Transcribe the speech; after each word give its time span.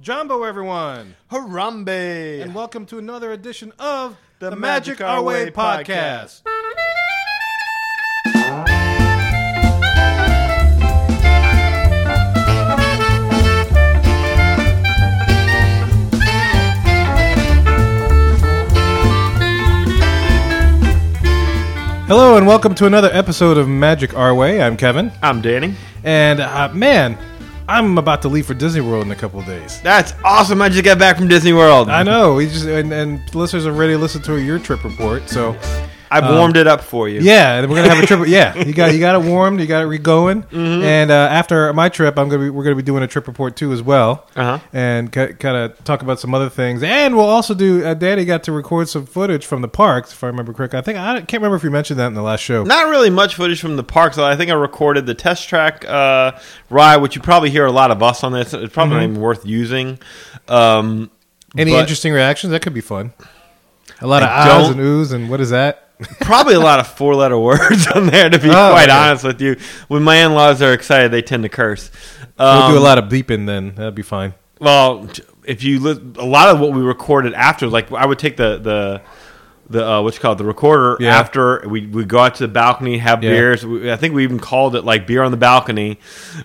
Jumbo, 0.00 0.44
everyone, 0.44 1.14
Harambe! 1.30 2.40
and 2.40 2.54
welcome 2.54 2.86
to 2.86 2.96
another 2.96 3.32
edition 3.32 3.70
of 3.78 4.16
The 4.38 4.56
Magic 4.56 5.02
Our 5.02 5.22
Way 5.22 5.50
podcast. 5.50 6.40
Hello, 22.06 22.36
and 22.36 22.44
welcome 22.44 22.74
to 22.74 22.86
another 22.86 23.08
episode 23.12 23.56
of 23.56 23.68
Magic 23.68 24.16
Our 24.16 24.34
Way. 24.34 24.60
I'm 24.60 24.76
Kevin, 24.76 25.12
I'm 25.22 25.40
Danny. 25.40 25.74
and 26.02 26.40
uh, 26.40 26.68
man, 26.72 27.16
I'm 27.70 27.98
about 27.98 28.20
to 28.22 28.28
leave 28.28 28.46
for 28.46 28.54
Disney 28.54 28.80
World 28.80 29.04
in 29.04 29.12
a 29.12 29.16
couple 29.16 29.38
of 29.38 29.46
days. 29.46 29.80
That's 29.80 30.12
awesome. 30.24 30.60
I 30.60 30.68
just 30.68 30.84
got 30.84 30.98
back 30.98 31.16
from 31.16 31.28
Disney 31.28 31.52
World. 31.52 31.88
I 31.88 32.02
know, 32.02 32.34
we 32.34 32.46
just 32.46 32.66
and, 32.66 32.92
and 32.92 33.32
listeners 33.32 33.64
already 33.64 33.94
listened 33.94 34.24
to 34.24 34.42
your 34.42 34.58
trip 34.58 34.82
report, 34.82 35.28
so 35.30 35.56
I've 36.12 36.34
warmed 36.34 36.56
it 36.56 36.66
up 36.66 36.80
for 36.82 37.08
you. 37.08 37.20
yeah, 37.20 37.54
and 37.60 37.70
we're 37.70 37.76
gonna 37.82 37.94
have 37.94 38.02
a 38.02 38.06
trip. 38.06 38.20
Yeah, 38.28 38.56
you 38.56 38.72
got 38.72 38.92
you 38.92 38.98
got 39.00 39.14
it 39.14 39.26
warmed, 39.28 39.60
you 39.60 39.66
got 39.66 39.82
it 39.82 39.86
re-going, 39.86 40.44
and 40.52 41.10
uh, 41.10 41.14
after 41.14 41.72
my 41.72 41.88
trip, 41.88 42.18
I'm 42.18 42.28
gonna 42.28 42.42
be 42.44 42.50
we're 42.50 42.64
gonna 42.64 42.74
be 42.76 42.82
doing 42.82 43.02
a 43.02 43.06
trip 43.06 43.26
report 43.28 43.54
too 43.56 43.72
as 43.72 43.80
well, 43.82 44.26
Uh-huh. 44.34 44.58
and 44.72 45.12
kind 45.12 45.44
of 45.56 45.82
talk 45.84 46.02
about 46.02 46.18
some 46.18 46.34
other 46.34 46.48
things, 46.48 46.82
and 46.82 47.16
we'll 47.16 47.24
also 47.28 47.54
do. 47.54 47.84
Uh, 47.84 47.94
Danny 47.94 48.24
got 48.24 48.42
to 48.44 48.52
record 48.52 48.88
some 48.88 49.06
footage 49.06 49.46
from 49.46 49.62
the 49.62 49.68
parks, 49.68 50.12
if 50.12 50.24
I 50.24 50.26
remember 50.26 50.52
correctly. 50.52 50.78
I 50.78 50.82
think 50.82 50.98
I 50.98 51.14
can't 51.20 51.34
remember 51.42 51.56
if 51.56 51.62
you 51.64 51.70
mentioned 51.70 52.00
that 52.00 52.06
in 52.08 52.14
the 52.14 52.22
last 52.22 52.40
show. 52.40 52.64
Not 52.64 52.88
really 52.88 53.10
much 53.10 53.36
footage 53.36 53.60
from 53.60 53.76
the 53.76 53.84
parks. 53.84 54.18
I 54.18 54.34
think 54.36 54.50
I 54.50 54.54
recorded 54.54 55.06
the 55.06 55.14
test 55.14 55.48
track 55.48 55.84
uh, 55.86 56.32
ride, 56.70 56.96
which 56.98 57.14
you 57.14 57.22
probably 57.22 57.50
hear 57.50 57.66
a 57.66 57.72
lot 57.72 57.90
of 57.92 58.02
us 58.02 58.24
on 58.24 58.32
this. 58.32 58.52
It's 58.52 58.72
probably 58.74 58.96
not 58.96 59.02
even 59.04 59.20
worth 59.20 59.46
using. 59.46 59.98
Um, 60.48 61.10
Any 61.56 61.72
but 61.72 61.80
interesting 61.80 62.12
reactions? 62.12 62.50
That 62.50 62.62
could 62.62 62.74
be 62.74 62.80
fun. 62.80 63.12
A 64.00 64.06
lot 64.06 64.22
of 64.22 64.28
I 64.30 64.48
ahs 64.60 64.70
and 64.70 64.80
oohs 64.80 65.12
and 65.12 65.28
what 65.30 65.40
is 65.40 65.50
that? 65.50 65.89
Probably 66.20 66.54
a 66.54 66.60
lot 66.60 66.78
of 66.80 66.86
four-letter 66.86 67.38
words 67.50 67.86
on 67.88 68.06
there. 68.06 68.28
To 68.30 68.38
be 68.38 68.48
Oh, 68.48 68.70
quite 68.72 68.84
okay. 68.88 68.92
honest 68.92 69.24
with 69.24 69.40
you, 69.40 69.56
when 69.88 70.02
my 70.02 70.16
in-laws 70.24 70.62
are 70.62 70.72
excited, 70.72 71.10
they 71.10 71.22
tend 71.22 71.42
to 71.44 71.48
curse. 71.48 71.90
We'll 72.38 72.48
Um, 72.48 72.72
do 72.72 72.78
a 72.78 72.80
lot 72.80 72.98
of 72.98 73.04
bleeping 73.04 73.46
then. 73.46 73.74
That'd 73.74 73.94
be 73.94 74.02
fine. 74.02 74.34
Well, 74.60 75.08
if 75.44 75.62
you 75.62 75.78
li- 75.80 76.12
a 76.18 76.24
lot 76.24 76.48
of 76.48 76.60
what 76.60 76.72
we 76.72 76.82
recorded 76.82 77.34
after, 77.34 77.66
like 77.66 77.90
I 77.92 78.06
would 78.06 78.18
take 78.18 78.36
the 78.36 78.58
the 78.58 79.02
the 79.70 79.88
uh, 79.88 80.02
what's 80.02 80.18
called 80.18 80.36
the 80.38 80.44
recorder 80.44 80.96
Yeah. 81.00 81.16
after 81.18 81.66
we 81.68 81.86
we 81.86 82.04
go 82.04 82.18
out 82.18 82.34
to 82.36 82.44
the 82.46 82.52
balcony, 82.52 82.98
have 82.98 83.22
Yeah. 83.22 83.30
beers. 83.30 83.64
We, 83.64 83.90
I 83.92 83.96
think 83.96 84.14
we 84.14 84.22
even 84.24 84.38
called 84.40 84.74
it 84.76 84.84
like 84.84 85.06
beer 85.06 85.22
on 85.22 85.30
the 85.30 85.36
balcony 85.36 85.98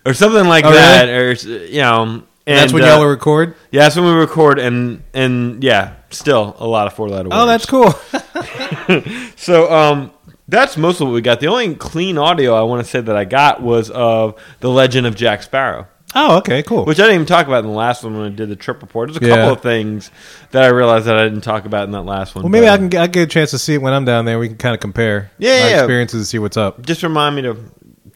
or 0.06 0.14
something 0.14 0.46
like 0.48 0.64
Oh, 0.66 0.72
that, 0.72 1.10
or 1.10 1.32
you 1.34 1.82
know. 1.82 2.24
And, 2.48 2.60
That's 2.60 2.74
when 2.74 2.84
uh, 2.84 2.88
y'all 2.88 3.00
will 3.00 3.08
record. 3.08 3.56
yeah, 3.72 3.82
that's 3.82 3.96
when 3.96 4.06
we 4.06 4.12
record, 4.12 4.60
and 4.60 5.02
and 5.16 5.64
yeah, 5.64 5.94
still 6.12 6.56
a 6.60 6.68
lot 6.68 6.86
of 6.86 6.94
four 6.94 7.10
letter 7.10 7.28
words. 7.30 7.36
Oh, 7.40 7.46
that's 7.48 7.66
cool. 7.66 7.94
So 9.36 9.72
um, 9.72 10.12
that's 10.48 10.78
most 10.78 11.02
of 11.02 11.08
what 11.08 11.14
we 11.14 11.22
got. 11.22 11.40
The 11.40 11.48
only 11.48 11.76
clean 11.76 12.18
audio 12.18 12.54
I 12.54 12.62
want 12.64 12.84
to 12.84 12.90
say 12.90 13.02
that 13.02 13.16
I 13.16 13.26
got 13.26 13.62
was 13.62 13.90
of 13.90 14.40
the 14.60 14.70
Legend 14.70 15.08
of 15.08 15.16
Jack 15.16 15.44
Sparrow. 15.44 15.88
oh, 16.16 16.38
okay, 16.38 16.64
cool. 16.64 16.86
Which 16.86 17.00
I 17.00 17.04
didn't 17.04 17.16
even 17.16 17.26
talk 17.28 17.48
about 17.48 17.64
in 17.64 17.70
the 17.70 17.76
last 17.76 18.04
one 18.04 18.16
when 18.18 18.26
I 18.32 18.36
did 18.36 18.50
the 18.50 18.56
trip 18.56 18.82
report. 18.82 19.10
There's 19.12 19.22
a 19.24 19.28
Yeah. 19.28 19.36
couple 19.38 19.54
of 19.54 19.62
things 19.62 20.12
that 20.52 20.64
I 20.64 20.68
realized 20.68 21.06
that 21.08 21.18
I 21.18 21.24
didn't 21.24 21.42
talk 21.42 21.66
about 21.66 21.86
in 21.86 21.92
that 21.92 22.04
last 22.04 22.36
one. 22.36 22.44
well, 22.44 22.52
maybe 22.52 22.68
I 22.70 22.78
can 22.78 22.90
get, 22.90 23.02
I 23.02 23.08
get 23.08 23.24
a 23.24 23.28
chance 23.28 23.52
to 23.52 23.60
see 23.60 23.74
it 23.74 23.82
when 23.82 23.92
I'm 23.94 24.06
down 24.06 24.26
there. 24.26 24.40
We 24.40 24.48
can 24.48 24.58
kind 24.58 24.74
of 24.76 24.80
compare 24.82 25.32
Yeah, 25.38 25.50
yeah, 25.58 25.70
yeah. 25.70 25.78
experiences 25.80 26.20
and 26.20 26.28
see 26.28 26.40
what's 26.40 26.58
up. 26.58 26.86
just 26.86 27.02
remind 27.04 27.36
me 27.36 27.42
to 27.44 27.56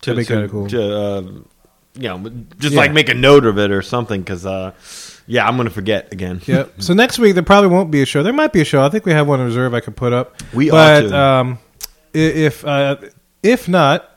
to, 0.02 0.14
That'd 0.14 0.18
be 0.18 0.34
kinda 0.34 0.48
cool. 0.48 0.68
to, 0.70 0.96
uh, 0.98 1.24
you 1.96 2.04
know 2.04 2.30
just 2.60 2.74
Yeah. 2.74 2.80
like 2.80 2.92
make 2.92 3.10
a 3.10 3.14
note 3.14 3.46
of 3.46 3.58
it 3.58 3.72
or 3.72 3.82
something 3.82 4.22
because 4.22 4.46
uh, 4.46 4.72
yeah, 5.28 5.48
I'm 5.48 5.58
gonna 5.58 5.70
forget 5.70 6.12
again. 6.12 6.42
Yep. 6.46 6.74
So 6.80 6.94
next 6.94 7.20
week 7.20 7.34
there 7.36 7.44
probably 7.44 7.70
won't 7.70 7.92
be 7.92 8.02
a 8.02 8.06
show. 8.06 8.24
There 8.24 8.34
might 8.34 8.54
be 8.54 8.62
a 8.62 8.66
show. 8.66 8.84
I 8.84 8.90
think 8.90 9.06
we 9.06 9.12
have 9.12 9.28
one 9.28 9.40
in 9.40 9.46
reserve 9.46 9.74
I 9.74 9.80
could 9.80 9.96
put 9.96 10.14
up. 10.14 10.42
We 10.54 10.70
but, 10.70 11.06
ought 11.06 11.10
to. 11.10 11.18
Um, 11.18 11.60
if 12.14 12.66
uh, 12.66 12.98
if 13.44 13.68
not, 13.68 14.10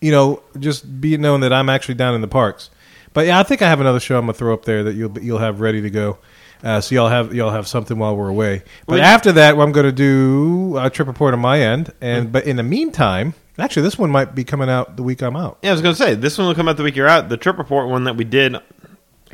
you 0.00 0.10
know, 0.10 0.42
just 0.58 1.00
be 1.00 1.16
known 1.16 1.40
that 1.40 1.52
I'm 1.52 1.68
actually 1.68 1.94
down 1.94 2.14
in 2.14 2.20
the 2.20 2.28
parks. 2.28 2.70
But 3.12 3.26
yeah, 3.26 3.38
I 3.38 3.42
think 3.42 3.62
I 3.62 3.68
have 3.68 3.80
another 3.80 4.00
show 4.00 4.18
I'm 4.18 4.24
gonna 4.24 4.34
throw 4.34 4.54
up 4.54 4.64
there 4.64 4.84
that 4.84 4.94
you'll 4.94 5.16
you'll 5.18 5.38
have 5.38 5.60
ready 5.60 5.82
to 5.82 5.90
go. 5.90 6.18
Uh, 6.64 6.80
so 6.80 6.94
y'all 6.94 7.08
have 7.08 7.34
y'all 7.34 7.50
have 7.50 7.66
something 7.66 7.98
while 7.98 8.16
we're 8.16 8.28
away. 8.28 8.62
But 8.86 8.94
Well, 8.94 9.04
after 9.04 9.32
that, 9.32 9.58
I'm 9.58 9.72
going 9.72 9.86
to 9.86 9.92
do 9.92 10.76
a 10.78 10.88
trip 10.90 11.08
report 11.08 11.34
on 11.34 11.40
my 11.40 11.60
end. 11.60 11.86
Mm. 11.86 11.92
And 12.00 12.32
but 12.32 12.46
in 12.46 12.56
the 12.56 12.62
meantime, 12.62 13.34
actually, 13.62 13.82
this 13.82 13.98
one 13.98 14.10
might 14.10 14.34
be 14.34 14.44
coming 14.44 14.68
out 14.68 14.96
the 14.96 15.02
week 15.02 15.22
I'm 15.22 15.36
out. 15.36 15.58
Yeah, 15.62 15.70
I 15.70 15.72
was 15.72 15.82
gonna 15.82 15.94
say 15.94 16.14
this 16.14 16.36
one 16.38 16.46
will 16.48 16.54
come 16.54 16.68
out 16.68 16.76
the 16.76 16.82
week 16.82 16.96
you're 16.96 17.08
out. 17.08 17.28
The 17.28 17.36
trip 17.36 17.58
report 17.58 17.88
one 17.88 18.04
that 18.04 18.16
we 18.16 18.24
did. 18.24 18.56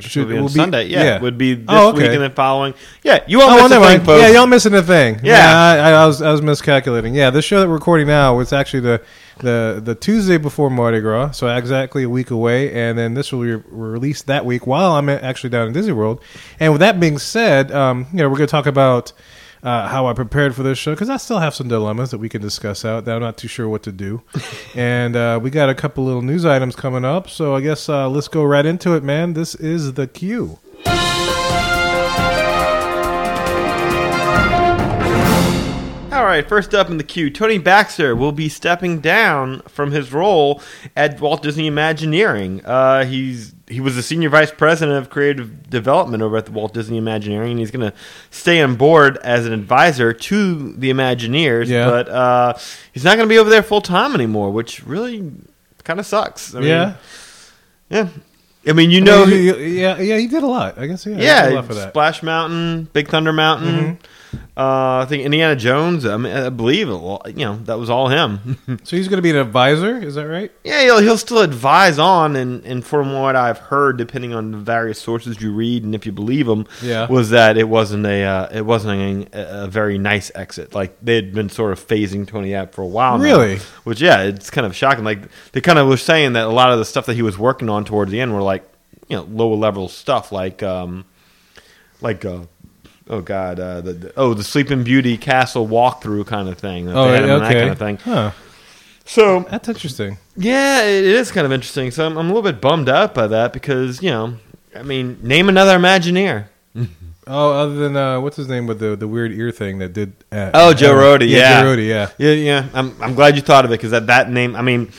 Should- 0.01 0.29
be 0.29 0.39
on 0.39 0.45
be- 0.47 0.53
Sunday, 0.53 0.85
yeah, 0.87 1.03
yeah. 1.03 1.21
Would 1.21 1.37
be 1.37 1.55
this 1.55 1.65
Oh, 1.67 1.89
okay. 1.89 2.03
week 2.03 2.13
and 2.13 2.23
then 2.23 2.31
following. 2.31 2.73
Yeah, 3.03 3.25
you 3.27 3.39
won't 3.39 3.51
Oh, 3.51 3.63
miss 3.65 3.71
well, 3.73 3.83
a 3.83 3.87
thing, 3.89 4.05
folks. 4.07 4.23
Yeah, 4.23 4.29
y'all 4.29 4.47
missing 4.47 4.75
a 4.75 4.83
thing. 4.83 5.19
Yeah. 5.25 5.51
I, 5.53 5.77
I, 5.77 5.91
I 6.03 6.07
was 6.07 6.23
I 6.23 6.31
was 6.31 6.41
miscalculating. 6.41 7.17
Yeah, 7.17 7.31
the 7.31 7.43
show 7.43 7.59
that 7.59 7.67
we're 7.67 7.75
recording 7.75 8.07
now 8.07 8.37
was 8.37 8.53
actually 8.53 8.79
the 8.81 9.03
the 9.41 9.81
the 9.85 9.97
Tuesday 9.97 10.37
before 10.37 10.71
Mardi 10.71 11.01
Gras, 11.01 11.33
so 11.33 11.49
exactly 11.49 12.05
a 12.05 12.09
week 12.09 12.31
away, 12.31 12.73
and 12.73 12.97
then 12.97 13.15
this 13.15 13.33
will 13.33 13.43
be 13.43 13.55
released 13.71 14.29
that 14.29 14.45
week 14.47 14.69
while 14.69 14.93
I'm 14.93 15.09
actually 15.09 15.51
down 15.51 15.67
in 15.67 15.73
Disney 15.73 15.93
World. 15.93 16.23
And 16.61 16.73
with 16.73 16.79
that 16.81 17.01
being 17.01 17.19
said, 17.19 17.73
um, 17.73 18.07
you 18.13 18.19
know, 18.19 18.29
we're 18.29 18.37
going 18.37 18.47
to 18.47 18.51
talk 18.53 18.67
about. 18.67 19.13
Uh, 19.63 19.89
how 19.89 20.07
I 20.07 20.13
prepared 20.13 20.55
for 20.55 20.63
this 20.63 20.79
show 20.79 20.93
because 20.93 21.11
I 21.11 21.17
still 21.17 21.41
have 21.41 21.55
some 21.55 21.69
dilemmas 21.69 22.13
that 22.13 22.19
we 22.19 22.29
can 22.29 22.41
discuss 22.41 22.85
out 22.85 23.05
that 23.07 23.17
I'm 23.17 23.23
not 23.23 23.37
too 23.37 23.49
sure 23.49 23.69
what 23.69 23.83
to 23.85 23.93
do, 23.93 24.23
and 24.75 25.17
uh, 25.17 25.41
we 25.43 25.51
got 25.51 25.69
a 25.69 25.75
couple 25.75 26.05
little 26.05 26.23
news 26.23 26.45
items 26.45 26.77
coming 26.77 27.05
up. 27.05 27.29
So 27.29 27.57
I 27.57 27.61
guess 27.61 27.89
uh, 27.89 28.09
let's 28.09 28.29
go 28.29 28.45
right 28.45 28.65
into 28.65 28.95
it, 28.95 29.03
man. 29.03 29.33
This 29.33 29.55
is 29.57 29.95
the 29.95 30.07
cue. 30.07 30.59
Right, 36.29 36.49
first 36.49 36.75
up 36.75 36.91
in 36.91 36.97
the 36.99 37.05
queue, 37.05 37.31
Tony 37.31 37.59
Baxter 37.59 38.15
will 38.15 38.33
be 38.33 38.49
stepping 38.49 39.01
down 39.01 39.61
from 39.63 39.91
his 39.93 40.13
role 40.13 40.63
at 40.97 41.21
Walt 41.21 41.43
Disney 41.43 41.67
Imagineering. 41.67 42.65
Uh, 42.65 43.05
he's 43.05 43.55
he 43.67 43.81
was 43.81 43.97
the 43.97 44.03
senior 44.03 44.29
vice 44.31 44.51
president 44.51 44.97
of 44.99 45.11
creative 45.11 45.69
development 45.69 46.23
over 46.23 46.37
at 46.39 46.47
the 46.47 46.53
Walt 46.53 46.73
Disney 46.73 46.97
Imagineering, 46.97 47.51
and 47.53 47.59
he's 47.61 47.71
going 47.71 47.91
to 47.91 47.97
stay 48.31 48.63
on 48.63 48.77
board 48.77 49.19
as 49.19 49.45
an 49.47 49.53
advisor 49.53 50.13
to 50.13 50.73
the 50.73 50.91
Imagineers. 50.91 51.67
Yeah. 51.67 51.85
But 51.91 52.09
uh, 52.09 52.55
he's 52.93 53.05
not 53.05 53.17
going 53.17 53.29
to 53.29 53.33
be 53.33 53.39
over 53.39 53.51
there 53.51 53.63
full 53.63 53.83
time 53.83 54.15
anymore, 54.15 54.51
which 54.51 54.85
really 54.85 55.31
kind 55.85 56.01
of 56.01 56.07
sucks. 56.07 56.55
I 56.55 56.61
mean, 56.61 56.69
yeah, 56.69 56.95
yeah. 57.91 58.09
I 58.67 58.73
mean, 58.73 58.91
you 58.91 59.01
know, 59.01 59.25
He- 59.25 59.53
he- 59.53 59.81
yeah, 59.81 59.99
yeah, 59.99 60.19
he 60.19 60.27
did 60.27 60.43
a 60.43 60.47
lot. 60.47 60.79
I 60.79 60.87
guess 60.87 61.07
yeah, 61.07 61.13
he 61.13 61.17
did 61.19 61.23
a 61.23 61.27
yeah, 61.27 61.49
lot 61.57 61.65
for 61.67 61.75
that. 61.75 61.81
Mm-hmm. 61.81 61.91
Splash 61.91 62.23
Mountain, 62.23 62.89
Big 62.93 63.09
Thunder 63.09 63.33
Mountain. 63.33 63.99
Uh, 64.59 65.03
I 65.03 65.07
think 65.09 65.25
Indiana 65.25 65.55
Jones. 65.55 66.05
I, 66.05 66.17
mean, 66.17 66.33
I 66.33 66.49
believe 66.49 66.89
it. 66.89 66.93
You 67.39 67.45
know, 67.47 67.57
that 67.65 67.79
was 67.79 67.89
all 67.89 68.09
him. 68.09 68.59
So 68.85 68.97
he's 68.97 69.07
going 69.07 69.19
to 69.19 69.23
be 69.23 69.31
an 69.31 69.37
advisor, 69.37 69.99
is 69.99 70.17
that 70.17 70.27
right? 70.27 70.51
yeah, 70.65 70.83
he'll, 70.83 70.99
he'll 70.99 71.17
still 71.19 71.43
advise 71.43 71.99
on, 71.99 72.35
and, 72.37 72.65
and 72.65 72.85
from 72.85 73.13
what 73.13 73.37
I've 73.37 73.59
heard, 73.59 73.99
depending 73.99 74.35
on 74.35 74.51
the 74.51 74.59
various 74.59 75.01
sources 75.01 75.41
you 75.41 75.53
read, 75.53 75.85
and 75.85 75.95
if 75.95 76.05
you 76.07 76.11
believe 76.13 76.47
them, 76.47 76.67
Yeah. 76.83 77.07
was 77.07 77.31
that 77.31 77.57
it 77.57 77.69
wasn't 77.69 78.05
a 78.07 78.25
uh, 78.25 78.49
it 78.53 78.65
wasn't 78.67 79.33
a, 79.35 79.65
a 79.65 79.67
very 79.69 79.97
nice 79.99 80.33
exit. 80.35 80.75
Like 80.75 80.97
they 81.03 81.15
had 81.17 81.33
been 81.33 81.49
sort 81.51 81.73
of 81.73 81.87
phasing 81.87 82.27
Tony 82.27 82.55
out 82.55 82.73
for 82.73 82.83
a 82.83 82.87
while. 82.87 83.17
now. 83.19 83.25
Really? 83.25 83.59
Which 83.85 84.01
yeah, 84.01 84.23
it's 84.23 84.51
kind 84.51 84.67
of 84.67 84.75
shocking. 84.75 85.05
Like 85.05 85.21
they 85.53 85.61
kind 85.61 85.79
of 85.79 85.87
were 85.87 85.97
saying 85.97 86.33
that 86.33 86.45
a 86.47 86.51
lot 86.51 86.73
of 86.73 86.79
the 86.79 86.85
stuff 86.85 87.07
that 87.07 87.15
he 87.15 87.23
was 87.23 87.39
working 87.39 87.69
on 87.69 87.85
towards 87.85 88.11
the 88.11 88.21
end 88.21 88.35
were 88.35 88.43
like 88.43 88.65
you 89.09 89.17
know 89.17 89.23
lower 89.31 89.55
level 89.57 89.89
stuff, 89.89 90.33
like 90.33 90.63
um, 90.63 91.05
like 92.01 92.25
uh, 92.25 92.41
oh 93.09 93.21
god, 93.21 93.61
uh, 93.61 93.81
the, 93.81 93.93
the 93.93 94.13
oh 94.17 94.35
the 94.35 94.45
Sleeping 94.45 94.85
Beauty 94.85 95.17
Castle 95.17 95.67
walkthrough 95.67 96.27
kind 96.27 96.49
of 96.49 96.59
thing. 96.59 96.89
Oh, 96.89 97.09
they 97.09 97.15
had 97.15 97.25
him 97.25 97.31
okay. 97.31 97.55
that 97.55 97.55
kind 97.55 97.71
of 97.71 97.79
thing. 97.79 97.97
Huh. 97.99 98.31
So 99.05 99.41
That's 99.51 99.69
interesting. 99.69 100.19
yeah, 100.37 100.83
it 100.83 101.05
is 101.05 101.33
kind 101.33 101.47
of 101.47 101.53
interesting. 101.53 101.91
So 101.91 102.05
I'm, 102.05 102.19
I'm 102.19 102.27
a 102.27 102.29
little 102.29 102.43
bit 102.43 102.61
bummed 102.61 102.89
out 102.91 103.15
by 103.15 103.27
that 103.27 103.53
because 103.53 104.03
you 104.03 104.11
know, 104.11 104.35
I 104.75 104.83
mean, 104.83 105.19
name 105.23 105.49
another 105.49 105.79
Imagineer. 105.79 106.49
Oh, 107.31 107.53
other 107.53 107.75
than 107.75 107.95
uh, 107.95 108.21
what's 108.23 108.39
his 108.39 108.49
name 108.49 108.67
with 108.67 108.81
the 108.81 108.97
the 108.97 109.07
weird 109.07 109.33
ear 109.33 109.51
thing 109.51 109.81
that 109.81 109.93
did? 109.93 110.15
Uh, 110.33 110.51
Oh, 110.55 110.73
Joe 110.73 110.97
uh, 110.97 111.03
Rohde, 111.03 111.29
yeah. 111.29 111.61
Joe 111.61 111.67
Rohde, 111.69 111.87
yeah. 111.87 112.09
Yeah, 112.17 112.33
yeah. 112.33 112.69
I'm 112.73 112.97
I'm 113.03 113.15
glad 113.15 113.37
you 113.37 113.43
thought 113.43 113.67
of 113.67 113.71
it 113.71 113.75
because 113.75 113.91
that 113.91 114.07
that 114.07 114.31
name. 114.31 114.57
I 114.57 114.63
mean, 114.63 114.91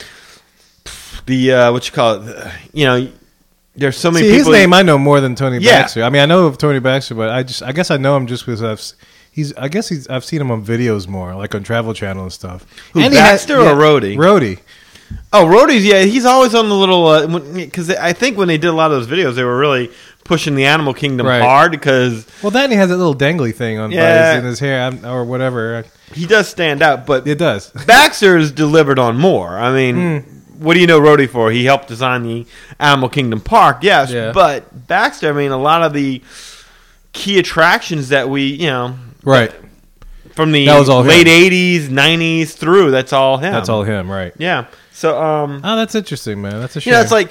the 1.26 1.52
uh, 1.52 1.72
what 1.72 1.86
you 1.86 1.92
call 1.92 2.22
it. 2.22 2.52
You 2.72 2.84
know, 2.84 3.08
there's 3.80 3.96
so 3.96 4.10
many 4.10 4.28
See, 4.28 4.34
his 4.34 4.46
name 4.48 4.72
I 4.72 4.82
know 4.82 4.98
more 4.98 5.20
than 5.20 5.34
Tony 5.34 5.58
Yeah. 5.58 5.82
Baxter. 5.82 6.02
I 6.04 6.10
mean, 6.10 6.22
I 6.22 6.26
know 6.26 6.46
of 6.46 6.58
Tony 6.58 6.78
Baxter, 6.80 7.14
but 7.14 7.30
I 7.30 7.42
just 7.42 7.62
I 7.62 7.72
guess 7.72 7.90
I 7.90 7.96
know 7.96 8.16
him 8.16 8.26
just 8.26 8.44
because 8.46 8.62
I've 8.62 8.82
he's 9.32 9.52
I 9.56 9.68
guess 9.68 9.88
he's 9.88 10.06
I've 10.08 10.24
seen 10.24 10.40
him 10.40 10.50
on 10.50 10.64
videos 10.64 11.08
more, 11.08 11.34
like 11.34 11.54
on 11.54 11.62
Travel 11.62 11.94
Channel 11.94 12.22
and 12.24 12.32
stuff. 12.32 12.64
Who, 12.92 13.00
and 13.00 13.12
had- 13.12 13.20
Baxter 13.20 13.58
or 13.58 13.74
Rohde? 13.74 14.16
Rohde. 14.16 14.60
oh, 15.32 15.44
Rohde's 15.44 15.84
yeah. 15.84 16.02
He's 16.02 16.24
always 16.24 16.54
on 16.54 16.68
the 16.68 16.74
little 16.76 17.06
uh, 17.06 17.26
because 17.54 17.90
I 17.90 18.12
think 18.12 18.36
when 18.38 18.48
they 18.48 18.58
did 18.58 18.68
a 18.68 18.72
lot 18.72 18.92
of 18.92 18.98
those 18.98 19.08
videos, 19.08 19.34
they 19.34 19.44
were 19.44 19.58
really 19.58 19.90
pushing 20.24 20.54
the 20.54 20.64
animal 20.66 20.94
kingdom 20.94 21.26
Right. 21.26 21.42
hard 21.42 21.72
because 21.72 22.24
Well, 22.42 22.50
then 22.52 22.70
he 22.70 22.76
has 22.76 22.88
that 22.90 22.96
little 22.96 23.16
dangly 23.16 23.52
thing 23.52 23.78
on 23.80 23.90
Yeah. 23.90 24.34
his, 24.34 24.38
in 24.38 24.44
his 24.44 24.60
hair 24.60 24.92
or 25.04 25.24
whatever. 25.24 25.84
he 26.14 26.26
does 26.26 26.48
stand 26.48 26.82
out. 26.82 27.06
But 27.06 27.26
It 27.26 27.38
does. 27.38 27.70
Baxter's 27.86 28.52
delivered 28.52 28.98
on 29.00 29.16
more. 29.16 29.58
I 29.58 29.72
mean, 29.74 30.20
hmm. 30.20 30.38
What 30.60 30.74
do 30.74 30.80
you 30.80 30.86
know 30.86 31.00
Rohde 31.00 31.28
for? 31.28 31.50
He 31.50 31.64
helped 31.64 31.88
design 31.88 32.22
the 32.22 32.46
Animal 32.78 33.08
Kingdom 33.08 33.40
Park, 33.40 33.78
yes. 33.82 34.10
Yeah. 34.12 34.32
But 34.32 34.86
Baxter, 34.86 35.30
I 35.30 35.32
mean, 35.32 35.50
a 35.52 35.56
lot 35.58 35.82
of 35.82 35.92
the 35.92 36.22
key 37.12 37.38
attractions 37.38 38.10
that 38.10 38.28
we, 38.28 38.42
you 38.44 38.66
know, 38.66 38.94
Right. 39.24 39.52
from 40.34 40.52
the 40.52 40.66
That 40.66 40.78
was 40.78 40.88
all 40.88 41.02
late 41.02 41.26
him. 41.26 41.32
'80s, 41.52 41.88
'90s 41.88 42.52
through, 42.52 42.90
that's 42.90 43.12
all 43.12 43.38
him. 43.38 43.52
That's 43.52 43.68
all 43.68 43.82
him, 43.84 44.10
right? 44.10 44.32
Yeah. 44.38 44.66
So, 44.92 45.20
um, 45.20 45.60
Oh, 45.64 45.76
that's 45.76 45.94
interesting, 45.94 46.40
man. 46.42 46.60
That's 46.60 46.76
a 46.76 46.80
shame. 46.80 46.90
you 46.92 46.96
know, 46.96 47.02
it's 47.02 47.12
like. 47.12 47.30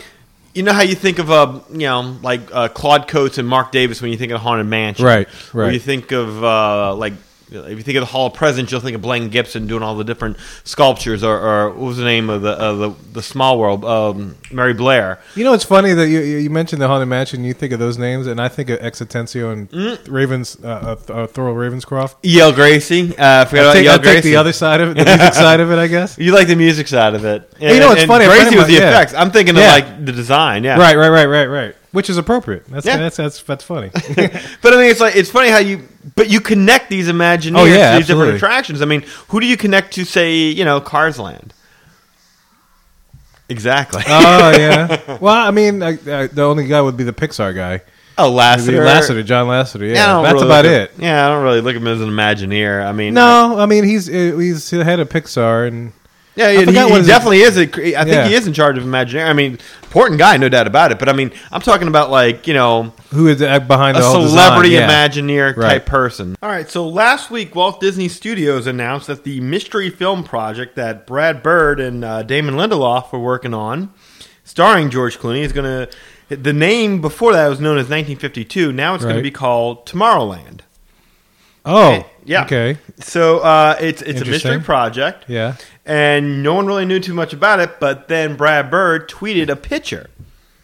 You 0.55 0.63
know 0.63 0.73
how 0.73 0.81
you 0.81 0.95
think 0.95 1.19
of 1.19 1.29
uh, 1.29 1.59
you 1.71 1.77
know, 1.87 2.17
like 2.23 2.41
uh, 2.51 2.69
Claude 2.69 3.07
Coats 3.07 3.37
and 3.37 3.47
Marc 3.47 3.71
Davis 3.71 4.01
when 4.01 4.09
you 4.11 4.17
think 4.17 4.31
of 4.31 4.41
Haunted 4.41 4.65
Mansion, 4.65 5.05
Right, 5.05 5.27
Or 5.53 5.61
right. 5.61 5.73
you 5.73 5.79
think 5.79 6.11
of 6.11 6.43
uh, 6.43 6.95
like 6.95 7.13
if 7.51 7.77
you 7.77 7.83
think 7.83 7.97
of 7.97 8.01
the 8.01 8.05
Hall 8.07 8.27
of 8.27 8.33
Presidents, 8.33 8.71
you'll 8.71 8.81
think 8.81 8.95
of 8.95 9.01
Blaine 9.01 9.29
Gibson 9.29 9.67
doing 9.67 9.83
all 9.83 9.95
the 9.95 10.03
different 10.03 10.37
sculptures, 10.63 11.23
or, 11.23 11.37
or 11.39 11.69
what 11.69 11.77
was 11.79 11.97
the 11.97 12.03
name 12.03 12.29
of 12.29 12.41
the 12.41 12.51
uh, 12.51 12.73
the, 12.73 12.89
the 13.13 13.21
Small 13.23 13.57
World, 13.59 13.83
um, 13.85 14.35
Mary 14.51 14.73
Blair. 14.73 15.19
You 15.35 15.43
know, 15.43 15.53
it's 15.53 15.63
funny 15.63 15.93
that 15.93 16.07
you 16.07 16.19
you 16.19 16.49
mentioned 16.49 16.81
the 16.81 16.87
Haunted 16.87 17.07
Mansion. 17.09 17.43
You 17.43 17.53
think 17.53 17.73
of 17.73 17.79
those 17.79 17.97
names, 17.97 18.27
and 18.27 18.39
I 18.41 18.47
think 18.47 18.69
of 18.69 18.79
X 18.81 18.99
Atencio 19.01 19.51
and 19.53 19.69
Mm. 19.69 19.99
Ravens, 20.09 20.57
uh, 20.63 20.95
uh, 21.09 21.13
uh, 21.13 21.27
Ravenscroft. 21.27 22.15
Yale 22.23 22.51
Gracey, 22.51 23.11
uh, 23.11 23.41
I 23.41 23.45
forgot 23.45 23.53
I 23.55 23.61
about 23.63 23.73
take, 23.73 23.83
Yale 23.85 23.93
I 23.93 23.97
take 24.15 24.23
the 24.23 24.35
other 24.35 24.53
side 24.53 24.81
of 24.81 24.89
it, 24.89 24.97
the 24.97 25.05
music 25.05 25.33
side 25.45 25.59
of 25.59 25.71
it, 25.71 25.77
I 25.79 25.87
guess. 25.87 26.17
You 26.17 26.33
like 26.33 26.47
the 26.47 26.55
music 26.55 26.87
side 26.87 27.13
of 27.15 27.25
it. 27.25 27.51
Hey, 27.59 27.73
you 27.75 27.79
know, 27.79 27.91
it's 27.91 28.01
and 28.01 28.07
funny, 28.07 28.25
a 28.25 28.29
friend 28.29 28.49
Gracey 28.49 28.57
was 28.57 28.67
the 28.67 28.73
yeah. 28.73 28.89
effects. 28.89 29.13
I'm 29.13 29.31
thinking 29.31 29.55
Yeah. 29.55 29.75
of 29.77 29.83
like 29.85 30.05
the 30.05 30.11
design. 30.11 30.63
Yeah, 30.63 30.77
Right, 30.77 30.95
right, 30.95 31.09
right, 31.09 31.25
right, 31.25 31.45
right. 31.45 31.75
Which 31.91 32.09
is 32.09 32.17
appropriate. 32.17 32.65
That's 32.67 32.85
Yeah. 32.85 32.97
that's 32.97 33.17
that's 33.17 33.41
that's 33.43 33.63
funny. 33.63 33.89
But 34.61 34.73
I 34.73 34.77
mean, 34.77 34.91
it's 34.91 34.99
like 34.99 35.15
it's 35.15 35.31
funny 35.31 35.49
how 35.49 35.57
you, 35.57 35.87
but 36.15 36.29
you 36.29 36.39
connect 36.39 36.89
these 36.89 37.07
Imagineers 37.07 37.57
Oh, 37.59 37.65
yeah, 37.65 37.93
to 37.93 37.97
these 37.97 38.07
different 38.07 38.35
attractions. 38.35 38.81
I 38.81 38.85
mean, 38.85 39.03
who 39.29 39.39
do 39.39 39.47
you 39.47 39.57
connect 39.57 39.93
to? 39.95 40.05
Say, 40.05 40.35
you 40.49 40.63
know, 40.65 40.79
Cars 40.81 41.17
Land. 41.17 41.53
Exactly. 43.49 44.03
oh 44.07 44.51
yeah. 44.57 45.17
Well, 45.21 45.33
I 45.35 45.51
mean, 45.51 45.81
I, 45.81 45.89
I, 45.89 46.27
the 46.27 46.43
only 46.43 46.67
guy 46.67 46.81
would 46.81 46.95
be 46.97 47.03
the 47.03 47.13
Pixar 47.13 47.55
guy, 47.55 47.81
oh, 48.17 48.31
Lasseter. 48.31 48.85
Lasseter, 48.85 49.25
John 49.25 49.47
Lasseter. 49.47 49.91
Yeah, 49.91 50.21
that's 50.21 50.33
really 50.35 50.45
about 50.45 50.65
it. 50.65 50.91
at- 50.91 50.99
yeah, 50.99 51.25
I 51.25 51.29
don't 51.29 51.43
really 51.43 51.61
look 51.61 51.75
at 51.75 51.81
him 51.81 51.87
as 51.87 52.01
an 52.01 52.09
Imagineer. 52.09 52.85
I 52.85 52.91
mean, 52.91 53.15
No, 53.15 53.57
I 53.57 53.65
mean 53.65 53.83
he's 53.83 54.05
he's 54.05 54.69
the 54.69 54.83
head 54.83 54.99
of 54.99 55.09
Pixar, 55.09 55.67
and 55.67 55.91
Yeah, 56.39 56.51
he, 56.51 56.65
forgot 56.65 56.73
he, 56.73 56.83
what 56.83 56.91
he 56.91 56.97
his- 56.99 57.07
definitely 57.07 57.39
is. 57.41 57.57
A, 57.57 57.61
I 57.61 57.65
think 58.03 58.07
Yeah. 58.07 58.27
he 58.27 58.33
is 58.33 58.47
in 58.47 58.53
charge 58.53 58.77
of 58.77 58.83
Imagineering. 58.83 59.29
I 59.29 59.33
mean, 59.33 59.59
important 59.83 60.19
guy, 60.19 60.37
no 60.37 60.47
doubt 60.49 60.67
about 60.67 60.91
it. 60.91 60.97
But 60.99 61.09
I 61.09 61.13
mean, 61.13 61.31
I'm 61.51 61.61
talking 61.61 61.87
about 61.87 62.09
like 62.11 62.47
you 62.47 62.53
know 62.53 62.93
who 63.11 63.27
is 63.27 63.41
uh, 63.41 63.59
behind 63.59 63.97
a 63.97 63.99
the 64.01 64.07
whole 64.07 64.27
celebrity 64.27 64.69
design. 64.69 64.89
Yeah. 64.89 65.07
Imagineer 65.07 65.55
Right. 65.57 65.69
type 65.69 65.85
person. 65.85 66.35
All 66.41 66.49
right, 66.49 66.69
so 66.69 66.87
last 66.87 67.29
week 67.29 67.53
Walt 67.55 67.79
Disney 67.81 68.07
Studios 68.07 68.67
announced 68.67 69.07
that 69.07 69.23
the 69.23 69.39
mystery 69.41 69.89
film 69.89 70.23
project 70.23 70.75
that 70.77 71.05
Brad 71.05 71.43
Bird 71.43 71.79
and 71.79 72.03
uh, 72.05 72.23
Damon 72.23 72.55
Lindelof 72.55 73.11
were 73.11 73.19
working 73.19 73.53
on, 73.53 73.91
starring 74.43 74.89
George 74.89 75.19
Clooney, 75.19 75.41
is 75.41 75.51
going 75.53 75.65
to. 75.65 75.89
The 76.35 76.53
name 76.53 77.01
before 77.01 77.33
that 77.33 77.47
was 77.47 77.59
known 77.59 77.77
as 77.79 77.89
1952. 77.89 78.71
Now 78.71 78.93
it's 78.93 79.03
going 79.03 79.15
to 79.17 79.21
be 79.23 79.31
called 79.31 79.87
Tomorrowland. 79.87 80.59
Oh, 81.65 82.05
Yeah. 82.23 82.43
Okay. 82.45 82.77
So 82.99 83.39
uh, 83.39 83.75
it's 83.79 84.01
it's 84.03 84.21
a 84.21 84.25
mystery 84.25 84.59
project. 84.59 85.25
Yeah. 85.27 85.55
And 85.89 86.41
no 86.43 86.53
one 86.53 86.65
really 86.67 86.85
knew 86.85 86.99
too 86.99 87.13
much 87.13 87.33
about 87.33 87.59
it. 87.59 87.79
But 87.79 88.07
then 88.07 88.35
Brad 88.37 88.69
Bird 88.71 89.09
tweeted 89.09 89.49
a 89.49 89.55
picture. 89.55 90.09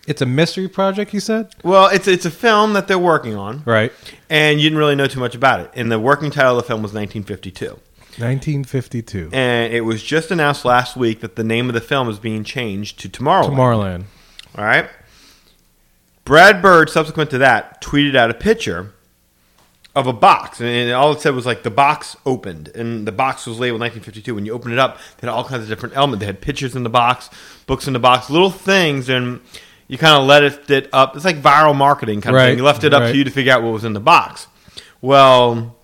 It's 0.08 0.22
a 0.22 0.26
mystery 0.26 0.68
project. 0.70 1.14
You 1.14 1.20
said. 1.20 1.54
Well, 1.64 1.88
it's 1.88 2.08
it's 2.08 2.26
a 2.26 2.32
film 2.32 2.74
that 2.74 2.88
they're 2.88 3.00
working 3.00 3.36
on, 3.36 3.64
Right. 3.66 3.92
and 4.30 4.60
you 4.60 4.66
didn't 4.70 4.78
really 4.78 4.96
know 4.96 5.08
too 5.08 5.20
much 5.20 5.34
about 5.36 5.60
it. 5.62 5.72
And 5.74 5.92
the 5.92 6.00
working 6.00 6.30
title 6.32 6.52
of 6.52 6.58
the 6.64 6.68
film 6.68 6.84
was 6.84 6.94
1952, 6.94 7.80
1952. 8.18 9.30
and 9.34 9.74
it 9.74 9.82
was 9.82 10.04
just 10.04 10.30
announced 10.30 10.64
last 10.64 10.96
week 10.96 11.22
that 11.22 11.36
the 11.36 11.44
name 11.44 11.68
of 11.70 11.74
the 11.74 11.82
film 11.82 12.08
is 12.08 12.20
being 12.20 12.44
changed 12.44 13.00
to 13.00 13.10
Tomorrowland. 13.10 13.50
Tomorrowland. 13.56 14.04
All 14.58 14.64
right. 14.64 14.88
Brad 16.24 16.62
Bird, 16.62 16.90
subsequent 16.90 17.30
to 17.32 17.38
that, 17.40 17.82
tweeted 17.82 18.16
out 18.16 18.30
a 18.30 18.34
picture 18.34 18.92
of 19.96 20.08
a 20.08 20.14
box, 20.14 20.60
and 20.60 20.92
all 20.92 21.14
it 21.14 21.22
said 21.22 21.34
was 21.34 21.46
like 21.46 21.64
the 21.64 21.72
box 21.72 22.18
opened, 22.26 22.68
and 22.70 23.08
the 23.08 23.12
box 23.12 23.48
was 23.48 23.60
labeled 23.60 23.80
1952. 23.80 24.36
When 24.36 24.46
you 24.46 24.54
open 24.54 24.74
it 24.74 24.80
up, 24.80 24.98
they 25.18 25.28
had 25.28 25.30
all 25.30 25.46
kinds 25.46 25.64
of 25.64 25.70
different 25.70 25.96
elements. 25.96 26.20
They 26.20 26.26
had 26.26 26.42
pictures 26.42 26.76
in 26.76 26.84
the 26.84 26.90
box, 26.90 27.30
books 27.66 27.88
in 27.88 27.94
the 27.94 28.00
box, 28.00 28.30
little 28.30 28.50
things, 28.50 29.08
and 29.08 29.40
you 29.88 29.98
kind 29.98 30.20
of 30.20 30.28
let 30.28 30.44
it, 30.44 30.70
it 30.70 30.90
up. 30.92 31.16
It's 31.16 31.24
like 31.24 31.42
viral 31.42 31.76
marketing 31.76 32.22
kind 32.22 32.36
of 32.36 32.42
thing. 32.42 32.58
You 32.58 32.64
left 32.64 32.84
it 32.84 32.94
up 32.94 33.04
right. 33.04 33.12
to 33.12 33.18
you 33.18 33.24
to 33.24 33.32
figure 33.32 33.54
out 33.54 33.64
what 33.64 33.72
was 33.72 33.86
in 33.86 33.94
the 33.94 34.00
box. 34.02 34.48
Well, 35.02 35.76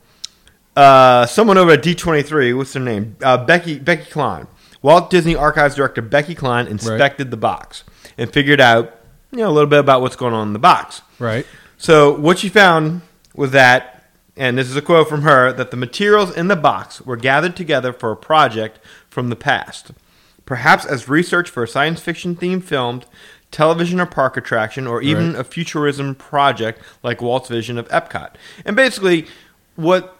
uh, 0.75 1.25
someone 1.25 1.57
over 1.57 1.72
at 1.72 1.84
D23, 1.84 2.56
what's 2.57 2.74
their 2.74 2.81
name? 2.81 3.16
Uh, 3.22 3.38
Becky 3.46 3.80
Becky 3.80 4.10
Cline. 4.10 4.48
Walt 4.81 5.10
Disney 5.10 5.36
Archives 5.36 5.75
director 5.75 6.02
Becky 6.02 6.34
Cline 6.34 6.68
inspected 6.68 7.30
the 7.30 7.38
box 7.38 7.84
and 8.18 8.31
figured 8.34 8.60
out, 8.60 8.98
you 9.31 9.38
know, 9.40 9.50
a 9.50 9.52
little 9.52 9.69
bit 9.69 9.80
about 9.80 10.02
what's 10.02 10.16
going 10.16 10.34
on 10.34 10.48
in 10.48 10.54
the 10.54 10.60
box. 10.60 11.02
Right. 11.19 11.46
So 11.78 12.14
what 12.16 12.40
she 12.40 12.50
found 12.50 13.02
was 13.36 13.52
that, 13.52 14.00
and 14.38 14.57
this 14.57 14.69
is 14.69 14.75
a 14.75 14.81
quote 14.81 15.10
from 15.10 15.22
her, 15.24 15.51
that 15.54 15.72
the 15.72 15.78
materials 15.78 16.36
in 16.36 16.48
the 16.48 16.56
box 16.56 17.01
were 17.01 17.18
gathered 17.18 17.56
together 17.56 17.92
for 17.94 18.12
a 18.12 18.16
project 18.16 18.80
from 19.10 19.30
the 19.30 19.36
past, 19.36 19.92
perhaps 20.45 20.86
as 20.86 21.10
research 21.10 21.50
for 21.50 21.63
a 21.63 21.68
science 21.68 22.00
fiction 22.01 22.36
themed 22.36 22.63
film, 22.63 23.01
television 23.51 24.00
or 24.00 24.06
park 24.06 24.38
attraction, 24.38 24.88
or 24.88 25.01
even 25.01 25.33
Right. 25.33 25.42
a 25.42 25.44
futurism 25.44 26.16
project 26.16 26.81
like 27.04 27.22
Walt's 27.22 27.50
vision 27.50 27.78
of 27.78 27.88
Epcot. 27.89 28.31
And 28.66 28.75
basically, 28.75 29.28
what 29.75 30.16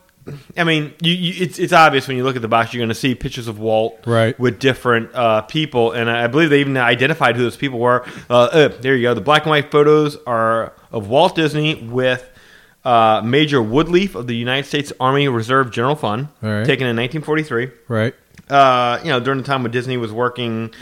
I 0.56 0.64
mean, 0.66 0.94
you, 1.02 1.14
you, 1.14 1.44
it's 1.44 1.58
it's 1.58 1.74
obvious 1.74 2.08
when 2.08 2.16
you 2.16 2.24
look 2.24 2.36
at 2.36 2.44
the 2.44 2.48
box, 2.48 2.74
you're 2.74 2.80
going 2.82 2.90
to 2.90 2.94
see 2.96 3.16
pictures 3.16 3.48
of 3.48 3.58
Walt 3.58 3.98
Right. 4.06 4.38
with 4.40 4.60
different 4.60 5.10
uh, 5.16 5.42
people, 5.44 5.94
and 5.94 6.12
I 6.12 6.28
believe 6.28 6.52
they 6.52 6.60
even 6.60 6.78
identified 6.78 7.36
who 7.38 7.42
those 7.44 7.58
people 7.58 7.80
were. 7.80 8.06
Uh, 8.30 8.44
uh, 8.44 8.68
there 8.82 8.96
you 8.96 9.02
go. 9.04 9.14
The 9.16 9.22
black 9.22 9.44
and 9.44 9.50
white 9.50 9.72
photos 9.72 10.18
are 10.28 10.74
of 10.92 11.08
Walt 11.08 11.36
Disney 11.36 11.74
with 11.76 12.30
uh, 12.84 13.22
Major 13.24 13.60
Woodleaf 13.60 14.16
of 14.16 14.28
the 14.28 14.36
United 14.36 14.66
States 14.68 14.92
Army 15.00 15.28
Reserve 15.28 15.72
General 15.72 15.96
Fund, 15.96 16.28
right. 16.42 16.66
taken 16.66 16.88
in 16.88 16.96
1943. 16.96 17.70
Right. 17.88 18.16
Uh, 18.50 19.00
you 19.04 19.10
know, 19.10 19.20
during 19.20 19.40
the 19.40 19.46
time 19.46 19.64
when 19.64 19.72
Disney 19.72 19.98
was 19.98 20.12
working 20.12 20.74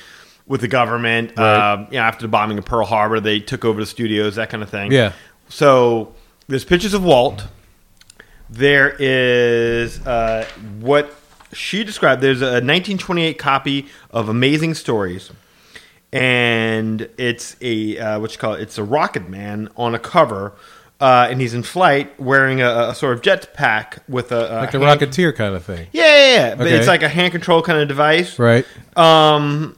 with 0.48 0.62
the 0.62 0.68
government, 0.68 1.34
Right. 1.38 1.44
uh, 1.74 1.86
you 1.92 1.98
know, 1.98 2.04
after 2.04 2.24
the 2.24 2.28
bombing 2.30 2.57
of 2.57 2.66
Pearl 2.66 2.86
Harbor, 2.86 3.19
they 3.19 3.40
took 3.40 3.63
over 3.66 3.80
the 3.80 3.86
studios, 3.86 4.36
that 4.36 4.50
kind 4.50 4.63
of 4.63 4.69
thing. 4.69 4.92
Yeah. 4.92 5.12
So 5.50 6.13
there's 6.48 6.66
pictures 6.66 6.94
of 6.94 7.04
Walt. 7.04 7.46
There 8.50 8.95
is 9.00 10.00
uh, 10.07 10.48
what 10.80 11.13
she 11.54 11.84
described. 11.84 12.22
There's 12.22 12.42
a 12.42 12.62
1928 12.62 13.38
copy 13.38 13.88
of 14.10 14.30
Amazing 14.30 14.74
Stories, 14.74 15.31
and 16.12 17.07
it's 17.18 17.56
a 17.62 17.98
uh, 18.00 18.19
what 18.19 18.31
you 18.31 18.40
call 18.40 18.54
it? 18.56 18.62
It's 18.62 18.78
a 18.80 18.84
Rocket 18.84 19.30
Man 19.30 19.69
on 19.78 19.94
a 19.94 20.00
cover, 20.00 20.54
uh, 21.00 21.28
and 21.30 21.40
he's 21.40 21.54
in 21.54 21.63
flight 21.63 22.19
wearing 22.19 22.62
a, 22.62 22.90
a 22.90 22.95
sort 22.95 23.14
of 23.16 23.21
jetpack 23.21 24.00
with 24.09 24.31
a, 24.31 24.35
a 24.35 24.56
Like 24.59 24.71
the 24.71 24.80
hand- 24.80 25.00
Rocketeer 25.02 25.35
kind 25.35 25.56
of 25.56 25.64
thing. 25.64 25.88
Yeah, 25.94 26.04
yeah, 26.06 26.33
yeah. 26.50 26.56
But 26.56 26.68
Okay. 26.68 26.76
it's 26.78 26.88
like 26.88 27.04
a 27.04 27.09
hand 27.09 27.31
control 27.31 27.62
kind 27.62 27.80
of 27.80 27.88
device. 27.88 28.38
Right. 28.38 28.66
Um, 28.97 29.78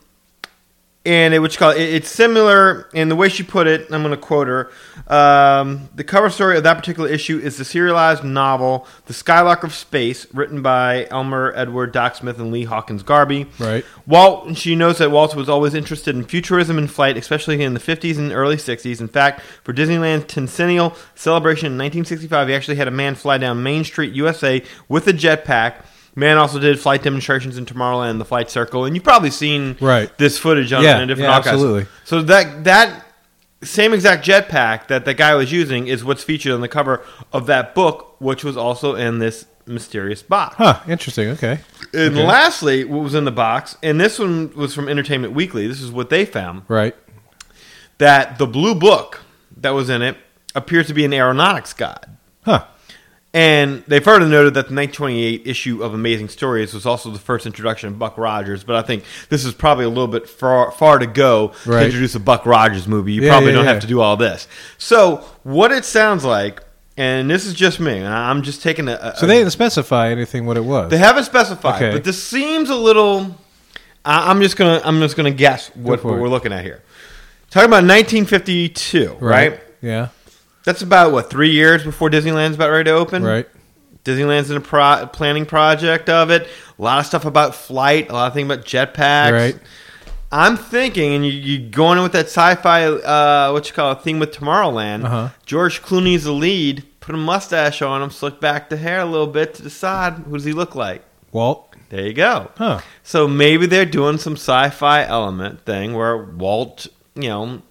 and 1.04 1.34
it, 1.34 1.40
what 1.40 1.52
you 1.52 1.58
call 1.58 1.72
it, 1.72 1.82
it's 1.82 2.10
similar 2.10 2.88
in 2.94 3.10
the 3.10 3.16
way 3.16 3.28
she 3.28 3.42
put 3.42 3.66
it. 3.66 3.92
I'm 3.92 4.04
going 4.04 4.12
to 4.12 4.18
quote 4.18 4.48
her. 4.48 4.72
Um, 5.08 5.90
the 5.96 6.04
cover 6.04 6.30
story 6.30 6.58
of 6.58 6.64
that 6.64 6.76
particular 6.76 7.10
issue 7.10 7.40
is 7.40 7.58
the 7.58 7.66
serialized 7.66 8.24
novel 8.24 8.88
"The 9.08 9.14
Skylark 9.14 9.64
of 9.64 9.74
Space," 9.74 10.32
written 10.32 10.62
by 10.62 11.08
Elmer 11.10 11.54
Edward 11.56 11.92
Doc 11.92 12.16
Smith 12.16 12.38
and 12.38 12.52
Lee 12.52 12.66
Hawkins 12.66 13.02
Garby. 13.02 13.48
Right. 13.58 13.84
Walt, 14.06 14.56
she 14.58 14.76
knows 14.76 15.00
that 15.00 15.10
Walt 15.10 15.36
was 15.36 15.50
always 15.50 15.74
interested 15.74 16.16
in 16.16 16.24
futurism 16.24 16.78
and 16.78 16.90
flight, 16.90 17.18
especially 17.18 17.64
in 17.64 17.74
the 17.74 17.80
50s 17.80 18.20
and 18.20 18.32
early 18.32 18.58
60s. 18.58 19.02
In 19.02 19.08
fact, 19.08 19.42
for 19.64 19.74
Disneyland's 19.74 20.32
centennial 20.32 20.96
celebration 21.16 21.68
in 21.68 21.74
1965, 21.74 22.48
he 22.48 22.54
actually 22.54 22.78
had 22.78 22.88
a 22.88 22.92
man 22.92 23.16
fly 23.16 23.40
down 23.40 23.64
Main 23.64 23.84
Street, 23.84 24.14
USA, 24.14 24.62
with 24.88 25.08
a 25.08 25.14
jetpack. 25.14 25.84
Man 26.16 26.38
also 26.38 26.60
did 26.60 26.80
flight 26.80 27.04
demonstrations 27.04 27.58
in 27.58 27.66
Tomorrowland, 27.66 28.18
the 28.18 28.26
Flight 28.26 28.50
Circle, 28.52 28.86
and 28.86 28.96
you've 28.96 29.04
probably 29.04 29.32
seen 29.32 29.78
Right. 29.80 30.16
this 30.18 30.38
footage 30.38 30.74
on 30.74 30.84
Yeah, 30.84 31.00
in 31.00 31.08
different 31.08 31.30
yeah, 31.30 31.38
absolutely. 31.38 31.86
So 32.04 32.22
that 32.24 32.66
that 32.66 33.06
same 33.64 33.94
exact 33.94 34.26
jetpack 34.26 34.88
that 34.88 35.06
the 35.06 35.14
guy 35.14 35.36
was 35.36 35.52
using 35.52 35.88
is 35.88 36.04
what's 36.04 36.24
featured 36.24 36.52
on 36.52 36.62
the 36.62 36.68
cover 36.68 37.02
of 37.32 37.46
that 37.46 37.74
book, 37.76 38.16
which 38.20 38.44
was 38.44 38.58
also 38.58 38.96
in 38.96 39.20
this 39.20 39.46
mysterious 39.68 40.22
box. 40.24 40.56
Huh. 40.58 40.80
Interesting. 40.88 41.30
Okay. 41.30 41.60
And 41.94 42.16
Okay. 42.18 42.26
lastly, 42.28 42.84
what 42.84 43.04
was 43.04 43.14
in 43.16 43.24
the 43.26 43.32
box, 43.32 43.78
and 43.84 44.02
this 44.02 44.18
one 44.20 44.52
was 44.56 44.74
from 44.74 44.90
Entertainment 44.90 45.34
Weekly. 45.34 45.68
This 45.68 45.80
is 45.82 45.92
what 45.92 46.10
they 46.10 46.26
found 46.26 46.64
Right. 46.68 46.96
that 48.00 48.38
the 48.38 48.48
blue 48.48 48.74
book 48.76 49.22
that 49.56 49.70
was 49.72 49.90
in 49.90 50.02
it 50.02 50.18
appears 50.56 50.88
to 50.88 50.94
be 50.94 51.06
an 51.06 51.14
aeronautics 51.14 51.72
guide. 51.74 52.08
Huh. 52.44 52.64
And 53.34 53.84
they 53.88 54.02
further 54.02 54.26
noted 54.28 54.56
that 54.56 54.68
the 54.68 54.76
1928 54.76 55.44
issue 55.48 55.82
of 55.84 55.94
Amazing 55.94 56.28
Stories 56.28 56.74
was 56.74 56.86
also 56.86 57.10
the 57.12 57.18
first 57.20 57.46
introduction 57.46 57.88
of 57.88 57.98
Buck 57.98 58.18
Rogers. 58.18 58.66
But 58.66 58.76
I 58.76 58.82
think 58.82 59.06
this 59.30 59.46
is 59.46 59.54
probably 59.54 59.86
a 59.86 59.90
little 59.90 60.10
bit 60.10 60.28
far, 60.28 60.70
far 60.72 61.00
to 61.00 61.08
go 61.08 61.54
Right. 61.66 61.80
to 61.80 61.86
introduce 61.86 62.14
a 62.16 62.20
Buck 62.20 62.46
Rogers 62.46 62.90
movie. 62.90 63.14
You 63.14 63.22
Yeah, 63.22 63.30
probably 63.30 63.52
yeah, 63.52 63.56
don't 63.56 63.66
yeah. 63.66 63.72
have 63.72 63.82
to 63.84 63.88
do 63.88 64.02
all 64.02 64.18
this. 64.18 64.50
So, 64.78 65.24
what 65.44 65.72
it 65.72 65.86
sounds 65.86 66.26
like, 66.26 66.62
and 66.98 67.30
this 67.30 67.46
is 67.46 67.54
just 67.54 67.80
me, 67.80 68.00
and 68.00 68.08
I'm 68.08 68.42
just 68.42 68.62
taking 68.62 68.90
a. 68.90 68.96
a 69.02 69.16
So 69.16 69.26
they 69.28 69.38
didn't 69.38 69.54
specify 69.54 70.10
anything 70.10 70.46
what 70.46 70.58
it 70.58 70.66
was. 70.66 70.92
They 70.92 70.98
haven't 70.98 71.24
specified, 71.24 71.76
Okay. 71.82 71.92
but 71.94 72.04
this 72.04 72.22
seems 72.22 72.70
a 72.70 72.76
little. 72.76 73.38
I'm 74.04 74.42
just 74.42 74.58
gonna 74.58 74.82
I'm 74.84 75.00
just 75.00 75.16
gonna 75.16 75.32
guess 75.32 75.70
what, 75.76 76.04
what 76.04 76.20
we're 76.20 76.28
looking 76.28 76.52
at 76.52 76.66
here. 76.66 76.82
Talking 77.50 77.70
about 77.70 77.86
1952, 77.86 79.18
right? 79.22 79.60
Yeah. 79.82 80.10
That's 80.64 80.82
about 80.82 81.12
what 81.12 81.30
three 81.30 81.52
years 81.52 81.84
before 81.84 82.10
Disneyland's 82.10 82.56
about 82.56 82.70
ready 82.70 82.86
to 82.86 82.92
open. 82.92 83.24
Right. 83.24 83.48
Disneyland's 84.04 84.50
in 84.50 84.58
a 84.58 84.62
pro- 84.62 85.08
planning 85.12 85.46
project 85.46 86.10
of 86.10 86.32
it. 86.32 86.48
A 86.78 86.82
lot 86.82 87.00
of 87.00 87.06
stuff 87.06 87.26
about 87.26 87.56
flight. 87.56 88.10
A 88.10 88.14
lot 88.14 88.28
of 88.28 88.34
things 88.34 88.46
about 88.46 88.66
jetpacks. 88.66 89.32
Right. 89.32 89.60
I'm 90.32 90.56
thinking, 90.56 91.14
and 91.14 91.26
you, 91.26 91.32
you 91.32 91.70
going 91.70 91.98
in 91.98 92.04
with 92.04 92.14
that 92.14 92.28
sci-fi, 92.28 92.86
uh, 92.86 93.52
what 93.52 93.68
you 93.68 93.74
call 93.74 93.92
it, 93.92 94.02
thing 94.02 94.18
with 94.18 94.32
Tomorrowland. 94.32 95.04
Uh-huh. 95.04 95.30
George 95.46 95.82
Clooney's 95.82 96.24
the 96.24 96.32
lead. 96.32 96.86
Put 97.02 97.16
a 97.16 97.18
mustache 97.18 97.82
on 97.82 98.02
him, 98.02 98.12
slick 98.12 98.40
back 98.40 98.70
the 98.70 98.78
hair 98.78 99.00
a 99.00 99.06
little 99.06 99.28
bit 99.28 99.56
to 99.56 99.64
decide 99.64 100.14
who 100.14 100.34
does 100.34 100.46
he 100.46 100.54
look 100.54 100.76
like. 100.76 101.04
Walt. 101.32 101.76
There 101.90 102.06
you 102.06 102.14
go. 102.14 102.52
Huh. 102.58 102.80
So 103.04 103.28
maybe 103.28 103.66
they're 103.66 103.86
doing 103.86 104.18
some 104.18 104.34
sci-fi 104.34 105.04
element 105.04 105.66
thing 105.66 105.94
where 105.94 106.16
Walt, 106.16 106.88
you 107.16 107.28
know, 107.28 107.62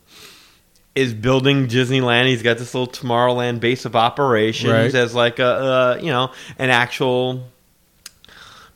is 0.94 1.14
building 1.14 1.68
Disneyland. 1.68 2.26
He's 2.26 2.42
got 2.42 2.58
this 2.58 2.74
little 2.74 2.92
Tomorrowland 2.92 3.60
base 3.60 3.84
of 3.84 3.94
operations 3.94 4.72
Right. 4.72 4.94
as 4.94 5.14
like 5.14 5.38
a, 5.38 5.44
uh, 5.46 5.98
you 6.00 6.08
know, 6.10 6.32
an 6.58 6.70
actual 6.70 7.44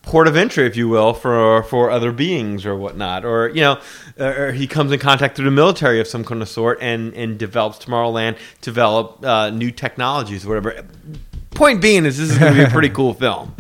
port 0.03 0.29
of 0.29 0.37
entry, 0.37 0.67
if 0.67 0.77
you 0.77 0.89
will, 0.89 1.15
for 1.15 1.63
for 1.65 1.91
other 1.91 2.13
beings 2.13 2.67
or 2.67 2.77
whatnot. 2.77 3.25
Or 3.25 3.49
you 3.49 3.63
know, 3.63 3.81
or 4.19 4.53
he 4.53 4.67
comes 4.67 4.93
in 4.93 4.99
contact 5.01 5.37
through 5.37 5.47
the 5.47 5.51
military 5.51 6.01
of 6.01 6.07
some 6.07 6.25
kind 6.25 6.43
of 6.43 6.49
sort 6.49 6.79
and 6.81 7.15
and 7.15 7.39
develops 7.39 7.79
Tomorrowland, 7.85 8.37
develop 8.61 9.25
uh, 9.25 9.51
new 9.51 9.71
technologies 9.71 10.45
or 10.45 10.49
whatever. 10.51 10.85
Point 11.51 11.81
being 11.81 12.05
is 12.05 12.19
this 12.19 12.31
is 12.33 12.39
going 12.39 12.53
to 12.55 12.59
be 12.59 12.65
a 12.65 12.71
pretty 12.71 12.89
cool 12.95 13.15
film 13.15 13.55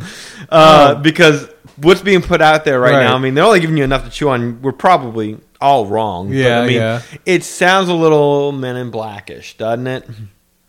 uh, 0.49 0.96
because 0.96 1.49
what's 1.76 2.02
being 2.02 2.23
put 2.23 2.40
out 2.42 2.64
there 2.64 2.80
right, 2.80 2.92
Right. 2.92 3.04
now. 3.04 3.14
I 3.14 3.18
mean, 3.18 3.34
they're 3.34 3.44
only 3.44 3.61
giving 3.61 3.76
you 3.76 3.84
enough 3.84 4.04
to 4.04 4.11
chew 4.11 4.30
on. 4.30 4.61
We're 4.62 4.73
probably 4.73 5.38
all 5.64 5.87
wrong. 5.87 6.28
but, 6.28 6.37
Yeah, 6.37 6.61
I 6.61 6.66
mean, 6.66 6.76
yeah. 6.76 7.02
it 7.26 7.42
sounds 7.44 7.88
a 7.88 7.94
little 7.94 8.52
Men 8.52 8.76
in 8.76 8.90
Blackish, 8.90 9.56
doesn't 9.56 9.87
it? 9.87 10.04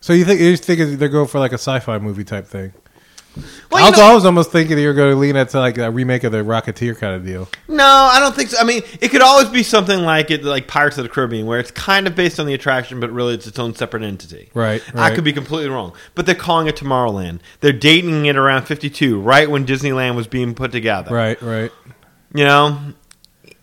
So 0.00 0.12
you 0.12 0.24
think 0.24 0.40
you 0.40 0.56
think 0.56 0.98
they're 0.98 1.08
going 1.08 1.28
for 1.28 1.38
like 1.38 1.52
a 1.52 1.58
sci-fi 1.58 1.98
movie 1.98 2.24
type 2.24 2.46
thing? 2.46 2.72
Well, 3.70 3.84
I 3.84 3.90
was, 3.90 3.98
know- 3.98 4.04
I 4.06 4.14
was 4.14 4.24
almost 4.24 4.50
thinking 4.50 4.78
you 4.78 4.86
were 4.86 4.94
going 4.94 5.10
to 5.12 5.16
lean 5.18 5.36
into 5.36 5.58
like 5.58 5.76
a 5.76 5.90
remake 5.90 6.24
of 6.24 6.32
the 6.32 6.38
Rocketeer 6.38 6.96
kind 6.98 7.14
of 7.14 7.24
deal. 7.26 7.48
No, 7.68 7.84
I 7.84 8.18
don't 8.18 8.34
think 8.34 8.48
so. 8.48 8.58
I 8.58 8.64
mean, 8.64 8.82
it 9.02 9.10
could 9.10 9.20
always 9.20 9.48
be 9.50 9.62
something 9.62 10.00
like 10.04 10.30
it, 10.30 10.42
like 10.42 10.66
Pirates 10.68 10.96
of 10.96 11.04
the 11.04 11.10
Caribbean, 11.10 11.44
where 11.44 11.60
it's 11.60 11.70
kind 11.70 12.06
of 12.06 12.14
based 12.14 12.40
on 12.40 12.46
the 12.46 12.54
attraction, 12.54 12.98
but 12.98 13.10
really 13.10 13.34
it's 13.34 13.46
its 13.46 13.58
own 13.58 13.74
separate 13.74 14.02
entity. 14.04 14.48
Right, 14.54 14.82
I 14.94 15.14
could 15.14 15.24
be 15.24 15.34
completely 15.34 15.68
wrong, 15.68 15.92
but 16.14 16.24
they're 16.24 16.34
calling 16.34 16.66
it 16.66 16.76
Tomorrowland. 16.76 17.40
They're 17.60 17.72
dating 17.74 18.24
it 18.24 18.36
around 18.36 18.62
'52, 18.64 19.20
right 19.20 19.50
when 19.50 19.66
Disneyland 19.66 20.16
was 20.16 20.26
being 20.26 20.54
put 20.54 20.72
together. 20.72 21.14
Right, 21.14 21.40
right. 21.42 21.70
You 22.34 22.44
know, 22.44 22.78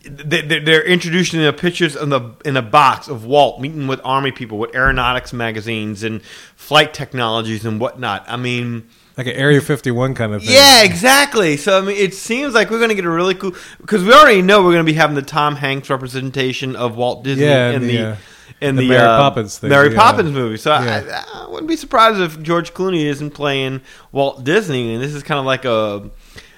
they're 0.03 0.83
introducing 0.83 1.41
the 1.41 1.53
pictures 1.53 1.95
in 1.95 2.09
the 2.09 2.31
in 2.43 2.57
a 2.57 2.61
box 2.61 3.07
of 3.07 3.25
Walt 3.25 3.61
meeting 3.61 3.87
with 3.87 4.01
army 4.03 4.31
people, 4.31 4.57
with 4.57 4.75
aeronautics 4.75 5.31
magazines 5.33 6.03
and 6.03 6.21
flight 6.55 6.93
technologies 6.93 7.65
and 7.65 7.79
whatnot. 7.79 8.25
I 8.27 8.37
mean. 8.37 8.87
Like 9.15 9.27
an 9.27 9.33
Area 9.33 9.61
51 9.61 10.15
kind 10.15 10.33
of 10.33 10.41
thing. 10.41 10.51
Yeah, 10.51 10.81
exactly. 10.83 11.55
So 11.55 11.77
I 11.77 11.81
mean, 11.81 11.95
it 11.95 12.15
seems 12.15 12.55
like 12.55 12.71
we're 12.71 12.79
going 12.79 12.89
to 12.89 12.95
get 12.95 13.05
a 13.05 13.09
really 13.11 13.35
cool 13.35 13.53
because 13.79 14.03
we 14.03 14.11
already 14.11 14.41
know 14.41 14.63
we're 14.63 14.73
going 14.73 14.85
to 14.85 14.91
be 14.91 14.97
having 14.97 15.15
the 15.15 15.21
Tom 15.21 15.55
Hanks 15.55 15.89
representation 15.89 16.75
of 16.75 16.97
Walt 16.97 17.23
Disney 17.23 17.45
Yeah, 17.45 17.71
in 17.71 17.81
the, 17.83 17.97
the 17.97 18.07
uh, 18.07 18.15
in 18.59 18.75
the 18.75 18.81
the, 18.81 18.89
Mary 18.89 19.01
uh, 19.07 19.17
Poppins 19.17 19.59
thing, 19.59 19.69
Mary 19.69 19.91
yeah. 19.91 19.99
Poppins 19.99 20.31
movie. 20.31 20.57
So 20.57 20.71
Yeah. 20.71 21.23
I, 21.33 21.43
I 21.43 21.47
wouldn't 21.47 21.67
be 21.67 21.75
surprised 21.75 22.19
if 22.19 22.41
George 22.41 22.73
Clooney 22.73 23.05
isn't 23.05 23.31
playing 23.31 23.81
Walt 24.11 24.43
Disney, 24.43 24.95
and 24.95 25.03
this 25.03 25.13
is 25.13 25.21
kind 25.21 25.39
of 25.39 25.45
like 25.45 25.63
a 25.65 26.09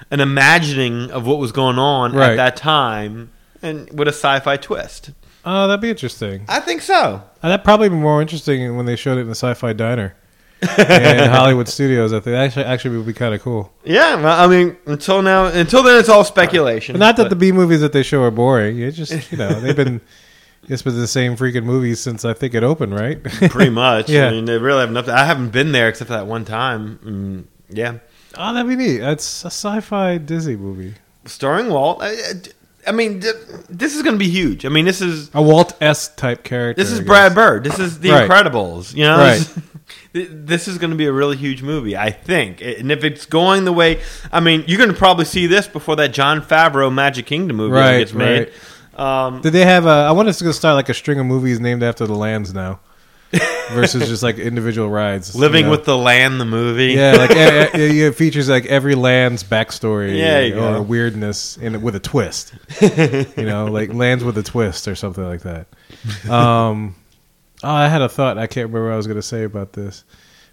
an 0.10 0.22
imagining 0.22 1.12
of 1.12 1.28
what 1.28 1.40
was 1.40 1.52
going 1.52 1.78
on 1.78 2.14
Right. 2.14 2.32
at 2.32 2.36
that 2.38 2.56
time, 2.56 3.32
and 3.66 3.98
with 3.98 4.08
a 4.08 4.12
sci-fi 4.14 4.58
twist. 4.58 5.12
Oh, 5.44 5.68
that'd 5.68 5.82
be 5.82 5.90
interesting. 5.90 6.46
I 6.48 6.60
think 6.60 6.82
so. 6.82 7.22
Uh, 7.44 7.50
that'd 7.50 7.64
probably 7.64 7.90
be 7.90 7.96
more 7.96 8.22
interesting 8.22 8.76
when 8.78 8.86
they 8.86 8.96
showed 8.96 9.18
it 9.18 9.22
in 9.22 9.28
the 9.28 9.36
Sci-Fi 9.36 9.74
Diner 9.74 10.16
in 10.62 10.68
Hollywood 11.30 11.68
Studios. 11.68 12.14
I 12.14 12.20
think 12.20 12.36
actually 12.36 12.66
actually 12.66 12.98
would 12.98 13.06
be 13.06 13.14
kind 13.14 13.36
of 13.36 13.42
cool. 13.42 13.72
Yeah, 13.84 14.16
well, 14.22 14.44
I 14.44 14.48
mean, 14.48 14.76
until 14.88 15.22
now, 15.22 15.46
until 15.46 15.84
then, 15.84 16.00
it's 16.00 16.10
all 16.10 16.24
speculation. 16.24 16.94
But 16.94 17.00
not 17.00 17.18
that 17.18 17.24
but- 17.24 17.30
the 17.30 17.36
B 17.36 17.52
movies 17.52 17.82
that 17.82 17.94
they 17.94 18.02
show 18.04 18.24
are 18.24 18.32
boring. 18.32 18.80
It's 18.80 18.98
just 18.98 19.32
you 19.32 19.38
know 19.38 19.60
they've 19.60 19.76
been 19.76 20.02
it's 20.68 20.82
been 20.82 20.96
the 21.00 21.06
same 21.08 21.36
freaking 21.38 21.64
movies 21.64 22.00
since 22.00 22.26
I 22.26 22.34
think 22.34 22.56
it 22.56 22.64
opened, 22.64 22.96
right? 22.96 23.22
pretty 23.52 23.70
much. 23.70 24.10
Yeah. 24.10 24.30
I 24.30 24.32
mean, 24.32 24.46
they 24.46 24.58
really 24.58 24.80
have 24.80 24.90
enough. 24.90 25.08
I 25.08 25.26
haven't 25.26 25.50
been 25.52 25.74
there 25.74 25.90
except 25.90 26.08
for 26.08 26.14
that 26.16 26.26
one 26.26 26.44
time. 26.46 27.00
Mm, 27.06 27.76
yeah, 27.78 28.00
oh, 28.36 28.52
that'd 28.52 28.68
be 28.68 28.76
neat. 28.76 29.02
It's 29.02 29.44
a 29.44 29.52
sci-fi 29.52 30.18
Disney 30.18 30.56
movie. 30.56 30.96
starring 31.26 31.70
Walt. 31.70 32.02
I, 32.88 32.92
mean, 32.92 33.22
th- 33.22 33.36
this 33.70 33.96
is 33.96 34.02
going 34.04 34.16
to 34.16 34.20
be 34.20 34.30
huge. 34.30 34.66
I 34.66 34.70
mean, 34.70 34.86
this 34.86 35.02
is 35.02 35.30
A 35.34 35.42
Walt 35.42 35.76
S 35.82 36.10
type 36.16 36.44
character. 36.44 36.82
this 36.82 36.92
is 36.92 37.02
Brad 37.02 37.34
Bird. 37.36 37.64
This 37.64 37.80
is 37.80 38.00
The 38.00 38.12
Right. 38.12 38.30
Incredibles. 38.30 38.94
You 38.96 39.06
know, 39.06 39.18
Right. 39.18 39.48
This- 40.14 40.30
this 40.32 40.68
is 40.68 40.78
going 40.80 40.90
to 40.92 40.96
be 40.96 41.06
a 41.06 41.12
really 41.12 41.36
huge 41.38 41.62
movie, 41.62 41.96
I 41.98 42.10
think. 42.10 42.62
And 42.62 42.92
if 42.92 43.04
it's 43.04 43.26
going 43.26 43.66
the 43.66 43.74
way, 43.74 44.02
I 44.32 44.40
mean, 44.40 44.64
you're 44.66 44.78
going 44.80 44.90
to 44.90 44.96
probably 44.98 45.26
see 45.26 45.46
this 45.46 45.68
before 45.68 45.96
that 45.98 46.12
Jon 46.14 46.42
Favreau 46.42 46.92
Magic 46.92 47.26
Kingdom 47.26 47.58
movie 47.58 47.74
Right, 47.74 48.00
gets 48.00 48.14
made. 48.14 48.52
Um, 48.96 49.42
Did 49.42 49.52
they 49.52 49.66
have 49.66 49.86
a? 49.86 49.90
I 49.90 50.12
want 50.12 50.30
us 50.30 50.40
to 50.40 50.54
start 50.54 50.76
like 50.76 50.88
a 50.90 50.94
string 50.94 51.20
of 51.20 51.26
movies 51.26 51.60
named 51.60 51.84
after 51.84 52.08
the 52.08 52.16
lands 52.16 52.54
now, 52.54 52.80
versus 53.72 54.08
just 54.08 54.24
like 54.24 54.38
individual 54.38 54.90
rides. 54.90 55.36
Living 55.36 55.62
you 55.62 55.66
know? 55.66 55.72
with 55.72 55.86
the 55.86 55.98
Land, 55.98 56.40
the 56.40 56.46
movie. 56.46 56.94
Yeah, 56.94 57.14
like 57.14 57.32
eh, 57.36 57.70
yeah, 57.74 58.08
it 58.08 58.16
features 58.16 58.50
like 58.50 58.66
every 58.66 58.96
land's 58.96 59.44
backstory 59.44 60.18
Yeah, 60.18 60.56
or 60.58 60.74
go. 60.74 60.82
weirdness 60.82 61.58
in 61.58 61.82
with 61.82 61.96
a 61.96 62.00
twist. 62.00 62.54
you 62.82 63.46
know, 63.46 63.66
like 63.66 63.94
lands 63.94 64.24
with 64.24 64.38
a 64.38 64.44
twist 64.44 64.88
or 64.88 64.96
something 64.96 65.24
like 65.24 65.42
that. 65.42 65.68
Um, 66.30 66.96
oh, 67.64 67.70
I 67.70 67.88
had 67.88 68.02
a 68.02 68.10
thought. 68.10 68.38
I 68.38 68.48
can't 68.48 68.68
remember 68.68 68.88
what 68.88 68.94
I 68.94 68.98
was 68.98 69.08
going 69.08 69.18
to 69.20 69.24
say 69.24 69.44
about 69.44 69.74
this, 69.74 70.04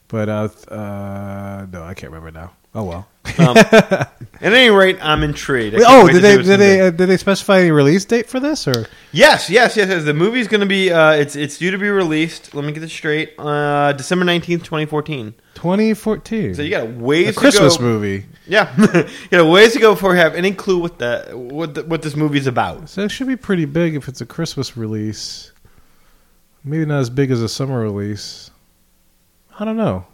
but 0.09 0.29
uh, 0.29 0.49
uh, 0.69 1.67
no, 1.71 1.83
I 1.83 1.95
can't 1.95 2.13
remember 2.13 2.31
now. 2.31 2.53
Oh 2.75 2.85
well. 2.85 3.09
Um, 3.39 3.57
at 3.57 4.11
any 4.41 4.71
rate, 4.71 4.99
I'm 5.01 5.23
intrigued. 5.23 5.77
Oh, 5.87 6.09
did 6.09 6.23
they 6.23 6.43
did 6.43 6.59
they 6.59 6.81
uh, 6.81 6.91
did 6.91 7.07
they 7.07 7.17
specify 7.17 7.61
any 7.61 7.71
release 7.71 8.05
date 8.05 8.29
for 8.29 8.41
this 8.41 8.67
or? 8.67 8.87
Yes, 9.13 9.49
yes, 9.49 9.77
yes, 9.77 9.89
yes. 9.89 10.05
The 10.05 10.15
movie's 10.15 10.49
going 10.49 10.61
to 10.61 10.67
be. 10.67 10.91
Uh, 10.91 11.13
it's 11.13 11.37
it's 11.37 11.59
due 11.59 11.71
to 11.71 11.79
be 11.79 11.89
released. 11.89 12.55
Let 12.55 12.65
me 12.65 12.73
get 12.73 12.81
this 12.81 12.93
straight. 12.93 13.35
Uh, 13.39 13.93
December 13.93 14.25
nineteenth, 14.25 14.65
twenty 14.65 14.87
fourteen. 14.87 15.35
2014. 15.55 16.55
So 16.55 16.63
you 16.63 16.71
got 16.71 16.83
a 16.83 16.91
ways 16.91 17.29
a 17.29 17.33
to 17.33 17.39
Christmas 17.39 17.77
go. 17.77 17.85
movie. 17.85 18.27
Yeah, 18.47 18.75
you 18.79 19.29
got 19.31 19.41
a 19.41 19.45
ways 19.45 19.75
to 19.75 19.79
go 19.79 19.95
before 19.95 20.15
you 20.15 20.19
have 20.19 20.35
any 20.35 20.53
clue 20.53 20.79
what 20.79 20.99
the 20.99 21.31
what 21.35 21.75
the, 21.75 21.85
what 21.85 22.03
this 22.03 22.17
movie's 22.17 22.49
about. 22.49 22.89
So 22.89 23.03
it 23.03 23.11
should 23.11 23.29
be 23.29 23.37
pretty 23.37 23.67
big 23.67 23.95
if 23.95 24.09
it's 24.09 24.21
a 24.21 24.27
Christmas 24.27 24.77
release. 24.77 25.53
Maybe 26.65 26.85
not 26.85 27.01
as 27.01 27.11
big 27.11 27.31
as 27.31 27.43
a 27.43 27.49
summer 27.49 27.81
release. 27.81 28.51
I 29.59 29.65
don't 29.65 29.77
know. 29.77 30.07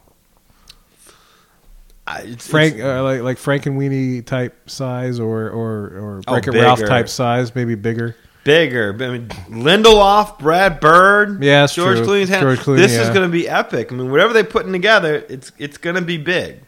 It's, 2.20 2.46
Frank, 2.48 2.74
it's- 2.74 2.86
uh, 2.86 3.02
like 3.02 3.22
like 3.22 3.36
Frankenweenie 3.38 4.24
type 4.24 4.68
size, 4.70 5.20
or 5.20 5.48
or 5.50 5.68
or 5.88 6.22
Oh, 6.26 6.34
Wreck 6.34 6.46
It 6.48 6.52
Ralph 6.54 6.80
type 6.80 7.08
size, 7.08 7.54
maybe 7.54 7.74
bigger. 7.74 8.16
bigger. 8.44 8.94
I 8.94 9.08
mean, 9.10 9.28
Lindelof, 9.50 10.38
Brad 10.38 10.80
Bird, 10.80 11.42
Yeah, 11.42 11.66
George 11.66 11.98
true. 11.98 12.06
Clooney's 12.06 12.28
hand. 12.30 12.42
George 12.42 12.58
Clooney, 12.60 12.76
this 12.78 12.92
is 12.96 13.08
going 13.10 13.22
to 13.22 13.28
be 13.32 13.48
epic. 13.48 13.92
I 13.92 13.94
mean, 13.96 14.10
whatever 14.10 14.32
they're 14.32 14.44
putting 14.44 14.72
together, 14.72 15.16
it's 15.28 15.52
it's 15.58 15.76
going 15.76 15.96
to 15.96 16.02
be 16.02 16.16
big. 16.18 16.60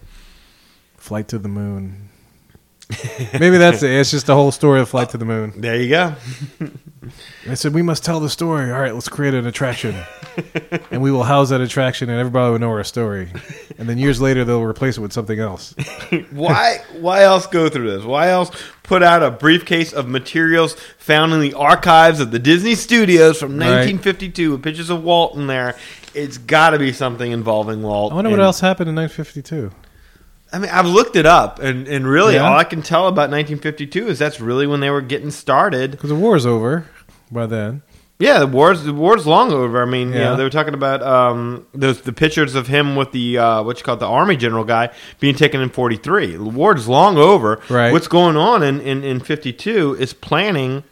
Flight 0.96 1.28
to 1.28 1.38
the 1.38 1.48
Moon. 1.48 2.08
maybe 3.38 3.56
that's 3.56 3.82
it. 3.82 3.90
It's 3.92 4.10
just 4.10 4.26
the 4.26 4.34
whole 4.34 4.50
story 4.50 4.80
of 4.80 4.88
Flight 4.88 5.10
to 5.10 5.16
the 5.16 5.24
Moon. 5.24 5.52
There 5.56 5.76
you 5.80 5.88
go. 5.88 6.14
I 7.48 7.54
said 7.54 7.72
we 7.74 7.82
must 7.82 8.04
tell 8.04 8.20
the 8.20 8.28
story. 8.28 8.70
All 8.70 8.78
right, 8.80 8.92
let's 8.92 9.08
create 9.08 9.32
an 9.34 9.46
attraction, 9.46 9.94
and 10.90 11.00
we 11.00 11.10
will 11.10 11.22
house 11.22 11.48
that 11.48 11.60
attraction, 11.62 12.10
and 12.10 12.18
everybody 12.18 12.52
will 12.52 12.58
know 12.58 12.68
our 12.70 12.84
story. 12.84 13.30
And 13.78 13.88
then 13.88 13.96
years 13.98 14.20
later, 14.20 14.44
they'll 14.44 14.62
replace 14.62 14.98
it 14.98 15.00
with 15.00 15.12
something 15.12 15.38
else. 15.40 15.74
why 16.30 16.78
why 16.98 17.22
else 17.22 17.46
go 17.46 17.68
through 17.70 17.90
this? 17.90 18.04
Why 18.04 18.28
else 18.28 18.50
put 18.82 19.02
out 19.02 19.22
a 19.22 19.30
briefcase 19.30 19.92
of 19.94 20.08
materials 20.08 20.74
found 20.98 21.32
in 21.32 21.40
the 21.40 21.54
archives 21.54 22.20
of 22.20 22.30
the 22.32 22.38
Disney 22.38 22.74
Studios 22.74 23.38
from 23.38 23.52
Right. 23.52 23.68
1952 23.86 24.52
with 24.52 24.62
pictures 24.62 24.90
of 24.90 25.02
Walt 25.02 25.36
in 25.36 25.46
there? 25.46 25.76
It's 26.12 26.38
got 26.38 26.70
to 26.70 26.78
be 26.78 26.92
something 26.92 27.30
involving 27.32 27.82
Walt. 27.82 28.12
I 28.12 28.16
wonder 28.16 28.30
what 28.30 28.40
And- 28.40 28.44
else 28.46 28.60
happened 28.60 28.88
in 28.90 28.94
1952. 28.96 29.70
I 30.52 30.58
mean, 30.58 30.70
I've 30.70 30.86
looked 30.86 31.14
it 31.16 31.26
up, 31.26 31.60
and, 31.60 31.86
and 31.86 32.06
really, 32.06 32.34
Yeah? 32.34 32.48
all 32.48 32.56
I 32.58 32.64
can 32.64 32.82
tell 32.82 33.06
about 33.06 33.30
1952 33.30 34.08
is 34.08 34.18
that's 34.18 34.40
really 34.40 34.66
when 34.66 34.80
they 34.80 34.90
were 34.90 35.00
getting 35.00 35.30
started. 35.30 35.92
Because 35.92 36.10
the 36.10 36.16
war's 36.16 36.44
over 36.46 36.86
by 37.30 37.46
then. 37.46 37.82
Yeah, 38.18 38.40
the 38.40 38.46
war's 38.46 38.84
the 38.84 38.92
war's 38.92 39.26
long 39.26 39.50
over. 39.50 39.80
I 39.80 39.86
mean, 39.86 40.08
you 40.12 40.18
Yeah. 40.18 40.24
know, 40.30 40.36
they 40.36 40.42
were 40.42 40.50
talking 40.50 40.74
about 40.74 41.02
um, 41.02 41.66
those 41.72 42.02
the 42.02 42.12
pictures 42.12 42.54
of 42.54 42.66
him 42.66 42.94
with 42.94 43.12
the 43.12 43.38
uh, 43.38 43.62
what 43.62 43.78
you 43.78 43.84
call 43.84 43.94
it, 43.94 44.00
the 44.00 44.06
army 44.08 44.36
general 44.36 44.64
guy 44.64 44.90
being 45.20 45.34
taken 45.34 45.62
in 45.62 45.70
'43. 45.70 46.36
The 46.36 46.44
war's 46.44 46.86
long 46.86 47.16
over. 47.16 47.60
Right. 47.70 47.92
What's 47.92 48.08
going 48.08 48.36
on 48.36 48.62
in 48.62 48.80
in, 48.82 49.04
in 49.04 49.20
'52 49.20 49.96
is 49.98 50.12
planning 50.12 50.84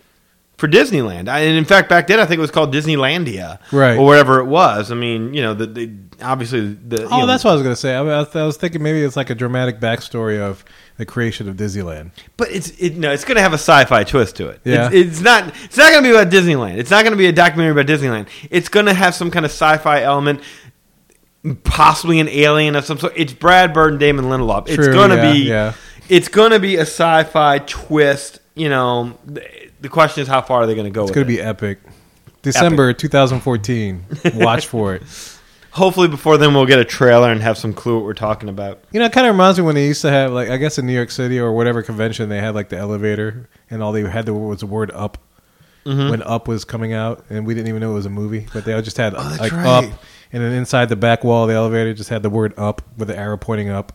for 0.58 0.68
Disneyland. 0.68 1.28
I, 1.28 1.40
and 1.40 1.56
in 1.56 1.64
fact, 1.64 1.88
back 1.88 2.06
then 2.08 2.20
I 2.20 2.26
think 2.26 2.36
it 2.38 2.42
was 2.42 2.50
called 2.50 2.74
Disneylandia, 2.74 3.58
Right. 3.72 3.96
or 3.96 4.04
whatever 4.04 4.40
it 4.40 4.44
was. 4.46 4.92
I 4.92 4.94
mean, 4.96 5.32
you 5.32 5.40
know, 5.40 5.54
the, 5.54 5.66
the 5.66 5.90
obviously 6.20 6.74
the. 6.74 7.02
you 7.02 7.08
Oh, 7.10 7.20
know, 7.20 7.26
that's 7.26 7.42
what 7.44 7.52
I 7.52 7.54
was 7.54 7.62
gonna 7.62 7.76
say. 7.76 7.94
I, 7.94 8.00
I, 8.00 8.02
was- 8.02 8.36
I 8.36 8.44
was 8.44 8.56
thinking 8.58 8.82
maybe 8.82 9.00
it's 9.02 9.16
like 9.16 9.30
a 9.30 9.34
dramatic 9.34 9.80
backstory 9.80 10.38
of 10.38 10.64
the 10.98 11.06
creation 11.06 11.48
of 11.48 11.54
Disneyland. 11.56 12.10
But 12.36 12.50
it's 12.50 12.70
it, 12.70 12.96
no, 12.96 13.12
it's 13.12 13.24
going 13.24 13.36
to 13.36 13.40
have 13.42 13.52
a 13.52 13.54
sci-fi 13.58 14.02
twist 14.02 14.34
to 14.36 14.48
it. 14.48 14.60
Yeah. 14.64 14.90
It's, 14.92 15.10
it's 15.12 15.20
not. 15.20 15.54
It's 15.64 15.76
not 15.76 15.92
going 15.92 16.02
to 16.02 16.10
be 16.10 16.14
about 16.14 16.30
Disneyland. 16.32 16.76
It's 16.78 16.90
not 16.90 17.04
going 17.04 17.12
to 17.12 17.16
be 17.16 17.26
a 17.26 17.32
documentary 17.32 17.80
about 17.80 17.86
Disneyland. 17.86 18.26
It's 18.50 18.68
going 18.68 18.86
to 18.86 18.94
have 18.94 19.14
some 19.14 19.30
kind 19.30 19.44
of 19.46 19.52
sci-fi 19.52 20.02
element, 20.02 20.40
possibly 21.64 22.20
an 22.20 22.28
alien 22.28 22.74
of 22.76 22.84
some 22.84 22.98
sort. 22.98 23.12
It's 23.16 23.32
Brad 23.32 23.72
Bird 23.72 23.92
and 23.92 24.00
Damon 24.00 24.26
Lindelof. 24.26 24.68
it's 24.68 24.88
going 24.88 25.10
to 25.10 25.16
yeah, 25.16 25.32
be. 25.32 25.38
yeah. 25.38 25.72
It's 26.08 26.28
going 26.28 26.50
to 26.50 26.58
be 26.58 26.76
a 26.76 26.82
sci-fi 26.82 27.60
twist. 27.60 28.40
You 28.56 28.68
know, 28.68 29.16
the, 29.80 29.88
question 29.88 30.22
is 30.22 30.28
how 30.28 30.42
far 30.42 30.62
are 30.62 30.66
they 30.66 30.74
going 30.74 30.86
to 30.86 30.90
go? 30.90 31.02
It's 31.04 31.12
gonna 31.12 31.26
be 31.26 31.40
epic. 31.40 31.78
December 32.42 32.92
2014. 32.92 34.04
Watch 34.34 34.66
for 34.66 34.94
it. 34.94 35.02
Hopefully, 35.70 36.08
before 36.08 36.38
then, 36.38 36.54
we'll 36.54 36.66
get 36.66 36.78
a 36.78 36.84
trailer 36.84 37.30
and 37.30 37.40
have 37.42 37.58
some 37.58 37.72
clue 37.74 37.96
what 37.96 38.04
we're 38.04 38.14
talking 38.14 38.48
about. 38.48 38.80
You 38.90 39.00
know, 39.00 39.06
it 39.06 39.12
kind 39.12 39.26
of 39.26 39.34
reminds 39.34 39.58
me 39.58 39.64
when 39.64 39.74
they 39.74 39.86
used 39.86 40.02
to 40.02 40.10
have 40.10 40.32
like 40.32 40.48
I 40.48 40.56
guess 40.56 40.78
in 40.78 40.86
New 40.86 40.92
York 40.94 41.10
City 41.10 41.38
or 41.38 41.52
whatever 41.52 41.82
convention 41.82 42.28
they 42.28 42.40
had 42.40 42.54
like 42.54 42.68
the 42.68 42.76
elevator 42.78 43.48
and 43.70 43.82
all 43.82 43.92
they 43.92 44.02
had 44.08 44.26
the 44.26 44.34
was 44.34 44.60
the 44.60 44.66
word 44.66 44.90
up 44.92 45.18
Mm-hmm. 45.84 46.10
when 46.10 46.22
Up 46.24 46.48
was 46.48 46.66
coming 46.66 46.92
out 46.92 47.24
and 47.30 47.46
we 47.46 47.54
didn't 47.54 47.68
even 47.68 47.80
know 47.80 47.92
it 47.92 47.94
was 47.94 48.04
a 48.04 48.10
movie, 48.10 48.46
but 48.52 48.66
they 48.66 48.74
all 48.74 48.82
just 48.82 48.98
had 48.98 49.14
Oh, 49.14 49.36
like 49.40 49.52
right. 49.52 49.66
Up 49.66 49.84
and 50.32 50.42
then 50.42 50.52
inside 50.52 50.90
the 50.90 50.96
back 50.96 51.24
wall 51.24 51.44
of 51.44 51.48
the 51.48 51.54
elevator 51.54 51.94
just 51.94 52.10
had 52.10 52.22
the 52.22 52.28
word 52.28 52.52
Up 52.58 52.82
with 52.98 53.08
the 53.08 53.16
arrow 53.16 53.38
pointing 53.38 53.70
up. 53.70 53.94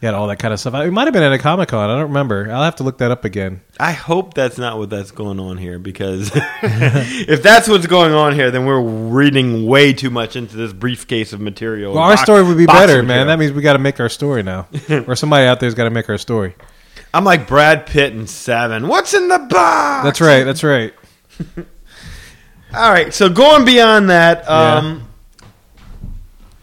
You 0.00 0.06
had 0.06 0.14
all 0.14 0.26
that 0.26 0.38
kind 0.38 0.52
of 0.52 0.60
stuff. 0.60 0.74
It 0.74 0.90
might 0.90 1.04
have 1.04 1.14
been 1.14 1.22
at 1.22 1.32
a 1.32 1.38
Comic 1.38 1.70
Con. 1.70 1.88
I 1.88 1.94
don't 1.94 2.08
remember. 2.08 2.52
I'll 2.52 2.64
have 2.64 2.76
to 2.76 2.82
look 2.82 2.98
that 2.98 3.10
up 3.10 3.24
again. 3.24 3.62
I 3.80 3.92
hope 3.92 4.34
that's 4.34 4.58
not 4.58 4.76
what 4.76 4.90
that's 4.90 5.10
going 5.10 5.40
on 5.40 5.56
here 5.56 5.78
because 5.78 6.30
if 6.34 7.42
that's 7.42 7.66
what's 7.66 7.86
going 7.86 8.12
on 8.12 8.34
here, 8.34 8.50
then 8.50 8.66
we're 8.66 8.82
reading 8.82 9.66
way 9.66 9.94
too 9.94 10.10
much 10.10 10.36
into 10.36 10.54
this 10.54 10.74
briefcase 10.74 11.32
of 11.32 11.40
material. 11.40 11.94
Well, 11.94 12.02
our 12.02 12.10
Box- 12.12 12.22
story 12.22 12.42
would 12.42 12.58
be 12.58 12.66
better, 12.66 13.00
of 13.00 13.06
man. 13.06 13.28
That 13.28 13.38
means 13.38 13.52
we 13.52 13.62
got 13.62 13.72
to 13.72 13.78
make 13.78 13.98
our 13.98 14.10
story 14.10 14.42
now, 14.42 14.68
or 14.90 15.16
somebody 15.16 15.46
out 15.46 15.60
there's 15.60 15.74
got 15.74 15.84
to 15.84 15.90
make 15.90 16.10
our 16.10 16.18
story. 16.18 16.54
I'm 17.14 17.24
like 17.24 17.48
Brad 17.48 17.86
Pitt 17.86 18.12
in 18.12 18.26
Seven. 18.26 18.88
What's 18.88 19.14
in 19.14 19.28
the 19.28 19.38
box? 19.38 20.04
That's 20.04 20.20
right. 20.20 20.44
That's 20.44 20.62
right. 20.62 20.92
All 22.74 22.90
right. 22.92 23.14
So 23.14 23.30
going 23.30 23.64
beyond 23.64 24.10
that, 24.10 24.46
um, 24.50 25.05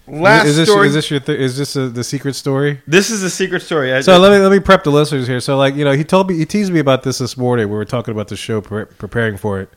last 0.08 0.46
is 0.48 0.58
this 0.58 0.70
story. 0.70 0.88
is 0.88 0.94
this 0.94 1.10
your 1.12 1.20
th- 1.20 1.40
is 1.40 1.58
this 1.58 1.76
a, 1.76 1.88
the 1.90 2.04
secret 2.04 2.36
story? 2.36 2.82
this 2.88 3.10
is 3.10 3.24
a 3.24 3.30
secret 3.30 3.62
story. 3.62 3.94
I, 3.94 4.02
So 4.02 4.18
let 4.20 4.32
me 4.32 4.38
let 4.40 4.52
me 4.52 4.60
prep 4.60 4.84
the 4.84 4.92
listeners 4.92 5.28
here. 5.28 5.40
So 5.40 5.58
like 5.58 5.76
you 5.76 5.86
know, 5.86 5.94
he 5.94 6.04
told 6.04 6.30
me 6.30 6.38
he 6.38 6.46
teased 6.46 6.72
me 6.74 6.80
about 6.80 7.04
this 7.04 7.18
this 7.20 7.38
morning. 7.38 7.70
We 7.70 7.76
were 7.76 7.86
talking 7.86 8.12
about 8.14 8.28
the 8.28 8.36
show, 8.36 8.62
pre- 8.62 8.86
preparing 8.86 9.38
for 9.38 9.62
it, 9.62 9.70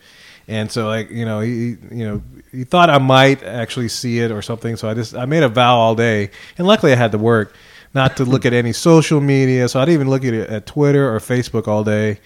and 0.49 0.71
so 0.71 0.87
like 0.89 1.11
you 1.11 1.25
know 1.25 1.41
he 1.41 1.51
he- 1.51 1.77
you 1.99 2.05
know 2.09 2.23
he 2.53 2.65
thought 2.65 2.91
I 2.91 2.99
might 2.99 3.43
actually 3.43 3.89
see 3.89 4.19
it 4.21 4.31
or 4.31 4.43
something. 4.43 4.77
So 4.77 4.89
I 4.89 4.95
just 4.95 5.15
I 5.15 5.27
made 5.27 5.43
a 5.43 5.49
vow 5.49 5.77
all 5.77 5.95
day, 5.95 6.31
and 6.59 6.67
luckily 6.67 6.93
I 6.93 6.97
had 6.97 7.13
to 7.13 7.19
work 7.19 7.55
not 7.95 8.17
to 8.19 8.25
look 8.25 8.45
at 8.45 8.53
any 8.53 8.73
social 8.73 9.21
media. 9.21 9.69
So 9.69 9.81
I 9.81 9.85
didn't 9.85 9.95
even 9.95 10.11
look 10.11 10.25
at 10.25 10.35
it 10.35 10.51
at 10.51 10.67
Twitter 10.67 11.15
or 11.15 11.19
Facebook 11.21 11.69
all 11.69 11.85
day, 11.85 12.19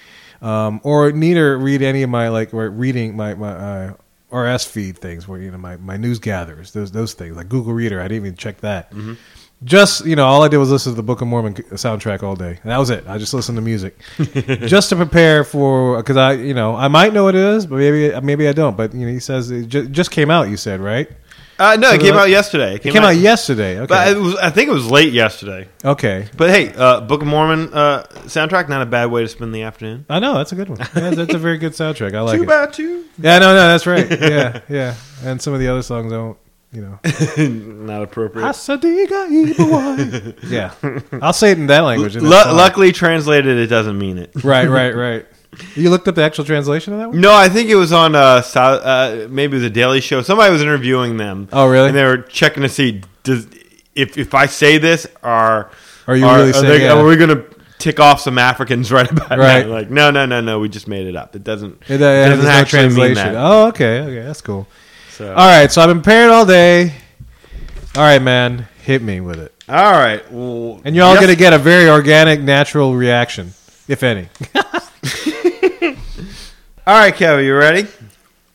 um, 0.43 0.81
or 0.85 1.13
neither 1.13 1.59
read 1.59 1.83
any 1.83 2.03
of 2.03 2.11
my 2.11 2.29
like 2.29 2.49
reading 2.53 3.15
my 3.17 3.35
my. 3.35 3.51
Uh, 3.53 3.93
RS 4.33 4.65
feed 4.65 4.99
things 4.99 5.27
where 5.29 5.41
you 5.41 5.51
know 5.51 5.59
my, 5.59 5.77
my 5.77 5.97
news 5.97 6.19
gatherers 6.19 6.73
those 6.73 6.93
those 6.93 7.15
things 7.15 7.37
like 7.37 7.49
Google 7.49 7.73
Reader 7.73 8.01
I 8.01 8.05
didn't 8.09 8.27
even 8.27 8.37
check 8.37 8.59
that. 8.61 8.91
Mm-hmm. 8.91 9.15
Just 9.63 10.07
you 10.07 10.17
know 10.17 10.25
all 10.27 10.43
i 10.43 10.49
did 10.49 10.57
was 10.57 10.71
listen 10.71 10.93
to 10.93 10.97
the 10.97 11.03
book 11.03 11.21
of 11.21 11.29
mormon 11.29 11.55
soundtrack 11.55 12.23
all 12.23 12.35
day. 12.35 12.59
And 12.63 12.71
that 12.71 12.79
was 12.79 12.89
it. 12.91 13.05
I 13.07 13.19
just 13.19 13.35
listened 13.35 13.57
to 13.57 13.63
music. 13.63 13.99
Just 14.67 14.89
to 14.89 14.97
prepare 14.97 15.45
for 15.45 15.99
because 15.99 16.17
i 16.17 16.33
you 16.33 16.55
know 16.55 16.75
i 16.77 16.89
might 16.89 17.13
know 17.13 17.25
what 17.25 17.35
it 17.35 17.43
is 17.43 17.67
but 17.67 17.77
maybe 17.77 18.19
maybe 18.21 18.49
i 18.49 18.53
don't. 18.53 18.77
But 18.77 18.95
you 18.95 19.07
know 19.07 19.13
he 19.13 19.21
says 19.21 19.51
it 19.51 19.69
ju- 19.69 19.89
just 19.89 20.11
came 20.11 20.31
out 20.31 20.49
you 20.49 20.57
said 20.57 20.81
right 20.81 21.11
uh, 21.61 21.77
no, 21.77 21.91
it 21.93 22.01
came 22.01 22.15
out 22.15 22.29
yesterday. 22.29 22.75
it 22.77 22.83
came 22.83 22.97
out 23.05 23.17
yesterday 23.17 23.79
okay 23.79 23.87
But 23.87 24.09
it 24.17 24.19
was, 24.19 24.35
I 24.37 24.51
think 24.51 24.69
it 24.69 24.73
was 24.73 24.91
late 24.91 25.13
yesterday. 25.13 25.69
okay 25.85 26.27
But 26.37 26.51
hey, 26.51 26.73
uh, 26.75 27.01
Book 27.03 27.21
of 27.23 27.29
Mormon 27.29 27.73
uh, 27.73 28.05
soundtrack, 28.27 28.69
not 28.69 28.83
a 28.83 28.87
bad 28.87 29.07
way 29.11 29.23
to 29.23 29.29
spend 29.29 29.55
the 29.55 29.63
afternoon. 29.63 30.07
i 30.09 30.19
know 30.19 30.35
that's 30.35 30.53
a 30.53 30.57
good 30.57 30.69
one 30.69 30.79
yeah, 30.97 31.11
that's 31.11 31.35
a 31.35 31.39
very 31.39 31.59
good 31.59 31.73
soundtrack 31.73 32.15
i 32.15 32.21
like 32.21 32.37
Two 32.39 32.43
it 32.45 32.49
by 32.49 32.67
two. 32.67 33.05
yeah 33.19 33.39
no 33.39 33.55
no 33.55 33.69
that's 33.69 33.87
right 33.87 34.09
yeah 34.21 34.61
yeah 34.69 34.95
and 35.25 35.41
some 35.41 35.53
of 35.55 35.61
the 35.61 35.69
other 35.69 35.83
songs 35.83 36.11
don't 36.13 36.37
you 36.73 36.83
know 36.83 36.99
not 37.85 38.03
appropriate. 38.03 38.47
Asadiga 38.47 39.21
yeah 40.51 40.73
i'll 41.21 41.33
say 41.33 41.51
it 41.51 41.59
in 41.59 41.67
that 41.67 41.81
language 41.81 42.15
and 42.17 42.25
Lu- 42.25 42.31
that's 42.31 42.47
fine. 42.47 42.57
luckily 42.57 42.93
translated, 42.93 43.59
it 43.59 43.67
doesn't 43.67 43.99
mean 43.99 44.19
it. 44.19 44.31
right 44.45 44.69
right 44.69 44.95
right 44.95 45.27
you 45.75 45.91
looked 45.91 46.07
up 46.09 46.15
the 46.15 46.23
actual 46.23 46.45
translation 46.45 46.93
of 46.93 46.99
that 47.01 47.09
one 47.11 47.21
No, 47.21 47.35
I 47.35 47.49
think 47.49 47.69
it 47.71 47.75
was 47.77 47.93
on 47.93 48.15
uh, 48.15 48.41
South, 48.43 48.83
uh 48.85 49.27
maybe 49.29 49.57
it 49.57 49.61
was 49.61 49.65
a 49.65 49.71
Daily 49.71 50.01
Show. 50.01 50.23
Somebody 50.23 50.53
was 50.53 50.63
interviewing 50.63 51.17
them. 51.17 51.49
Oh, 51.53 51.69
really? 51.69 51.89
And 51.89 51.97
they 51.97 52.05
were 52.05 52.19
checking 52.19 52.63
to 52.63 52.69
see 52.69 53.03
does 53.25 53.47
if 53.95 54.17
if 54.17 54.33
I 54.35 54.47
say 54.47 54.79
this, 54.79 55.07
are 55.23 55.71
Are 56.07 56.17
you 56.17 56.25
really 56.27 56.53
saying- 56.53 56.67
they- 56.67 56.83
yeah. 56.85 56.93
are 56.93 57.05
we 57.05 57.17
going 57.17 57.31
to 57.37 57.45
tick 57.79 57.99
off 57.99 58.21
some 58.21 58.39
Africans 58.39 58.93
right 58.99 59.11
about 59.11 59.39
Right. 59.39 59.67
now? 59.67 59.73
Like 59.73 59.91
no, 59.91 60.11
no, 60.11 60.25
no, 60.27 60.41
no. 60.41 60.61
We 60.61 60.69
just 60.69 60.87
made 60.87 61.07
it 61.07 61.17
up. 61.17 61.35
It 61.35 61.43
doesn't. 61.45 61.83
It, 61.89 62.01
uh, 62.01 62.05
It 62.05 62.29
doesn't 62.29 62.45
no 62.45 62.51
actually 62.51 62.83
mean 62.89 62.91
translation. 62.97 63.33
that. 63.35 63.37
Oh, 63.37 63.67
okay, 63.69 64.01
okay, 64.01 64.23
that's 64.23 64.41
cool. 64.43 64.69
So, 65.11 65.29
All 65.31 65.49
right, 65.49 65.71
so 65.71 65.83
I've 65.83 65.89
been 65.89 65.99
preparing 66.01 66.31
all 66.33 66.47
day. 66.47 66.95
All 67.97 68.03
right, 68.03 68.23
man, 68.23 68.69
hit 68.85 69.03
me 69.03 69.21
with 69.21 69.39
it, 69.41 69.53
all 69.69 69.93
right. 69.93 70.23
Well, 70.33 70.81
and 70.85 70.95
you're 70.95 71.05
all 71.05 71.15
yes- 71.15 71.21
gonna 71.23 71.35
get 71.37 71.53
a 71.53 71.59
very 71.59 71.91
organic, 71.91 72.41
natural 72.41 72.95
reaction, 72.95 73.53
if 73.89 74.03
any. 74.05 74.29
All 76.91 76.97
right, 76.97 77.15
Kevin, 77.15 77.45
you 77.45 77.55
ready? 77.55 77.87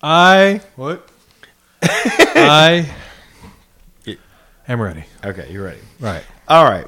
I 0.03 0.59
what? 0.75 1.07
I 1.81 2.93
am 4.67 4.81
ready. 4.81 5.05
Okay, 5.23 5.49
you're 5.49 5.63
ready. 5.63 5.79
Right. 6.01 6.21
All 6.49 6.65
right. 6.65 6.85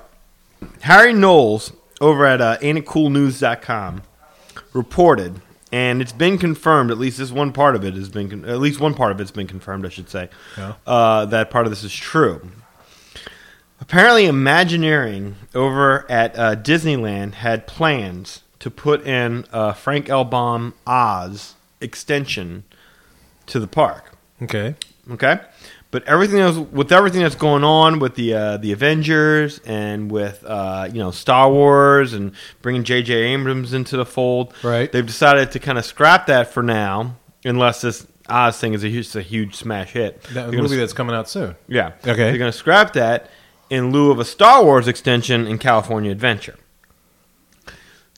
Harry 0.81 1.13
Knowles 1.13 1.71
over 2.01 2.25
at 2.25 2.41
uh, 2.41 2.57
AintItCoolNews.com 2.57 4.01
reported, 4.73 5.39
and 5.71 6.01
it's 6.01 6.11
been 6.11 6.37
confirmed. 6.37 6.91
At 6.91 6.97
least 6.97 7.17
this 7.17 7.31
one 7.31 7.53
part 7.53 7.77
of 7.77 7.85
it 7.85 7.93
has 7.93 8.09
been. 8.09 8.29
Con- 8.29 8.43
at 8.43 8.59
least 8.59 8.81
one 8.81 8.93
part 8.93 9.13
of 9.13 9.21
it's 9.21 9.31
been 9.31 9.47
confirmed. 9.47 9.85
I 9.85 9.89
should 9.89 10.09
say 10.09 10.27
Yeah. 10.57 10.73
uh, 10.85 11.27
that 11.27 11.49
part 11.49 11.65
of 11.65 11.71
this 11.71 11.85
is 11.85 11.95
true. 11.95 12.51
Apparently, 13.79 14.25
Imagineering 14.25 15.37
over 15.55 16.05
at 16.11 16.37
uh, 16.37 16.55
Disneyland 16.57 17.35
had 17.35 17.67
plans 17.67 18.41
to 18.67 18.71
put 18.71 19.07
in 19.07 19.45
a 19.53 19.73
Frank 19.73 20.09
L. 20.09 20.25
Baum 20.25 20.73
Oz 20.85 21.55
extension 21.79 22.65
to 23.45 23.59
the 23.59 23.67
park. 23.67 24.11
Okay. 24.41 24.75
Okay, 25.09 25.39
but 25.89 26.03
everything 26.05 26.39
else 26.39 26.57
with 26.57 26.91
everything 26.91 27.21
that's 27.21 27.33
going 27.35 27.63
on 27.63 27.99
with 27.99 28.15
the 28.15 28.33
uh, 28.33 28.57
the 28.57 28.73
Avengers 28.73 29.59
and 29.65 30.11
with 30.11 30.43
uh, 30.45 30.89
you 30.91 30.99
know 30.99 31.11
Star 31.11 31.49
Wars 31.49 32.11
and 32.13 32.33
bringing 32.61 32.83
J.J. 32.83 33.13
Abrams 33.13 33.71
into 33.71 33.95
the 33.95 34.05
fold, 34.05 34.53
Right. 34.63 34.91
They've 34.91 35.05
decided 35.05 35.51
to 35.53 35.59
kind 35.59 35.77
of 35.77 35.85
scrap 35.85 36.25
that 36.25 36.51
for 36.51 36.61
now, 36.61 37.15
unless 37.45 37.79
this 37.79 38.05
Oz 38.27 38.59
thing 38.59 38.73
is 38.73 38.83
a 38.83 38.89
huge, 38.89 39.15
a 39.15 39.21
huge 39.21 39.55
smash 39.55 39.93
hit. 39.93 40.21
That 40.23 40.33
They're 40.33 40.43
gonna 40.47 40.63
movie 40.63 40.75
that's 40.75 40.91
coming 40.91 41.15
out 41.15 41.29
soon. 41.29 41.55
yeah, 41.69 41.93
Okay. 41.99 42.15
They're 42.15 42.37
going 42.37 42.51
to 42.51 42.57
scrap 42.57 42.91
that 42.93 43.29
in 43.69 43.91
lieu 43.93 44.11
of 44.11 44.19
a 44.19 44.25
Star 44.25 44.65
Wars 44.65 44.89
extension 44.89 45.47
in 45.47 45.57
California 45.57 46.11
Adventure. 46.11 46.57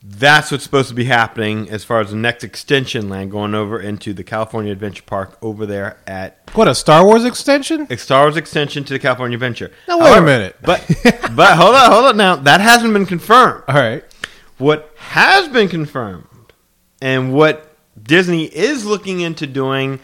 That's 0.01 0.49
what's 0.49 0.63
supposed 0.63 0.87
to 0.89 0.95
be 0.95 1.05
happening 1.05 1.69
as 1.69 1.83
far 1.83 1.99
as 1.99 2.11
the 2.11 2.15
next 2.15 2.45
extension 2.45 3.09
land 3.09 3.31
going 3.31 3.53
over 3.53 3.81
into 3.81 4.13
the 4.13 4.23
California 4.23 4.71
Adventure 4.71 5.03
Park 5.05 5.37
over 5.41 5.65
there 5.65 5.97
at 6.07 6.39
What 6.53 6.69
a 6.69 6.75
Star 6.75 7.05
Wars 7.05 7.25
extension? 7.25 7.85
a 7.89 7.97
Star 7.97 8.23
Wars 8.23 8.37
extension 8.37 8.85
to 8.85 8.93
the 8.93 8.99
California 8.99 9.35
Adventure. 9.35 9.71
Now, 9.89 9.99
wait 9.99 10.17
a 10.17 10.21
minute. 10.21 10.55
But 10.61 10.85
but 11.35 11.57
hold 11.57 11.75
on, 11.75 11.91
hold 11.91 12.05
on 12.05 12.17
now. 12.17 12.37
That 12.37 12.61
hasn't 12.61 12.93
been 12.93 13.05
confirmed. 13.05 13.63
All 13.67 13.75
right. 13.75 14.03
What 14.57 14.93
has 14.97 15.49
been 15.49 15.67
confirmed 15.67 16.27
and 17.01 17.33
what 17.33 17.75
Disney 18.01 18.45
is 18.45 18.85
looking 18.85 19.19
into 19.19 19.47
doing 19.47 19.99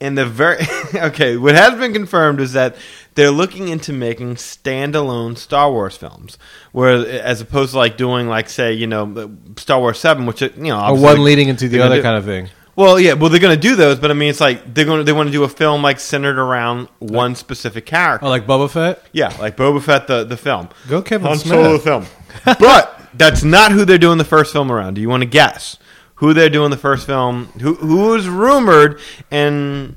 in 0.00 0.14
the 0.14 0.24
very 0.24 0.58
okay, 0.94 1.36
what 1.36 1.56
has 1.56 1.74
been 1.78 1.92
confirmed 1.92 2.40
is 2.40 2.52
that 2.52 2.76
they're 3.18 3.32
looking 3.32 3.66
into 3.66 3.92
making 3.92 4.36
standalone 4.36 5.36
Star 5.36 5.72
Wars 5.72 5.96
films, 5.96 6.38
where 6.70 7.04
as 7.22 7.40
opposed 7.40 7.72
to 7.72 7.78
like 7.78 7.96
doing 7.96 8.28
like 8.28 8.48
say 8.48 8.72
you 8.72 8.86
know 8.86 9.36
Star 9.56 9.80
Wars 9.80 9.98
Seven, 9.98 10.24
which 10.24 10.40
you 10.40 10.50
know 10.56 10.80
Or 10.80 10.96
one 10.96 11.24
leading 11.24 11.48
into 11.48 11.68
the 11.68 11.80
other 11.80 11.96
do- 11.96 12.02
kind 12.02 12.16
of 12.16 12.24
thing. 12.24 12.48
well, 12.76 13.00
yeah, 13.00 13.14
well, 13.14 13.28
they're 13.28 13.40
going 13.40 13.56
to 13.56 13.60
do 13.60 13.74
those, 13.74 13.98
but 13.98 14.12
I 14.12 14.14
mean, 14.14 14.30
it's 14.30 14.40
like 14.40 14.72
they're 14.72 14.84
going 14.84 14.98
to 15.00 15.04
they 15.04 15.12
want 15.12 15.26
to 15.26 15.32
do 15.32 15.42
a 15.42 15.48
film 15.48 15.82
like 15.82 15.98
centered 15.98 16.38
around 16.38 16.86
one 17.00 17.34
specific 17.34 17.86
character. 17.86 18.24
Oh, 18.24 18.28
like 18.30 18.46
Boba 18.46 18.70
Fett? 18.70 19.02
Yeah, 19.12 19.36
like 19.40 19.56
Boba 19.56 19.82
Fett, 19.82 20.06
the 20.06 20.22
the 20.22 20.36
film, 20.36 20.68
Go 20.88 21.02
Kevin 21.02 21.26
Han 21.26 21.38
Smith. 21.38 21.52
Solo, 21.52 21.78
film. 21.78 22.06
but 22.60 23.00
that's 23.14 23.42
not 23.42 23.72
who 23.72 23.84
they're 23.84 23.98
doing 23.98 24.18
the 24.18 24.24
first 24.24 24.52
film 24.52 24.70
around. 24.70 24.94
Do 24.94 25.00
you 25.00 25.08
want 25.08 25.22
to 25.22 25.28
guess 25.28 25.76
who 26.16 26.32
they're 26.34 26.50
doing 26.50 26.70
the 26.70 26.76
first 26.76 27.04
film? 27.04 27.46
Who 27.60 27.74
who 27.74 28.14
is 28.14 28.28
rumored 28.28 29.00
and 29.30 29.96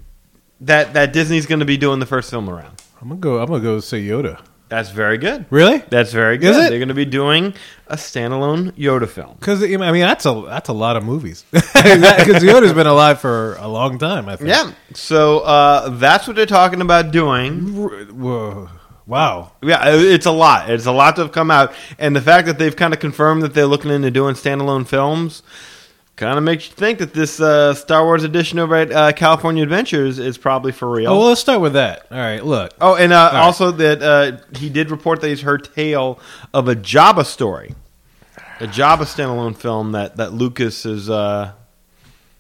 that 0.62 0.94
that 0.94 1.14
Disney's 1.14 1.46
going 1.46 1.60
to 1.60 1.66
be 1.66 1.78
doing 1.78 2.00
the 2.00 2.08
first 2.08 2.32
film 2.32 2.50
around? 2.50 2.81
I'm 3.02 3.10
gonna 3.10 3.20
go. 3.20 3.40
I'm 3.40 3.48
gonna 3.48 3.64
go 3.64 3.80
say 3.80 4.02
Yoda. 4.04 4.40
That's 4.72 4.90
very 4.90 5.18
good. 5.18 5.48
Really? 5.50 5.80
That's 5.90 6.14
very 6.14 6.38
Is 6.38 6.42
good. 6.42 6.68
it? 6.68 6.70
They're 6.70 6.80
going 6.80 6.88
to 6.88 6.94
be 6.94 7.04
doing 7.04 7.54
a 7.88 7.98
standalone 7.98 8.72
Yoda 8.72 9.06
film. 9.06 9.36
Because 9.38 9.62
I 9.62 9.68
mean 9.68 10.00
that's 10.00 10.26
a 10.26 10.44
that's 10.48 10.70
a 10.70 10.74
lot 10.74 10.96
of 10.96 11.04
movies. 11.04 11.44
Because 11.52 12.42
Yoda's 12.42 12.72
been 12.72 12.88
alive 12.88 13.20
for 13.20 13.56
a 13.56 13.68
long 13.68 13.98
time. 13.98 14.30
I 14.30 14.38
think. 14.38 14.50
Yeah. 14.50 14.72
So 14.94 15.40
uh, 15.40 15.90
that's 15.90 16.26
what 16.26 16.38
they're 16.38 16.46
talking 16.46 16.80
about 16.80 17.12
doing. 17.12 17.76
Whoa. 18.18 18.70
Wow. 19.06 19.52
Yeah, 19.62 19.82
it's 19.88 20.26
a 20.26 20.32
lot. 20.32 20.70
It's 20.70 20.86
a 20.86 20.92
lot 20.94 21.18
to 21.18 21.24
have 21.24 21.34
come 21.34 21.52
out, 21.52 21.74
and 22.00 22.16
the 22.16 22.22
fact 22.22 22.48
that 22.48 22.58
they've 22.58 22.76
kind 22.76 22.94
of 22.94 23.02
confirmed 23.02 23.42
that 23.42 23.54
they're 23.54 23.66
looking 23.66 23.92
into 23.92 24.10
doing 24.10 24.36
standalone 24.36 24.88
films 24.88 25.44
kind 26.16 26.38
of 26.38 26.44
makes 26.44 26.68
you 26.68 26.74
think 26.74 27.00
that 27.00 27.14
this 27.14 27.40
uh, 27.40 27.74
Star 27.74 28.04
Wars 28.04 28.24
edition 28.24 28.60
over 28.60 28.76
at 28.76 28.92
uh, 28.92 29.12
California 29.14 29.64
Adventures 29.64 30.20
is 30.20 30.38
probably 30.38 30.72
for 30.72 30.90
real. 30.90 31.12
Oh, 31.12 31.18
well, 31.18 31.28
let's 31.30 31.42
start 31.42 31.62
with 31.62 31.74
that. 31.74 32.06
All 32.12 32.18
right. 32.18 32.46
Look. 32.46 32.74
Oh, 32.80 32.96
and 32.96 33.12
uh, 33.12 33.32
right. 33.34 33.40
also 33.40 33.72
that 33.72 34.02
uh, 34.02 34.38
he 34.58 34.70
did 34.70 34.92
report 34.92 35.22
that 35.22 35.30
he's 35.30 35.42
heard 35.42 35.74
tale 35.74 36.20
of 36.54 36.68
a 36.68 36.76
Jabba 36.76 37.26
story, 37.26 37.76
a 38.60 38.68
Jabba 38.68 39.06
standalone 39.06 39.56
film 39.56 39.94
that 39.94 40.18
that 40.18 40.34
Lucas 40.34 40.84
has 40.84 41.10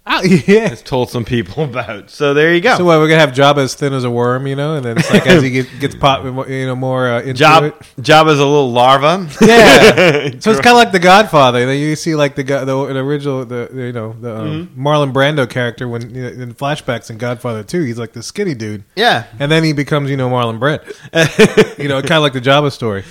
Ah, 0.04 0.22
yeah. 0.24 0.70
has 0.70 0.82
told 0.82 1.12
some 1.12 1.24
people 1.24 1.64
about. 1.72 2.10
So 2.10 2.34
there 2.34 2.54
you 2.56 2.60
go. 2.62 2.76
So 2.76 2.86
what? 2.86 2.98
We're 2.98 3.08
gonna 3.08 3.20
have 3.20 3.32
Jabba 3.34 3.58
as 3.60 3.76
thin 3.76 3.94
as 3.94 4.04
a 4.04 4.10
worm, 4.10 4.48
you 4.48 4.56
know, 4.56 4.76
and 4.76 4.84
then 4.84 4.98
it's 4.98 5.12
like 5.12 5.28
as 5.28 5.44
he 5.44 5.52
get, 5.52 5.68
gets 5.80 5.94
pop, 5.96 6.24
you 6.26 6.66
know, 6.66 6.76
more 6.76 7.08
uh, 7.08 7.20
into 7.22 7.34
Job 7.36 7.66
it. 7.66 7.76
Jabba's 8.00 8.40
a 8.40 8.46
little 8.46 8.72
larva. 8.72 9.28
Yeah. 9.42 10.32
so 10.40 10.50
it's 10.52 10.60
kind 10.60 10.68
of 10.70 10.78
like 10.78 10.92
The 10.92 11.00
Godfather. 11.00 11.66
Then 11.68 11.78
you 11.80 11.96
see 11.96 12.16
like 12.16 12.34
the 12.36 12.42
guy, 12.44 12.60
the, 12.66 12.74
the 12.88 12.98
original, 13.00 13.46
the 13.46 13.70
you 13.74 13.92
know, 13.94 14.14
the 14.20 14.36
um, 14.40 14.48
Mm-hmm. 14.68 14.88
Marlon 14.88 15.14
Brando 15.14 15.48
character 15.48 15.88
when 15.88 16.14
you 16.14 16.24
know, 16.24 16.30
in 16.30 16.54
flashbacks 16.56 17.12
in 17.12 17.18
Godfather 17.20 17.64
Two, 17.64 17.84
he's 17.84 18.00
like 18.00 18.14
the 18.14 18.24
skinny 18.24 18.56
dude, 18.56 18.84
yeah. 18.96 19.28
and 19.40 19.52
then 19.52 19.64
he 19.64 19.72
becomes 19.72 20.10
you 20.10 20.18
know 20.18 20.30
Marlon 20.30 20.58
Brando. 20.60 21.78
you 21.78 21.88
know, 21.88 22.02
kind 22.02 22.14
of 22.14 22.22
like 22.24 22.34
the 22.34 22.42
Jabba 22.42 22.72
story. 22.72 23.04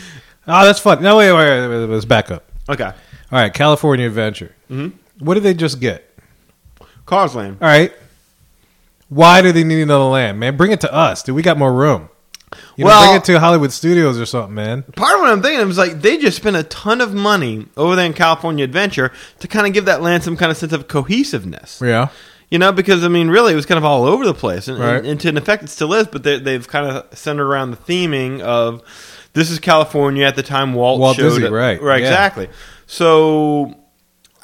Oh, 0.49 0.65
that's 0.65 0.81
fun. 0.81 1.03
No, 1.03 1.19
wait, 1.19 1.33
wait, 1.33 1.49
wait, 1.61 1.69
wait, 1.69 1.87
let's 1.87 2.05
back 2.05 2.33
up. 2.33 2.45
Okay. 2.69 2.85
All 2.85 2.95
right, 3.31 3.55
California 3.55 4.07
Adventure. 4.07 4.53
Mhm. 4.69 4.95
What 5.21 5.35
did 5.35 5.43
they 5.45 5.55
just 5.55 5.81
get? 5.81 6.10
Cars 7.11 7.35
Land. 7.35 7.59
All 7.61 7.69
right. 7.69 7.93
Why 9.09 9.43
do 9.43 9.51
they 9.53 9.65
need 9.65 9.83
another 9.83 10.05
land, 10.05 10.39
man? 10.39 10.57
Bring 10.57 10.71
it 10.71 10.81
to 10.83 10.93
us, 10.95 11.23
dude. 11.25 11.35
We 11.35 11.43
got 11.43 11.59
more 11.59 11.73
room. 11.73 12.09
You 12.77 12.85
know, 12.85 12.91
Well- 12.91 13.07
bring 13.09 13.17
it 13.17 13.25
to 13.25 13.41
Hollywood 13.41 13.73
Studios 13.73 14.19
or 14.19 14.27
something, 14.27 14.55
man. 14.55 14.85
Part 14.97 15.15
of 15.15 15.21
what 15.21 15.31
I'm 15.31 15.43
thinking 15.43 15.69
is 15.69 15.77
like 15.79 16.01
they 16.01 16.17
just 16.17 16.37
spent 16.37 16.57
a 16.57 16.63
ton 16.63 17.01
of 17.01 17.13
money 17.13 17.67
over 17.77 17.97
there 17.97 18.07
in 18.07 18.13
California 18.13 18.65
Adventure 18.65 19.11
to 19.41 19.49
kind 19.49 19.67
of 19.67 19.73
give 19.73 19.85
that 19.87 20.01
land 20.03 20.23
some 20.23 20.37
kind 20.37 20.51
of 20.53 20.57
sense 20.57 20.73
of 20.73 20.87
cohesiveness. 20.89 21.81
Yeah. 21.85 22.09
You 22.51 22.59
know, 22.59 22.73
because 22.73 23.05
I 23.05 23.09
mean, 23.09 23.29
really, 23.29 23.53
it 23.53 23.57
was 23.57 23.67
kind 23.67 23.79
of 23.79 23.85
all 23.85 24.05
over 24.05 24.25
the 24.25 24.35
place, 24.35 24.67
and, 24.69 24.79
Right. 24.79 24.97
and, 24.97 25.07
and 25.07 25.21
to 25.21 25.29
an 25.29 25.37
effect, 25.37 25.63
it 25.65 25.69
still 25.71 25.93
is. 25.95 26.07
But 26.09 26.23
they, 26.25 26.39
they've 26.41 26.67
kind 26.67 26.87
of 26.87 27.07
centered 27.17 27.47
around 27.47 27.71
the 27.73 27.77
theming 27.77 28.41
of 28.41 28.83
this 29.35 29.51
is 29.51 29.59
California 29.61 30.25
at 30.27 30.35
the 30.37 30.43
time 30.43 30.75
Walt, 30.75 30.99
Walt 31.01 31.17
showed 31.17 31.31
Disney, 31.31 31.47
it. 31.47 31.51
right, 31.53 31.81
right, 31.81 32.01
yeah. 32.03 32.09
exactly. 32.09 32.49
So, 32.89 33.75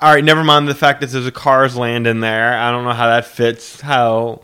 all 0.01 0.13
right, 0.15 0.25
never 0.25 0.45
mind 0.45 0.69
the 0.69 0.75
fact 0.75 1.01
that 1.01 1.11
there's 1.11 1.27
a 1.27 1.33
Cars 1.33 1.77
Land 1.77 2.07
in 2.07 2.21
there. 2.21 2.59
I 2.59 2.71
don't 2.71 2.85
know 2.85 2.93
how 2.93 3.07
that 3.07 3.25
fits. 3.27 3.81
How 3.81 4.43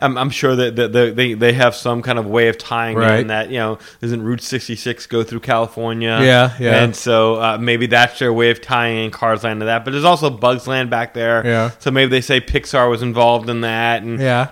I'm, 0.00 0.16
I'm 0.16 0.30
sure 0.30 0.54
that, 0.56 0.76
that 0.76 0.92
that 0.92 1.16
they 1.16 1.34
they 1.34 1.52
have 1.52 1.74
some 1.74 2.02
kind 2.02 2.18
of 2.18 2.26
way 2.26 2.48
of 2.48 2.56
tying 2.58 2.96
Right. 2.96 3.20
in 3.20 3.26
that 3.28 3.50
you 3.50 3.58
know 3.58 3.78
doesn't 4.00 4.22
Route 4.22 4.40
66 4.42 5.06
go 5.06 5.22
through 5.24 5.40
California? 5.40 6.18
Yeah, 6.22 6.54
yeah. 6.60 6.82
And 6.84 6.94
so 6.96 7.34
uh, 7.36 7.58
maybe 7.58 7.86
that's 7.86 8.18
their 8.18 8.32
way 8.32 8.50
of 8.50 8.60
tying 8.60 9.04
in 9.06 9.10
Cars 9.10 9.44
Land 9.44 9.60
to 9.60 9.66
that. 9.66 9.84
But 9.84 9.92
there's 9.92 10.04
also 10.04 10.30
Bugs 10.30 10.66
Land 10.66 10.90
back 10.90 11.14
there. 11.14 11.44
Yeah. 11.46 11.70
So 11.78 11.90
maybe 11.90 12.10
they 12.10 12.20
say 12.20 12.40
Pixar 12.40 12.88
was 12.90 13.02
involved 13.02 13.48
in 13.50 13.60
that, 13.62 14.02
and 14.02 14.20
Yeah. 14.20 14.50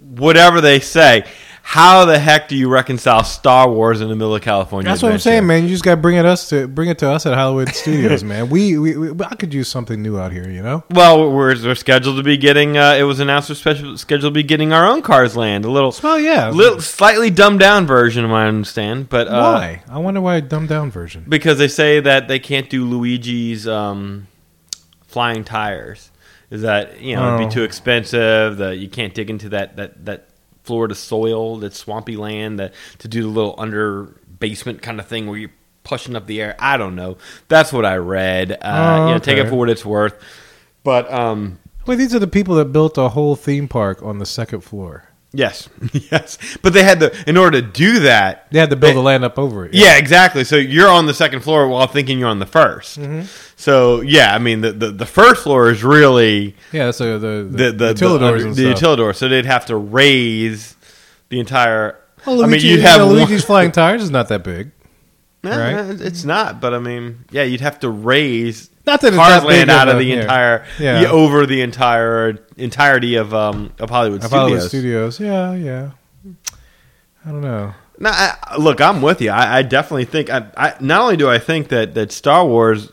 whatever 0.00 0.60
they 0.60 0.80
say. 0.80 1.24
How 1.70 2.06
the 2.06 2.18
heck 2.18 2.48
do 2.48 2.56
you 2.56 2.66
reconcile 2.70 3.24
Star 3.24 3.70
Wars 3.70 4.00
in 4.00 4.08
the 4.08 4.16
middle 4.16 4.34
of 4.34 4.40
California? 4.40 4.88
That's 4.90 5.02
what 5.02 5.10
I'm 5.10 5.16
Adventure? 5.16 5.22
saying, 5.36 5.46
man. 5.46 5.64
You 5.64 5.68
just 5.68 5.84
got 5.84 5.96
to 5.96 5.96
bring 6.00 6.16
it 6.16 6.24
us 6.24 6.48
to 6.48 6.66
bring 6.66 6.88
it 6.88 6.98
to 7.00 7.10
us 7.10 7.26
at 7.26 7.34
Hollywood 7.34 7.68
Studios, 7.74 8.24
man. 8.24 8.48
We, 8.48 8.78
we, 8.78 8.96
we 8.96 9.22
I 9.22 9.34
could 9.34 9.52
use 9.52 9.68
something 9.68 10.00
new 10.00 10.18
out 10.18 10.32
here, 10.32 10.48
you 10.48 10.62
know. 10.62 10.82
Well, 10.90 11.30
we're, 11.30 11.54
we're 11.62 11.74
scheduled 11.74 12.16
to 12.16 12.22
be 12.22 12.38
getting. 12.38 12.78
Uh, 12.78 12.94
it 12.98 13.02
was 13.02 13.20
announced 13.20 13.50
we're 13.50 13.54
special, 13.56 13.98
scheduled 13.98 14.32
to 14.32 14.38
be 14.38 14.44
getting 14.44 14.72
our 14.72 14.86
own 14.86 15.02
Cars 15.02 15.36
Land, 15.36 15.66
a 15.66 15.70
little, 15.70 15.94
Well, 16.02 16.18
yeah. 16.18 16.48
little 16.48 16.80
slightly 16.80 17.28
dumbed 17.28 17.60
down 17.60 17.86
version, 17.86 18.24
of 18.24 18.32
I 18.32 18.46
understand. 18.46 19.10
But 19.10 19.28
uh, 19.28 19.32
why? 19.38 19.82
I 19.90 19.98
wonder 19.98 20.22
why 20.22 20.36
a 20.36 20.40
dumbed 20.40 20.70
down 20.70 20.90
version. 20.90 21.26
Because 21.28 21.58
they 21.58 21.68
say 21.68 22.00
that 22.00 22.28
they 22.28 22.38
can't 22.38 22.70
do 22.70 22.86
Luigi's 22.86 23.68
um, 23.68 24.26
flying 25.06 25.44
tires. 25.44 26.12
Is 26.50 26.62
that 26.62 27.02
you 27.02 27.14
know 27.14 27.34
it'd 27.34 27.40
Oh. 27.42 27.46
be 27.46 27.52
too 27.54 27.62
expensive? 27.64 28.56
That 28.56 28.78
you 28.78 28.88
can't 28.88 29.12
dig 29.12 29.28
into 29.28 29.50
that 29.50 29.76
that 29.76 30.06
that 30.06 30.28
Florida 30.68 30.94
soil, 30.94 31.56
that 31.60 31.72
swampy 31.74 32.16
land, 32.16 32.58
that 32.60 32.74
to 32.98 33.08
do 33.08 33.22
the 33.22 33.28
little 33.28 33.54
under 33.58 34.04
basement 34.38 34.82
kind 34.82 35.00
of 35.00 35.06
thing 35.08 35.26
where 35.26 35.38
you're 35.38 35.50
pushing 35.82 36.14
up 36.14 36.26
the 36.26 36.40
air. 36.42 36.54
I 36.58 36.76
don't 36.76 36.94
know. 36.94 37.16
That's 37.48 37.72
what 37.72 37.86
I 37.86 37.96
read. 37.96 38.52
Uh, 38.52 38.56
Oh, 38.62 39.06
you 39.08 39.14
know, 39.14 39.18
take 39.18 39.38
it 39.38 39.48
for 39.48 39.56
what 39.56 39.70
it's 39.70 39.84
worth. 39.84 40.14
But 40.84 41.10
um, 41.12 41.58
Wait, 41.86 41.96
these 41.96 42.14
are 42.14 42.18
the 42.18 42.26
people 42.26 42.56
that 42.56 42.66
built 42.66 42.98
a 42.98 43.08
whole 43.08 43.34
theme 43.34 43.66
park 43.66 44.02
on 44.02 44.18
the 44.18 44.26
second 44.26 44.60
floor. 44.60 45.07
Yes, 45.32 45.68
yes. 46.10 46.38
But 46.62 46.72
they 46.72 46.82
had 46.82 47.00
to 47.00 47.12
in 47.28 47.36
order 47.36 47.60
to 47.60 47.66
do 47.66 48.00
that. 48.00 48.50
They 48.50 48.58
had 48.58 48.70
to 48.70 48.76
build 48.76 48.90
They- 48.90 48.94
the 48.94 49.02
land 49.02 49.24
up 49.24 49.38
over 49.38 49.66
it. 49.66 49.74
Yeah, 49.74 49.96
exactly. 49.96 50.44
So 50.44 50.56
you're 50.56 50.88
on 50.88 51.06
the 51.06 51.14
second 51.14 51.40
floor 51.40 51.68
while 51.68 51.86
thinking 51.86 52.18
you're 52.18 52.28
on 52.28 52.38
the 52.38 52.46
1st 52.46 52.98
Mm-hmm. 52.98 53.26
So 53.56 54.00
yeah, 54.02 54.34
I 54.34 54.38
mean 54.38 54.60
the, 54.60 54.72
the 54.72 54.90
the 54.92 55.06
first 55.06 55.42
floor 55.42 55.70
is 55.70 55.82
really 55.84 56.54
yeah. 56.72 56.90
So 56.92 57.18
the 57.18 57.44
the, 57.50 57.64
the 57.72 57.72
the, 57.72 57.94
utilidors 57.94 58.38
the, 58.40 58.46
and 58.46 58.54
the 58.56 58.76
stuff. 58.76 58.98
utilidor. 58.98 59.14
So 59.16 59.28
they'd 59.28 59.46
have 59.46 59.66
to 59.66 59.76
raise 59.76 60.76
the 61.28 61.40
entire. 61.40 61.98
Well, 62.26 62.42
I 62.44 62.46
mean, 62.46 62.60
you'd 62.60 62.80
have 62.80 62.92
you 62.92 62.98
know, 62.98 63.06
one- 63.06 63.16
Luigi's 63.16 63.44
flying 63.44 63.72
tires 63.72 64.02
is 64.02 64.10
not 64.10 64.28
that 64.28 64.42
big. 64.44 64.72
Eh, 65.44 65.56
right? 65.56 66.00
It's 66.00 66.24
not, 66.24 66.60
but 66.60 66.74
I 66.74 66.80
mean, 66.80 67.24
yeah, 67.30 67.44
you'd 67.44 67.60
have 67.60 67.78
to 67.80 67.88
raise 67.88 68.70
Not 68.88 69.00
that 69.02 69.08
it's 69.08 69.16
that 69.16 69.40
big 69.42 69.48
Land 69.50 69.70
out 69.70 69.88
of 69.88 69.98
the 69.98 70.04
yeah. 70.04 70.20
entire 70.22 70.64
Yeah. 70.80 71.02
yeah, 71.02 71.10
over 71.10 71.46
the 71.46 71.60
entire 71.62 72.38
entirety 72.56 73.14
of 73.16 73.32
um 73.34 73.72
of 73.78 73.90
Hollywood 73.90 74.20
Of 74.24 74.26
Studios. 74.28 74.40
Hollywood 74.40 74.62
Studios. 74.68 75.20
Yeah, 75.20 75.54
yeah. 75.54 75.90
I 77.24 77.30
don't 77.30 77.40
know. 77.42 77.74
No, 78.00 78.10
I, 78.12 78.56
look, 78.58 78.80
I'm 78.80 79.02
with 79.02 79.20
you. 79.20 79.30
I, 79.30 79.58
I 79.58 79.62
definitely 79.62 80.04
think. 80.04 80.30
I, 80.30 80.46
I 80.56 80.74
not 80.80 81.00
only 81.00 81.16
do 81.16 81.28
I 81.28 81.38
think 81.38 81.68
that 81.68 81.94
that 81.94 82.12
Star 82.12 82.46
Wars 82.46 82.90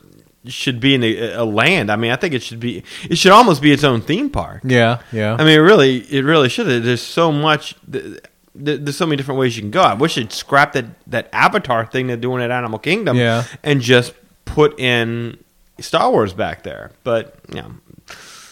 should 0.48 0.80
be 0.80 0.96
in 0.96 1.04
a, 1.04 1.34
a 1.34 1.46
land. 1.46 1.92
I 1.92 1.96
mean, 1.96 2.12
I 2.12 2.16
think 2.16 2.34
it 2.34 2.42
should 2.44 2.60
be. 2.60 2.84
It 3.10 3.18
should 3.18 3.32
almost 3.32 3.62
be 3.62 3.72
its 3.72 3.84
own 3.84 4.02
theme 4.02 4.30
park. 4.32 4.62
Yeah, 4.64 5.02
yeah. 5.12 5.36
I 5.36 5.44
mean, 5.46 5.58
it 5.60 5.62
really, 5.62 5.98
it 6.12 6.24
really 6.24 6.50
should. 6.50 6.66
There's 6.84 7.02
so 7.04 7.32
much. 7.32 7.76
th- 7.92 8.04
th- 8.04 8.80
There's 8.82 8.98
so 8.98 9.06
many 9.06 9.18
different 9.18 9.40
ways 9.40 9.56
you 9.56 9.62
can 9.62 9.72
go. 9.72 9.82
I 9.84 9.94
wish 9.94 10.16
they'd 10.16 10.32
scrap 10.34 10.74
that 10.74 10.86
that 11.08 11.30
Avatar 11.32 11.86
thing 11.86 12.08
they're 12.08 12.18
doing 12.18 12.42
at 12.44 12.50
Animal 12.52 12.80
Kingdom, 12.80 13.16
Yeah. 13.18 13.44
and 13.64 13.82
just 13.82 14.14
put 14.46 14.80
in 14.80 15.38
Star 15.80 16.12
Wars 16.12 16.34
back 16.34 16.64
there. 16.64 16.92
But 17.04 17.36
you 17.50 17.56
know, 17.62 17.72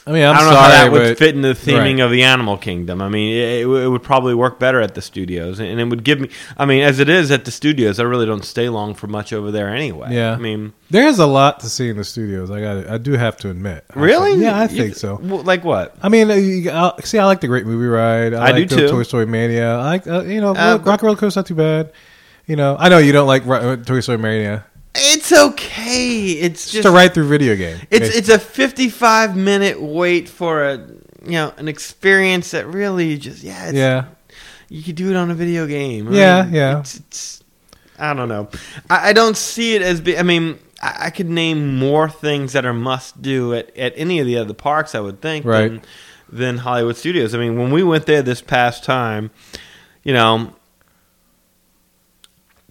I 0.06 0.12
mean, 0.12 0.24
I'm 0.26 0.36
I 0.36 0.40
do 0.40 0.46
not 0.46 0.52
know 0.52 0.58
how 0.60 0.68
that 0.70 0.92
would 0.92 1.18
fit 1.18 1.34
in 1.34 1.42
the 1.42 1.54
theming 1.54 1.78
Right. 1.96 2.00
of 2.02 2.12
the 2.12 2.24
Animal 2.24 2.58
Kingdom. 2.58 3.02
I 3.02 3.08
mean, 3.08 3.34
it, 3.34 3.62
it 3.62 3.88
would- 3.88 4.04
probably 4.04 4.34
work 4.36 4.60
better 4.60 4.82
at 4.82 4.96
the 4.96 5.02
studios, 5.02 5.60
and 5.62 5.80
it 5.80 5.86
would 5.86 6.04
give 6.04 6.20
me. 6.20 6.28
I 6.58 6.66
mean, 6.66 6.84
as 6.84 7.00
it 7.00 7.08
is 7.08 7.32
at 7.32 7.46
the 7.46 7.52
studios, 7.52 8.02
I 8.02 8.04
really 8.04 8.26
don't 8.26 8.44
stay 8.44 8.68
long 8.68 8.94
for 8.96 9.08
much 9.08 9.32
over 9.32 9.50
there 9.50 9.70
anyway. 9.74 10.10
Yeah. 10.14 10.34
I 10.34 10.36
mean, 10.38 10.74
There's 10.90 11.20
a 11.20 11.26
lot 11.26 11.62
to 11.62 11.70
see 11.70 11.88
in 11.90 11.96
the 11.96 12.04
studios. 12.04 12.52
I 12.52 12.60
got. 12.60 12.90
I 12.90 12.98
do 12.98 13.14
have 13.14 13.38
to 13.38 13.50
admit. 13.50 13.86
Really? 13.96 14.42
yeah, 14.42 14.58
I 14.60 14.64
You- 14.64 14.68
think 14.68 14.96
so. 14.96 15.22
well, 15.24 15.42
Like 15.44 15.64
what? 15.64 15.96
I 16.04 16.10
mean, 16.10 16.30
uh, 16.30 16.34
you, 16.36 16.70
I, 16.70 16.92
see, 17.06 17.18
I 17.18 17.24
like 17.26 17.40
the 17.40 17.48
Great 17.48 17.66
Movie 17.66 17.86
Ride. 17.88 18.34
I, 18.34 18.48
I 18.48 18.52
like 18.52 18.68
do 18.68 18.76
the 18.76 18.82
too. 18.82 18.88
Toy 18.90 19.04
Story 19.04 19.26
Mania. 19.26 19.78
I 19.78 19.84
like, 19.86 20.06
uh, 20.08 20.24
you 20.24 20.42
know, 20.42 20.54
Uh, 20.54 20.80
Rock 20.84 21.02
Roller 21.02 21.16
Coaster 21.16 21.40
not 21.40 21.46
too 21.48 21.56
bad. 21.56 21.94
You 22.46 22.58
know, 22.58 22.76
I 22.78 22.90
know 22.90 22.98
you 22.98 23.14
don't 23.14 23.28
like 23.28 23.48
uh, 23.48 23.78
Toy 23.78 24.02
Story 24.02 24.18
Mania. 24.18 24.66
It's 25.24 25.32
okay. 25.32 26.32
It's 26.32 26.64
Just 26.64 26.74
just 26.74 26.86
a 26.86 26.92
right 26.92 27.14
through 27.14 27.30
video 27.30 27.56
game. 27.56 27.80
It's 27.90 28.14
it's 28.14 28.28
a 28.28 28.38
55 28.38 29.38
minute 29.38 29.82
wait 29.82 30.28
for 30.28 30.66
a 30.66 30.78
you 31.24 31.32
know 31.32 31.54
an 31.56 31.70
experience 31.70 32.52
that 32.52 32.68
really 32.68 33.18
just 33.18 33.42
yeah 33.42 33.68
it's, 33.68 33.74
yeah, 33.74 34.06
you 34.68 34.84
could 34.84 34.96
do 34.96 35.10
it 35.10 35.16
on 35.16 35.32
a 35.32 35.34
video 35.34 35.66
game. 35.66 36.10
I 36.10 36.12
Yeah, 36.12 36.50
yeah. 36.50 36.80
It's, 36.82 36.98
it's 36.98 37.44
I 37.98 38.14
don't 38.14 38.28
know. 38.28 38.50
I, 38.90 39.10
I 39.10 39.14
don't 39.14 39.38
see 39.38 39.76
it 39.76 39.82
as 39.82 40.02
be, 40.02 40.18
I 40.18 40.24
mean 40.24 40.60
I, 40.82 41.06
I 41.06 41.10
could 41.10 41.30
name 41.30 41.78
more 41.78 42.10
things 42.10 42.52
that 42.52 42.66
are 42.66 42.74
must 42.74 43.22
do 43.22 43.54
at, 43.54 43.74
at 43.78 43.94
any 43.96 44.20
of 44.20 44.26
the 44.28 44.38
other 44.38 44.54
parks. 44.54 44.94
I 44.94 45.00
would 45.00 45.22
think 45.22 45.46
Right. 45.46 45.70
than, 45.70 45.82
than 46.28 46.58
Hollywood 46.58 46.98
Studios. 46.98 47.34
I 47.34 47.38
mean 47.38 47.58
when 47.58 47.72
we 47.72 47.82
went 47.82 48.08
there 48.08 48.24
this 48.24 48.42
past 48.42 48.84
time, 48.84 49.32
you 50.04 50.14
know. 50.14 50.54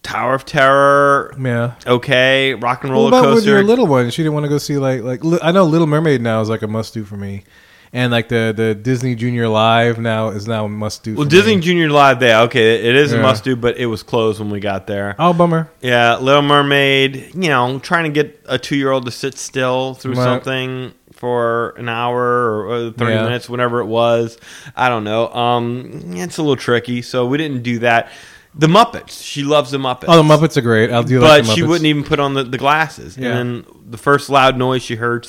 Tower 0.02 0.34
of 0.34 0.44
Terror, 0.44 1.34
yeah. 1.40 1.74
okay. 1.86 2.54
Rock 2.54 2.82
and 2.82 2.92
Roller 2.92 3.10
What 3.12 3.18
about 3.20 3.34
with 3.34 3.46
your 3.46 3.62
little 3.62 3.86
one? 3.86 4.10
She 4.10 4.22
didn't 4.22 4.34
want 4.34 4.44
to 4.44 4.48
go 4.50 4.58
see 4.58 4.76
like 4.78 5.02
like 5.02 5.22
li- 5.22 5.38
I 5.42 5.52
know 5.52 5.64
Little 5.64 5.86
Mermaid 5.86 6.20
now 6.20 6.40
is 6.40 6.48
like 6.48 6.62
a 6.62 6.66
must 6.66 6.92
do 6.92 7.04
for 7.04 7.16
me, 7.16 7.44
and 7.92 8.10
like 8.10 8.28
the 8.28 8.52
the 8.56 8.74
Disney 8.74 9.14
Junior 9.14 9.46
Live 9.46 9.98
now 10.00 10.30
is 10.30 10.48
now 10.48 10.64
a 10.64 10.68
must 10.68 11.04
do. 11.04 11.14
Well, 11.14 11.28
Disney 11.28 11.60
Junior 11.60 11.88
Live 11.88 12.18
there, 12.18 12.40
okay, 12.42 12.84
it 12.88 12.96
is 12.96 13.12
a 13.12 13.18
must 13.22 13.44
do, 13.44 13.54
but 13.54 13.76
it 13.76 13.86
was 13.86 14.02
closed 14.02 14.40
when 14.40 14.50
we 14.50 14.58
got 14.58 14.88
there. 14.88 15.14
Oh 15.20 15.32
bummer. 15.32 15.70
Yeah, 15.80 16.16
Little 16.16 16.42
Mermaid, 16.42 17.30
you 17.34 17.48
know, 17.50 17.78
trying 17.78 18.04
to 18.04 18.10
get 18.10 18.40
a 18.48 18.58
two 18.58 18.76
year 18.76 18.90
old 18.90 19.04
to 19.04 19.12
sit 19.12 19.38
still 19.38 19.94
through 19.94 20.14
Right. 20.14 20.24
something 20.24 20.92
for 21.12 21.70
an 21.78 21.88
hour 21.88 22.20
or 22.66 22.74
uh, 22.74 22.90
30 22.90 23.12
Yeah. 23.12 23.22
minutes, 23.22 23.48
whatever 23.48 23.78
it 23.78 23.86
was. 23.86 24.36
I 24.74 24.88
don't 24.88 25.04
know. 25.04 25.28
Um, 25.32 26.02
it's 26.16 26.38
a 26.38 26.42
little 26.42 26.56
tricky, 26.56 27.02
so 27.02 27.24
we 27.26 27.38
didn't 27.38 27.62
do 27.62 27.78
that. 27.78 28.10
The 28.54 28.66
Muppets. 28.66 29.22
She 29.22 29.44
loves 29.44 29.70
the 29.70 29.78
Muppets. 29.78 30.04
Oh, 30.08 30.16
the 30.16 30.22
Muppets 30.22 30.56
are 30.56 30.62
great. 30.62 30.90
I'll 30.90 31.02
do. 31.02 31.20
but 31.20 31.46
like 31.46 31.56
she 31.56 31.62
wouldn't 31.62 31.86
even 31.86 32.04
put 32.04 32.20
on 32.20 32.34
the, 32.34 32.44
the 32.44 32.58
glasses. 32.58 33.16
Yeah. 33.16 33.36
And 33.36 33.64
then 33.64 33.74
the 33.90 33.98
first 33.98 34.28
loud 34.28 34.58
noise 34.58 34.82
she 34.82 34.96
heard, 34.96 35.26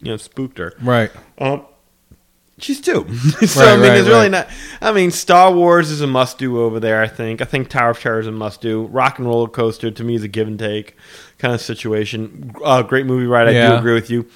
you 0.00 0.10
know, 0.12 0.16
spooked 0.16 0.58
her. 0.58 0.72
Right. 0.80 1.10
Um, 1.36 1.66
she's 2.58 2.80
two. 2.80 3.06
so 3.46 3.60
Right, 3.60 3.68
I 3.68 3.76
mean, 3.76 3.88
right, 3.88 3.98
it's 3.98 4.08
really 4.08 4.28
not. 4.30 4.48
I 4.80 4.92
mean, 4.92 5.10
Star 5.10 5.52
Wars 5.52 5.90
is 5.90 6.00
a 6.00 6.06
must 6.06 6.38
do 6.38 6.60
over 6.62 6.80
there. 6.80 7.02
I 7.02 7.08
think. 7.08 7.42
I 7.42 7.44
think 7.44 7.68
Tower 7.68 7.90
of 7.90 8.00
Terror 8.00 8.20
is 8.20 8.26
a 8.26 8.32
must 8.32 8.62
do. 8.62 8.86
Rock 8.86 9.18
and 9.18 9.28
Roller 9.28 9.48
Coaster 9.48 9.90
to 9.90 10.04
me 10.04 10.14
is 10.14 10.22
a 10.22 10.28
give 10.28 10.48
and 10.48 10.58
take 10.58 10.96
kind 11.38 11.52
of 11.54 11.60
situation. 11.60 12.54
Uh, 12.64 12.82
great 12.82 13.04
movie, 13.04 13.26
right? 13.26 13.48
I 13.48 13.52
do 13.52 13.74
agree 13.74 13.94
with 13.94 14.08
you. 14.08 14.26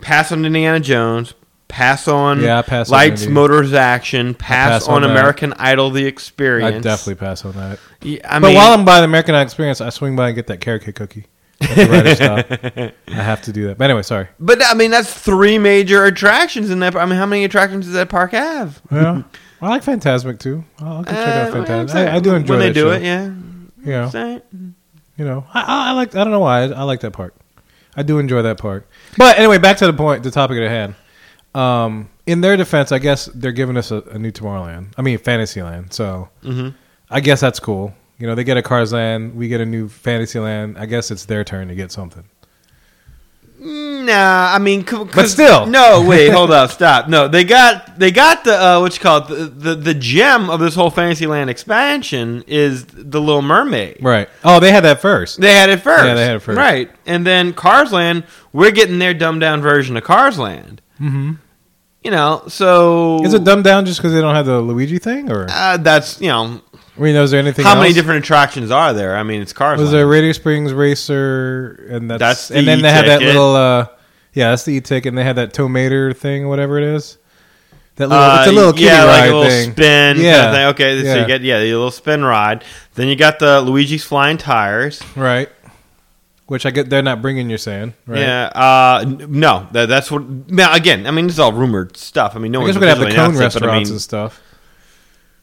Pass 0.00 0.32
on 0.32 0.44
Indiana 0.44 0.80
Jones. 0.80 1.34
Pass 1.70 2.08
on 2.08 2.40
Yeah, 2.40 2.60
pass 2.62 2.88
on 2.90 2.92
Lights, 2.92 3.22
Indy. 3.22 3.32
Motors, 3.34 3.72
Action. 3.72 4.34
Pass, 4.34 4.84
pass 4.84 4.88
on, 4.88 5.04
on. 5.04 5.10
American 5.10 5.52
Idol, 5.54 5.90
The 5.90 6.04
Experience. 6.06 6.76
I 6.76 6.80
definitely 6.80 7.14
pass 7.14 7.44
on 7.44 7.52
that. 7.52 7.78
Yeah, 8.02 8.18
I 8.24 8.38
but 8.40 8.48
mean, 8.48 8.56
while 8.56 8.72
I'm 8.74 8.84
by 8.84 8.98
the 8.98 9.04
American 9.04 9.34
Idol 9.34 9.44
Experience, 9.44 9.80
I 9.80 9.88
swing 9.90 10.16
by 10.16 10.28
and 10.28 10.34
get 10.34 10.46
that 10.48 10.60
carrot 10.60 10.82
cake 10.84 10.96
cookie. 10.96 11.26
At 11.62 11.76
the 11.76 11.86
writer's 11.86 12.16
stop. 12.96 12.96
I 13.08 13.22
have 13.22 13.42
to 13.42 13.52
do 13.52 13.66
that. 13.68 13.78
But 13.78 13.84
anyway, 13.84 14.02
sorry. 14.02 14.28
but 14.38 14.62
I 14.64 14.74
mean, 14.74 14.90
that's 14.90 15.12
three 15.12 15.58
major 15.58 16.04
attractions 16.06 16.70
in 16.70 16.78
that. 16.80 16.96
I 16.96 17.04
mean, 17.06 17.16
how 17.16 17.26
many 17.26 17.44
attractions 17.44 17.84
does 17.84 17.94
that 17.94 18.08
park 18.08 18.32
have? 18.32 18.80
Yeah, 18.90 19.22
I 19.60 19.68
like 19.68 19.84
Fantasmic 19.84 20.38
too. 20.40 20.64
I'll, 20.78 21.02
go 21.02 21.10
check 21.12 21.18
out 21.18 21.50
Uh, 21.50 21.52
well, 21.58 21.64
Fantasmic. 21.66 21.94
I'm 21.94 22.08
I, 22.08 22.16
I 22.16 22.20
do 22.20 22.34
enjoy 22.34 22.54
when 22.54 22.60
they 22.60 22.72
do 22.72 22.80
show. 22.80 22.90
it. 22.92 23.02
Yeah, 23.02 23.30
You 23.84 23.90
know, 23.92 24.42
you 25.18 25.24
know, 25.26 25.44
I, 25.52 25.60
I, 25.60 25.88
I 25.88 25.92
like. 25.92 26.14
I 26.16 26.24
don't 26.24 26.30
know 26.32 26.40
why. 26.40 26.62
I, 26.62 26.68
I 26.68 26.82
like 26.84 27.00
that 27.00 27.12
part. 27.12 27.34
I 27.94 28.02
do 28.04 28.18
enjoy 28.18 28.40
that 28.42 28.56
part. 28.56 28.86
But 29.18 29.38
anyway, 29.38 29.58
back 29.58 29.76
to 29.78 29.86
the 29.86 29.92
point, 29.92 30.22
the 30.22 30.30
topic 30.30 30.56
at 30.58 30.70
hand. 30.70 30.94
Um, 31.54 32.08
in 32.26 32.40
their 32.42 32.56
defense, 32.56 32.92
I 32.92 32.98
guess 32.98 33.26
they're 33.34 33.50
giving 33.52 33.76
us 33.76 33.90
a, 33.90 34.02
a 34.10 34.18
new 34.18 34.30
Tomorrowland. 34.30 34.92
I 34.96 35.02
mean, 35.02 35.18
Fantasyland. 35.18 35.92
So 35.92 36.28
Mhm. 36.44 36.74
I 37.10 37.20
guess 37.20 37.40
that's 37.40 37.58
cool. 37.58 37.92
You 38.18 38.26
know, 38.26 38.34
they 38.34 38.44
get 38.44 38.56
a 38.56 38.62
Cars 38.62 38.92
Land, 38.92 39.34
we 39.34 39.48
get 39.48 39.60
a 39.60 39.66
new 39.66 39.88
Fantasyland. 39.88 40.76
I 40.78 40.86
guess 40.86 41.10
it's 41.10 41.24
their 41.24 41.42
turn 41.42 41.68
to 41.68 41.74
get 41.74 41.90
something. 41.90 42.24
Nah, 43.62 44.54
I 44.54 44.58
mean, 44.58 44.86
But 45.14 45.28
still. 45.28 45.66
no. 45.66 46.02
Wait, 46.06 46.30
hold 46.32 46.50
up, 46.50 46.70
stop. 46.70 47.08
No, 47.08 47.28
they 47.28 47.44
got 47.44 47.98
they 47.98 48.10
got 48.10 48.44
the 48.44 48.54
uh, 48.58 48.80
what 48.80 48.94
you 48.94 49.00
call 49.00 49.18
it, 49.18 49.28
the, 49.28 49.34
the 49.44 49.74
the 49.74 49.94
gem 49.94 50.48
of 50.48 50.60
this 50.60 50.74
whole 50.74 50.88
Fantasyland 50.88 51.50
expansion 51.50 52.42
is 52.46 52.86
the 52.86 53.20
Little 53.20 53.42
Mermaid. 53.42 53.98
Right. 54.00 54.30
Oh, 54.44 54.60
they 54.60 54.72
had 54.72 54.84
that 54.84 55.02
first. 55.02 55.40
They 55.42 55.52
had 55.52 55.68
it 55.68 55.78
first. 55.82 56.04
Yeah, 56.06 56.14
they 56.14 56.24
had 56.24 56.36
it 56.36 56.40
first. 56.40 56.56
Right, 56.56 56.90
and 57.04 57.26
then 57.26 57.52
Cars 57.52 57.92
Land, 57.92 58.24
we're 58.54 58.70
getting 58.70 58.98
their 58.98 59.12
dumbed 59.12 59.42
down 59.42 59.60
version 59.60 59.94
of 59.96 60.04
Cars 60.04 60.38
Land. 60.38 60.80
Mm-hmm. 61.00 61.32
You 62.02 62.10
know, 62.10 62.44
so 62.48 63.22
Is 63.24 63.34
it 63.34 63.44
dumbed 63.44 63.64
down 63.64 63.84
just 63.84 63.98
because 63.98 64.12
they 64.14 64.20
don't 64.22 64.34
have 64.34 64.46
the 64.46 64.60
Luigi 64.60 64.98
thing, 64.98 65.30
or 65.30 65.46
Uh, 65.50 65.76
that's 65.76 66.20
you 66.20 66.28
know 66.28 66.60
I 66.96 67.00
mean, 67.02 67.16
is 67.16 67.30
there 67.30 67.40
anything? 67.40 67.64
how 67.64 67.78
many 67.80 67.92
different 67.92 68.24
attractions 68.24 68.70
are 68.70 68.92
there? 68.92 69.16
I 69.16 69.22
mean, 69.22 69.40
it's 69.42 69.52
Cars 69.52 69.80
Was 69.80 69.90
there 69.90 70.06
Radiator 70.06 70.34
Springs 70.34 70.72
Racer, 70.72 71.86
and 71.90 72.10
that's, 72.10 72.20
That's 72.20 72.48
the 72.48 72.58
and 72.58 72.68
then 72.68 72.82
they 72.82 72.90
had 72.90 73.06
that 73.06 73.20
little, 73.22 73.54
uh, 73.54 73.86
yeah, 74.34 74.50
that's 74.50 74.64
the 74.64 74.74
e-ticket, 74.74 75.08
and 75.08 75.18
they 75.18 75.24
had 75.24 75.36
that 75.36 75.52
Tow 75.52 75.68
Mater 75.68 76.12
thing, 76.12 76.48
whatever 76.48 76.78
it 76.78 76.84
is. 76.84 77.18
That 77.96 78.08
little, 78.08 78.24
Uh, 78.24 78.38
it's 78.40 78.50
a 78.50 78.52
little 78.52 78.72
kiddie 78.72 78.84
yeah, 78.84 79.04
like 79.04 79.22
a 79.22 79.26
little 79.26 79.44
thing. 79.44 79.72
spin. 79.72 80.20
Yeah, 80.20 80.44
kind 80.44 80.56
of. 80.56 80.74
Okay, 80.74 81.02
so 81.02 81.06
yeah. 81.06 81.20
you 81.20 81.26
get 81.26 81.42
yeah, 81.42 81.60
the 81.60 81.72
little 81.72 81.90
spin 81.90 82.24
ride. 82.24 82.64
Then 82.94 83.08
you 83.08 83.16
got 83.16 83.38
the 83.38 83.60
Luigi's 83.60 84.04
flying 84.04 84.38
tires. 84.38 85.02
right? 85.16 85.48
Which 86.50 86.66
I 86.66 86.72
get, 86.72 86.90
they're 86.90 87.00
not 87.00 87.22
bringing. 87.22 87.48
You're 87.48 87.58
saying, 87.58 87.94
right? 88.06 88.18
Yeah. 88.18 88.46
Uh, 88.46 89.02
n- 89.06 89.26
no, 89.30 89.68
that, 89.70 89.86
that's 89.88 90.10
what. 90.10 90.26
Now 90.50 90.74
again, 90.74 91.06
I 91.06 91.12
mean, 91.12 91.26
this 91.28 91.34
is 91.36 91.38
all 91.38 91.52
rumored 91.52 91.96
stuff. 91.96 92.34
I 92.34 92.40
mean, 92.40 92.50
no 92.50 92.58
I 92.58 92.64
one's 92.64 92.74
we're 92.74 92.80
gonna 92.80 92.90
have 92.90 92.98
the 92.98 93.04
officially 93.06 93.24
cone 93.26 93.36
announced 93.36 93.56
it, 93.56 93.60
but 93.60 93.66
restaurants 93.68 93.90
I 93.90 93.92
and 93.92 94.00
stuff. 94.00 94.42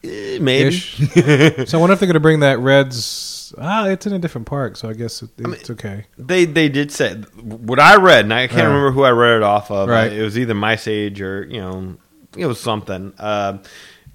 eh, 0.04 0.40
maybe. 0.40 0.68
Ish. 0.68 1.70
so 1.70 1.78
I 1.78 1.80
wonder 1.80 1.94
if 1.94 2.00
they're 2.02 2.08
gonna 2.08 2.20
bring 2.20 2.42
that 2.42 2.60
Reds. 2.60 3.54
Ah, 3.58 3.88
it's 3.88 4.06
in 4.06 4.12
a 4.12 4.20
different 4.20 4.48
park, 4.48 4.76
so 4.76 4.90
I 4.90 4.94
guess 4.94 5.22
it, 5.22 5.30
it's 5.38 5.70
okay. 5.70 6.08
They 6.18 6.44
they 6.44 6.68
did 6.68 6.92
say 6.92 7.14
what 7.42 7.80
I 7.80 7.96
read, 7.96 8.26
and 8.26 8.34
I 8.34 8.48
can't 8.48 8.60
Yeah. 8.60 8.66
remember 8.66 8.92
who 8.92 9.04
I 9.04 9.12
read 9.12 9.38
it 9.38 9.44
off 9.44 9.72
of. 9.72 9.88
Right. 9.88 10.12
It 10.12 10.22
was 10.22 10.38
either 10.38 10.54
MiceAge 10.56 11.22
or 11.22 11.46
you 11.46 11.62
know, 11.62 11.96
it 12.36 12.48
was 12.48 12.60
something. 12.60 13.14
Uh, 13.18 13.60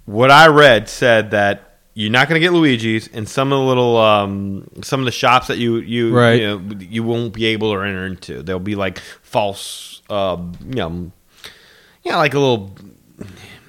what 0.05 0.31
I 0.31 0.49
read 0.49 0.91
said 0.91 1.31
that 1.31 1.72
you're 1.95 2.11
not 2.11 2.29
going 2.29 2.41
to 2.41 2.45
get 2.45 2.53
Luigi's, 2.53 3.09
and 3.09 3.29
some 3.29 3.53
of 3.53 3.59
the 3.59 3.65
little 3.65 3.97
um, 3.99 4.67
some 4.83 5.01
of 5.01 5.05
the 5.07 5.13
shops 5.13 5.47
that 5.49 5.59
you 5.59 5.77
you 5.77 6.17
Right. 6.17 6.41
you 6.41 6.59
know 6.59 6.77
you 6.81 7.03
won't 7.03 7.33
be 7.35 7.47
able 7.47 7.73
to 7.75 7.81
enter 7.81 8.07
into. 8.07 8.43
There'll 8.43 8.61
be 8.61 8.75
like 8.75 8.99
false, 9.23 10.03
uh, 10.11 10.37
you 10.69 10.75
know, 10.77 11.13
yeah, 12.05 12.17
like 12.17 12.35
a 12.35 12.39
little. 12.39 12.75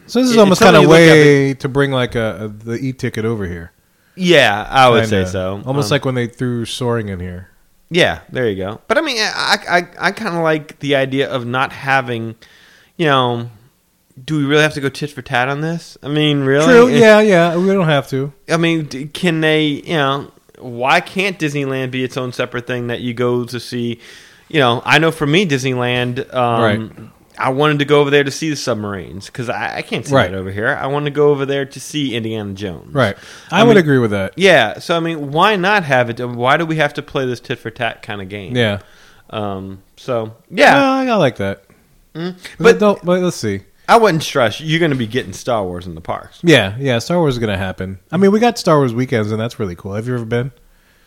So 0.08 0.20
this 0.22 0.30
is 0.30 0.36
It- 0.36 0.40
almost 0.40 0.62
kind 0.62 0.76
of 0.76 0.88
way 0.88 1.54
to 1.56 1.68
bring 1.70 1.92
like 1.92 2.16
a, 2.16 2.46
a 2.46 2.48
the 2.48 2.74
e-ticket 2.76 3.26
over 3.26 3.46
here. 3.46 3.72
Yeah, 4.16 4.68
I 4.70 4.90
would 4.90 5.10
Kinda. 5.10 5.26
say 5.26 5.32
so. 5.32 5.62
Almost 5.66 5.88
Um, 5.92 5.96
like 5.96 6.06
when 6.06 6.16
they 6.16 6.28
threw 6.28 6.66
soaring 6.66 7.10
in 7.10 7.20
here. 7.20 7.50
Yeah, 7.90 8.20
there 8.32 8.48
you 8.50 8.56
go. 8.56 8.80
But 8.88 8.98
I 8.98 9.02
mean, 9.02 9.18
I 9.20 9.58
I, 9.70 10.08
I 10.08 10.12
kind 10.12 10.36
of 10.36 10.44
like 10.44 10.80
the 10.80 10.96
idea 10.96 11.30
of 11.30 11.46
not 11.46 11.72
having, 11.74 12.36
you 12.98 13.06
know, 13.08 13.50
do 14.24 14.38
we 14.38 14.44
really 14.46 14.62
have 14.64 14.74
to 14.76 14.82
go 14.82 14.90
tit 14.90 15.10
for 15.12 15.22
tat 15.22 15.50
on 15.50 15.62
this? 15.62 15.98
I 16.04 16.08
mean, 16.08 16.42
really? 16.42 16.66
True. 16.66 16.88
Yeah, 16.90 17.20
yeah. 17.22 17.58
We 17.58 17.68
don't 17.68 17.88
have 17.88 18.08
to. 18.10 18.32
I 18.50 18.58
mean, 18.58 18.88
can 19.10 19.42
they? 19.42 19.64
You 19.66 19.94
know, 19.96 20.32
why 20.60 21.02
can't 21.02 21.40
Disneyland 21.40 21.92
be 21.92 22.04
its 22.04 22.16
own 22.18 22.32
separate 22.32 22.68
thing 22.68 22.88
that 22.88 23.02
you 23.02 23.14
go 23.14 23.44
to 23.46 23.60
see? 23.60 24.00
You 24.50 24.60
know, 24.60 24.82
I 24.86 25.00
know 25.00 25.12
for 25.12 25.26
me, 25.26 25.46
Disneyland. 25.48 26.32
Um, 26.34 26.62
Right. 26.62 27.10
I 27.36 27.50
wanted 27.50 27.80
to 27.80 27.86
go 27.86 28.00
over 28.00 28.12
there 28.12 28.24
to 28.24 28.30
see 28.30 28.52
the 28.52 28.56
submarines 28.56 29.26
because 29.26 29.50
I, 29.50 29.78
I 29.78 29.82
can't 29.82 30.06
see 30.06 30.14
Right. 30.14 30.30
that 30.30 30.38
over 30.38 30.52
here. 30.52 30.68
I 30.80 30.86
want 30.86 31.06
to 31.06 31.12
go 31.12 31.32
over 31.32 31.48
there 31.48 31.66
to 31.66 31.80
see 31.80 32.16
Indiana 32.16 32.54
Jones. 32.54 32.94
Right. 32.94 33.18
I, 33.50 33.62
I 33.62 33.64
would 33.64 33.70
mean- 33.70 33.78
agree 33.84 33.98
with 33.98 34.12
that. 34.12 34.34
Yeah. 34.38 34.78
So 34.78 34.96
I 34.96 35.00
mean, 35.00 35.32
why 35.32 35.56
not 35.56 35.84
have 35.84 36.12
it? 36.12 36.20
Why 36.24 36.58
do 36.58 36.66
we 36.68 36.76
have 36.76 36.94
to 36.94 37.02
play 37.02 37.26
this 37.26 37.40
tit 37.40 37.58
for 37.58 37.72
tat 37.72 38.04
kind 38.04 38.22
of 38.22 38.30
game? 38.30 38.56
Yeah. 38.56 38.82
Um. 39.32 39.82
So 39.98 40.36
yeah, 40.52 40.76
No, 41.06 41.14
I, 41.14 41.16
like 41.16 41.38
that. 41.38 41.64
Mm. 42.14 42.36
But, 42.60 42.78
But- 42.78 43.04
but 43.04 43.22
let's 43.24 43.38
see. 43.38 43.62
I 43.88 43.98
wouldn't 43.98 44.24
stress. 44.24 44.62
You're 44.62 44.80
going 44.80 44.92
to 44.92 44.98
be 44.98 45.08
getting 45.08 45.34
Star 45.34 45.64
Wars 45.64 45.86
in 45.88 45.96
the 45.96 46.02
parks. 46.02 46.40
Yeah, 46.44 46.76
yeah. 46.80 47.00
Star 47.00 47.18
Wars 47.20 47.36
is 47.36 47.40
gonna 47.40 47.58
happen. 47.58 48.00
I 48.12 48.18
mean, 48.18 48.32
we 48.32 48.40
got 48.40 48.58
Star 48.58 48.78
Wars 48.78 48.94
weekends, 48.94 49.32
and 49.32 49.40
that's 49.42 49.60
really 49.60 49.76
cool. 49.76 49.94
Have 49.96 50.08
you 50.08 50.14
ever 50.16 50.26
been? 50.26 50.52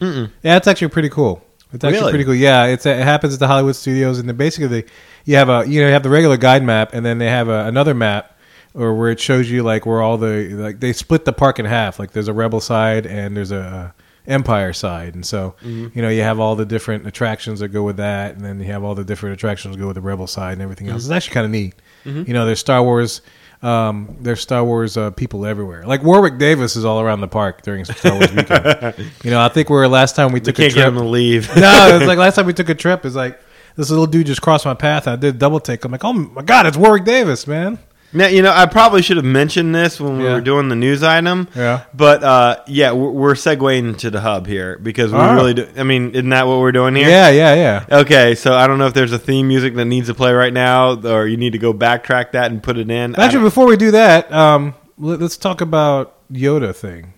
Mm-mm. 0.00 0.30
Yeah, 0.42 0.56
it's 0.56 0.66
actually 0.68 0.88
pretty 0.88 1.08
cool. 1.08 1.42
It's 1.72 1.82
actually 1.84 2.00
Really? 2.00 2.12
pretty 2.12 2.24
cool. 2.24 2.34
Yeah, 2.34 2.66
it's 2.66 2.84
it 2.86 2.98
happens 3.02 3.32
at 3.34 3.40
the 3.40 3.46
Hollywood 3.46 3.76
Studios, 3.76 4.18
and 4.18 4.36
basically 4.38 4.84
you 5.24 5.36
have 5.36 5.48
a 5.48 5.64
you 5.66 5.80
know 5.80 5.86
you 5.86 5.92
have 5.94 6.02
the 6.02 6.10
regular 6.10 6.36
guide 6.36 6.62
map, 6.62 6.90
and 6.92 7.04
then 7.04 7.18
they 7.18 7.28
have 7.30 7.48
a, 7.48 7.64
another 7.64 7.94
map, 7.94 8.38
or 8.74 8.94
where 8.94 9.10
it 9.10 9.18
shows 9.20 9.50
you 9.50 9.62
like 9.62 9.86
where 9.86 10.02
all 10.02 10.18
the 10.18 10.48
like 10.50 10.80
they 10.80 10.92
split 10.92 11.24
the 11.24 11.32
park 11.32 11.58
in 11.58 11.64
half. 11.64 11.98
Like 11.98 12.12
there's 12.12 12.28
a 12.28 12.34
Rebel 12.34 12.60
side 12.60 13.06
and 13.06 13.36
there's 13.36 13.52
a, 13.52 13.60
uh 13.60 13.90
Empire 14.28 14.72
side, 14.72 15.14
and 15.14 15.24
so 15.24 15.54
Mm-hmm. 15.62 15.96
you 15.96 16.02
know 16.02 16.08
you 16.08 16.22
have 16.22 16.40
all 16.40 16.56
the 16.56 16.66
different 16.66 17.06
attractions 17.06 17.60
that 17.60 17.68
go 17.68 17.84
with 17.84 17.96
that, 17.98 18.34
and 18.34 18.44
then 18.44 18.58
you 18.58 18.66
have 18.66 18.82
all 18.84 18.96
the 18.96 19.04
different 19.04 19.34
attractions 19.34 19.74
that 19.76 19.80
go 19.80 19.86
with 19.86 19.94
the 19.94 20.00
Rebel 20.02 20.26
side 20.26 20.54
and 20.54 20.62
everything 20.62 20.88
else. 20.88 21.04
It's 21.04 21.12
actually 21.12 21.34
kind 21.34 21.44
of 21.46 21.52
neat. 21.52 21.74
Mm-hmm. 22.06 22.22
You 22.26 22.34
know, 22.34 22.46
there's 22.46 22.60
Star 22.60 22.82
Wars. 22.82 23.20
Um, 23.62 24.16
there's 24.20 24.40
Star 24.40 24.64
Wars 24.64 24.96
uh, 24.96 25.10
people 25.10 25.46
everywhere. 25.46 25.86
Like 25.86 26.02
Warwick 26.02 26.38
Davis 26.38 26.76
is 26.76 26.84
all 26.84 27.00
around 27.00 27.20
the 27.20 27.28
park 27.28 27.62
during 27.62 27.84
Star 27.84 28.12
Wars 28.12 28.32
weekend. 28.32 28.94
you 29.24 29.30
know, 29.30 29.40
I 29.40 29.48
think 29.48 29.70
we're 29.70 29.86
last 29.86 30.14
time 30.14 30.32
we 30.32 30.40
took 30.40 30.58
a 30.58 30.62
can't 30.62 30.74
get 30.74 30.82
trip. 30.82 30.94
to 30.94 31.04
leave. 31.04 31.48
no, 31.56 31.96
it's 31.96 32.06
like 32.06 32.18
last 32.18 32.36
time 32.36 32.46
we 32.46 32.52
took 32.52 32.68
a 32.68 32.74
trip. 32.74 33.04
It's 33.04 33.16
like 33.16 33.40
this 33.76 33.90
little 33.90 34.06
dude 34.06 34.26
just 34.26 34.42
crossed 34.42 34.64
my 34.66 34.74
path. 34.74 35.08
I 35.08 35.16
did 35.16 35.34
a 35.34 35.38
double 35.38 35.60
take. 35.60 35.84
I'm 35.84 35.92
like, 35.92 36.04
oh 36.04 36.12
my 36.12 36.42
god, 36.42 36.66
it's 36.66 36.76
Warwick 36.76 37.04
Davis, 37.04 37.46
man. 37.46 37.78
Now, 38.12 38.28
you 38.28 38.40
know, 38.40 38.52
I 38.54 38.66
probably 38.66 39.02
should 39.02 39.16
have 39.16 39.26
mentioned 39.26 39.74
this 39.74 40.00
when 40.00 40.18
we 40.18 40.24
Yeah. 40.24 40.34
were 40.34 40.40
doing 40.40 40.68
the 40.68 40.76
news 40.76 41.02
item. 41.02 41.48
Yeah. 41.54 41.82
But 41.92 42.22
uh, 42.22 42.56
yeah, 42.66 42.92
we're, 42.92 43.10
we're 43.10 43.34
segueing 43.34 43.88
into 43.88 44.10
the 44.10 44.20
hub 44.20 44.46
here 44.46 44.78
because 44.82 45.12
we 45.12 45.18
Oh. 45.18 45.34
really 45.34 45.54
do. 45.54 45.66
I 45.76 45.82
mean, 45.82 46.10
isn't 46.12 46.28
that 46.30 46.46
what 46.46 46.60
we're 46.60 46.72
doing 46.72 46.94
here? 46.94 47.08
Yeah, 47.08 47.28
yeah, 47.30 47.54
yeah. 47.54 47.98
Okay, 48.00 48.34
so 48.34 48.54
I 48.54 48.66
don't 48.66 48.78
know 48.78 48.86
if 48.86 48.94
there's 48.94 49.12
a 49.12 49.18
theme 49.18 49.48
music 49.48 49.74
that 49.74 49.84
needs 49.84 50.06
to 50.06 50.14
play 50.14 50.32
right 50.32 50.52
now, 50.52 50.94
or 50.94 51.26
you 51.26 51.36
need 51.36 51.52
to 51.52 51.58
go 51.58 51.74
backtrack 51.74 52.32
that 52.32 52.50
and 52.50 52.62
put 52.62 52.78
it 52.78 52.90
in. 52.90 53.14
Actually, 53.16 53.42
before 53.44 53.66
we 53.66 53.76
do 53.76 53.90
that, 53.90 54.32
um, 54.32 54.74
let, 54.98 55.20
us 55.20 55.36
talk 55.36 55.60
about 55.60 56.14
Yoda 56.32 56.74
thing. 56.74 57.12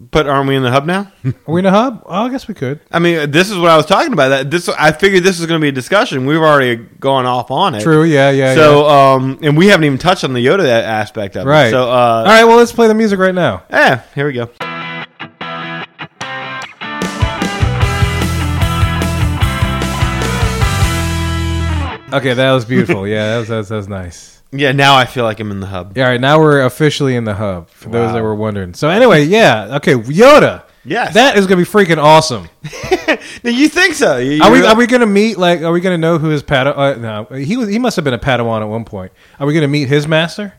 But 0.00 0.26
aren't 0.26 0.48
we 0.48 0.56
in 0.56 0.62
the 0.62 0.70
hub 0.70 0.86
now? 0.86 1.12
Are 1.24 1.34
we 1.46 1.60
in 1.60 1.66
a 1.66 1.70
hub? 1.70 2.02
Oh, 2.06 2.26
I 2.26 2.30
guess 2.30 2.48
we 2.48 2.54
could. 2.54 2.80
I 2.90 2.98
mean, 2.98 3.30
this 3.30 3.50
is 3.50 3.58
what 3.58 3.70
I 3.70 3.76
was 3.76 3.84
talking 3.84 4.12
about. 4.12 4.28
That 4.30 4.50
this, 4.50 4.68
I 4.70 4.92
figured 4.92 5.24
this 5.24 5.38
was 5.38 5.46
going 5.46 5.60
to 5.60 5.62
be 5.62 5.68
a 5.68 5.72
discussion. 5.72 6.24
We've 6.24 6.38
already 6.38 6.76
gone 6.76 7.26
off 7.26 7.50
on 7.50 7.74
it. 7.74 7.82
True. 7.82 8.04
Yeah, 8.04 8.30
yeah. 8.30 8.54
so, 8.54 8.88
um, 8.88 9.38
and 9.42 9.58
we 9.58 9.66
haven't 9.66 9.84
even 9.84 9.98
touched 9.98 10.24
on 10.24 10.32
the 10.32 10.44
Yoda 10.44 10.66
aspect 10.68 11.36
of 11.36 11.46
right. 11.46 11.66
it. 11.66 11.72
So, 11.72 11.84
all 11.88 12.24
uh, 12.24 12.24
right. 12.24 12.44
Well, 12.44 12.56
let's 12.56 12.72
play 12.72 12.88
the 12.88 12.94
music 12.94 13.18
right 13.18 13.34
now. 13.34 13.64
yeah, 13.70 14.02
here 14.14 14.26
we 14.26 14.32
go. 14.32 14.50
Okay, 22.12 22.34
that 22.34 22.52
was 22.52 22.64
beautiful. 22.64 23.06
yeah, 23.06 23.34
that 23.34 23.38
was 23.38 23.48
that 23.48 23.56
was, 23.58 23.68
that 23.68 23.76
was 23.76 23.88
nice. 23.88 24.39
Yeah, 24.52 24.72
now 24.72 24.96
I 24.96 25.04
feel 25.06 25.24
like 25.24 25.38
I'm 25.38 25.50
in 25.52 25.60
the 25.60 25.66
hub. 25.68 25.96
Yeah, 25.96 26.04
all 26.06 26.10
right, 26.10 26.20
now 26.20 26.40
we're 26.40 26.62
officially 26.64 27.14
in 27.14 27.24
the 27.24 27.34
hub. 27.34 27.68
For 27.70 27.88
those 27.88 28.08
Wow. 28.08 28.14
that 28.14 28.22
were 28.22 28.34
wondering. 28.34 28.74
So 28.74 28.88
anyway, 28.88 29.24
yeah. 29.24 29.76
Okay, 29.76 29.94
Yoda. 29.94 30.64
Yes. 30.84 31.14
That 31.14 31.36
is 31.36 31.46
gonna 31.46 31.60
be 31.60 31.66
freaking 31.68 31.98
awesome. 32.02 32.48
You 33.42 33.68
think 33.68 33.94
so? 33.94 34.16
You- 34.18 34.42
Are 34.42 34.50
we 34.50 34.64
are 34.64 34.74
we 34.76 34.86
gonna 34.86 35.06
meet 35.06 35.36
like 35.38 35.60
are 35.62 35.72
we 35.72 35.80
gonna 35.80 35.98
know 35.98 36.18
who 36.18 36.28
his 36.28 36.42
padawan? 36.42 36.76
Uh, 36.76 36.94
no, 37.30 37.36
he 37.36 37.56
was 37.56 37.68
he 37.68 37.78
must 37.78 37.96
have 37.96 38.04
been 38.04 38.14
a 38.14 38.18
padawan 38.18 38.60
at 38.62 38.68
one 38.68 38.84
point. 38.84 39.12
Are 39.38 39.46
we 39.46 39.52
gonna 39.54 39.68
meet 39.68 39.88
his 39.88 40.06
master? 40.06 40.54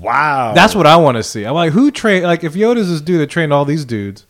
Wow. 0.00 0.52
That's 0.54 0.74
what 0.74 0.86
I 0.86 0.96
want 0.96 1.16
to 1.16 1.22
see. 1.22 1.44
I'm 1.44 1.54
like, 1.54 1.72
who 1.72 1.90
trained? 1.90 2.24
Like, 2.24 2.44
if 2.44 2.54
Yoda's 2.54 2.88
this 2.90 3.00
dude 3.00 3.20
that 3.20 3.26
trained 3.28 3.52
all 3.52 3.64
these 3.64 3.84
dudes, 3.84 4.24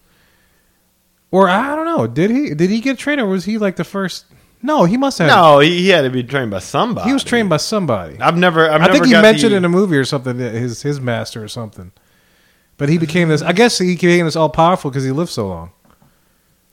or 1.31 1.49
I 1.49 1.75
don't 1.77 1.85
know, 1.85 2.07
did 2.07 2.31
he? 2.31 2.55
Did 2.55 2.71
he 2.71 2.81
get 2.81 2.97
trained, 2.99 3.21
or 3.21 3.27
was 3.27 3.45
he 3.45 3.59
like 3.59 3.77
the 3.77 3.85
first? 3.85 4.25
No, 4.67 4.85
he 4.85 4.97
must 4.97 5.19
have. 5.19 5.29
No, 5.29 5.59
he, 5.59 5.77
he 5.83 5.89
had 5.91 6.03
to 6.03 6.11
be 6.11 6.23
trained 6.25 6.51
by 6.51 6.61
somebody. 6.61 7.07
he 7.09 7.13
was 7.13 7.23
trained 7.23 7.51
by 7.51 7.59
somebody. 7.59 8.19
I've 8.19 8.37
never. 8.39 8.67
I've 8.71 8.81
I 8.81 8.85
think 8.87 9.05
never 9.05 9.07
he 9.07 9.13
mentioned 9.23 9.53
the- 9.53 9.59
in 9.59 9.65
a 9.67 9.69
movie 9.69 9.97
or 9.99 10.07
something 10.07 10.39
that 10.39 10.55
his 10.55 10.81
his 10.83 11.01
master 11.01 11.45
or 11.45 11.49
something. 11.49 11.93
But 12.79 12.89
he 12.89 12.97
became 12.97 13.29
this. 13.29 13.43
I 13.43 13.53
guess 13.53 13.77
he 13.79 13.95
became 13.95 14.25
this 14.25 14.37
all 14.37 14.49
powerful 14.49 14.91
because 14.91 15.05
he 15.05 15.11
lived 15.11 15.31
so 15.31 15.47
long. 15.49 15.73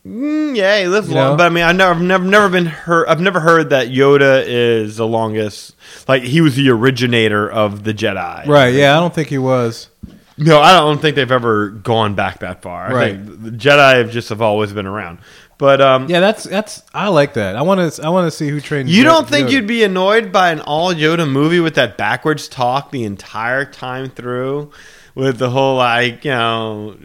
Mm, 0.08 0.56
yeah, 0.56 0.80
he 0.80 0.88
lived 0.88 1.10
You 1.10 1.16
long, 1.16 1.32
know? 1.32 1.38
but 1.38 1.46
I 1.46 1.50
mean, 1.50 1.64
I've 1.64 1.76
never, 1.76 1.92
I've 1.94 2.02
never, 2.02 2.24
never 2.24 2.50
been 2.50 2.66
heard. 2.66 3.08
I've 3.08 3.22
never 3.22 3.40
heard 3.40 3.70
that 3.70 3.90
Yoda 3.90 4.44
is 4.48 4.98
the 4.98 5.06
longest. 5.06 5.76
Like 6.08 6.24
he 6.24 6.42
was 6.42 6.56
the 6.56 6.70
originator 6.72 7.48
of 7.52 7.84
the 7.84 7.94
Jedi. 7.94 8.48
Right? 8.48 8.74
Yeah, 8.74 8.98
I 8.98 9.00
don't 9.00 9.14
think 9.14 9.28
he 9.28 9.38
was. 9.38 9.90
No, 10.38 10.60
I 10.60 10.72
don't 10.74 11.00
think 11.00 11.16
they've 11.16 11.32
ever 11.32 11.70
gone 11.70 12.16
back 12.16 12.40
that 12.40 12.64
far. 12.64 12.88
I 12.88 12.94
Right. 12.94 13.16
think 13.16 13.44
the 13.44 13.52
Jedi 13.52 13.98
have 13.98 14.10
just 14.10 14.30
have 14.30 14.42
always 14.42 14.74
been 14.74 14.88
around. 14.88 15.20
But 15.62 15.80
um, 15.80 16.10
Yeah, 16.10 16.22
that's 16.22 16.44
that's. 16.44 16.82
I 16.92 17.10
like 17.10 17.36
that. 17.36 17.56
I 17.56 17.62
want 17.62 17.94
to. 17.94 18.04
I 18.04 18.10
want 18.10 18.26
to 18.26 18.36
see 18.36 18.50
who 18.50 18.60
trained. 18.60 18.90
you 18.90 19.04
don't 19.04 19.30
think 19.30 19.52
you'd 19.52 19.68
be 19.68 19.84
annoyed 19.84 20.32
by 20.32 20.50
an 20.50 20.60
all 20.60 20.92
Yoda 20.92 21.30
movie 21.30 21.60
with 21.60 21.76
that 21.76 21.98
backwards 21.98 22.48
talk 22.48 22.90
the 22.90 23.04
entire 23.04 23.64
time 23.64 24.10
through, 24.10 24.72
with 25.14 25.38
the 25.38 25.52
whole 25.52 25.78
like 25.78 26.26
you 26.26 26.32
know, 26.32 26.98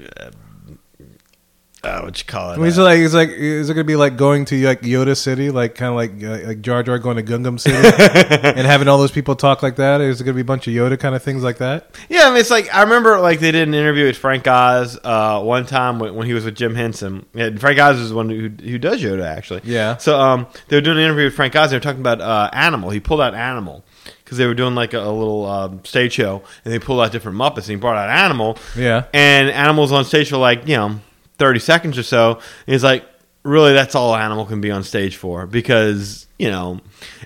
uh, 1.86 2.02
what 2.02 2.18
you 2.18 2.24
call 2.24 2.50
it? 2.50 2.54
I 2.54 2.56
mean, 2.58 2.66
it's 2.66 2.78
uh, 2.78 2.84
like 2.84 2.98
it's 2.98 3.14
like 3.14 3.28
is 3.30 3.70
it 3.70 3.74
gonna 3.74 3.84
be 3.84 3.96
like 3.96 4.16
going 4.16 4.44
to 4.46 4.66
like 4.66 4.82
Yoda 4.82 5.16
City, 5.16 5.50
like 5.50 5.74
kind 5.74 5.90
of 5.90 5.96
like 5.96 6.22
uh, 6.22 6.48
like 6.48 6.60
Jar 6.60 6.82
Jar 6.82 6.98
going 6.98 7.16
to 7.16 7.22
Gungan 7.22 7.60
City 7.60 7.76
and 8.48 8.66
having 8.66 8.88
all 8.88 8.98
those 8.98 9.12
people 9.12 9.36
talk 9.36 9.62
like 9.62 9.76
that? 9.76 10.00
Is 10.00 10.20
it 10.20 10.24
gonna 10.24 10.34
be 10.34 10.40
a 10.40 10.44
bunch 10.44 10.66
of 10.66 10.74
Yoda 10.74 10.98
kind 10.98 11.14
of 11.14 11.22
things 11.22 11.42
like 11.42 11.58
that? 11.58 11.94
Yeah, 12.08 12.22
I 12.24 12.30
mean, 12.30 12.38
it's 12.38 12.50
like 12.50 12.72
I 12.74 12.82
remember 12.82 13.18
like 13.20 13.40
they 13.40 13.52
did 13.52 13.68
an 13.68 13.74
interview 13.74 14.06
with 14.06 14.16
Frank 14.16 14.46
Oz 14.46 14.98
uh, 15.04 15.40
one 15.42 15.66
time 15.66 15.98
when, 15.98 16.14
when 16.14 16.26
he 16.26 16.34
was 16.34 16.44
with 16.44 16.56
Jim 16.56 16.74
Henson. 16.74 17.26
Yeah, 17.34 17.50
Frank 17.56 17.78
Oz 17.78 17.98
is 17.98 18.10
the 18.10 18.16
one 18.16 18.28
who 18.28 18.48
who 18.48 18.78
does 18.78 19.02
Yoda 19.02 19.24
actually. 19.24 19.62
Yeah. 19.64 19.96
So 19.98 20.18
um, 20.18 20.46
they 20.68 20.76
were 20.76 20.82
doing 20.82 20.98
an 20.98 21.04
interview 21.04 21.24
with 21.24 21.34
Frank 21.34 21.54
Oz. 21.54 21.70
They 21.70 21.76
were 21.76 21.80
talking 21.80 22.00
about 22.00 22.20
uh, 22.20 22.50
Animal. 22.52 22.90
He 22.90 23.00
pulled 23.00 23.20
out 23.20 23.34
Animal 23.34 23.84
because 24.24 24.38
they 24.38 24.46
were 24.46 24.54
doing 24.54 24.74
like 24.74 24.92
a, 24.92 25.00
a 25.00 25.12
little 25.12 25.46
um, 25.46 25.84
stage 25.84 26.14
show, 26.14 26.42
and 26.64 26.74
they 26.74 26.78
pulled 26.78 27.00
out 27.00 27.12
different 27.12 27.38
Muppets. 27.38 27.58
And 27.58 27.66
he 27.66 27.76
brought 27.76 27.96
out 27.96 28.10
Animal. 28.10 28.58
Yeah. 28.76 29.04
And 29.12 29.50
Animal's 29.50 29.92
on 29.92 30.04
stage 30.04 30.30
for 30.30 30.36
like 30.36 30.66
you 30.66 30.76
know 30.76 31.00
thirty 31.38 31.60
seconds 31.60 31.98
or 31.98 32.02
so. 32.02 32.34
And 32.34 32.72
he's 32.74 32.84
like, 32.84 33.04
really, 33.42 33.72
that's 33.72 33.94
all 33.94 34.14
Animal 34.14 34.46
can 34.46 34.60
be 34.60 34.70
on 34.70 34.82
stage 34.82 35.16
for 35.16 35.46
because 35.46 36.26
you 36.38 36.50
know, 36.50 36.80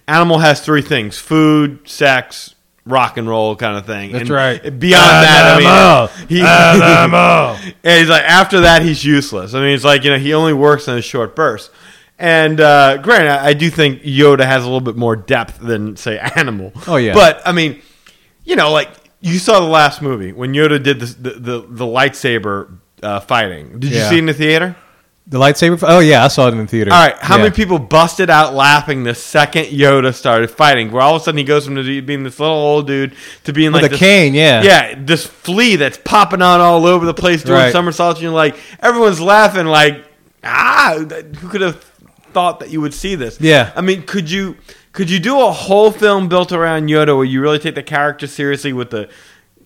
Animal 0.08 0.38
has 0.38 0.60
three 0.60 0.82
things: 0.82 1.18
food, 1.18 1.88
sex. 1.88 2.54
Rock 2.86 3.18
and 3.18 3.28
roll 3.28 3.54
kind 3.56 3.76
of 3.76 3.84
thing. 3.84 4.10
That's 4.10 4.22
And 4.22 4.30
right. 4.30 4.62
Beyond 4.62 4.80
that, 4.80 5.54
I 5.54 5.58
mean, 5.58 6.28
he, 6.28 6.40
and 7.84 8.00
he's 8.00 8.08
like, 8.08 8.22
after 8.24 8.60
that, 8.62 8.80
he's 8.82 9.04
useless. 9.04 9.52
I 9.52 9.60
mean, 9.60 9.74
it's 9.74 9.84
like 9.84 10.02
you 10.02 10.10
know, 10.10 10.18
he 10.18 10.32
only 10.32 10.54
works 10.54 10.88
in 10.88 10.96
a 10.96 11.02
short 11.02 11.36
burst. 11.36 11.70
And 12.18 12.58
uh, 12.60 12.96
granted, 12.96 13.30
I, 13.30 13.48
I 13.48 13.52
do 13.52 13.70
think 13.70 14.02
Yoda 14.02 14.44
has 14.46 14.62
a 14.62 14.66
little 14.66 14.80
bit 14.80 14.96
more 14.96 15.14
depth 15.14 15.58
than 15.58 15.96
say 15.96 16.18
Animal. 16.36 16.72
Oh, 16.86 16.96
yeah. 16.96 17.12
but 17.12 17.42
I 17.46 17.52
mean, 17.52 17.80
you 18.44 18.56
know, 18.56 18.72
like 18.72 18.90
you 19.20 19.38
saw 19.38 19.60
the 19.60 19.66
last 19.66 20.00
movie 20.02 20.32
when 20.32 20.52
Yoda 20.54 20.82
did 20.82 21.00
this, 21.00 21.14
the, 21.14 21.30
the 21.32 21.66
the 21.68 21.84
lightsaber 21.86 22.78
uh, 23.02 23.20
fighting. 23.20 23.78
Did 23.78 23.90
you 23.92 23.98
Yeah. 23.98 24.08
see 24.08 24.16
it 24.16 24.20
in 24.20 24.26
the 24.26 24.34
theater? 24.34 24.76
The 25.26 25.38
lightsaber. 25.38 25.78
Oh 25.86 26.00
yeah, 26.00 26.24
I 26.24 26.28
saw 26.28 26.48
it 26.48 26.52
in 26.52 26.58
the 26.58 26.66
theater. 26.66 26.92
All 26.92 26.98
right, 27.06 27.16
how 27.20 27.36
Yeah. 27.36 27.42
many 27.44 27.54
people 27.54 27.78
busted 27.78 28.30
out 28.30 28.52
laughing 28.54 29.04
the 29.04 29.14
second 29.14 29.66
Yoda 29.66 30.12
started 30.12 30.50
fighting? 30.50 30.90
Where 30.90 31.02
all 31.02 31.14
of 31.16 31.22
a 31.22 31.24
sudden 31.24 31.38
he 31.38 31.44
goes 31.44 31.64
from 31.66 31.74
being 31.74 32.24
this 32.24 32.40
little 32.40 32.56
old 32.56 32.88
dude 32.88 33.12
to 33.44 33.52
being 33.52 33.70
With 33.72 33.82
like 33.82 33.90
a 33.90 33.94
this, 33.94 34.00
cane? 34.00 34.34
Yeah. 34.34 34.62
yeah, 34.62 34.94
this 34.98 35.24
flea 35.26 35.76
that's 35.76 35.98
popping 36.04 36.42
out 36.42 36.60
all 36.60 36.84
over 36.84 37.06
the 37.06 37.14
place 37.14 37.44
doing 37.44 37.58
Right. 37.58 37.72
somersaults. 37.72 38.18
And 38.18 38.24
you're 38.24 38.32
like, 38.32 38.56
everyone's 38.82 39.20
laughing, 39.20 39.66
like, 39.66 40.02
ah, 40.42 40.96
who 41.40 41.48
could 41.48 41.60
have 41.60 41.76
thought 42.32 42.58
that 42.60 42.70
you 42.70 42.80
would 42.80 42.94
see 42.94 43.14
this? 43.14 43.38
Yeah. 43.40 43.70
I 43.76 43.82
mean, 43.82 44.02
could 44.02 44.28
you 44.30 44.56
could 44.92 45.08
you 45.08 45.20
do 45.20 45.40
a 45.40 45.52
whole 45.52 45.92
film 45.92 46.26
built 46.28 46.50
around 46.50 46.88
Yoda 46.88 47.14
where 47.14 47.24
you 47.24 47.40
really 47.40 47.60
take 47.60 47.76
the 47.76 47.82
character 47.84 48.26
seriously 48.26 48.72
with 48.72 48.90
the 48.90 49.08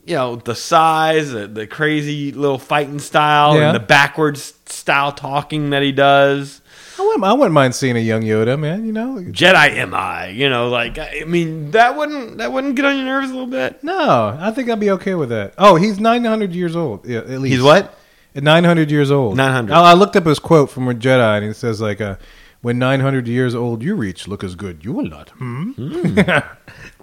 you 0.07 0.15
know 0.15 0.37
the 0.37 0.55
size, 0.55 1.33
the, 1.33 1.47
the 1.47 1.67
crazy 1.67 2.33
little 2.33 2.59
fighting 2.59 2.99
style, 2.99 3.57
Yeah. 3.57 3.69
and 3.69 3.77
the 3.77 3.81
backwards 3.81 4.55
style 4.67 5.13
talking 5.13 5.71
that 5.71 5.83
he 5.83 5.93
does? 5.93 6.61
I 6.97 7.03
wouldn't, 7.03 7.25
I 7.25 7.33
wouldn't 7.33 7.53
mind 7.55 7.75
seeing 7.75 7.97
a 7.97 8.01
young 8.01 8.23
Yoda, 8.23 8.59
man. 8.59 8.85
You 8.87 8.93
know. 8.93 9.17
Jedi 9.19 9.71
am 9.71 9.95
I? 9.95 10.29
You 10.29 10.49
know, 10.49 10.69
like 10.69 10.97
I 10.99 11.25
mean, 11.27 11.73
that 11.73 11.97
wouldn't 11.97 12.39
that 12.39 12.53
wouldn't 12.53 12.77
get 12.77 12.85
on 12.85 12.97
your 12.97 13.05
nerves 13.07 13.31
a 13.31 13.33
little 13.33 13.49
bit. 13.49 13.83
No, 13.83 14.37
I 14.41 14.51
think 14.53 14.71
I'd 14.71 14.79
be 14.79 14.91
okay 14.93 15.15
with 15.15 15.31
that. 15.31 15.55
Oh, 15.59 15.75
he's 15.77 15.99
nine 15.99 16.25
hundred 16.25 16.55
years 16.55 16.77
old. 16.77 17.05
Yeah, 17.07 17.19
at 17.19 17.41
least 17.41 17.55
He's 17.55 17.63
what? 17.63 17.99
At 18.37 18.43
nine 18.43 18.65
hundred 18.65 18.91
years 18.91 19.11
old. 19.11 19.37
900. 19.37 19.73
I, 19.73 19.91
I 19.91 19.95
looked 19.95 20.17
up 20.17 20.27
his 20.27 20.39
quote 20.39 20.71
from 20.71 20.89
a 20.89 20.95
Jedi, 20.95 21.39
and 21.39 21.47
it 21.47 21.55
says 21.55 21.81
like, 21.81 22.01
uh, 22.01 22.17
"When 22.63 22.79
nine 22.79 23.01
hundred 23.01 23.27
years 23.29 23.55
old 23.55 23.83
you 23.83 23.95
reach, 23.97 24.29
look 24.29 24.45
as 24.45 24.55
good 24.55 24.85
you 24.85 24.93
will 24.93 25.07
not." 25.09 25.31
Hmm? 25.31 25.73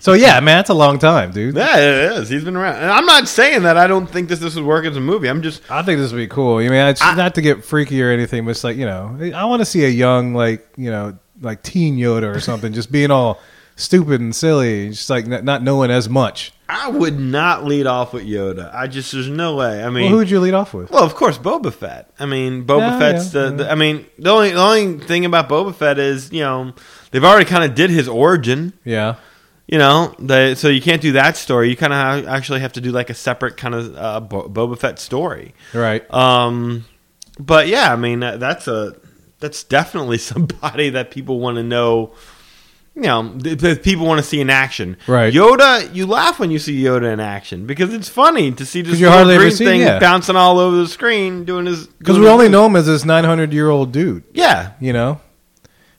so 0.00 0.12
yeah, 0.12 0.40
man, 0.40 0.58
that's 0.58 0.70
a 0.70 0.74
long 0.74 0.98
time, 0.98 1.30
dude. 1.32 1.56
Yeah, 1.56 1.76
it 1.78 2.12
is. 2.12 2.28
He's 2.28 2.44
been 2.44 2.56
around. 2.56 2.76
And 2.76 2.90
I'm 2.90 3.06
not 3.06 3.28
saying 3.28 3.62
that 3.62 3.76
I 3.76 3.86
don't 3.86 4.06
think 4.06 4.28
this 4.28 4.38
this 4.38 4.54
would 4.54 4.64
work 4.64 4.84
as 4.84 4.96
a 4.96 5.00
movie. 5.00 5.28
I'm 5.28 5.42
just 5.42 5.68
I 5.70 5.82
think 5.82 5.98
this 5.98 6.12
would 6.12 6.18
be 6.18 6.28
cool. 6.28 6.58
I 6.58 6.62
mean, 6.68 6.72
it's 6.74 7.02
I- 7.02 7.14
not 7.14 7.34
to 7.36 7.42
get 7.42 7.64
freaky 7.64 8.02
or 8.02 8.10
anything, 8.10 8.44
but 8.44 8.50
it's 8.52 8.64
like 8.64 8.76
you 8.76 8.86
know, 8.86 9.16
I 9.34 9.44
want 9.46 9.60
to 9.60 9.66
see 9.66 9.84
a 9.84 9.88
young, 9.88 10.34
like 10.34 10.66
you 10.76 10.90
know, 10.90 11.18
like 11.40 11.62
teen 11.62 11.96
Yoda 11.96 12.34
or 12.34 12.40
something, 12.40 12.72
just 12.72 12.90
being 12.92 13.10
all 13.10 13.40
stupid 13.76 14.20
and 14.20 14.34
silly, 14.34 14.88
just 14.90 15.08
like 15.08 15.26
not, 15.26 15.62
knowing 15.62 15.90
as 15.90 16.08
much. 16.08 16.52
I 16.68 16.88
would 16.90 17.18
not 17.18 17.64
lead 17.64 17.86
off 17.86 18.12
with 18.12 18.24
Yoda. 18.24 18.74
I 18.74 18.88
just 18.88 19.12
there's 19.12 19.28
no 19.30 19.56
way. 19.56 19.82
I 19.82 19.88
mean, 19.88 20.02
Well, 20.04 20.10
who 20.10 20.16
would 20.18 20.28
you 20.30 20.40
lead 20.40 20.52
off 20.52 20.74
with? 20.74 20.90
Well, 20.90 21.02
of 21.04 21.14
course, 21.14 21.38
Boba 21.38 21.72
Fett. 21.72 22.10
I 22.18 22.26
mean, 22.26 22.64
Boba 22.66 22.80
Yeah, 22.80 22.98
Fett's 22.98 23.32
yeah, 23.34 23.42
the, 23.44 23.50
the. 23.52 23.70
I 23.72 23.74
mean, 23.74 24.04
the 24.18 24.30
only 24.30 24.50
the 24.50 24.60
only 24.60 24.98
thing 24.98 25.24
about 25.24 25.48
Boba 25.48 25.74
Fett 25.74 25.98
is 25.98 26.30
you 26.30 26.40
know 26.40 26.74
they've 27.10 27.24
already 27.24 27.46
kind 27.48 27.64
of 27.64 27.74
did 27.74 27.88
his 27.88 28.06
origin. 28.06 28.74
Yeah, 28.84 29.14
You 29.70 29.76
know, 29.76 30.14
they, 30.18 30.54
so 30.54 30.68
you 30.68 30.80
can't 30.80 31.02
do 31.02 31.12
that 31.12 31.36
story. 31.36 31.68
You 31.68 31.76
kind 31.76 31.92
of 31.92 32.26
actually 32.26 32.60
have 32.60 32.72
to 32.72 32.80
do 32.80 32.90
like 32.90 33.10
a 33.10 33.14
separate 33.14 33.58
kind 33.58 33.74
of 33.74 33.94
uh, 33.96 34.20
Bo- 34.20 34.48
Boba 34.48 34.78
Fett 34.78 34.98
story. 34.98 35.54
right. 35.74 36.02
Um, 36.12 36.86
but 37.38 37.68
yeah, 37.68 37.92
I 37.92 37.96
mean 37.96 38.20
that, 38.20 38.40
that's 38.40 38.66
a 38.66 38.96
that's 39.40 39.62
definitely 39.64 40.18
somebody 40.32 40.90
that 40.90 41.10
people 41.10 41.38
want 41.38 41.56
to 41.58 41.62
know. 41.62 42.14
You 42.94 43.02
know, 43.02 43.38
th- 43.38 43.82
people 43.84 44.06
want 44.06 44.18
to 44.18 44.24
see 44.26 44.40
in 44.40 44.50
action. 44.50 44.96
Right. 45.06 45.32
Yoda, 45.32 45.94
you 45.94 46.04
laugh 46.06 46.40
when 46.40 46.50
you 46.50 46.58
see 46.58 46.82
Yoda 46.82 47.12
in 47.12 47.20
action 47.20 47.64
because 47.64 47.94
it's 47.94 48.08
funny 48.08 48.50
to 48.50 48.66
see 48.66 48.82
this 48.82 48.98
little 49.00 49.24
green 49.38 49.52
see- 49.52 49.64
thing 49.66 49.80
yeah. 49.82 50.00
bouncing 50.00 50.34
all 50.34 50.58
over 50.58 50.76
the 50.78 50.88
screen 50.88 51.44
doing 51.44 51.66
his. 51.66 51.86
Because 51.86 52.18
we 52.18 52.26
only 52.26 52.48
know 52.48 52.66
him 52.66 52.74
as 52.74 52.86
this 52.86 53.04
nine 53.04 53.22
hundred 53.22 53.52
year 53.52 53.68
old 53.70 53.92
dude. 53.92 54.24
Yeah, 54.32 54.72
You 54.80 54.92
know, 54.92 55.20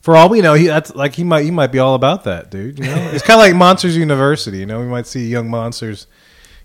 for 0.10 0.16
all 0.18 0.28
we 0.28 0.42
know, 0.42 0.56
he 0.56 0.66
that's 0.66 0.96
like 0.96 1.14
he 1.14 1.24
might 1.24 1.44
he 1.46 1.52
might 1.52 1.72
be 1.72 1.78
all 1.78 1.94
about 1.94 2.24
that, 2.24 2.50
dude. 2.50 2.80
You 2.80 2.86
know, 2.86 2.96
it's 3.14 3.24
kind 3.24 3.40
of 3.40 3.46
like 3.46 3.56
Monsters 3.56 3.96
University. 3.96 4.58
You 4.58 4.66
know, 4.66 4.80
we 4.80 4.88
might 4.88 5.06
see 5.06 5.28
young 5.28 5.52
monsters, 5.52 6.08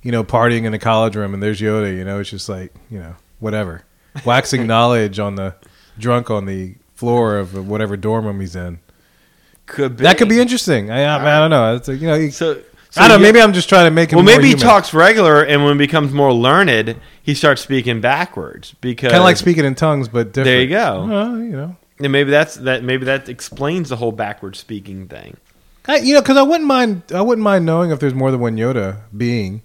you 0.03 0.11
know, 0.13 0.25
partying 0.25 0.65
in 0.65 0.73
a 0.73 0.79
college 0.79 1.15
room, 1.15 1.35
and 1.35 1.43
there's 1.43 1.61
Yoda. 1.61 1.95
You 1.95 2.05
know, 2.05 2.21
it's 2.21 2.31
just 2.31 2.49
like 2.49 2.73
you 2.91 2.99
know, 2.99 3.17
whatever, 3.41 3.83
waxing 4.25 4.67
knowledge 4.73 5.19
on 5.19 5.35
the 5.35 5.57
drunk 5.99 6.31
on 6.31 6.47
the 6.47 6.77
floor 6.95 7.37
of 7.37 7.69
whatever 7.69 7.99
dorm 7.99 8.25
room 8.25 8.41
he's 8.41 8.57
in. 8.57 8.79
could 9.67 9.99
be. 9.99 10.05
That 10.05 10.17
could 10.17 10.31
be 10.31 10.41
interesting. 10.41 10.91
I, 10.91 11.03
I, 11.03 11.37
I 11.37 11.41
don't 11.41 11.51
know. 11.51 11.77
It's 11.77 11.87
like, 11.89 12.01
you 12.01 12.07
know, 12.07 12.19
he- 12.19 12.31
So, 12.31 12.63
so 12.89 13.03
I 13.03 13.09
don't. 13.09 13.21
know. 13.21 13.27
Maybe 13.27 13.43
I'm 13.43 13.53
just 13.53 13.69
trying 13.69 13.85
to 13.85 13.91
make 13.91 14.11
him. 14.11 14.17
Well, 14.17 14.25
maybe 14.25 14.45
he 14.45 14.49
human. 14.53 14.65
talks 14.67 14.95
regular, 14.95 15.43
and 15.43 15.65
when 15.65 15.75
he 15.75 15.79
becomes 15.79 16.13
more 16.15 16.33
learned, 16.33 16.97
he 17.23 17.35
starts 17.35 17.61
speaking 17.61 18.01
backwards 18.01 18.75
because 18.81 19.11
kind 19.11 19.19
of 19.21 19.25
like 19.25 19.37
speaking 19.37 19.67
in 19.67 19.75
tongues, 19.75 20.09
but 20.09 20.29
different. 20.29 20.47
There 20.47 20.61
you 20.63 20.69
go. 20.69 21.07
Well, 21.07 21.39
you 21.39 21.51
know. 21.53 21.77
And 22.01 22.11
maybe 22.13 22.31
that's 22.31 22.57
that. 22.57 22.83
Maybe 22.83 23.05
that 23.07 23.29
explains 23.29 23.89
the 23.89 23.97
whole 23.97 24.13
backward 24.13 24.57
speaking 24.57 25.07
thing. 25.07 25.37
I, 25.87 25.99
you 25.99 26.15
know, 26.15 26.23
because 26.23 26.37
I 26.37 26.43
wouldn't 26.43 26.67
mind. 26.67 27.03
I 27.15 27.21
wouldn't 27.23 27.45
mind 27.45 27.67
knowing 27.67 27.91
if 27.91 28.01
there's 28.01 28.15
more 28.15 28.31
than 28.31 28.41
one 28.41 28.57
Yoda 28.57 29.01
being 29.17 29.63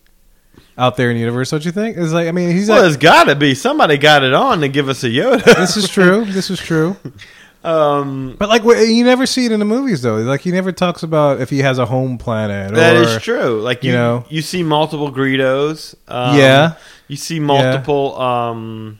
out 0.77 0.95
there 0.95 1.09
in 1.09 1.15
the 1.15 1.21
universe. 1.21 1.49
Don't 1.51 1.65
you 1.65 1.71
think? 1.71 1.97
It's 1.97 2.11
like 2.11 2.27
I 2.27 2.31
mean, 2.31 2.51
he's 2.51 2.69
Well, 2.69 2.77
like, 2.77 2.83
there's 2.83 2.97
got 2.97 3.25
to 3.25 3.35
be 3.35 3.55
somebody 3.55 3.97
got 3.97 4.23
it 4.23 4.33
on 4.33 4.61
to 4.61 4.67
give 4.69 4.89
us 4.89 5.03
a 5.03 5.09
Yoda. 5.09 5.43
this 5.57 5.75
is 5.77 5.89
true. 5.89 6.25
This 6.25 6.49
is 6.49 6.59
true. 6.59 6.95
um, 7.63 8.35
But 8.37 8.49
like, 8.49 8.63
you 8.63 9.03
never 9.03 9.25
see 9.25 9.45
it 9.45 9.51
in 9.51 9.59
the 9.59 9.65
movies 9.65 10.01
though. 10.01 10.17
Like, 10.17 10.41
he 10.41 10.51
never 10.51 10.71
talks 10.71 11.03
about 11.03 11.41
if 11.41 11.49
he 11.49 11.59
has 11.59 11.77
a 11.79 11.85
home 11.85 12.17
planet. 12.17 12.73
that 12.75 12.95
or, 12.95 13.01
is 13.01 13.21
true. 13.21 13.61
Like 13.61 13.83
you, 13.83 13.91
you 13.91 13.97
know. 13.97 14.25
you 14.29 14.41
see 14.41 14.63
multiple 14.63 15.11
Greedos. 15.11 15.95
Um, 16.07 16.37
Yeah. 16.37 16.75
you 17.07 17.17
see 17.17 17.39
multiple 17.39 18.19
um, 18.19 18.99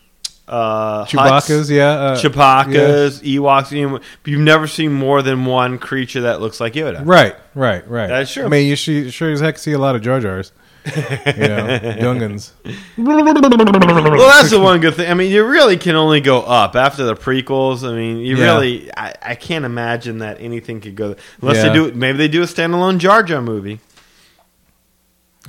uh, 0.50 1.06
Chewbacca's. 1.06 1.70
Yeah, 1.70 1.90
uh, 1.90 2.18
Chewbacca's, 2.18 3.22
Ewoks. 3.22 3.72
You 3.72 3.90
know, 3.90 4.00
you've 4.26 4.42
never 4.42 4.68
seen 4.68 4.92
more 4.94 5.22
than 5.22 5.46
one 5.46 5.78
creature 5.80 6.22
that 6.22 6.42
looks 6.42 6.60
like 6.60 6.74
Yoda. 6.74 7.02
Right, 7.06 7.36
right, 7.56 7.88
right. 7.90 8.08
That's 8.08 8.34
true. 8.34 8.46
I 8.46 8.48
mean, 8.48 8.67
you 8.67 8.76
see, 8.76 9.10
sure 9.12 9.32
as 9.32 9.40
heck 9.40 9.58
see 9.58 9.73
a 9.73 9.80
lot 9.80 9.96
of 9.96 10.02
Jar 10.02 10.19
Jars. 10.19 10.52
you 10.86 10.92
know, 10.94 10.98
Gungans. 12.00 12.52
Well, 12.98 14.28
that's 14.30 14.50
the 14.50 14.60
one 14.62 14.80
good 14.80 14.96
thing. 14.96 15.12
I 15.12 15.13
mean, 15.13 15.32
you 15.32 15.46
really 15.46 15.78
can 15.78 15.96
only 15.96 16.21
go 16.21 16.42
up 16.42 16.76
after 16.76 17.04
the 17.04 17.15
prequels. 17.15 17.88
I 17.88 17.94
mean, 17.96 18.17
you 18.17 18.38
Yeah. 18.38 18.46
really, 18.46 18.90
I, 18.96 19.13
I 19.21 19.36
can't 19.36 19.65
imagine 19.65 20.19
that 20.19 20.40
anything 20.40 20.80
could 20.82 20.96
go 20.96 21.15
unless 21.42 21.58
Yeah. 21.58 21.67
they 21.69 21.73
do. 21.73 21.92
Maybe 21.94 22.17
they 22.17 22.28
do 22.28 22.42
a 22.42 22.46
standalone 22.46 22.98
Jar 22.98 23.23
Jar 23.23 23.42
movie. 23.42 23.80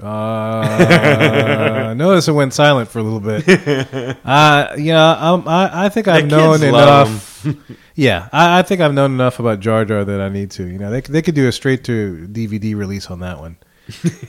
Uh, 0.03 1.95
notice 1.97 2.29
it 2.29 2.33
went 2.33 2.53
silent 2.55 2.89
for 2.91 2.99
a 2.99 3.03
little 3.03 3.21
bit. 3.21 4.17
Uh, 4.25 4.75
yeah, 4.79 5.11
um, 5.13 5.47
I, 5.49 5.87
I 5.87 5.89
think 5.89 6.07
I've 6.09 6.29
The 6.29 6.37
known 6.37 6.61
kids 6.61 6.73
love 6.73 7.45
enough. 7.45 7.71
yeah, 7.95 8.29
I, 8.33 8.59
I 8.61 8.63
think 8.63 8.81
I've 8.81 8.95
known 8.95 9.13
enough 9.13 9.39
about 9.41 9.61
Jar 9.61 9.85
Jar 9.85 10.05
that 10.05 10.21
I 10.21 10.29
need 10.29 10.51
to. 10.53 10.65
You 10.67 10.79
know, 10.79 10.91
they 10.91 11.01
they 11.01 11.23
could 11.23 11.35
do 11.35 11.49
a 11.49 11.53
straight 11.53 11.85
to 11.85 12.29
DVD 12.31 12.77
release 12.77 13.11
on 13.11 13.21
that 13.21 13.39
one. 13.41 13.57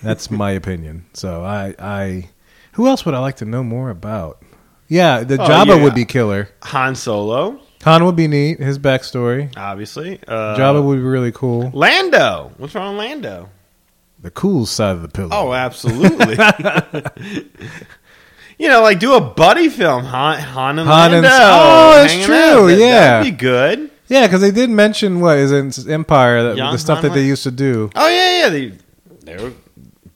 That's 0.01 0.32
my 0.32 0.51
opinion. 0.51 1.05
So 1.13 1.43
I, 1.43 1.76
I, 1.78 2.30
who 2.74 2.88
else 2.88 3.05
would 3.05 3.13
I 3.13 3.19
like 3.19 3.36
to 3.38 3.45
know 3.45 3.63
more 3.63 3.89
about? 3.91 4.41
Yeah, 4.88 5.24
the 5.24 5.36
Oh, 5.41 5.47
Jabba 5.47 5.67
yeah. 5.78 5.84
would 5.84 5.93
be 5.93 6.05
killer. 6.05 6.49
Han 6.63 6.95
Solo, 6.95 7.59
Han 7.84 8.03
would 8.05 8.15
be 8.15 8.28
neat. 8.28 8.59
His 8.59 8.80
backstory. 8.80 9.53
obviously. 9.55 10.19
Uh, 10.28 10.57
Jabba 10.57 10.84
would 10.84 10.95
be 10.97 11.01
really 11.01 11.32
cool. 11.32 11.69
Lando. 11.74 12.51
What's 12.57 12.74
wrong 12.76 12.97
with 12.97 13.05
Lando? 13.05 13.49
The 14.22 14.32
cool 14.32 14.65
side 14.65 14.95
of 14.95 15.01
the 15.01 15.07
pillow. 15.07 15.30
Oh, 15.32 15.53
absolutely. 15.53 16.36
you 18.59 18.69
know, 18.69 18.82
like 18.82 18.99
do 18.99 19.15
a 19.15 19.22
buddy 19.22 19.69
film, 19.69 20.03
Han, 20.03 20.39
Han 20.39 20.80
and 20.80 20.88
Han 20.88 21.13
and- 21.15 21.26
Oh, 21.26 21.93
that's 21.95 22.26
true, 22.26 22.36
out. 22.36 22.67
That- 22.67 22.78
yeah. 22.78 22.99
that'd 23.19 23.34
be 23.34 23.38
good. 23.38 23.89
Yeah, 24.07 24.28
because 24.28 24.41
they 24.41 24.51
did 24.51 24.69
mention 24.69 25.22
what 25.22 25.38
is 25.38 25.51
in 25.51 25.72
Empire 25.91 26.43
that 26.43 26.57
Young 26.57 26.74
the 26.74 26.78
stuff 26.80 27.01
that 27.01 27.13
they 27.13 27.24
used 27.26 27.43
to 27.43 27.51
do. 27.51 27.89
Oh 27.95 28.07
yeah, 28.09 28.39
yeah. 28.43 28.49
They 28.49 28.74
they 29.24 29.38
were 29.41 29.53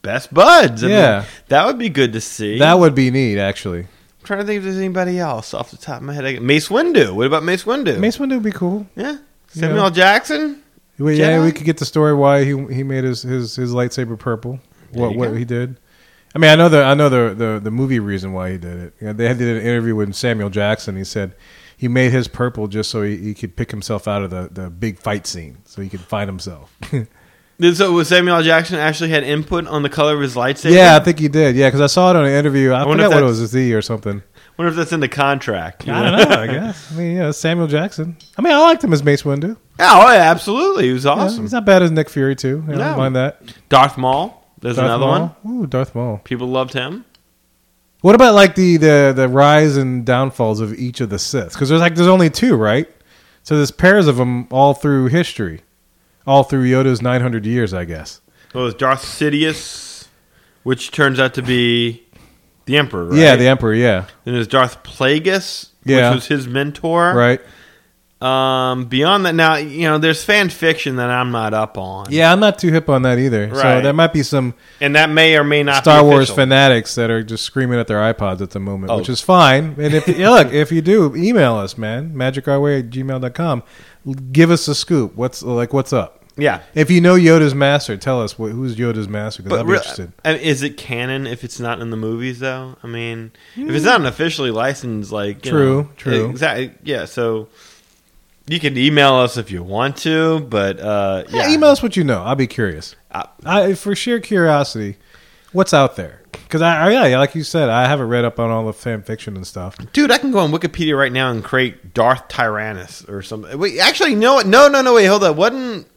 best 0.01 0.33
buds. 0.33 0.83
I 0.83 0.87
mean, 0.87 0.95
Yeah. 0.97 1.25
that 1.47 1.65
would 1.65 1.79
be 1.79 1.89
good 1.89 2.13
to 2.13 2.21
see. 2.21 2.59
That 2.59 2.77
would 2.77 2.93
be 2.93 3.09
neat, 3.09 3.39
actually. 3.39 3.79
I'm 3.81 4.25
trying 4.25 4.39
to 4.41 4.45
think 4.45 4.57
if 4.59 4.63
there's 4.65 4.77
anybody 4.77 5.17
else 5.17 5.53
off 5.53 5.71
the 5.71 5.77
top 5.77 5.97
of 5.97 6.03
my 6.03 6.13
head. 6.13 6.41
Mace 6.41 6.67
Windu. 6.67 7.11
What 7.15 7.25
about 7.27 7.43
Mace 7.43 7.63
Windu? 7.63 7.97
Mace 7.99 8.17
Windu 8.17 8.33
would 8.33 8.43
be 8.43 8.51
cool. 8.51 8.85
Yeah. 8.95 9.17
Samuel 9.47 9.89
Jackson. 9.91 10.61
We, 10.97 11.19
yeah, 11.19 11.43
we 11.43 11.51
could 11.51 11.65
get 11.65 11.77
the 11.77 11.85
story 11.85 12.13
why 12.13 12.43
he 12.43 12.51
he 12.73 12.83
made 12.83 13.03
his 13.03 13.21
his, 13.21 13.55
his 13.55 13.73
lightsaber 13.73 14.17
purple. 14.17 14.59
There 14.91 15.01
What 15.01 15.15
what 15.15 15.29
go. 15.29 15.35
he 15.35 15.45
did. 15.45 15.77
I 16.33 16.37
mean, 16.37 16.51
I 16.51 16.55
know 16.55 16.69
the 16.69 16.83
I 16.83 16.93
know 16.93 17.09
the, 17.09 17.33
the 17.33 17.59
the 17.63 17.71
movie 17.71 17.99
reason 17.99 18.33
why 18.33 18.51
he 18.51 18.57
did 18.57 18.77
it. 18.77 18.93
You 18.99 19.07
know, 19.07 19.13
they 19.13 19.27
had 19.27 19.37
did 19.37 19.57
an 19.57 19.63
interview 19.63 19.95
with 19.95 20.13
Samuel 20.15 20.49
Jackson. 20.49 20.95
He 20.95 21.03
said 21.03 21.33
he 21.77 21.87
made 21.87 22.11
his 22.11 22.27
purple 22.27 22.67
just 22.67 22.89
so 22.89 23.03
he, 23.03 23.17
he 23.17 23.33
could 23.33 23.55
pick 23.55 23.71
himself 23.71 24.07
out 24.07 24.23
of 24.23 24.29
the, 24.29 24.49
the 24.51 24.69
big 24.69 24.99
fight 24.99 25.27
scene, 25.27 25.57
so 25.65 25.81
he 25.81 25.89
could 25.89 26.01
find 26.01 26.27
himself. 26.27 26.77
So 27.73 27.93
was 27.93 28.09
Samuel 28.09 28.41
Jackson 28.43 28.77
actually 28.77 29.11
had 29.11 29.23
input 29.23 29.65
on 29.67 29.81
the 29.81 29.89
color 29.89 30.13
of 30.15 30.19
his 30.19 30.35
lightsaber? 30.35 30.73
yeah, 30.73 30.97
I 30.97 30.99
think 31.03 31.19
he 31.19 31.29
did. 31.29 31.55
Yeah, 31.55 31.67
because 31.69 31.79
I 31.79 31.87
saw 31.87 32.09
it 32.09 32.17
on 32.17 32.25
an 32.25 32.31
interview. 32.31 32.71
I, 32.71 32.81
if 32.81 32.87
what 32.87 32.99
it 32.99 33.23
was, 33.23 33.39
a 33.39 33.47
Z 33.47 33.73
or 33.73 33.81
something. 33.81 34.21
wonder 34.57 34.71
if 34.71 34.75
that's 34.75 34.91
in 34.91 34.99
the 34.99 35.07
contract. 35.07 35.87
I 35.87 36.03
don't 36.03 36.29
know. 36.29 36.35
I 36.35 36.47
guess. 36.47 36.91
I 36.91 36.95
mean, 36.97 37.15
yeah, 37.15 37.31
Samuel 37.31 37.67
Jackson. 37.67 38.17
I 38.37 38.41
mean, 38.41 38.51
I 38.51 38.59
liked 38.59 38.83
him 38.83 38.91
as 38.91 39.03
Mace 39.03 39.21
Windu. 39.23 39.55
Oh, 39.80 40.11
yeah, 40.13 40.32
absolutely. 40.32 40.86
He 40.86 40.93
was 40.93 41.05
awesome. 41.05 41.43
he's 41.43 41.51
not 41.51 41.65
bad 41.65 41.84
as 41.84 41.91
Nick 41.91 42.09
Fury 42.09 42.36
too. 42.36 42.63
I 42.67 42.71
No. 42.71 42.78
don't 42.78 42.97
mind 42.97 43.15
that. 43.15 43.41
Darth 43.69 43.97
Maul. 43.97 44.45
There's 44.61 44.78
Darth 44.78 44.86
another 44.86 45.05
Maul. 45.05 45.36
one. 45.43 45.53
Ooh, 45.63 45.67
Darth 45.67 45.93
Maul. 45.95 46.21
People 46.23 46.47
loved 46.47 46.73
him. 46.73 47.05
What 48.01 48.15
about 48.15 48.36
like 48.36 48.55
the 48.55 48.78
the 48.78 49.13
the 49.15 49.28
rise 49.28 49.78
and 49.78 50.05
downfalls 50.05 50.59
of 50.59 50.73
each 50.76 51.01
of 51.01 51.09
the 51.09 51.17
Siths? 51.17 51.53
Because 51.53 51.69
there's 51.69 51.82
like 51.82 51.95
there's 51.95 52.07
only 52.07 52.30
two, 52.30 52.55
right? 52.55 52.88
So 53.43 53.57
there's 53.57 53.71
pairs 53.71 54.07
of 54.07 54.17
them 54.17 54.47
all 54.51 54.73
through 54.73 55.07
history, 55.07 55.61
all 56.26 56.43
through 56.43 56.65
Yoda's 56.69 57.01
900 57.01 57.45
years, 57.45 57.73
I 57.73 57.86
guess. 57.86 58.21
Well, 58.53 58.63
it 58.63 58.65
was 58.67 58.73
Darth 58.76 59.01
Sidious, 59.03 60.07
which 60.63 60.91
turns 60.91 61.19
out 61.19 61.34
to 61.36 61.41
be 61.41 62.03
the 62.65 62.78
Emperor. 62.78 63.05
Right? 63.05 63.19
Yeah, 63.19 63.36
the 63.36 63.47
Emperor. 63.47 63.73
Yeah, 63.73 64.05
Then 64.23 64.34
there's 64.36 64.47
Darth 64.47 64.82
Plagueis, 64.84 65.69
Yeah. 65.84 66.09
which 66.09 66.15
was 66.15 66.28
his 66.28 66.47
mentor. 66.47 67.13
right. 67.13 67.41
Um, 68.26 68.86
beyond 68.86 69.26
that, 69.26 69.36
now 69.36 69.55
you 69.55 69.84
know 69.88 69.97
there's 69.97 70.23
fan 70.23 70.49
fiction 70.49 70.95
that 70.95 71.09
I'm 71.09 71.32
not 71.32 71.53
up 71.53 71.78
on. 71.78 72.07
Yeah, 72.09 72.32
I'm 72.32 72.39
not 72.39 72.57
too 72.59 72.71
hip 72.71 72.89
on 72.89 73.03
that 73.03 73.19
either. 73.19 73.53
So 73.53 73.82
there 73.82 73.93
might 73.93 74.13
be 74.13 74.23
some 74.23 74.53
and 74.82 74.95
that 74.95 75.09
may 75.09 75.38
or 75.38 75.43
may 75.43 75.61
not 75.63 75.84
Star 75.84 76.03
Wars 76.03 76.30
fanatics 76.30 76.95
that 76.95 77.09
are 77.11 77.21
just 77.23 77.43
screaming 77.45 77.80
at 77.80 77.88
their 77.88 77.99
iPods 78.13 78.41
at 78.41 78.49
the 78.51 78.59
moment, 78.59 78.91
Oh. 78.91 78.97
which 78.97 79.09
is 79.09 79.21
fine. 79.21 79.76
And 79.78 79.93
if 79.93 80.07
yeah, 80.17 80.30
look, 80.30 80.51
if 80.51 80.71
you 80.71 80.82
do, 80.82 81.15
email 81.15 81.55
us, 81.55 81.78
man, 81.78 82.13
magicourway 82.15 82.80
at 82.80 82.89
gmail.com. 82.89 83.63
Give 84.32 84.51
us 84.51 84.67
a 84.67 84.76
scoop. 84.76 85.15
What's 85.15 85.43
like 85.43 85.73
what's 85.73 85.93
up? 85.93 86.23
Yeah, 86.38 86.63
If 86.73 86.91
you 86.91 86.99
know 86.99 87.15
Yoda's 87.15 87.55
master, 87.55 87.95
tell 87.95 88.21
us 88.21 88.34
wh- 88.34 88.51
who's 88.51 88.76
Yoda's 88.76 89.07
master 89.07 89.41
because 89.41 89.57
I'd 89.57 89.63
be 89.65 89.71
re- 89.71 89.78
interested. 89.78 90.11
I 90.26 90.32
is 90.34 90.63
it 90.63 90.76
canon 90.76 91.28
if 91.28 91.45
it's 91.45 91.61
not 91.61 91.80
in 91.80 91.91
the 91.91 91.95
movies 91.97 92.39
though? 92.39 92.76
I 92.84 92.88
mean, 92.88 93.32
if 93.55 93.69
it's 93.69 93.86
not 93.86 94.01
an 94.01 94.05
officially 94.05 94.51
licensed, 94.51 95.13
like 95.13 95.41
True, 95.41 95.84
know, 95.84 95.89
true. 95.95 96.30
exactly. 96.30 96.73
Yeah, 96.84 97.05
so 97.05 97.47
you 98.47 98.59
can 98.59 98.77
email 98.77 99.15
us 99.15 99.37
if 99.37 99.51
you 99.51 99.63
want 99.63 99.97
to, 99.97 100.39
but 100.41 100.79
uh, 100.79 101.23
Yeah, 101.29 101.47
yeah, 101.47 101.53
email 101.53 101.69
us 101.69 101.81
what 101.81 101.97
you 101.97 102.03
know. 102.03 102.21
I'll 102.21 102.35
be 102.35 102.47
curious. 102.47 102.95
Uh, 103.11 103.23
I, 103.45 103.73
for 103.73 103.95
sheer 103.95 104.19
curiosity, 104.19 104.97
what's 105.51 105.73
out 105.73 105.95
there? 105.95 106.21
Because 106.31 106.61
I, 106.61 106.87
I, 106.87 107.07
yeah, 107.07 107.17
like 107.19 107.33
you 107.33 107.43
said, 107.43 107.69
I 107.69 107.87
haven't 107.87 108.09
read 108.09 108.25
up 108.25 108.39
on 108.39 108.51
all 108.51 108.65
the 108.65 108.73
fan 108.73 109.01
fiction 109.01 109.35
and 109.35 109.47
stuff. 109.47 109.77
Dude, 109.93 110.11
I 110.11 110.17
can 110.17 110.31
go 110.31 110.39
on 110.39 110.51
Wikipedia 110.51 110.97
right 110.97 111.11
now 111.11 111.31
and 111.31 111.43
create 111.43 111.93
Darth 111.93 112.27
Tyrannus 112.27 113.03
or 113.05 113.21
something. 113.21 113.57
Wait, 113.57 113.79
actually, 113.79 114.15
no, 114.15 114.41
no, 114.41 114.67
no, 114.67 114.81
no. 114.81 114.93
Wait, 114.95 115.05
hold 115.05 115.23
up. 115.23 115.35
Wasn't 115.37 115.87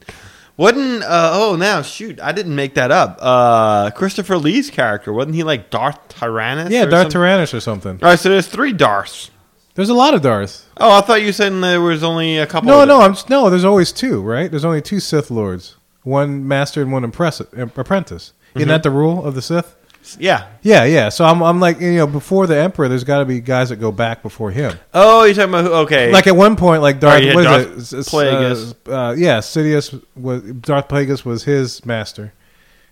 wasn't? 0.57 1.03
Uh, 1.03 1.31
oh, 1.33 1.55
now 1.55 1.81
shoot, 1.81 2.19
I 2.19 2.31
didn't 2.31 2.55
make 2.55 2.75
that 2.75 2.89
up. 2.91 3.17
Uh, 3.21 3.91
Christopher 3.91 4.37
Lee's 4.37 4.69
character 4.69 5.13
wasn't 5.13 5.35
he 5.35 5.43
like 5.43 5.69
Darth 5.69 5.99
Tyrannus? 6.09 6.71
Yeah, 6.71 6.85
Darth 6.85 7.03
something? 7.03 7.11
Tyrannus 7.11 7.53
or 7.53 7.59
something. 7.59 7.91
All 8.01 8.09
right, 8.09 8.19
so 8.19 8.29
there's 8.29 8.47
three 8.47 8.73
Darths. 8.73 9.31
There's 9.79 9.89
a 9.89 9.93
lot 9.93 10.13
of 10.13 10.21
Darth. 10.21 10.67
Oh, 10.75 10.97
I 10.97 10.99
thought 11.01 11.21
you 11.21 11.31
said 11.31 11.53
there 11.53 11.79
was 11.79 12.03
only 12.03 12.37
a 12.37 12.45
couple. 12.45 12.67
No, 12.67 12.81
of 12.81 12.87
no. 12.89 12.99
I'm 12.99 13.13
just, 13.13 13.29
no. 13.29 13.49
There's 13.49 13.63
always 13.63 13.93
two, 13.93 14.21
right? 14.21 14.51
There's 14.51 14.65
only 14.65 14.81
two 14.81 14.99
Sith 14.99 15.31
lords, 15.31 15.77
one 16.03 16.45
master 16.45 16.81
and 16.81 16.91
one 16.91 17.05
impress- 17.05 17.39
apprentice. 17.39 18.33
Isn't 18.55 18.61
Mm-hmm. 18.63 18.67
that 18.69 18.83
the 18.83 18.91
rule 18.91 19.23
of 19.23 19.35
the 19.35 19.41
Sith? 19.41 19.75
Yeah. 20.19 20.47
Yeah, 20.63 20.83
yeah. 20.83 21.07
So 21.09 21.23
I'm, 21.23 21.41
I'm 21.41 21.59
like, 21.61 21.79
you 21.79 21.93
know, 21.95 22.07
before 22.07 22.45
the 22.47 22.57
Emperor, 22.57 22.87
there's 22.89 23.03
got 23.05 23.19
to 23.19 23.25
be 23.25 23.39
guys 23.39 23.69
that 23.69 23.77
go 23.77 23.91
back 23.91 24.21
before 24.21 24.51
him. 24.51 24.77
Oh, 24.93 25.23
you're 25.23 25.33
talking 25.35 25.49
about 25.53 25.63
who? 25.65 25.73
Okay. 25.85 26.11
Like 26.11 26.27
at 26.27 26.35
one 26.35 26.55
point, 26.57 26.81
like 26.81 26.99
Darth, 26.99 27.21
Oh, 27.21 27.25
yeah, 27.25 27.35
what 27.35 27.45
is 27.45 27.45
Darth 27.45 27.67
it? 27.67 27.77
S- 27.79 27.93
s- 27.93 28.09
Plagueis. 28.09 28.75
Uh, 28.87 28.91
uh, 28.91 29.11
yeah, 29.13 29.37
Sidious 29.39 30.03
was 30.15 30.41
Darth 30.41 30.87
Plagueis 30.89 31.23
was 31.23 31.43
his 31.45 31.85
master. 31.85 32.33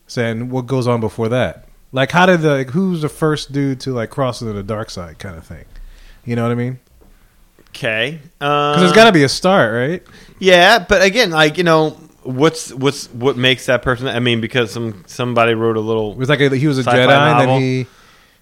Saying 0.08 0.50
what 0.50 0.68
goes 0.68 0.88
on 0.88 1.02
before 1.02 1.28
that? 1.30 1.68
Like, 1.92 2.12
how 2.12 2.26
did 2.28 2.42
the 2.42 2.56
like, 2.56 2.70
who's 2.70 3.02
the 3.02 3.10
first 3.10 3.52
dude 3.52 3.80
to 3.82 3.92
like 3.94 4.10
cross 4.10 4.42
into 4.42 4.54
the 4.54 4.64
dark 4.64 4.90
side, 4.90 5.20
kind 5.20 5.36
of 5.38 5.46
thing? 5.46 5.66
You 6.28 6.36
know 6.36 6.44
what 6.44 6.52
I 6.52 6.56
mean? 6.56 6.80
okay. 7.70 8.20
Because 8.40 8.76
Uh, 8.78 8.80
there's 8.80 8.92
got 8.92 9.06
to 9.06 9.12
be 9.12 9.24
a 9.24 9.30
start, 9.30 9.74
right? 9.74 10.04
Yeah, 10.40 10.80
but 10.88 11.02
again, 11.02 11.32
like 11.32 11.58
you 11.58 11.64
know, 11.64 11.92
what's 12.24 12.72
what's 12.74 13.08
what 13.14 13.38
makes 13.38 13.66
that 13.68 13.82
person? 13.82 14.08
I 14.08 14.20
mean, 14.20 14.42
because 14.42 14.72
some 14.72 15.04
somebody 15.08 15.54
wrote 15.54 15.78
a 15.78 15.82
little. 15.82 16.12
It 16.12 16.18
was 16.18 16.30
like 16.30 16.42
a, 16.42 16.56
he 16.56 16.68
was 16.68 16.78
a 16.80 16.84
Jedi, 16.84 17.10
and 17.10 17.40
then 17.50 17.62
he 17.62 17.88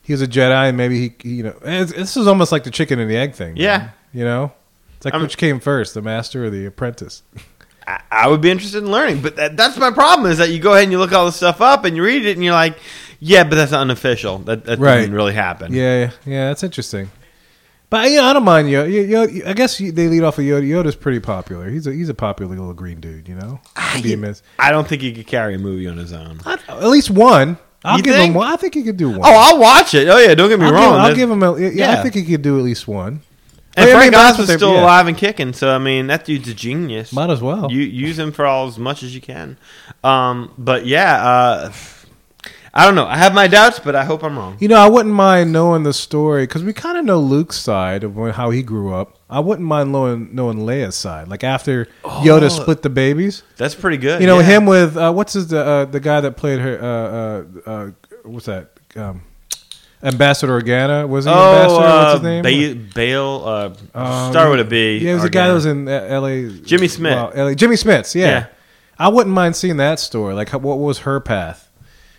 he 0.02 0.14
was 0.14 0.22
a 0.22 0.28
Jedi, 0.28 0.70
and 0.70 0.78
maybe 0.78 1.00
he, 1.00 1.16
he 1.22 1.36
you 1.36 1.44
know, 1.44 1.52
this 1.62 2.18
is 2.18 2.28
almost 2.28 2.52
like 2.52 2.64
the 2.64 2.72
chicken 2.72 3.00
and 3.00 3.10
the 3.10 3.18
egg 3.18 3.34
thing. 3.34 3.54
man. 3.54 3.58
Yeah. 3.64 3.90
you 4.14 4.24
know, 4.26 4.52
it's 4.98 5.06
like 5.06 5.14
I'm- 5.14 5.24
which 5.24 5.38
came 5.38 5.60
first, 5.60 5.94
the 5.94 6.02
master 6.02 6.46
or 6.46 6.50
the 6.50 6.66
apprentice? 6.66 7.22
I, 7.88 8.02
I 8.12 8.28
would 8.28 8.42
be 8.42 8.50
interested 8.50 8.84
in 8.84 8.90
learning, 8.92 9.22
but 9.22 9.36
that, 9.36 9.56
that's 9.58 9.78
my 9.78 9.92
problem 9.92 10.32
is 10.32 10.40
that 10.40 10.50
you 10.50 10.58
go 10.60 10.72
ahead 10.72 10.84
and 10.84 10.92
you 10.92 10.98
look 10.98 11.12
all 11.14 11.28
this 11.28 11.36
stuff 11.36 11.62
up 11.62 11.86
and 11.86 11.96
you 11.96 12.04
read 12.04 12.26
it 12.26 12.32
and 12.36 12.44
you're 12.44 12.54
like, 12.54 12.80
yeah, 13.20 13.44
but 13.44 13.56
that's 13.58 13.74
unofficial. 13.74 14.40
That 14.40 14.66
that 14.66 14.80
Right. 14.80 15.02
didn't 15.02 15.14
really 15.16 15.34
happen. 15.34 15.72
Yeah, 15.74 16.00
yeah, 16.00 16.12
yeah, 16.26 16.48
that's 16.48 16.64
interesting. 16.64 17.12
But 17.90 18.10
you 18.10 18.18
know, 18.18 18.26
I 18.26 18.34
don't 18.34 18.44
mind 18.44 18.68
Yoda. 18.68 19.08
Yoda 19.10 19.48
I 19.48 19.54
guess 19.54 19.78
they 19.78 19.92
lead 19.92 20.24
off 20.24 20.38
with 20.38 20.46
Yoda. 20.48 20.68
Yoda's 20.68 20.96
pretty 20.96 21.20
popular. 21.20 21.70
He's 21.70 21.86
a 21.88 21.94
he's 21.94 22.10
a 22.10 22.14
popular 22.14 22.50
little 22.56 22.74
green 22.74 23.00
dude. 23.00 23.28
You 23.28 23.36
know, 23.36 23.60
Can 23.76 24.02
be 24.02 24.14
a. 24.14 24.36
I 24.60 24.72
don't 24.72 24.88
think 24.88 25.02
he 25.02 25.14
could 25.14 25.28
carry 25.28 25.56
a 25.56 25.60
movie 25.60 25.88
on 25.88 25.98
his 25.98 26.12
own. 26.12 26.40
I- 26.46 26.58
At 26.68 26.88
least 26.88 27.10
one. 27.12 27.58
I'll 27.84 27.98
You 27.98 28.04
give 28.04 28.16
think? 28.16 28.30
him 28.30 28.34
one. 28.36 28.52
I 28.52 28.56
think 28.56 28.74
he 28.74 28.82
could 28.84 28.98
do 28.98 29.10
one. 29.12 29.20
Oh, 29.24 29.32
I'll 29.36 29.60
watch 29.60 29.94
it. 29.94 30.08
Oh 30.08 30.18
yeah, 30.18 30.34
don't 30.34 30.50
get 30.50 30.60
me 30.60 30.66
I'll, 30.66 30.74
wrong. 30.74 30.94
give, 30.94 31.02
I'll 31.02 31.16
give 31.16 31.32
him. 31.32 31.44
A, 31.44 31.60
yeah, 31.60 31.70
yeah. 31.74 32.00
I 32.00 32.02
think 32.04 32.16
he 32.16 32.24
could 32.26 32.42
do 32.42 32.58
at 32.58 32.64
least 32.64 32.88
one. 32.88 33.22
and 33.78 33.84
I 33.84 33.86
mean, 33.86 33.96
Frank 34.12 34.16
Oz 34.16 34.32
what 34.34 34.40
is 34.42 34.48
they- 34.48 34.56
still 34.58 34.74
yeah. 34.74 34.82
alive 34.84 35.08
and 35.08 35.16
kicking, 35.16 35.54
so 35.54 35.70
I 35.70 35.78
mean 35.78 36.08
that 36.08 36.26
dude's 36.26 36.48
a 36.50 36.56
genius. 36.56 37.14
Might 37.14 37.30
as 37.30 37.42
well. 37.44 37.72
You 37.72 37.82
use 37.82 38.18
him 38.18 38.32
for 38.32 38.46
all 38.48 38.68
as 38.68 38.80
much 38.80 39.04
as 39.04 39.14
you 39.14 39.22
can. 39.22 39.58
Um, 40.04 40.52
but 40.58 40.88
yeah, 40.88 41.24
uh, 41.24 41.72
I 42.78 42.84
don't 42.86 42.96
know. 42.96 43.06
I 43.06 43.16
have 43.16 43.34
my 43.34 43.48
doubts, 43.48 43.80
but 43.80 43.96
I 43.96 44.04
hope 44.04 44.22
I'm 44.22 44.38
wrong. 44.38 44.58
You 44.60 44.68
know, 44.68 44.76
I 44.78 44.88
wouldn't 44.90 45.16
mind 45.16 45.54
knowing 45.54 45.84
the 45.84 45.94
story 45.94 46.44
because 46.44 46.62
we 46.62 46.74
kind 46.74 46.98
of 46.98 47.06
know 47.06 47.20
Luke's 47.22 47.56
side 47.58 48.04
of 48.04 48.18
when, 48.18 48.34
how 48.34 48.50
he 48.50 48.64
grew 48.64 48.94
up. 48.94 49.18
I 49.30 49.40
wouldn't 49.40 49.66
mind 49.66 49.94
knowing, 49.94 50.36
knowing 50.36 50.58
Leia's 50.60 50.96
side. 50.96 51.30
Like 51.30 51.46
after 51.46 51.88
Yoda 52.04 52.52
split 52.52 52.82
the 52.82 52.90
babies, 52.90 53.44
That's 53.56 53.76
pretty 53.76 53.96
good. 53.98 54.20
you 54.20 54.28
know 54.28 54.36
Oh. 54.38 54.40
yeah. 54.40 54.46
him 54.46 54.66
with 54.66 54.98
uh, 54.98 55.14
what's 55.14 55.34
his 55.34 55.48
the 55.48 55.60
uh, 55.66 55.86
the 55.86 56.02
guy 56.02 56.20
that 56.20 56.36
played 56.36 56.60
her 56.60 57.44
uh, 57.66 57.70
uh, 57.70 57.72
uh, 57.72 57.92
what's 58.24 58.48
that 58.48 58.72
um, 58.98 59.22
Ambassador 60.04 60.60
Organa 60.60 61.08
was 61.08 61.26
he 61.26 61.32
Oh, 61.32 61.34
Ambassador? 61.34 61.80
What's 61.82 62.12
his 62.14 62.20
uh, 62.20 62.42
name? 62.42 62.44
Ba- 62.84 62.94
Bail. 62.94 63.44
Uh, 63.46 63.70
Um, 63.98 64.32
start 64.34 64.52
with 64.52 64.60
a 64.60 64.66
B. 64.66 64.98
Yeah, 64.98 65.12
it 65.12 65.16
was 65.16 65.24
a 65.24 65.30
guy 65.30 65.48
that 65.48 65.54
was 65.54 65.66
in 65.66 65.88
uh, 65.88 65.92
L.A. 66.10 66.50
Jimmy 66.50 66.88
Smits. 66.88 67.34
Well, 67.36 67.46
LA, 67.48 67.54
Jimmy 67.56 67.76
Smits. 67.78 68.14
Yeah. 68.16 68.26
Yeah. 68.28 68.46
I 69.00 69.08
wouldn't 69.10 69.34
mind 69.34 69.56
seeing 69.56 69.78
that 69.78 70.00
story. 70.00 70.34
Like, 70.34 70.50
what 70.50 70.78
was 70.80 71.00
her 71.00 71.20
path? 71.20 71.65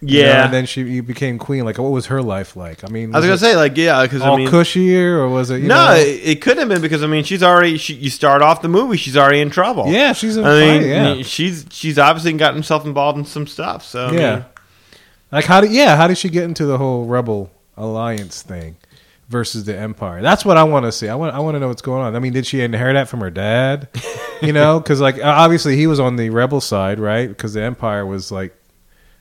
You 0.07 0.21
Yeah. 0.21 0.27
know, 0.39 0.45
and 0.45 0.53
then 0.55 0.67
she 0.67 0.83
you 0.83 1.03
became 1.03 1.39
queen. 1.39 1.65
Like, 1.65 1.79
what 1.79 1.91
was 1.91 2.07
her 2.07 2.23
life 2.23 2.55
like? 2.57 2.85
I 2.85 2.89
mean, 2.89 3.15
I 3.15 3.19
was 3.19 3.25
gonna 3.27 3.35
it 3.35 3.39
say 3.39 3.57
like 3.57 3.77
yeah, 3.77 4.03
because 4.03 4.23
all 4.23 4.35
I 4.35 4.39
mean. 4.39 4.49
cushier 4.49 5.19
or 5.19 5.29
was 5.29 5.51
it? 5.51 5.63
You 5.63 5.69
no, 5.69 5.87
know- 5.89 5.95
it, 5.97 6.21
it 6.25 6.41
could 6.43 6.59
have 6.59 6.69
been 6.69 6.81
because 6.81 7.03
I 7.03 7.07
mean 7.07 7.25
she's 7.25 7.43
already. 7.43 7.77
She, 7.79 7.95
you 7.95 8.11
start 8.11 8.43
off 8.43 8.63
the 8.63 8.69
movie, 8.69 8.97
she's 8.97 9.17
already 9.17 9.41
in 9.41 9.51
trouble. 9.51 9.87
yeah, 9.89 10.13
she's 10.13 10.37
in 10.37 10.45
I 10.45 10.59
mean, 10.61 10.81
fight, 10.83 10.87
yeah. 10.89 11.23
she's 11.23 11.67
she's 11.71 11.99
obviously 11.99 12.33
gotten 12.35 12.59
herself 12.59 12.85
involved 12.87 13.19
in 13.19 13.25
some 13.25 13.47
stuff. 13.47 13.85
So 13.85 14.07
I 14.07 14.13
Yeah. 14.13 14.35
mean, 14.37 14.45
Like 15.33 15.45
how 15.47 15.61
did 15.61 15.73
yeah? 15.73 15.97
How 15.97 16.07
did 16.07 16.19
she 16.19 16.29
get 16.29 16.45
into 16.45 16.67
the 16.67 16.79
whole 16.79 17.05
rebel 17.07 17.51
alliance 17.77 18.43
thing 18.43 18.77
versus 19.29 19.65
the 19.65 19.77
empire? 19.77 20.23
That's 20.23 20.45
what 20.45 20.57
I 20.57 20.63
want 20.65 20.85
to 20.87 20.93
see. 20.93 21.09
I 21.09 21.15
want 21.17 21.35
I 21.35 21.41
want 21.41 21.57
to 21.57 21.59
know 21.61 21.69
what's 21.69 21.83
going 21.83 22.03
on. 22.03 22.15
I 22.15 22.21
mean, 22.21 22.33
did 22.33 22.47
she 22.47 22.61
inherit 22.61 22.95
that 22.95 23.09
from 23.09 23.21
her 23.21 23.31
dad? 23.31 23.89
you 24.41 24.53
know, 24.61 24.79
because 24.79 25.01
like 25.01 25.23
obviously 25.23 25.77
he 25.77 25.87
was 25.89 25.99
on 25.99 26.15
the 26.17 26.31
rebel 26.31 26.61
side, 26.61 27.01
right? 27.01 27.29
Because 27.29 27.55
the 27.55 27.63
empire 27.63 28.07
was 28.07 28.31
like, 28.31 28.55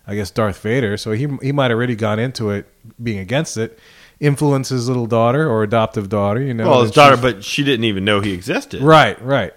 I 0.07 0.15
guess 0.15 0.29
Darth 0.31 0.59
Vader, 0.61 0.97
so 0.97 1.11
he 1.11 1.27
he 1.41 1.51
might 1.51 1.71
have 1.71 1.77
already 1.77 1.95
gone 1.95 2.19
into 2.19 2.51
it 2.51 2.67
being 3.01 3.19
against 3.19 3.57
it. 3.57 3.79
Influence 4.19 4.69
his 4.69 4.87
little 4.87 5.07
daughter 5.07 5.49
or 5.49 5.63
adoptive 5.63 6.07
daughter, 6.09 6.41
you 6.41 6.53
know. 6.53 6.69
Well, 6.69 6.81
his 6.83 6.91
daughter, 6.91 7.17
but 7.17 7.43
she 7.43 7.63
didn't 7.63 7.83
even 7.83 8.05
know 8.05 8.21
he 8.21 8.31
existed. 8.33 8.81
Right, 8.81 9.21
right. 9.21 9.53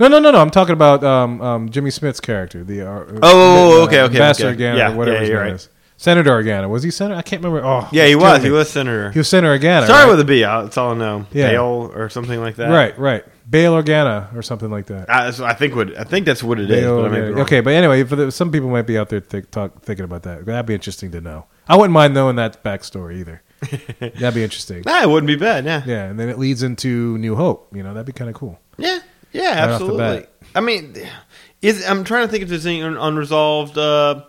No, 0.00 0.08
no, 0.08 0.18
no, 0.18 0.30
no. 0.30 0.38
I'm 0.40 0.50
talking 0.50 0.72
about 0.72 1.04
um, 1.04 1.40
um, 1.42 1.68
Jimmy 1.70 1.90
Smits' 1.90 2.20
character, 2.20 2.64
the 2.64 2.80
uh, 2.80 3.04
Oh, 3.22 3.82
uh, 3.82 3.84
okay, 3.84 4.00
okay, 4.02 4.14
Ambassador 4.14 4.48
okay. 4.48 4.62
Organa, 4.64 4.76
Yeah, 4.78 4.92
or 4.92 4.96
whatever 4.96 5.16
yeah, 5.16 5.20
his 5.20 5.28
name 5.30 5.38
right. 5.38 5.52
is. 5.52 5.68
Senator 5.96 6.30
Organa 6.30 6.68
was 6.68 6.82
he 6.82 6.90
senator? 6.90 7.16
I 7.16 7.22
can't 7.22 7.42
remember. 7.42 7.64
Oh, 7.66 7.88
Yeah, 7.92 8.06
he 8.06 8.16
was. 8.16 8.42
He 8.42 8.50
was 8.50 8.68
senator. 8.70 9.10
He 9.12 9.18
was 9.20 9.28
Senator 9.28 9.56
Organa. 9.56 9.84
Started 9.84 10.04
right? 10.06 10.10
with 10.10 10.20
a 10.20 10.24
B. 10.24 10.42
uh, 10.42 10.62
That's 10.62 10.76
all 10.76 10.92
I 10.92 10.96
know. 10.96 11.26
Yeah. 11.32 11.50
Bail 11.50 11.92
or 11.94 12.08
something 12.08 12.40
like 12.40 12.56
that. 12.56 12.70
right, 12.70 12.98
right. 12.98 13.24
Bail 13.48 13.74
Organa 13.74 14.34
or 14.34 14.42
something 14.42 14.70
like 14.70 14.86
that. 14.86 15.10
I, 15.10 15.28
I 15.28 15.54
think 15.54 15.74
what 15.74 15.96
I 15.98 16.04
think 16.04 16.24
that's 16.26 16.42
what 16.42 16.58
it 16.58 16.70
is. 16.70 16.80
Bail 16.80 16.96
But 17.02 17.06
I 17.06 17.08
may 17.08 17.16
be 17.16 17.26
Organa. 17.26 17.30
wrong. 17.32 17.40
okay, 17.42 17.60
but 17.60 17.72
anyway, 17.74 18.04
for 18.04 18.16
the, 18.16 18.32
some 18.32 18.50
people 18.50 18.70
might 18.70 18.86
be 18.86 18.96
out 18.98 19.08
there 19.10 19.20
think, 19.20 19.50
talk, 19.50 19.82
thinking 19.82 20.04
about 20.04 20.22
that. 20.22 20.46
That'd 20.46 20.66
be 20.66 20.74
interesting 20.74 21.10
to 21.12 21.20
know. 21.20 21.46
I 21.68 21.76
wouldn't 21.76 21.92
mind 21.92 22.14
knowing 22.14 22.36
that 22.36 22.62
backstory 22.64 23.16
either. 23.20 23.42
That'd 24.00 24.34
be 24.34 24.42
interesting. 24.44 24.82
Nah, 24.86 25.02
it 25.02 25.08
wouldn't 25.08 25.26
be 25.28 25.36
bad. 25.36 25.64
Yeah. 25.64 25.82
Yeah, 25.86 26.04
and 26.04 26.18
then 26.20 26.28
it 26.28 26.38
leads 26.38 26.62
into 26.62 27.16
New 27.18 27.34
Hope. 27.36 27.74
You 27.74 27.82
know, 27.82 27.94
that'd 27.94 28.06
be 28.06 28.12
kind 28.12 28.28
of 28.28 28.36
cool. 28.36 28.58
Yeah, 28.76 28.98
yeah, 29.32 29.42
Right 29.42 29.58
off 29.58 29.80
the 29.80 29.84
absolutely. 29.86 30.20
bat. 30.20 30.32
I 30.54 30.60
mean, 30.60 30.94
is 31.62 31.86
I'm 31.86 32.04
trying 32.04 32.26
to 32.26 32.30
think 32.30 32.42
if 32.42 32.48
there's 32.50 32.66
any 32.66 32.82
un- 32.82 32.96
unresolved 32.98 33.78
uh, 33.78 34.24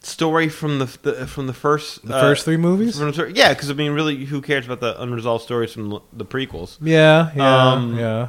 story 0.00 0.48
from 0.48 0.78
the, 0.78 0.86
the 1.02 1.26
from 1.26 1.46
the 1.46 1.52
first 1.52 2.06
The 2.06 2.16
uh, 2.16 2.20
first 2.20 2.44
three 2.44 2.56
movies. 2.56 2.98
from 2.98 3.12
yeah, 3.34 3.52
because 3.52 3.70
I 3.70 3.74
mean, 3.74 3.92
really, 3.92 4.24
who 4.24 4.40
cares 4.40 4.64
about 4.66 4.80
the 4.80 5.00
unresolved 5.02 5.44
stories 5.44 5.72
from 5.72 6.00
the- 6.12 6.24
prequels? 6.24 6.78
Yeah, 6.80 7.30
yeah, 7.36 7.72
Um, 7.72 7.98
yeah. 7.98 8.28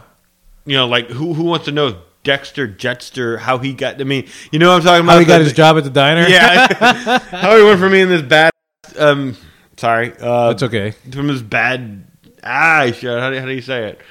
You 0.66 0.78
know, 0.78 0.88
like 0.88 1.08
who 1.10 1.34
who 1.34 1.44
wants 1.44 1.66
to 1.66 1.72
know 1.72 1.98
Dexter 2.24 2.68
Jettster 2.68 3.40
how 3.40 3.58
he 3.60 3.74
got? 3.74 4.00
I 4.02 4.04
mean, 4.04 4.28
you 4.52 4.60
know 4.60 4.70
what 4.70 4.78
I'm 4.78 4.84
talking 4.84 5.04
about? 5.06 5.14
How 5.14 5.20
he 5.20 5.26
got 5.26 5.38
The- 5.40 5.44
his 5.46 5.54
job 5.54 5.78
at 5.78 5.84
the 5.84 5.90
diner? 5.90 6.28
Yeah, 6.28 6.68
how 7.32 7.58
he 7.58 7.64
went 7.64 7.80
from 7.80 7.92
being 7.92 8.10
this 8.10 8.22
bad. 8.22 8.52
Um, 8.98 9.36
sorry, 9.78 10.14
uh, 10.20 10.50
that's 10.50 10.64
okay. 10.64 10.92
from 11.12 11.28
this 11.28 11.42
bad. 11.42 12.06
Ah, 12.44 12.86
shit. 12.88 13.04
How 13.20 13.30
do, 13.30 13.40
how 13.40 13.46
do 13.46 13.52
you 13.54 13.62
say 13.62 13.90
it? 13.90 14.02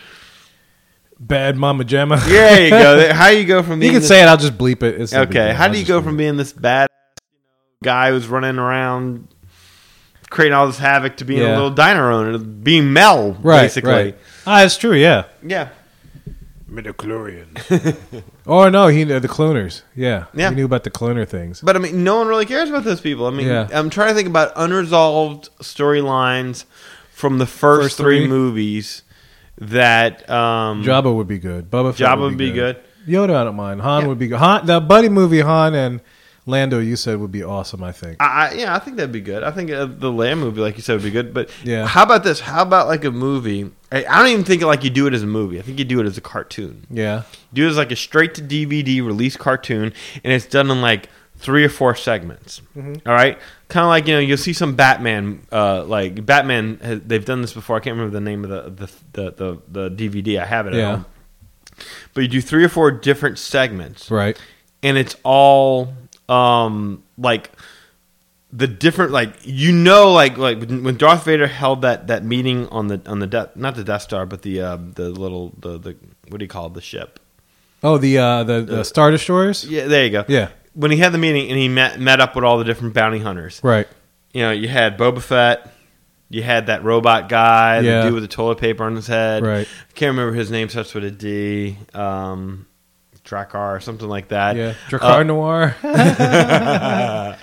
Bad 1.20 1.56
Mama 1.56 1.82
Gemma. 1.84 2.22
yeah, 2.28 2.58
you 2.58 2.70
go. 2.70 3.12
How 3.12 3.28
you 3.28 3.44
go 3.44 3.62
from 3.64 3.82
you 3.82 3.90
can 3.90 3.98
this- 4.00 4.08
say 4.08 4.22
it. 4.22 4.26
I'll 4.26 4.36
just 4.36 4.56
bleep 4.56 4.82
it. 4.84 5.00
It's 5.00 5.12
Okay, 5.12 5.52
how 5.52 5.66
do 5.68 5.78
you 5.78 5.84
go 5.84 6.00
from 6.00 6.16
being 6.16 6.36
this 6.36 6.52
bad 6.52 6.88
guy 7.82 8.10
who's 8.10 8.26
running 8.26 8.58
around 8.58 9.28
creating 10.30 10.54
all 10.54 10.66
this 10.66 10.78
havoc 10.78 11.16
to 11.16 11.24
being 11.24 11.40
a 11.40 11.48
little 11.54 11.70
diner 11.70 12.10
owner, 12.10 12.36
being 12.38 12.92
Mel, 12.92 13.32
right? 13.40 13.62
basically? 13.62 13.90
Right. 13.92 14.18
Ah, 14.46 14.62
it's 14.64 14.76
true. 14.76 14.92
Yeah. 14.94 15.24
Yeah, 15.42 15.70
Midichlorian. 16.70 17.96
oh 18.46 18.68
no, 18.68 18.88
he 18.88 19.04
knew 19.04 19.20
the 19.20 19.28
cloners. 19.28 19.82
Yeah. 19.94 20.26
Yeah. 20.34 20.50
He 20.50 20.56
knew 20.56 20.64
about 20.66 20.84
the 20.84 20.90
cloner 20.90 21.26
things. 21.26 21.60
but 21.62 21.76
I 21.76 21.78
mean, 21.78 22.04
no 22.04 22.18
one 22.18 22.28
really 22.28 22.44
cares 22.46 22.68
about 22.68 22.84
those 22.84 23.00
people. 23.00 23.26
I 23.26 23.30
mean, 23.30 23.46
Yeah. 23.46 23.68
I'm 23.72 23.88
trying 23.90 24.08
to 24.08 24.14
think 24.14 24.28
about 24.28 24.52
unresolved 24.56 25.48
storylines 25.60 26.64
from 27.12 27.38
the 27.38 27.46
first, 27.46 27.84
First 27.84 27.96
three, 27.96 28.18
three? 28.20 28.28
movies 28.28 29.02
that 29.56 30.28
um, 30.28 30.84
Jabba 30.84 31.14
would 31.14 31.26
be 31.28 31.38
good. 31.38 31.70
Boba 31.70 31.94
Fett 31.94 32.06
Jabba 32.06 32.20
would 32.20 32.36
be 32.38 32.52
good. 32.52 32.76
Yoda, 33.06 33.34
I 33.34 33.44
don't 33.44 33.56
mind. 33.56 33.80
Han 33.80 34.02
Yeah. 34.02 34.08
would 34.08 34.18
be 34.18 34.28
good. 34.28 34.38
Han, 34.38 34.66
the 34.66 34.78
buddy 34.80 35.08
movie 35.08 35.40
Han 35.40 35.74
and 35.74 36.00
Lando, 36.48 36.78
you 36.80 36.96
said 36.96 37.18
would 37.20 37.30
be 37.30 37.44
awesome. 37.44 37.84
I 37.84 37.92
think. 37.92 38.16
I, 38.20 38.54
yeah, 38.54 38.74
I 38.74 38.78
think 38.78 38.96
that'd 38.96 39.12
be 39.12 39.20
good. 39.20 39.42
I 39.42 39.50
think 39.50 39.70
uh, 39.70 39.84
the 39.84 40.10
Lamb 40.10 40.40
movie, 40.40 40.60
like 40.60 40.76
you 40.76 40.82
said, 40.82 40.94
would 40.94 41.02
be 41.02 41.10
good. 41.10 41.34
But 41.34 41.50
Yeah. 41.62 41.86
how 41.86 42.02
about 42.02 42.24
this? 42.24 42.40
How 42.40 42.62
about 42.62 42.88
like 42.88 43.04
a 43.04 43.10
movie? 43.10 43.70
I, 43.92 44.04
I 44.06 44.18
don't 44.18 44.28
even 44.28 44.44
think 44.44 44.62
like 44.62 44.82
you 44.82 44.90
do 44.90 45.06
it 45.06 45.14
as 45.14 45.22
a 45.22 45.26
movie. 45.26 45.58
I 45.58 45.62
think 45.62 45.78
you 45.78 45.84
do 45.84 46.00
it 46.00 46.06
as 46.06 46.16
a 46.16 46.20
cartoon. 46.22 46.86
Yeah. 46.90 47.22
do 47.52 47.66
it 47.66 47.70
as 47.70 47.76
like 47.76 47.92
a 47.92 47.96
straight 47.96 48.34
to 48.36 48.42
DVD 48.42 49.04
release 49.04 49.36
cartoon, 49.36 49.92
and 50.24 50.32
it's 50.32 50.46
done 50.46 50.70
in 50.70 50.80
like 50.80 51.08
three 51.36 51.64
or 51.64 51.68
four 51.68 51.94
segments. 51.94 52.62
Mm-hmm. 52.76 53.06
All 53.08 53.14
right, 53.14 53.38
kind 53.68 53.84
of 53.84 53.88
like 53.90 54.06
you 54.08 54.14
know 54.14 54.20
you'll 54.20 54.36
see 54.38 54.52
some 54.54 54.74
Batman, 54.74 55.46
uh, 55.52 55.84
like 55.84 56.24
Batman. 56.26 56.78
Has, 56.82 57.00
they've 57.02 57.24
done 57.24 57.42
this 57.42 57.52
before. 57.52 57.76
I 57.76 57.80
can't 57.80 57.94
remember 57.96 58.12
the 58.12 58.20
name 58.24 58.42
of 58.44 58.50
the 58.50 58.86
the 58.86 58.92
the, 59.12 59.58
the, 59.70 59.88
the 59.88 60.10
DVD. 60.10 60.40
I 60.42 60.46
have 60.46 60.66
it. 60.66 60.72
At 60.74 60.78
Yeah. 60.78 60.90
home. 60.96 61.06
But 62.14 62.22
you 62.22 62.28
do 62.28 62.40
three 62.40 62.64
or 62.64 62.68
four 62.68 62.90
different 62.90 63.38
segments, 63.38 64.10
Right. 64.10 64.36
and 64.82 64.98
it's 64.98 65.14
all 65.22 65.94
um 66.28 67.02
like 67.16 67.50
the 68.52 68.66
different 68.66 69.12
like 69.12 69.34
you 69.44 69.72
know 69.72 70.12
like 70.12 70.38
like 70.38 70.58
when 70.60 70.96
Darth 70.96 71.24
Vader 71.24 71.46
held 71.46 71.82
that 71.82 72.06
that 72.06 72.24
meeting 72.24 72.66
on 72.68 72.88
the 72.88 73.00
on 73.06 73.18
the 73.18 73.26
death 73.26 73.54
not 73.56 73.74
the 73.74 73.84
Death 73.84 74.02
Star 74.02 74.24
but 74.26 74.42
the 74.42 74.60
uh, 74.60 74.76
the 74.94 75.10
little 75.10 75.52
the 75.58 75.78
the 75.78 75.96
what 76.28 76.38
do 76.38 76.44
you 76.44 76.48
call 76.48 76.66
it 76.66 76.74
the 76.74 76.80
ship 76.80 77.20
Oh, 77.82 77.96
the 77.96 78.18
uh, 78.18 78.42
the, 78.44 78.60
the 78.62 78.84
Star 78.84 79.10
Destroyers. 79.10 79.64
yeah 79.64 79.86
there 79.86 80.04
you 80.04 80.10
go 80.10 80.24
Yeah. 80.28 80.48
when 80.74 80.90
he 80.90 80.96
had 80.96 81.12
the 81.12 81.18
meeting 81.18 81.48
and 81.48 81.58
he 81.58 81.68
met 81.68 82.00
met 82.00 82.20
up 82.20 82.34
with 82.34 82.44
all 82.44 82.58
the 82.58 82.64
different 82.64 82.94
bounty 82.94 83.18
hunters 83.18 83.60
Right. 83.62 83.86
you 84.32 84.42
know 84.42 84.50
you 84.50 84.68
had 84.68 84.96
Boba 84.98 85.20
Fett 85.22 85.70
you 86.30 86.42
had 86.42 86.66
that 86.66 86.82
robot 86.84 87.28
guy 87.28 87.80
Yeah. 87.80 87.98
the 88.00 88.02
dude 88.06 88.14
with 88.14 88.22
the 88.24 88.28
toilet 88.28 88.58
paper 88.58 88.84
on 88.84 88.96
his 88.96 89.06
head 89.06 89.42
Right. 89.44 89.66
I 89.66 89.92
can't 89.94 90.10
remember 90.16 90.32
his 90.34 90.50
name 90.50 90.68
starts 90.70 90.92
with 90.94 91.04
a 91.04 91.10
D 91.10 91.76
um 91.94 92.66
Drakkar 93.28 93.76
or 93.76 93.80
something 93.80 94.08
like 94.08 94.28
that 94.28 94.56
Yeah. 94.56 94.74
Uh, 94.92 95.22
Noir. 95.24 95.76
uh, 95.82 97.36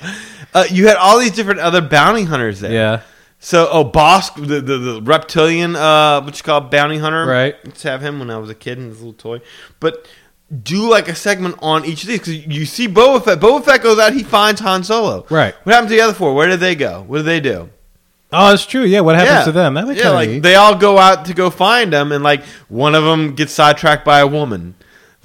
you 0.70 0.88
had 0.88 0.98
all 0.98 1.20
these 1.20 1.32
different 1.32 1.60
other 1.60 1.82
bounty 1.82 2.24
hunters 2.24 2.60
there 2.60 2.72
yeah. 2.72 3.02
So, 3.40 3.68
oh, 3.70 3.86
Bossk, 3.86 4.36
the, 4.36 4.60
the, 4.60 4.78
the 4.78 5.02
reptilian, 5.04 5.76
uh, 5.76 6.22
what 6.22 6.36
you 6.36 6.44
call 6.44 6.62
bounty 6.62 6.98
hunter. 6.98 7.26
Right. 7.26 7.56
Let's 7.64 7.84
have 7.84 8.02
him 8.02 8.18
when 8.18 8.32
I 8.32 8.38
was 8.38 8.50
a 8.50 8.56
kid 8.56 8.80
and 8.80 8.90
his 8.90 8.98
little 9.00 9.14
toy. 9.14 9.42
But 9.80 10.08
do 10.64 10.90
like 10.90 11.08
a 11.08 11.16
segment 11.16 11.56
on 11.62 11.86
each 11.86 12.02
of 12.04 12.08
these 12.10 12.20
because 12.20 12.48
you 12.48 12.66
see 12.66 12.88
Boba 12.88 13.24
Fett. 13.24 13.40
Boba 13.40 13.64
Fett 13.64 13.84
goes 13.84 14.00
out, 14.00 14.14
he 14.14 14.24
finds 14.24 14.62
Han 14.62 14.84
Solo. 14.84 15.26
Right. 15.30 15.54
What 15.64 15.74
happened 15.74 15.90
to 15.90 15.96
the 15.96 16.02
other 16.02 16.14
four? 16.14 16.34
Where 16.34 16.48
did 16.48 16.60
they 16.60 16.76
go? 16.76 17.04
What 17.04 17.18
did 17.18 17.26
they 17.26 17.40
do? 17.40 17.70
Oh, 18.32 18.54
it's 18.54 18.66
true. 18.66 18.84
Yeah. 18.84 19.02
What 19.02 19.16
happens 19.16 19.40
yeah. 19.40 19.46
to 19.46 19.52
them? 19.52 19.96
Yeah, 19.96 20.10
like 20.10 20.30
neat. 20.30 20.40
they 20.40 20.56
all 20.56 20.76
go 20.76 20.98
out 20.98 21.26
to 21.26 21.34
go 21.34 21.50
find 21.50 21.94
them, 21.94 22.12
and 22.12 22.24
like 22.24 22.44
one 22.68 22.96
of 22.96 23.04
them 23.04 23.36
gets 23.36 23.54
sidetracked 23.54 24.04
by 24.04 24.20
a 24.20 24.28
woman. 24.28 24.76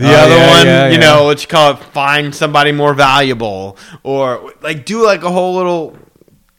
The 0.00 0.06
Oh, 0.06 0.16
other 0.16 0.34
yeah, 0.36 0.56
one, 0.56 0.66
yeah, 0.66 0.86
you 0.88 0.92
yeah. 0.94 0.98
know, 1.00 1.24
what 1.24 1.42
you 1.42 1.48
call 1.48 1.72
it, 1.72 1.78
find 1.78 2.34
somebody 2.34 2.72
more 2.72 2.94
valuable, 2.94 3.76
or 4.02 4.52
like 4.62 4.84
do 4.86 5.04
like 5.04 5.22
a 5.22 5.30
whole 5.30 5.54
little 5.56 5.96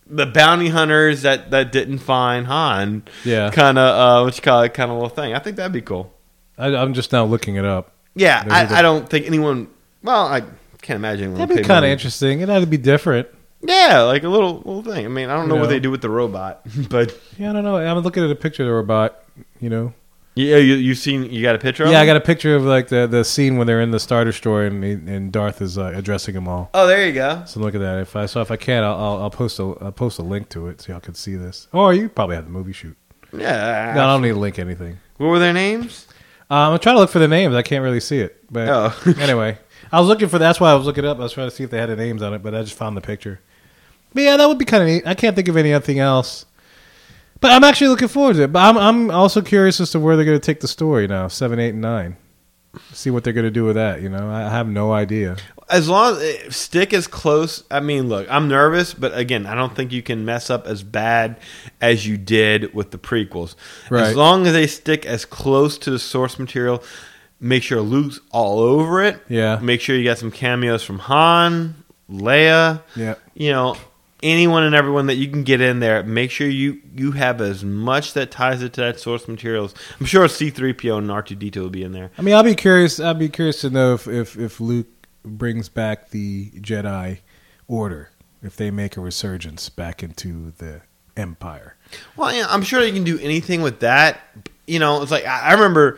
the 0.05 0.25
bounty 0.25 0.69
hunters 0.69 1.23
that 1.23 1.51
that 1.51 1.71
didn't 1.71 1.99
find 1.99 2.45
Han. 2.47 3.03
Yeah. 3.25 3.49
kind 3.49 3.77
of 3.79 3.83
uh, 3.83 4.23
what 4.25 4.35
you 4.37 4.41
call 4.43 4.61
it, 4.61 4.73
kind 4.73 4.91
of 4.91 4.95
little 4.97 5.09
thing. 5.09 5.33
I 5.33 5.39
think 5.39 5.55
that'd 5.57 5.71
be 5.71 5.81
cool. 5.81 6.13
I, 6.57 6.67
I'm 6.75 6.93
just 6.93 7.11
now 7.11 7.25
looking 7.25 7.55
it 7.55 7.65
up. 7.65 7.93
Yeah, 8.13 8.43
I, 8.49 8.79
I 8.79 8.81
don't 8.81 9.09
think 9.09 9.25
anyone. 9.25 9.67
Well, 10.03 10.25
I 10.27 10.41
can't 10.81 10.97
imagine. 10.97 11.31
anyone 11.31 11.39
That'd 11.47 11.57
be 11.57 11.63
kind 11.63 11.83
of 11.85 11.89
interesting. 11.91 12.41
It'd 12.41 12.69
be 12.69 12.77
different. 12.77 13.27
Yeah, 13.63 14.01
like 14.01 14.23
a 14.23 14.29
little 14.29 14.57
little 14.57 14.83
thing. 14.83 15.05
I 15.05 15.09
mean, 15.09 15.29
I 15.29 15.35
don't 15.35 15.47
know 15.47 15.55
You 15.55 15.61
what 15.61 15.69
they 15.69 15.79
do 15.79 15.89
with 15.91 16.01
the 16.01 16.09
robot, 16.09 16.61
but 16.89 17.17
Yeah, 17.37 17.51
I 17.51 17.53
don't 17.53 17.63
know. 17.63 17.77
I'm 17.77 17.99
looking 17.99 18.23
at 18.23 18.29
a 18.29 18.35
picture 18.35 18.63
of 18.63 18.67
the 18.67 18.73
robot. 18.73 19.23
You 19.59 19.69
know. 19.69 19.93
Yeah, 20.35 20.57
you 20.57 20.75
you 20.75 20.95
seen 20.95 21.29
you 21.31 21.41
got 21.41 21.55
a 21.55 21.59
picture 21.59 21.83
of 21.83 21.91
Yeah, 21.91 21.99
I 21.99 22.01
him? 22.01 22.07
got 22.07 22.17
a 22.17 22.21
picture 22.21 22.55
of 22.55 22.63
like 22.63 22.87
the 22.87 23.05
the 23.07 23.23
scene 23.25 23.57
when 23.57 23.67
they're 23.67 23.81
in 23.81 23.91
the 23.91 23.99
Star 23.99 24.23
Destroyer 24.23 24.65
and 24.67 24.83
he, 24.83 24.91
and 24.93 25.31
Darth 25.31 25.61
is 25.61 25.77
uh, 25.77 25.91
addressing 25.95 26.35
them 26.35 26.47
all. 26.47 26.69
Oh, 26.73 26.87
there 26.87 27.05
you 27.05 27.13
go. 27.13 27.43
So 27.45 27.59
look 27.59 27.75
at 27.75 27.81
that. 27.81 27.99
If 27.99 28.15
I 28.15 28.25
so 28.27 28.41
if 28.41 28.49
I 28.51 28.55
can, 28.55 28.83
I'll 28.83 28.95
I'll, 28.95 29.17
I'll 29.23 29.29
post 29.29 29.59
a 29.59 29.63
I'll 29.81 29.91
post 29.91 30.19
a 30.19 30.23
link 30.23 30.49
to 30.49 30.67
it 30.67 30.81
so 30.81 30.93
y'all 30.93 31.01
can 31.01 31.15
see 31.15 31.35
this. 31.35 31.67
Or 31.73 31.93
you 31.93 32.07
probably 32.09 32.35
have 32.37 32.45
the 32.45 32.51
movie 32.51 32.73
shoot. 32.73 32.95
Yeah. 33.33 33.93
No, 33.95 34.03
I 34.03 34.07
don't 34.07 34.21
need 34.21 34.29
to 34.29 34.39
link 34.39 34.59
anything. 34.59 34.97
What 35.17 35.27
were 35.27 35.39
their 35.39 35.53
names? 35.53 36.07
Um, 36.49 36.73
I'm 36.73 36.79
trying 36.79 36.95
to 36.95 36.99
look 36.99 37.09
for 37.09 37.19
the 37.19 37.27
names. 37.29 37.55
I 37.55 37.61
can't 37.61 37.83
really 37.83 38.01
see 38.01 38.19
it. 38.19 38.43
But 38.51 38.67
Oh. 38.69 38.93
anyway, 39.19 39.57
I 39.91 39.99
was 39.99 40.07
looking 40.09 40.27
for. 40.27 40.37
That's 40.39 40.59
why 40.59 40.71
I 40.71 40.75
was 40.75 40.85
looking 40.85 41.05
it 41.05 41.07
up. 41.07 41.17
I 41.19 41.23
was 41.23 41.31
trying 41.33 41.49
to 41.49 41.55
see 41.55 41.63
if 41.63 41.69
they 41.69 41.77
had 41.77 41.89
the 41.89 41.95
names 41.95 42.21
on 42.21 42.33
it, 42.33 42.43
but 42.43 42.53
I 42.55 42.61
just 42.63 42.77
found 42.77 42.97
the 42.97 43.01
picture. 43.01 43.39
But 44.13 44.23
yeah, 44.23 44.35
that 44.37 44.47
would 44.47 44.57
be 44.57 44.65
kind 44.65 44.83
of 44.83 44.89
neat. 44.89 45.03
I 45.05 45.13
can't 45.13 45.35
think 45.35 45.47
of 45.47 45.55
anything 45.55 45.99
else. 45.99 46.45
But 47.41 47.51
I'm 47.51 47.63
actually 47.63 47.87
looking 47.87 48.07
forward 48.07 48.35
to 48.35 48.43
it. 48.43 48.53
But 48.53 48.59
I'm 48.59 48.77
I'm 48.77 49.11
also 49.11 49.41
curious 49.41 49.81
as 49.81 49.91
to 49.91 49.99
where 49.99 50.15
they're 50.15 50.25
going 50.25 50.39
to 50.39 50.45
take 50.45 50.61
the 50.61 50.67
story 50.67 51.07
now. 51.07 51.27
Seven, 51.27 51.59
eight, 51.59 51.69
and 51.71 51.81
nine. 51.81 52.15
See 52.93 53.09
what 53.09 53.23
they're 53.25 53.33
going 53.33 53.45
to 53.45 53.51
do 53.51 53.65
with 53.65 53.75
that. 53.75 54.01
You 54.01 54.07
know, 54.07 54.29
I 54.29 54.49
have 54.49 54.67
no 54.67 54.93
idea. 54.93 55.35
As 55.69 55.89
long 55.89 56.15
as 56.15 56.23
eh, 56.23 56.49
stick 56.49 56.93
as 56.93 57.07
close. 57.07 57.63
I 57.69 57.79
mean, 57.81 58.07
look, 58.07 58.27
I'm 58.29 58.47
nervous, 58.47 58.93
but 58.93 59.17
again, 59.17 59.45
I 59.45 59.55
don't 59.55 59.75
think 59.75 59.91
you 59.91 60.01
can 60.01 60.23
mess 60.23 60.49
up 60.49 60.67
as 60.67 60.83
bad 60.83 61.37
as 61.81 62.07
you 62.07 62.17
did 62.17 62.73
with 62.73 62.91
the 62.91 62.97
prequels. 62.97 63.55
Right. 63.89 64.03
As 64.03 64.15
long 64.15 64.45
as 64.47 64.53
they 64.53 64.67
stick 64.67 65.05
as 65.05 65.25
close 65.25 65.77
to 65.79 65.91
the 65.91 65.99
source 65.99 66.39
material, 66.39 66.83
make 67.39 67.63
sure 67.63 67.81
Luke's 67.81 68.19
all 68.31 68.59
over 68.59 69.03
it. 69.03 69.21
Yeah. 69.27 69.59
Make 69.61 69.81
sure 69.81 69.95
you 69.95 70.05
got 70.05 70.17
some 70.17 70.31
cameos 70.31 70.83
from 70.83 70.99
Han, 70.99 71.83
Leia. 72.09 72.83
Yeah. 72.95 73.15
You 73.33 73.51
know, 73.51 73.77
anyone 74.23 74.63
and 74.63 74.75
everyone 74.75 75.07
that 75.07 75.15
you 75.15 75.27
can 75.29 75.43
get 75.43 75.61
in 75.61 75.79
there. 75.79 76.03
Make 76.03 76.31
sure 76.31 76.47
you 76.47 76.81
you 76.95 77.11
have 77.13 77.41
as 77.41 77.63
much 77.63 78.13
that 78.13 78.31
ties 78.31 78.61
it 78.61 78.73
to 78.73 78.81
that 78.81 78.99
source 78.99 79.27
materials. 79.27 79.73
I'm 79.99 80.05
sure 80.05 80.25
C3PO 80.27 80.97
and 80.97 81.09
R2D2 81.09 81.55
will 81.57 81.69
be 81.69 81.83
in 81.83 81.91
there. 81.91 82.11
I 82.17 82.21
mean, 82.21 82.35
I'll 82.35 82.43
be 82.43 82.55
curious. 82.55 82.99
I'll 82.99 83.13
be 83.13 83.29
curious 83.29 83.61
to 83.61 83.69
know 83.69 83.93
if 83.93 84.07
if, 84.07 84.37
if 84.37 84.59
Luke 84.59 84.87
brings 85.23 85.69
back 85.69 86.09
the 86.09 86.49
Jedi 86.51 87.19
Order. 87.67 88.09
if 88.41 88.55
they 88.57 88.71
make 88.71 88.97
a 88.97 89.01
resurgence 89.01 89.69
back 89.69 90.01
into 90.03 90.51
the 90.57 90.81
empire. 91.15 91.75
Well, 92.15 92.33
yeah, 92.33 92.47
I'm 92.49 92.63
sure 92.63 92.83
you 92.83 92.93
can 92.93 93.03
do 93.03 93.19
anything 93.19 93.61
with 93.61 93.79
that. 93.81 94.19
You 94.67 94.79
know, 94.79 95.01
it's 95.01 95.11
like 95.11 95.25
I 95.25 95.49
I 95.49 95.53
remember 95.53 95.97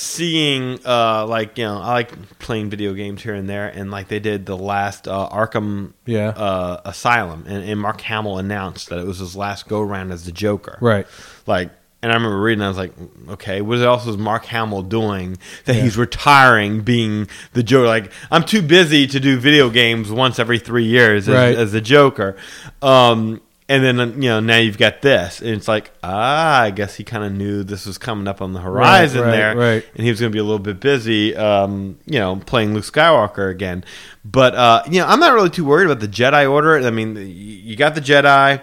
seeing 0.00 0.78
uh 0.86 1.26
like 1.26 1.58
you 1.58 1.64
know 1.64 1.78
I 1.80 1.92
like 1.94 2.38
playing 2.38 2.70
video 2.70 2.94
games 2.94 3.20
here 3.22 3.34
and 3.34 3.48
there, 3.48 3.66
and 3.68 3.90
like 3.90 4.06
they 4.06 4.20
did 4.20 4.46
the 4.46 4.56
last 4.56 5.08
uh, 5.08 5.28
Arkham 5.28 5.92
Yeah. 6.06 6.28
uh, 6.28 6.80
Asylum, 6.84 7.44
and, 7.48 7.68
and 7.68 7.80
Mark 7.80 8.00
Hamill 8.02 8.38
announced 8.38 8.90
that 8.90 9.00
it 9.00 9.06
was 9.06 9.18
his 9.18 9.34
last 9.34 9.66
go 9.68 9.82
round 9.82 10.12
as 10.12 10.24
the 10.24 10.30
Joker. 10.30 10.78
Right. 10.80 11.06
Like, 11.48 11.72
and 12.00 12.12
I 12.12 12.14
remember 12.14 12.40
reading, 12.40 12.62
I 12.62 12.68
was 12.68 12.76
like, 12.78 12.92
okay, 13.30 13.60
what 13.60 13.78
else 13.80 14.06
is 14.06 14.16
Mark 14.16 14.44
Hamill 14.44 14.82
doing 14.82 15.36
that 15.64 15.74
he's 15.74 15.96
retiring 15.96 16.82
being 16.82 17.26
the 17.54 17.64
Joker? 17.64 17.88
Like, 17.88 18.12
I'm 18.30 18.44
too 18.44 18.62
busy 18.62 19.08
to 19.08 19.18
do 19.18 19.36
video 19.36 19.68
games 19.68 20.12
once 20.12 20.38
every 20.38 20.60
three 20.60 20.84
years 20.84 21.28
as, 21.28 21.34
Right. 21.34 21.56
as 21.56 21.72
the 21.72 21.80
Joker. 21.80 22.36
Um, 22.82 23.40
and 23.68 23.84
then, 23.84 24.22
you 24.22 24.28
know, 24.28 24.40
now 24.40 24.56
you've 24.56 24.78
got 24.78 25.02
this. 25.02 25.40
And 25.40 25.50
it's 25.50 25.68
like, 25.68 25.92
ah, 26.02 26.62
I 26.62 26.70
guess 26.70 26.96
he 26.96 27.04
kind 27.04 27.24
of 27.24 27.32
knew 27.32 27.62
this 27.62 27.84
was 27.84 27.98
coming 27.98 28.26
up 28.26 28.40
on 28.40 28.52
the 28.52 28.60
horizon 28.60 29.22
right, 29.22 29.30
there. 29.30 29.56
right. 29.56 29.84
And 29.94 30.04
he 30.04 30.10
was 30.10 30.20
going 30.20 30.32
to 30.32 30.34
be 30.34 30.40
a 30.40 30.44
little 30.44 30.58
bit 30.58 30.80
busy, 30.80 31.36
um, 31.36 31.98
you 32.06 32.18
know, 32.18 32.36
playing 32.36 32.74
Luke 32.74 32.84
Skywalker 32.84 33.50
again. 33.50 33.84
But, 34.24 34.54
uh, 34.54 34.82
you 34.90 35.00
know, 35.00 35.06
I'm 35.06 35.20
not 35.20 35.34
really 35.34 35.50
too 35.50 35.64
worried 35.64 35.84
about 35.84 36.00
the 36.00 36.08
Jedi 36.08 36.50
Order. 36.50 36.78
I 36.78 36.90
mean, 36.90 37.16
you 37.16 37.76
got 37.76 37.94
the 37.94 38.00
Jedi 38.00 38.62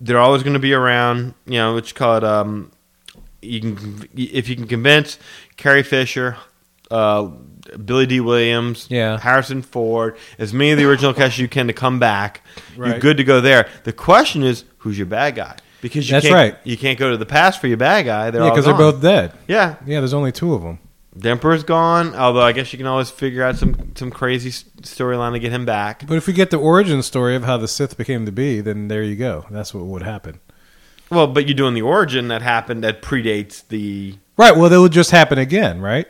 they're 0.00 0.20
always 0.20 0.42
going 0.42 0.54
to 0.54 0.60
be 0.60 0.72
around. 0.72 1.34
You 1.46 1.58
know, 1.58 1.74
what 1.74 1.88
you 1.88 1.94
call 1.94 2.18
it. 2.18 2.24
Um, 2.24 2.70
you 3.42 3.60
can 3.60 4.08
if 4.14 4.48
you 4.48 4.56
can 4.56 4.66
convince 4.66 5.18
Carrie 5.56 5.82
Fisher, 5.82 6.36
uh, 6.90 7.30
Billy 7.84 8.06
Dee 8.06 8.20
Williams, 8.20 8.86
Yeah. 8.90 9.18
Harrison 9.18 9.62
Ford, 9.62 10.16
as 10.38 10.52
many 10.52 10.72
of 10.72 10.78
the 10.78 10.84
original 10.84 11.14
cast 11.14 11.34
as 11.34 11.38
you 11.38 11.48
can 11.48 11.66
to 11.66 11.72
come 11.72 11.98
back. 11.98 12.42
You're 12.76 12.98
good 12.98 13.16
to 13.16 13.24
go 13.24 13.40
there. 13.40 13.68
The 13.84 13.92
question 13.92 14.42
is, 14.42 14.64
who's 14.78 14.98
your 14.98 15.06
bad 15.06 15.34
guy? 15.34 15.56
Because 15.80 16.08
you 16.08 16.12
That's 16.12 16.24
can't, 16.26 16.34
right. 16.34 16.56
You 16.64 16.78
can't 16.78 16.98
go 16.98 17.10
to 17.10 17.16
the 17.16 17.26
past 17.26 17.60
for 17.60 17.66
your 17.66 17.76
bad 17.76 18.06
guy. 18.06 18.30
They're 18.30 18.42
yeah, 18.42 18.50
because 18.50 18.64
they're 18.64 18.74
both 18.74 19.02
dead. 19.02 19.32
Yeah, 19.46 19.76
Yeah, 19.84 20.00
there's 20.00 20.14
only 20.14 20.32
two 20.32 20.54
of 20.54 20.62
them. 20.62 20.78
the 21.14 21.28
Emperor's 21.28 21.62
gone. 21.62 22.14
Although 22.14 22.40
I 22.40 22.52
guess 22.52 22.72
you 22.72 22.78
can 22.78 22.86
always 22.86 23.10
figure 23.10 23.42
out 23.42 23.56
some 23.56 23.92
some 23.94 24.10
crazy 24.10 24.50
storyline 24.50 25.32
to 25.32 25.38
get 25.38 25.52
him 25.52 25.66
back. 25.66 26.06
But 26.06 26.16
if 26.16 26.26
we 26.26 26.32
get 26.32 26.50
the 26.50 26.56
origin 26.56 27.02
story 27.02 27.36
of 27.36 27.44
how 27.44 27.58
the 27.58 27.68
Sith 27.68 27.98
became 27.98 28.24
to 28.24 28.32
be, 28.32 28.62
then 28.62 28.88
there 28.88 29.02
you 29.02 29.14
go. 29.14 29.44
That's 29.50 29.74
what 29.74 29.84
would 29.84 30.02
happen. 30.02 30.40
Well, 31.10 31.26
but 31.26 31.46
you're 31.46 31.54
doing 31.54 31.74
the 31.74 31.82
origin 31.82 32.28
that 32.28 32.40
happened 32.40 32.82
that 32.82 33.02
predates 33.02 33.62
the 33.68 34.14
Right. 34.38 34.56
Well, 34.56 34.70
that 34.70 34.80
would 34.80 34.92
just 34.92 35.10
happen 35.10 35.38
again, 35.38 35.80
right? 35.80 36.06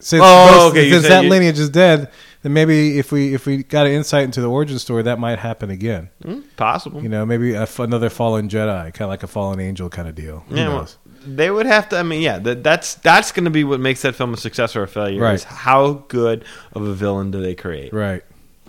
Since 0.00 0.22
Oh, 0.24 0.48
both- 0.70 0.72
okay, 0.72 0.90
Since 0.90 1.02
said 1.02 1.10
that 1.12 1.24
you- 1.24 1.30
lineage 1.30 1.58
is 1.58 1.70
dead, 1.70 2.08
then 2.42 2.52
maybe 2.52 2.98
if 2.98 3.10
we 3.10 3.34
if 3.34 3.46
we 3.46 3.64
got 3.64 3.86
an 3.86 3.92
insight 3.92 4.24
into 4.24 4.40
the 4.40 4.48
origin 4.48 4.78
story, 4.78 5.02
that 5.02 5.18
might 5.18 5.38
happen 5.40 5.70
again. 5.70 6.10
hmm, 6.24 6.40
possible. 6.56 7.02
You 7.02 7.08
know, 7.08 7.26
maybe 7.26 7.54
a 7.54 7.66
another 7.78 8.08
fallen 8.10 8.48
Jedi, 8.48 8.92
kind 8.94 9.02
of 9.02 9.08
like 9.08 9.22
a 9.24 9.26
fallen 9.26 9.58
angel 9.60 9.88
kind 9.88 10.06
of 10.08 10.14
deal. 10.14 10.44
Who 10.48 10.56
Yeah, 10.56 10.68
well, 10.68 10.88
they 11.26 11.50
would 11.50 11.66
have 11.66 11.88
to. 11.88 11.98
I 11.98 12.04
mean, 12.04 12.22
yeah, 12.22 12.38
that, 12.38 12.62
that's 12.62 12.94
that's 12.94 13.32
going 13.32 13.44
to 13.46 13.50
be 13.50 13.64
what 13.64 13.80
makes 13.80 14.02
that 14.02 14.14
film 14.14 14.32
a 14.32 14.36
success 14.36 14.76
or 14.76 14.84
a 14.84 14.88
failure. 14.88 15.20
Right. 15.20 15.34
Is 15.34 15.42
how 15.44 16.04
good 16.08 16.44
of 16.74 16.82
a 16.86 16.94
villain 16.94 17.32
do 17.32 17.42
they 17.42 17.56
create? 17.56 17.92
Right. 17.92 18.22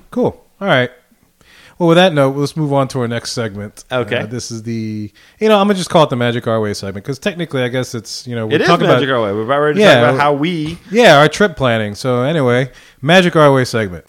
Cool. 0.09 0.43
All 0.59 0.67
right. 0.67 0.89
Well, 1.79 1.87
with 1.87 1.95
that 1.95 2.13
note, 2.13 2.35
let's 2.35 2.57
move 2.57 2.73
on 2.73 2.89
to 2.89 2.99
our 2.99 3.07
next 3.07 3.31
segment. 3.31 3.85
Okay. 3.89 4.17
Uh, 4.19 4.25
this 4.25 4.51
is 4.51 4.63
the, 4.63 5.11
you 5.39 5.47
know, 5.47 5.57
I'm 5.57 5.65
gonna 5.67 5.75
just 5.75 5.89
call 5.89 6.03
it 6.03 6.09
the 6.09 6.17
Magic 6.17 6.45
Our 6.45 6.59
Way 6.59 6.73
segment 6.73 7.05
because 7.05 7.17
technically, 7.19 7.63
I 7.63 7.69
guess 7.69 7.95
it's, 7.95 8.27
you 8.27 8.35
know, 8.35 8.47
we're 8.47 8.61
It 8.61 8.65
talking 8.65 8.85
Magic 8.85 9.07
about, 9.07 9.15
Our 9.15 9.23
Way. 9.27 9.33
We're 9.33 9.43
about 9.43 9.59
ready 9.59 9.75
to 9.79 9.81
Yeah, 9.85 10.01
talk 10.01 10.09
about 10.09 10.19
how 10.19 10.33
we. 10.33 10.77
yeah, 10.91 11.17
our 11.19 11.29
trip 11.29 11.55
planning. 11.55 11.95
So 11.95 12.23
anyway, 12.23 12.69
Magic 13.01 13.35
Our 13.37 13.53
Way 13.53 13.63
segment. 13.63 14.03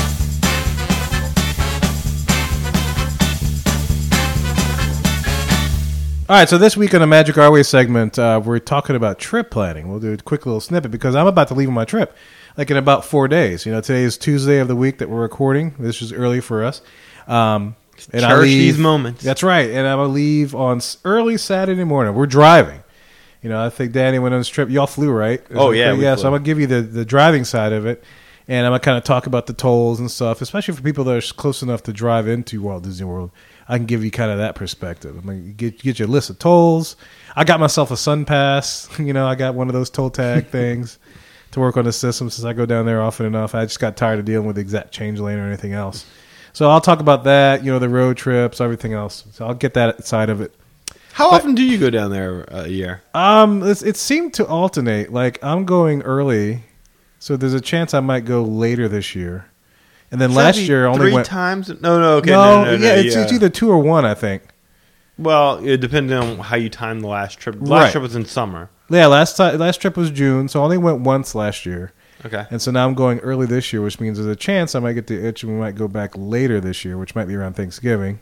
All 6.31 6.37
right, 6.37 6.49
so 6.49 6.59
this 6.59 6.77
week 6.77 6.95
on 6.95 7.01
the 7.01 7.09
Magic 7.09 7.37
Our 7.39 7.51
Way 7.51 7.65
segment, 7.65 8.17
uh, 8.17 8.41
we're 8.45 8.61
talking 8.61 8.95
about 8.95 9.19
trip 9.19 9.51
planning. 9.51 9.91
We'll 9.91 9.99
do 9.99 10.13
a 10.13 10.17
quick 10.17 10.47
little 10.47 10.61
snippet 10.61 10.93
because 10.93 11.17
I'm 11.17 11.27
about 11.27 11.49
to 11.49 11.55
leave 11.55 11.67
on 11.67 11.75
my 11.75 11.85
trip, 11.85 12.17
like 12.57 12.71
in 12.71 12.77
about 12.77 13.05
four 13.05 13.27
days. 13.27 13.67
You 13.67 13.73
know, 13.73 13.81
today 13.81 14.05
is 14.05 14.17
Tuesday 14.17 14.61
of 14.61 14.69
the 14.69 14.77
week 14.77 14.99
that 14.99 15.11
we're 15.11 15.23
recording. 15.23 15.75
This 15.77 16.01
is 16.01 16.13
early 16.13 16.41
for 16.41 16.63
us. 16.63 16.83
Um, 17.27 17.75
and 18.13 18.25
I 18.25 18.29
Cherish 18.29 18.45
leave- 18.45 18.59
these 18.61 18.79
moments. 18.79 19.25
That's 19.25 19.43
right, 19.43 19.71
and 19.71 19.89
I'm 19.89 19.99
gonna 19.99 20.13
leave 20.13 20.55
on 20.55 20.81
early 21.05 21.37
Saturday 21.37 21.83
morning. 21.83 22.15
We're 22.15 22.27
driving. 22.27 22.85
You 23.43 23.51
know, 23.51 23.67
I 23.67 23.69
think 23.69 23.91
Danny 23.91 24.21
went 24.21 24.33
on 24.33 24.39
this 24.39 24.49
trip. 24.49 24.71
Y'all 24.71 24.87
flew, 24.87 25.11
right? 25.11 25.43
Oh, 25.53 25.73
yeah, 25.73 25.95
yeah. 25.95 26.15
flew. 26.15 26.23
So 26.23 26.29
I'm 26.29 26.35
gonna 26.35 26.45
give 26.45 26.61
you 26.61 26.69
the 26.69 26.81
the 26.81 27.05
driving 27.05 27.45
side 27.45 27.73
of 27.73 27.87
it, 27.87 28.05
and 28.47 28.65
I'm 28.67 28.71
gonna 28.71 28.79
kind 28.79 28.97
of 28.97 29.03
talk 29.03 29.27
about 29.27 29.49
the 29.49 29.53
tolls 29.53 29.99
and 29.99 30.09
stuff, 30.09 30.41
especially 30.41 30.75
for 30.75 30.83
people 30.83 31.03
that 31.07 31.17
are 31.17 31.35
close 31.35 31.61
enough 31.61 31.83
to 31.83 31.93
drive 31.93 32.29
into 32.29 32.63
Walt 32.63 32.85
Disney 32.85 33.07
World. 33.07 33.33
I 33.71 33.77
can 33.77 33.87
give 33.87 34.05
you 34.05 34.11
kind 34.11 34.33
of 34.33 34.39
that 34.39 34.57
perspective. 34.57 35.17
I'm 35.17 35.25
gonna 35.25 35.39
get 35.39 35.79
get 35.79 35.99
your 36.01 36.09
list 36.09 36.29
of 36.29 36.41
tolls. 36.41 36.97
I 37.37 37.45
got 37.45 37.61
myself 37.61 37.93
a 37.93 37.97
Sun 37.97 38.25
Pass. 38.25 38.89
You 38.99 39.13
know, 39.13 39.27
I 39.27 39.37
got 39.37 39.55
one 39.55 39.69
of 39.69 39.75
those 39.75 39.91
toll 39.91 40.11
tag 40.11 40.47
things 40.49 40.99
to 41.53 41.61
work 41.61 41.77
on 41.77 41.85
the 41.85 41.93
system 41.93 42.31
since 42.31 42.45
I 42.45 42.53
go 42.53 42.67
down 42.67 42.85
there 42.85 43.01
often 43.01 43.27
enough. 43.27 43.55
I 43.55 43.65
just 43.65 43.79
got 43.79 43.97
tired 43.97 44.19
of 44.19 44.25
dealing 44.25 44.47
with 44.47 44.57
the 44.57 44.63
exact 44.63 44.93
change 44.93 45.21
lane 45.21 45.39
or 45.39 45.47
anything 45.47 45.73
else. 45.73 46.05
So 46.53 46.69
I'll 46.69 46.81
talk 46.81 46.99
about 46.99 47.25
that. 47.25 47.65
You 47.65 47.71
know, 47.71 47.79
the 47.79 47.89
road 47.89 48.17
trips, 48.17 48.61
everything 48.61 48.93
else. 48.93 49.25
So 49.33 49.47
I'll 49.47 49.55
get 49.55 49.75
that 49.75 50.05
side 50.05 50.31
of 50.31 50.41
it. 50.41 50.53
How 51.13 51.31
often 51.31 51.55
do 51.55 51.63
you 51.63 51.79
go 51.79 51.91
down 51.91 52.11
there 52.11 52.45
a 52.49 52.67
year? 52.67 53.03
Um, 53.15 53.63
it's, 53.63 53.83
it 53.83 53.97
seemed 53.97 54.35
to 54.35 54.47
alternate. 54.47 55.13
Like 55.13 55.43
I'm 55.45 55.65
going 55.65 56.03
early, 56.03 56.65
so 57.21 57.37
there's 57.37 57.55
a 57.55 57.61
chance 57.61 57.95
I 57.95 58.01
might 58.01 58.25
go 58.25 58.43
later 58.43 58.89
this 58.89 59.15
year. 59.15 59.50
And 60.13 60.21
then 60.21 60.35
last 60.35 60.59
year 60.59 60.87
only 60.87 60.99
three 60.99 61.13
went. 61.13 61.27
times. 61.27 61.69
No, 61.69 62.01
no, 62.01 62.17
okay, 62.17 62.31
no, 62.31 62.65
no, 62.65 62.65
no, 62.65 62.77
no, 62.77 62.85
yeah, 62.85 62.95
it's, 62.95 63.15
yeah. 63.15 63.23
it's 63.23 63.33
either 63.33 63.49
two 63.49 63.71
or 63.71 63.79
one. 63.79 64.05
I 64.05 64.15
think. 64.15 64.43
Well, 65.19 65.65
it 65.65 65.79
depends 65.79 66.13
on 66.13 66.39
how 66.39 66.57
you 66.57 66.69
time 66.71 67.01
the 67.01 67.09
last 67.09 67.39
trip. 67.39 67.57
Last 67.61 67.69
Right. 67.71 67.93
trip 67.93 68.03
was 68.03 68.17
in 68.17 68.25
summer. 68.25 68.71
Yeah, 68.89 69.07
last 69.07 69.37
time 69.37 69.59
last 69.59 69.81
trip 69.81 69.97
was 69.97 70.11
June, 70.11 70.49
so 70.49 70.61
I 70.61 70.65
only 70.65 70.79
went 70.79 71.01
once 71.01 71.35
last 71.35 71.65
year. 71.67 71.93
Okay. 72.27 72.45
And 72.51 72.61
so 72.61 72.71
now 72.71 72.87
I'm 72.87 72.95
going 72.95 73.19
early 73.21 73.47
this 73.47 73.73
year, 73.73 73.81
which 73.83 73.99
means 74.01 74.19
there's 74.19 74.27
a 74.31 74.37
chance 74.37 74.75
I 74.75 74.81
might 74.81 74.93
get 74.95 75.07
the 75.07 75.27
itch 75.27 75.43
and 75.43 75.53
we 75.53 75.59
might 75.59 75.75
go 75.75 75.89
back 75.89 76.11
later 76.17 76.61
this 76.61 76.85
year, 76.85 76.99
which 76.99 77.15
might 77.15 77.25
be 77.27 77.35
around 77.35 77.55
Thanksgiving. 77.55 78.21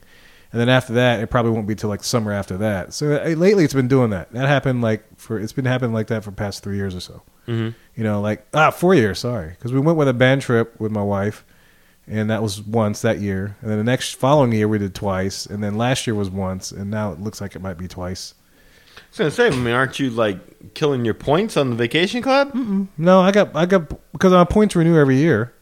And 0.52 0.60
then 0.60 0.68
after 0.68 0.92
that, 0.94 1.20
it 1.20 1.26
probably 1.30 1.50
won't 1.52 1.66
be 1.66 1.74
till 1.74 1.90
like 1.90 2.04
summer 2.04 2.32
after 2.32 2.56
that. 2.58 2.92
So 2.94 3.14
uh, 3.14 3.28
lately, 3.30 3.64
it's 3.64 3.74
been 3.74 3.88
doing 3.88 4.10
that. 4.10 4.32
That 4.32 4.46
happened 4.48 4.82
like 4.82 5.04
for 5.16 5.38
it's 5.38 5.52
been 5.52 5.64
happening 5.64 5.92
like 5.92 6.06
that 6.08 6.22
for 6.24 6.30
the 6.30 6.36
past 6.36 6.62
three 6.62 6.76
years 6.76 6.94
or 6.94 7.00
so. 7.00 7.22
Mhm. 7.48 7.74
You 7.96 8.04
know, 8.04 8.20
like 8.20 8.46
ah, 8.54 8.70
four 8.70 8.94
years. 8.94 9.18
Sorry, 9.18 9.48
because 9.50 9.72
we 9.72 9.80
went 9.80 9.98
with 9.98 10.08
a 10.08 10.14
band 10.14 10.42
trip 10.42 10.78
with 10.80 10.92
my 10.92 11.02
wife, 11.02 11.44
and 12.10 12.30
that 12.30 12.42
was 12.42 12.60
once 12.60 13.02
that 13.02 13.20
year. 13.20 13.56
And 13.60 13.70
then 13.70 13.78
the 13.78 13.84
next 13.84 14.14
following 14.14 14.52
year 14.52 14.66
we 14.68 14.78
did 14.78 14.94
twice, 14.94 15.46
and 15.46 15.62
then 15.62 15.76
last 15.76 16.06
year 16.06 16.14
was 16.14 16.30
once, 16.30 16.72
and 16.72 16.90
now 16.90 17.12
it 17.12 17.20
looks 17.20 17.40
like 17.40 17.54
it 17.54 17.62
might 17.62 17.78
be 17.78 17.88
twice. 17.88 18.34
I 18.96 19.00
was 19.10 19.18
gonna 19.18 19.30
say, 19.30 19.46
I 19.46 19.50
mean, 19.50 19.74
aren't 19.74 19.98
you 19.98 20.10
like 20.10 20.74
killing 20.74 21.04
your 21.04 21.14
points 21.14 21.56
on 21.56 21.70
the 21.70 21.76
vacation 21.76 22.20
club? 22.22 22.52
No, 22.98 23.20
I 23.20 23.30
got 23.30 23.54
I 23.54 23.64
got 23.66 23.88
because 24.12 24.32
my 24.32 24.44
points 24.44 24.74
renew 24.76 24.98
every 24.98 25.16
year, 25.16 25.52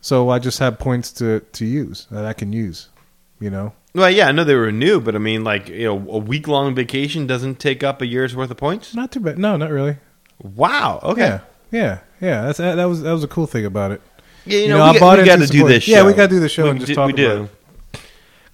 so 0.00 0.28
I 0.30 0.38
just 0.38 0.58
have 0.58 0.78
points 0.78 1.12
to 1.12 1.40
to 1.40 1.64
use 1.66 2.06
that 2.10 2.24
I 2.24 2.32
can 2.32 2.52
use. 2.52 2.88
You 3.38 3.50
know, 3.50 3.74
Well, 3.94 4.08
yeah, 4.10 4.28
I 4.28 4.32
know 4.32 4.44
they 4.44 4.54
were 4.54 4.72
new, 4.72 4.98
but 4.98 5.14
I 5.14 5.18
mean, 5.18 5.44
like, 5.44 5.68
you 5.68 5.84
know, 5.84 6.10
a 6.10 6.16
week 6.18 6.48
long 6.48 6.74
vacation 6.74 7.26
doesn't 7.26 7.56
take 7.60 7.82
up 7.84 8.00
a 8.00 8.06
year's 8.06 8.34
worth 8.34 8.50
of 8.50 8.56
points. 8.56 8.94
not 8.94 9.12
too 9.12 9.20
bad. 9.20 9.38
No, 9.38 9.58
not 9.58 9.70
really. 9.70 9.98
Wow. 10.42 11.00
Okay. 11.02 11.20
Yeah, 11.22 11.40
yeah, 11.70 11.98
yeah. 12.22 12.42
That's 12.44 12.56
that 12.58 12.82
was 12.84 13.02
that 13.02 13.12
was 13.12 13.24
a 13.24 13.28
cool 13.28 13.46
thing 13.46 13.66
about 13.66 13.90
it. 13.90 14.00
Yeah, 14.46 14.56
you 14.58 14.62
You 14.64 14.68
know, 14.70 14.78
know, 14.78 14.84
we, 14.84 14.88
I 14.90 14.92
got- 14.94 15.00
bought 15.00 15.18
we 15.18 15.24
got 15.24 15.38
to 15.40 15.46
do 15.46 15.66
this 15.68 15.82
show. 15.84 15.92
Yeah, 15.92 16.06
we 16.06 16.12
gotta 16.14 16.28
do 16.28 16.40
the 16.40 16.48
show 16.48 16.64
We 16.64 16.70
and 16.70 16.78
just 16.80 16.88
do- 16.88 16.94
talk 16.94 17.06
we 17.14 17.24
about 17.24 17.48
do. 17.92 18.00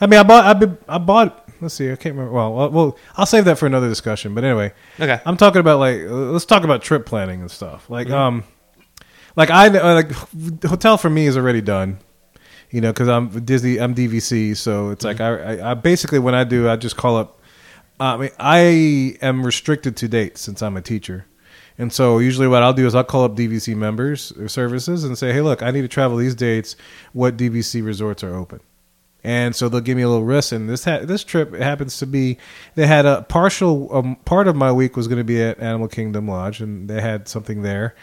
I 0.00 0.06
mean, 0.06 0.18
I 0.18 0.22
bought 0.24 0.44
I, 0.44 0.52
be, 0.54 0.66
I 0.88 0.98
bought. 0.98 1.38
Let's 1.60 1.74
see, 1.74 1.86
I 1.92 1.96
can't 1.96 2.16
remember. 2.16 2.32
Well, 2.32 2.52
well, 2.54 2.70
well, 2.70 2.98
I'll 3.16 3.26
save 3.26 3.44
that 3.44 3.56
for 3.56 3.66
another 3.66 3.88
discussion. 3.88 4.34
But 4.34 4.42
anyway, 4.42 4.72
Okay. 4.98 5.20
I'm 5.24 5.36
talking 5.36 5.60
about 5.60 5.78
like 5.78 6.00
let's 6.06 6.44
talk 6.44 6.64
about 6.64 6.82
trip 6.82 7.06
planning 7.06 7.40
and 7.40 7.50
stuff. 7.50 7.88
Like 7.88 8.08
Mm-hmm. 8.08 8.14
um, 8.16 8.44
like 9.36 9.50
I 9.50 9.68
uh, 9.68 9.94
like 9.94 10.62
hotel 10.64 10.96
for 10.96 11.08
me 11.08 11.26
is 11.26 11.36
already 11.36 11.60
done. 11.60 11.98
You 12.70 12.80
know, 12.80 12.90
because 12.90 13.06
I'm 13.08 13.28
Disney, 13.44 13.78
I'm 13.78 13.94
DVC, 13.94 14.56
so 14.56 14.90
it's 14.90 15.04
like 15.04 15.18
Mm-hmm. 15.18 15.62
I, 15.62 15.68
I, 15.68 15.70
I 15.72 15.74
basically 15.74 16.18
when 16.18 16.34
I 16.34 16.42
do, 16.44 16.68
I 16.68 16.76
just 16.76 16.96
call 16.96 17.16
up. 17.16 17.38
I 18.00 18.16
mean, 18.16 18.30
I 18.40 19.16
am 19.22 19.44
restricted 19.46 19.96
to 19.98 20.08
dates 20.08 20.40
since 20.40 20.62
I'm 20.62 20.76
a 20.76 20.82
teacher, 20.82 21.26
and 21.82 21.92
so 21.92 22.20
usually 22.20 22.46
what 22.46 22.62
I'll 22.62 22.72
do 22.72 22.86
is 22.86 22.94
I'll 22.94 23.02
call 23.02 23.24
up 23.24 23.34
DVC 23.34 23.74
members 23.74 24.30
or 24.38 24.46
services 24.46 25.02
and 25.02 25.18
say, 25.18 25.32
"Hey, 25.32 25.40
look, 25.40 25.64
I 25.64 25.72
need 25.72 25.82
to 25.82 25.88
travel 25.88 26.16
these 26.16 26.36
dates. 26.36 26.76
What 27.12 27.36
DVC 27.36 27.84
resorts 27.84 28.22
are 28.22 28.36
open?" 28.36 28.60
And 29.24 29.56
so 29.56 29.68
they'll 29.68 29.80
give 29.80 29.96
me 29.96 30.04
a 30.04 30.08
little 30.08 30.24
risk. 30.24 30.52
And 30.52 30.70
this 30.70 30.84
ha- 30.84 31.00
this 31.02 31.24
trip 31.24 31.52
happens 31.56 31.98
to 31.98 32.06
be 32.06 32.38
they 32.76 32.86
had 32.86 33.04
a 33.04 33.22
partial 33.22 33.92
um, 33.96 34.14
part 34.24 34.46
of 34.46 34.54
my 34.54 34.70
week 34.70 34.96
was 34.96 35.08
going 35.08 35.18
to 35.18 35.24
be 35.24 35.42
at 35.42 35.58
Animal 35.58 35.88
Kingdom 35.88 36.28
Lodge, 36.28 36.60
and 36.60 36.88
they 36.88 37.00
had 37.00 37.26
something 37.26 37.62
there. 37.62 37.96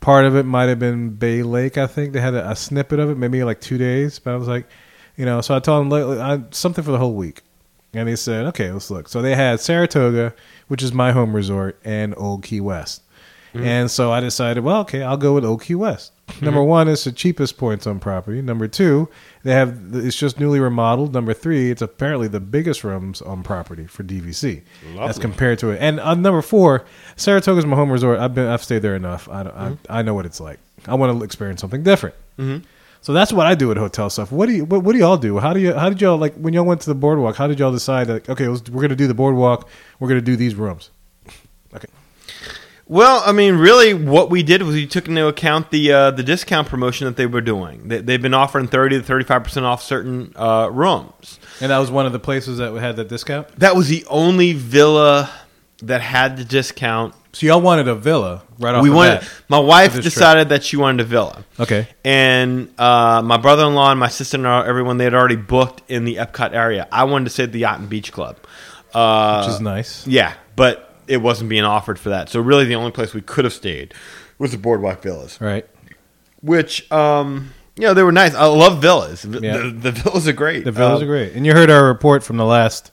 Part 0.00 0.24
of 0.24 0.34
it 0.34 0.42
might 0.42 0.68
have 0.68 0.80
been 0.80 1.10
Bay 1.10 1.44
Lake. 1.44 1.78
I 1.78 1.86
think 1.86 2.12
they 2.12 2.20
had 2.20 2.34
a, 2.34 2.50
a 2.50 2.56
snippet 2.56 2.98
of 2.98 3.10
it, 3.10 3.16
maybe 3.16 3.44
like 3.44 3.60
two 3.60 3.78
days. 3.78 4.18
But 4.18 4.34
I 4.34 4.38
was 4.38 4.48
like, 4.48 4.66
you 5.16 5.24
know, 5.24 5.40
so 5.40 5.54
I 5.54 5.60
told 5.60 5.82
them 5.82 5.90
"Look, 5.90 6.18
I, 6.18 6.42
something 6.50 6.82
for 6.82 6.90
the 6.90 6.98
whole 6.98 7.14
week, 7.14 7.42
and 7.94 8.08
they 8.08 8.16
said, 8.16 8.46
okay, 8.46 8.72
let's 8.72 8.90
look. 8.90 9.08
So 9.08 9.22
they 9.22 9.36
had 9.36 9.60
Saratoga, 9.60 10.34
which 10.66 10.82
is 10.82 10.92
my 10.92 11.12
home 11.12 11.36
resort, 11.36 11.78
and 11.84 12.12
Old 12.16 12.42
Key 12.42 12.60
West. 12.60 13.04
Mm-hmm. 13.54 13.66
And 13.66 13.90
so 13.90 14.12
I 14.12 14.20
decided, 14.20 14.62
well, 14.62 14.80
okay, 14.82 15.02
I'll 15.02 15.16
go 15.16 15.34
with 15.34 15.62
Key 15.62 15.74
West. 15.74 16.12
Mm-hmm. 16.28 16.44
Number 16.44 16.62
one, 16.62 16.88
it's 16.88 17.04
the 17.04 17.12
cheapest 17.12 17.58
points 17.58 17.86
on 17.86 17.98
property. 17.98 18.40
Number 18.40 18.68
two, 18.68 19.08
they 19.42 19.52
have 19.52 19.76
it's 19.92 20.16
just 20.16 20.38
newly 20.38 20.60
remodeled. 20.60 21.12
Number 21.12 21.34
three, 21.34 21.70
it's 21.70 21.82
apparently 21.82 22.28
the 22.28 22.40
biggest 22.40 22.84
rooms 22.84 23.20
on 23.20 23.42
property 23.42 23.86
for 23.86 24.04
DVC 24.04 24.62
as 24.90 24.94
Lovely. 24.94 25.20
compared 25.20 25.58
to 25.60 25.70
it. 25.70 25.78
And 25.80 25.98
on 25.98 26.22
number 26.22 26.42
four, 26.42 26.84
Saratoga's 27.16 27.66
my 27.66 27.76
home 27.76 27.90
resort. 27.90 28.20
I've 28.20 28.34
been 28.34 28.46
I've 28.46 28.62
stayed 28.62 28.82
there 28.82 28.94
enough. 28.94 29.28
I 29.28 29.42
don't, 29.42 29.56
I, 29.56 29.68
mm-hmm. 29.70 29.92
I 29.92 30.02
know 30.02 30.14
what 30.14 30.26
it's 30.26 30.40
like. 30.40 30.60
I 30.86 30.94
want 30.94 31.18
to 31.18 31.24
experience 31.24 31.60
something 31.60 31.82
different. 31.82 32.14
So 33.02 33.12
that's 33.14 33.32
what 33.32 33.46
I 33.46 33.54
do 33.54 33.70
at 33.70 33.78
hotel 33.78 34.10
stuff. 34.10 34.30
What 34.30 34.46
do 34.46 34.52
you 34.52 34.64
what, 34.64 34.82
what 34.82 34.92
do 34.92 34.98
y'all 34.98 35.16
do? 35.16 35.38
How 35.38 35.52
do 35.52 35.60
you 35.60 35.72
how 35.72 35.88
did 35.88 36.00
y'all 36.00 36.18
like 36.18 36.34
when 36.34 36.52
y'all 36.52 36.64
went 36.64 36.82
to 36.82 36.90
the 36.90 36.94
boardwalk? 36.94 37.36
How 37.36 37.46
did 37.46 37.58
y'all 37.58 37.72
decide 37.72 38.06
that 38.08 38.28
okay, 38.28 38.46
let's, 38.46 38.68
we're 38.68 38.82
going 38.82 38.90
to 38.90 38.96
do 38.96 39.06
the 39.06 39.14
boardwalk. 39.14 39.68
We're 39.98 40.08
going 40.08 40.20
to 40.20 40.24
do 40.24 40.36
these 40.36 40.54
rooms. 40.54 40.90
Well, 42.90 43.22
I 43.24 43.30
mean, 43.30 43.54
really, 43.54 43.94
what 43.94 44.30
we 44.30 44.42
did 44.42 44.62
was 44.62 44.74
we 44.74 44.84
took 44.84 45.06
into 45.06 45.28
account 45.28 45.70
the 45.70 45.92
uh, 45.92 46.10
the 46.10 46.24
discount 46.24 46.66
promotion 46.66 47.04
that 47.06 47.16
they 47.16 47.26
were 47.26 47.40
doing. 47.40 47.86
They, 47.86 48.00
they've 48.00 48.20
been 48.20 48.34
offering 48.34 48.66
thirty 48.66 48.96
to 48.98 49.02
thirty 49.04 49.24
five 49.24 49.44
percent 49.44 49.64
off 49.64 49.80
certain 49.80 50.32
uh, 50.34 50.68
rooms. 50.72 51.38
And 51.60 51.70
that 51.70 51.78
was 51.78 51.88
one 51.92 52.06
of 52.06 52.12
the 52.12 52.18
places 52.18 52.58
that 52.58 52.74
had 52.74 52.96
that 52.96 53.08
discount. 53.08 53.46
That 53.60 53.76
was 53.76 53.86
the 53.86 54.04
only 54.10 54.54
villa 54.54 55.30
that 55.84 56.00
had 56.00 56.36
the 56.36 56.44
discount. 56.44 57.14
So 57.32 57.46
y'all 57.46 57.60
wanted 57.60 57.86
a 57.86 57.94
villa 57.94 58.42
right 58.58 58.74
off. 58.74 58.82
we 58.82 58.88
the 58.88 58.96
wanted. 58.96 59.20
bat. 59.20 59.30
My 59.48 59.60
wife 59.60 59.92
this 59.92 60.02
decided 60.02 60.48
that 60.48 60.64
she 60.64 60.76
wanted 60.76 61.02
a 61.02 61.04
villa. 61.08 61.44
Okay. 61.60 61.86
and 62.04 62.74
uh, 62.76 63.22
my 63.24 63.36
brother-in-law 63.36 63.92
and 63.92 64.00
my 64.00 64.08
sister-in-law, 64.08 64.62
everyone 64.64 64.96
they 64.96 65.04
had 65.04 65.14
already 65.14 65.36
booked 65.36 65.88
in 65.88 66.04
the 66.04 66.16
Epcot 66.16 66.54
area. 66.54 66.88
I 66.90 67.04
wanted 67.04 67.26
to 67.26 67.30
stay 67.30 67.44
at 67.44 67.52
the 67.52 67.60
Yacht 67.60 67.78
and 67.78 67.88
Beach 67.88 68.10
Club, 68.10 68.36
uh, 68.94 69.44
Which 69.44 69.54
is 69.54 69.60
nice. 69.60 70.04
yeah, 70.08 70.34
but 70.56 70.89
it 71.10 71.18
wasn't 71.18 71.50
being 71.50 71.64
offered 71.64 71.98
for 71.98 72.08
that. 72.10 72.28
So 72.28 72.40
really, 72.40 72.64
the 72.64 72.76
only 72.76 72.90
place 72.92 73.12
we 73.12 73.20
could 73.20 73.44
have 73.44 73.52
stayed 73.52 73.92
was 74.38 74.52
the 74.52 74.58
Boardwalk 74.58 75.02
Villas, 75.02 75.38
Right. 75.40 75.66
which 76.40 76.90
um, 76.92 77.50
you 77.76 77.82
know 77.82 77.94
they 77.94 78.02
were 78.02 78.12
nice. 78.12 78.34
I 78.34 78.46
love 78.46 78.80
villas. 78.80 79.24
Yeah. 79.24 79.58
The, 79.58 79.70
the 79.70 79.90
villas 79.92 80.26
are 80.28 80.32
great. 80.32 80.64
The 80.64 80.72
villas 80.72 81.02
Um, 81.02 81.04
are 81.04 81.10
great. 81.10 81.32
And 81.34 81.44
you 81.44 81.52
heard 81.52 81.70
our 81.70 81.86
report 81.86 82.22
from 82.22 82.36
the 82.36 82.44
last 82.46 82.90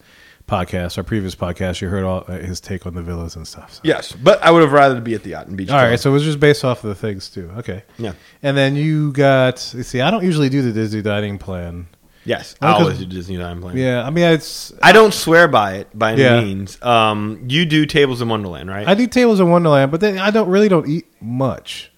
podcast, 0.47 0.97
our 0.97 1.03
previous 1.03 1.35
podcast. 1.35 1.81
You 1.81 1.89
heard 1.89 2.03
all 2.03 2.23
uh, 2.27 2.37
his 2.37 2.59
take 2.61 2.85
on 2.85 2.95
the 2.95 3.01
villas 3.01 3.35
and 3.35 3.45
stuff. 3.47 3.75
So. 3.75 3.81
Yes, 3.83 4.11
but 4.13 4.41
I 4.43 4.51
would 4.51 4.61
have 4.63 4.71
rather 4.71 4.99
be 5.01 5.13
at 5.13 5.23
the 5.23 5.31
Yacht 5.31 5.47
and 5.47 5.57
Beach 5.57 5.69
All 5.69 5.77
Club. 5.77 5.89
right, 5.91 5.99
so 5.99 6.09
it 6.09 6.13
was 6.13 6.23
just 6.23 6.39
based 6.39 6.63
off 6.65 6.83
of 6.83 6.89
the 6.89 6.95
things 6.95 7.29
too. 7.29 7.51
Okay. 7.57 7.83
yeah. 7.97 8.13
And 8.43 8.55
then 8.57 8.75
you 8.75 9.11
got. 9.11 9.59
see, 9.59 10.01
I 10.01 10.09
don't 10.11 10.23
usually 10.23 10.49
do 10.49 10.61
the 10.61 10.71
Disney 10.71 11.01
dining 11.01 11.37
plan. 11.37 11.87
Yes, 12.27 12.55
I 12.61 12.73
always 12.73 12.99
do 12.99 13.05
Disney 13.05 13.37
dining 13.37 13.61
plan. 13.61 13.77
Yeah, 13.77 14.03
I 14.05 14.09
mean 14.09 14.25
it's. 14.25 14.73
I 14.83 14.91
don't 14.91 15.13
swear 15.13 15.47
by 15.47 15.75
it 15.75 15.97
by 15.97 16.11
any 16.13 16.21
Yeah. 16.23 16.41
means. 16.41 16.77
Um, 16.83 17.45
you 17.47 17.65
do 17.65 17.85
Tables 17.85 18.21
in 18.21 18.27
Wonderland, 18.29 18.69
right? 18.69 18.87
I 18.87 18.93
do 18.95 19.07
tables 19.07 19.39
in 19.39 19.49
Wonderland, 19.49 19.91
but 19.91 20.01
then 20.01 20.17
I 20.19 20.29
don't 20.31 20.49
really 20.49 20.67
don't 20.69 20.87
eat 20.87 21.05
much. 21.21 21.89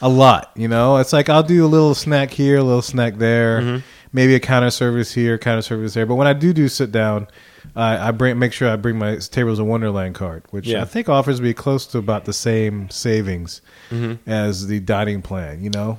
A 0.00 0.08
lot, 0.08 0.52
you 0.56 0.68
know. 0.68 0.96
It's 0.98 1.12
like 1.12 1.28
I'll 1.28 1.42
do 1.42 1.64
a 1.64 1.68
little 1.68 1.94
snack 1.94 2.30
here, 2.30 2.56
a 2.58 2.62
little 2.62 2.82
snack 2.82 3.18
there, 3.18 3.60
Mm-hmm. 3.60 3.78
maybe 4.12 4.34
a 4.36 4.40
counter 4.40 4.70
service 4.70 5.12
here, 5.12 5.36
counter 5.38 5.60
service 5.62 5.92
there. 5.94 6.06
But 6.06 6.14
when 6.14 6.26
I 6.28 6.32
do 6.34 6.52
do 6.52 6.68
sit 6.68 6.90
down, 6.92 7.26
I 7.76 8.08
I 8.08 8.10
bring 8.12 8.38
make 8.38 8.52
sure 8.52 8.70
I 8.70 8.76
bring 8.76 8.96
my 8.96 9.16
tables 9.16 9.58
in 9.58 9.66
Wonderland 9.66 10.14
card, 10.14 10.44
which 10.50 10.66
Yeah. 10.68 10.82
I 10.82 10.84
think 10.84 11.08
offers 11.08 11.40
me 11.40 11.52
close 11.52 11.84
to 11.88 11.98
about 11.98 12.24
the 12.26 12.32
same 12.32 12.88
savings 12.90 13.60
Mm-hmm. 13.90 14.30
as 14.30 14.66
the 14.68 14.78
dining 14.80 15.20
plan. 15.20 15.62
You 15.64 15.70
know, 15.70 15.98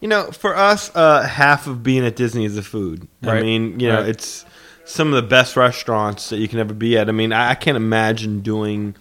You 0.00 0.08
know, 0.08 0.30
for 0.30 0.56
us, 0.56 0.90
uh, 0.94 1.22
half 1.22 1.66
of 1.66 1.82
being 1.82 2.04
at 2.06 2.16
Disney 2.16 2.44
is 2.46 2.54
the 2.54 2.62
food. 2.62 3.06
I 3.22 3.40
mean, 3.42 3.78
you 3.80 3.88
know, 3.88 4.00
Right. 4.00 4.08
it's 4.08 4.44
some 4.86 5.08
of 5.12 5.22
the 5.22 5.28
best 5.28 5.56
restaurants 5.56 6.30
that 6.30 6.38
you 6.38 6.48
can 6.48 6.58
ever 6.58 6.72
be 6.74 6.96
at. 6.96 7.08
I 7.08 7.12
mean, 7.12 7.32
I, 7.32 7.50
I 7.50 7.54
can't 7.54 7.76
imagine 7.76 8.40
doing 8.40 8.94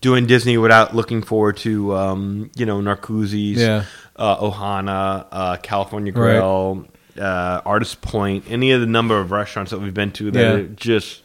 doing 0.00 0.26
Disney 0.26 0.58
without 0.58 0.94
looking 0.94 1.22
forward 1.22 1.56
to, 1.56 1.94
um, 1.96 2.50
you 2.56 2.66
know, 2.66 2.78
Narcoossee's, 2.80 3.58
Yeah. 3.62 3.84
uh, 4.16 4.36
Ohana, 4.36 5.24
uh, 5.32 5.56
California 5.62 6.12
Right. 6.12 6.32
Grill, 6.34 6.86
uh, 7.18 7.62
Artist 7.64 8.02
Point, 8.02 8.44
any 8.50 8.72
of 8.72 8.82
the 8.82 8.86
number 8.86 9.18
of 9.18 9.30
restaurants 9.30 9.70
that 9.70 9.80
we've 9.80 9.94
been 9.94 10.10
to 10.12 10.30
that 10.32 10.40
Yeah. 10.40 10.50
are 10.56 10.62
just. 10.64 11.22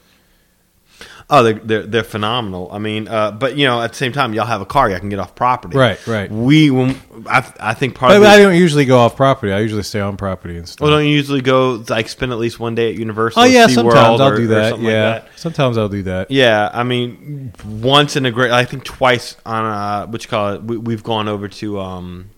Oh, 1.31 1.43
they're, 1.43 1.53
they're 1.53 1.83
they're 1.85 2.03
phenomenal. 2.03 2.69
I 2.71 2.79
mean, 2.79 3.07
uh, 3.07 3.29
but 3.31 3.55
you 3.55 3.67
know, 3.67 3.79
at 3.81 3.91
the 3.91 3.97
same 3.97 4.11
time, 4.11 4.33
y'all 4.33 4.47
have 4.47 4.61
a 4.61 4.65
car, 4.65 4.89
y'all 4.89 4.97
can 4.97 5.09
get 5.09 5.19
off 5.19 5.35
property. 5.35 5.77
Right, 5.77 6.07
right. 6.07 6.31
We, 6.31 6.71
when, 6.71 6.99
I, 7.27 7.53
I 7.59 7.73
think 7.75 7.93
part 7.93 8.09
but 8.09 8.15
of 8.17 8.21
the, 8.23 8.27
I 8.29 8.37
don't 8.39 8.55
usually 8.55 8.85
go 8.85 8.97
off 8.97 9.15
property. 9.15 9.53
I 9.53 9.59
usually 9.59 9.83
stay 9.83 9.99
on 9.99 10.17
property 10.17 10.57
and 10.57 10.67
stuff. 10.67 10.81
well, 10.81 10.89
don't 10.97 11.05
you 11.05 11.11
usually 11.11 11.41
go 11.41 11.83
like 11.87 12.09
spend 12.09 12.31
at 12.31 12.39
least 12.39 12.59
one 12.59 12.73
day 12.73 12.89
at 12.89 12.95
Universal? 12.95 13.43
oh 13.43 13.45
yeah, 13.45 13.67
sometimes 13.67 14.19
I'll 14.19 14.35
do 14.35 14.47
that. 14.47 14.69
something 14.69 14.85
like 14.85 14.91
Yeah, 14.91 15.09
that? 15.19 15.29
sometimes 15.35 15.77
I'll 15.77 15.87
do 15.89 16.01
that. 16.03 16.31
Yeah, 16.31 16.71
I 16.73 16.81
mean, 16.81 17.53
once 17.63 18.15
in 18.15 18.25
a 18.25 18.31
great, 18.31 18.49
I 18.51 18.65
think 18.65 18.83
twice 18.83 19.37
on 19.45 19.65
uh, 19.65 20.07
what 20.07 20.23
you 20.23 20.29
call 20.29 20.53
it. 20.53 20.63
We, 20.63 20.77
we've 20.77 21.03
gone 21.03 21.27
over 21.27 21.47
to 21.47 21.79
um, 21.79 22.31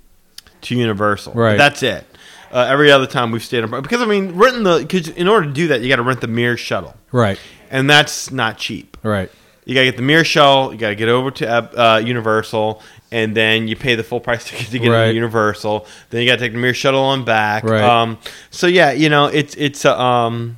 to 0.63 0.75
Universal. 0.75 1.31
Right. 1.33 1.57
that's 1.57 1.81
it. 1.81 2.05
Uh, 2.51 2.67
every 2.69 2.91
other 2.91 3.07
time 3.07 3.31
we've 3.31 3.41
stayed 3.43 3.63
on 3.63 3.81
because 3.81 4.01
I 4.01 4.05
mean, 4.05 4.33
renting 4.33 4.63
the 4.63 4.79
because 4.79 5.07
in 5.07 5.29
order 5.29 5.47
to 5.47 5.53
do 5.53 5.67
that, 5.69 5.79
you 5.79 5.87
got 5.87 5.95
to 5.95 6.01
rent 6.03 6.19
the 6.19 6.27
Mears 6.27 6.59
shuttle, 6.59 6.93
Right, 7.13 7.39
and 7.71 7.89
that's 7.89 8.29
not 8.31 8.57
cheap. 8.57 8.97
right. 9.03 9.31
You 9.63 9.75
got 9.75 9.81
to 9.81 9.85
get 9.85 9.95
the 9.97 10.01
Mears 10.01 10.25
shuttle. 10.25 10.73
You 10.73 10.79
got 10.79 10.89
to 10.89 10.95
get 10.95 11.07
over 11.07 11.29
to 11.31 11.47
uh, 11.79 11.97
Universal, 11.99 12.81
and 13.11 13.37
then 13.37 13.67
you 13.67 13.75
pay 13.75 13.93
the 13.93 14.03
full 14.03 14.19
price 14.19 14.43
ticket 14.49 14.67
to 14.71 14.79
get 14.79 14.89
Right. 14.89 15.03
into 15.03 15.13
Universal. 15.15 15.85
Then 16.09 16.21
you 16.23 16.27
got 16.27 16.39
to 16.39 16.39
take 16.41 16.53
the 16.53 16.57
Mears 16.57 16.77
shuttle 16.77 16.99
on 17.01 17.23
back. 17.25 17.63
Right. 17.63 17.79
Um, 17.81 18.17
so 18.49 18.65
yeah, 18.65 18.91
you 18.91 19.07
know, 19.07 19.27
it's 19.27 19.53
it's 19.55 19.85
uh, 19.85 19.95
um, 19.97 20.57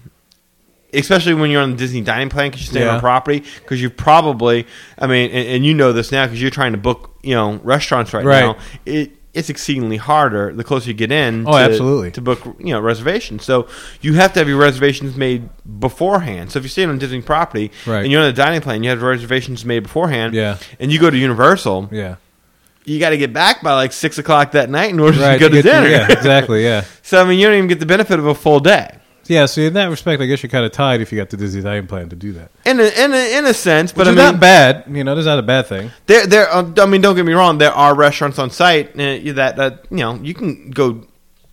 especially 0.93 1.33
when 1.33 1.51
you're 1.51 1.61
on 1.61 1.71
the 1.71 1.77
Disney 1.77 2.01
dining 2.01 2.29
plan 2.29 2.49
because 2.49 2.61
you're 2.65 2.71
staying 2.71 2.85
Yeah. 2.87 2.93
on 2.95 2.99
property 3.01 3.43
because 3.59 3.81
you 3.81 3.89
probably, 3.89 4.65
I 4.97 5.07
mean, 5.07 5.31
and, 5.31 5.47
and 5.49 5.65
you 5.65 5.73
know 5.73 5.91
this 5.91 6.11
now 6.11 6.25
because 6.25 6.41
you're 6.41 6.51
trying 6.51 6.71
to 6.71 6.77
book, 6.77 7.15
you 7.23 7.35
know, 7.35 7.59
restaurants 7.63 8.13
right, 8.13 8.23
Right. 8.25 8.39
now. 8.41 8.57
It 8.85 9.11
it's 9.33 9.49
exceedingly 9.49 9.97
harder 9.97 10.53
the 10.53 10.63
closer 10.63 10.89
you 10.89 10.93
get 10.93 11.11
in. 11.11 11.47
Oh, 11.47 11.51
to, 11.53 11.57
absolutely. 11.57 12.11
to 12.11 12.21
book, 12.21 12.43
you 12.59 12.71
know, 12.73 12.79
reservations. 12.79 13.43
So 13.43 13.67
you 14.01 14.13
have 14.13 14.31
to 14.33 14.39
have 14.39 14.47
your 14.47 14.57
reservations 14.59 15.15
made 15.17 15.49
beforehand. 15.79 16.51
So 16.51 16.59
if 16.59 16.63
you're 16.65 16.69
staying 16.69 16.89
on 16.89 16.99
Disney 16.99 17.21
property 17.21 17.71
Right. 17.87 18.03
and 18.03 18.11
you're 18.11 18.21
on 18.21 18.27
the 18.27 18.33
dining 18.33 18.61
plan, 18.61 18.83
you 18.83 18.89
have 18.91 19.01
reservations 19.01 19.65
made 19.65 19.79
beforehand. 19.83 20.33
Yeah. 20.35 20.57
And 20.79 20.91
you 20.91 20.99
go 20.99 21.09
to 21.09 21.17
Universal, 21.17 21.89
Yeah. 21.91 22.15
you 22.85 22.99
got 22.99 23.09
to 23.09 23.17
get 23.17 23.33
back 23.33 23.63
by 23.63 23.73
like 23.73 23.91
six 23.91 24.17
o'clock 24.19 24.51
that 24.51 24.69
night 24.69 24.91
in 24.91 24.99
order 24.99 25.19
Right. 25.19 25.33
to 25.33 25.39
go 25.39 25.49
to, 25.49 25.61
get 25.61 25.63
dinner. 25.63 25.87
yeah, 25.87 26.11
exactly. 26.11 26.63
Yeah. 26.63 26.83
so 27.01 27.19
I 27.19 27.27
mean, 27.27 27.39
you 27.39 27.47
don't 27.47 27.55
even 27.55 27.67
get 27.69 27.79
the 27.79 27.85
benefit 27.87 28.19
of 28.19 28.27
a 28.27 28.35
full 28.35 28.59
day. 28.59 28.97
Yeah. 29.25 29.45
So 29.45 29.61
in 29.61 29.73
that 29.73 29.85
respect, 29.89 30.21
I 30.21 30.25
guess 30.25 30.43
you're 30.43 30.49
kind 30.49 30.65
of 30.65 30.71
tied 30.71 31.01
if 31.01 31.11
you 31.11 31.17
got 31.17 31.29
the 31.29 31.37
Disney 31.37 31.61
dining 31.61 31.87
plan 31.87 32.09
to 32.09 32.15
do 32.15 32.33
that. 32.33 32.51
In 32.65 32.79
a, 32.79 32.83
in 32.83 33.13
a, 33.13 33.37
in 33.39 33.45
a 33.45 33.53
sense, 33.53 33.91
but 33.91 33.99
Which 33.99 34.07
I 34.07 34.11
mean, 34.11 34.17
not 34.17 34.39
bad. 34.39 34.85
You 34.89 35.03
know, 35.03 35.15
that's 35.15 35.25
not 35.27 35.39
a 35.39 35.43
bad 35.43 35.67
thing. 35.67 35.91
There, 36.07 36.25
there. 36.27 36.49
Uh, 36.53 36.71
I 36.77 36.85
mean, 36.85 37.01
don't 37.01 37.15
get 37.15 37.25
me 37.25 37.33
wrong. 37.33 37.57
There 37.57 37.71
are 37.71 37.95
restaurants 37.95 38.39
on 38.39 38.49
site 38.49 38.91
uh, 38.93 39.33
that 39.33 39.55
that 39.57 39.85
you 39.89 39.97
know 39.97 40.15
you 40.15 40.33
can 40.33 40.71
go. 40.71 41.05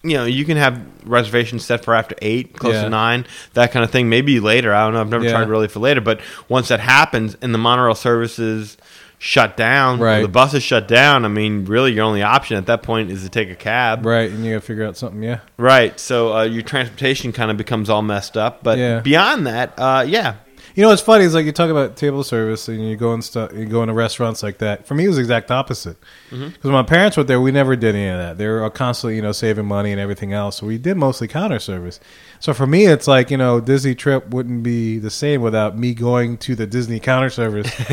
You 0.03 0.17
know, 0.17 0.25
you 0.25 0.47
can 0.47 0.57
have 0.57 0.81
reservations 1.05 1.63
set 1.63 1.85
for 1.85 1.95
after 1.95 2.15
eight, 2.23 2.57
close 2.57 2.73
Yeah. 2.73 2.85
to 2.85 2.89
nine, 2.89 3.27
that 3.53 3.71
kind 3.71 3.85
of 3.85 3.91
thing. 3.91 4.09
Maybe 4.09 4.41
later. 4.41 4.73
I 4.73 4.85
don't 4.85 4.95
know. 4.95 5.01
I've 5.03 5.11
never 5.11 5.25
Yeah. 5.27 5.33
tried 5.33 5.49
really 5.51 5.69
for 5.69 5.81
later. 5.81 6.01
But 6.01 6.23
once 6.49 6.69
that 6.69 6.81
happens 6.81 7.37
and 7.43 7.53
the 7.53 7.59
monorail 7.59 7.95
services 7.95 8.79
shut 9.23 9.55
down, 9.55 10.01
or 10.01 10.05
Right. 10.07 10.23
the 10.23 10.29
bus 10.29 10.55
is 10.55 10.63
shut 10.63 10.89
down. 10.89 11.27
I 11.27 11.29
mean, 11.29 11.67
really, 11.67 11.93
your 11.93 12.05
only 12.05 12.23
option 12.23 12.57
at 12.57 12.65
that 12.67 12.83
point 12.83 13.11
is 13.11 13.23
to 13.23 13.29
take 13.29 13.51
a 13.51 13.55
cab. 13.55 14.07
Right. 14.07 14.31
And 14.31 14.43
you 14.45 14.55
got 14.55 14.61
to 14.63 14.67
figure 14.67 14.87
out 14.87 14.97
something. 14.97 15.23
Yeah. 15.23 15.41
Right. 15.59 16.01
So 16.01 16.35
uh, 16.35 16.43
your 16.45 16.63
transportation 16.63 17.31
kind 17.31 17.51
of 17.51 17.59
becomes 17.59 17.91
all 17.91 18.01
messed 18.01 18.39
up. 18.39 18.63
But 18.63 18.79
Yeah. 18.79 19.01
beyond 19.01 19.47
that, 19.47 19.75
uh, 19.77 20.07
yeah, 20.09 20.37
You 20.81 20.87
know 20.87 20.93
what's 20.93 21.03
funny 21.03 21.25
is 21.25 21.35
like 21.35 21.45
you 21.45 21.53
talk 21.53 21.69
about 21.69 21.99
table 21.99 22.25
service 22.25 22.67
and 22.67 22.83
you 22.83 22.97
go 22.97 23.13
and 23.13 23.23
stuff, 23.23 23.53
you 23.53 23.67
go 23.67 23.83
into 23.83 23.93
restaurants 23.93 24.43
like 24.43 24.57
that. 24.61 24.87
For 24.87 24.95
me, 24.95 25.05
it 25.05 25.09
was 25.09 25.19
the 25.19 25.21
exact 25.21 25.51
opposite. 25.51 25.99
Mm-hmm. 26.31 26.47
Because 26.47 26.65
when 26.65 26.73
my 26.73 26.85
parents 26.85 27.19
were 27.19 27.23
there, 27.23 27.39
we 27.39 27.53
never 27.53 27.77
did 27.77 27.95
any 27.95 28.09
of 28.09 28.17
that. 28.17 28.39
They 28.39 28.49
were 28.49 28.71
constantly, 28.71 29.17
you 29.17 29.21
know, 29.21 29.33
saving 29.33 29.67
money 29.67 29.93
and 29.93 30.01
everything 30.01 30.33
else. 30.33 30.57
So 30.57 30.67
we 30.67 30.79
did 30.79 30.97
mostly 30.97 31.29
counter 31.29 31.59
service. 31.59 32.01
So 32.39 32.55
for 32.55 32.67
me, 32.67 32.87
it's 32.87 33.07
like 33.07 33.31
you 33.31 33.37
know, 33.37 33.61
Disney 33.61 33.95
trip 33.95 34.31
wouldn't 34.31 34.63
be 34.63 34.99
the 34.99 35.11
same 35.11 35.43
without 35.43 35.77
me 35.77 35.93
going 35.93 36.39
to 36.39 36.55
the 36.55 36.67
Disney 36.67 36.99
counter 36.99 37.29
service. 37.29 37.71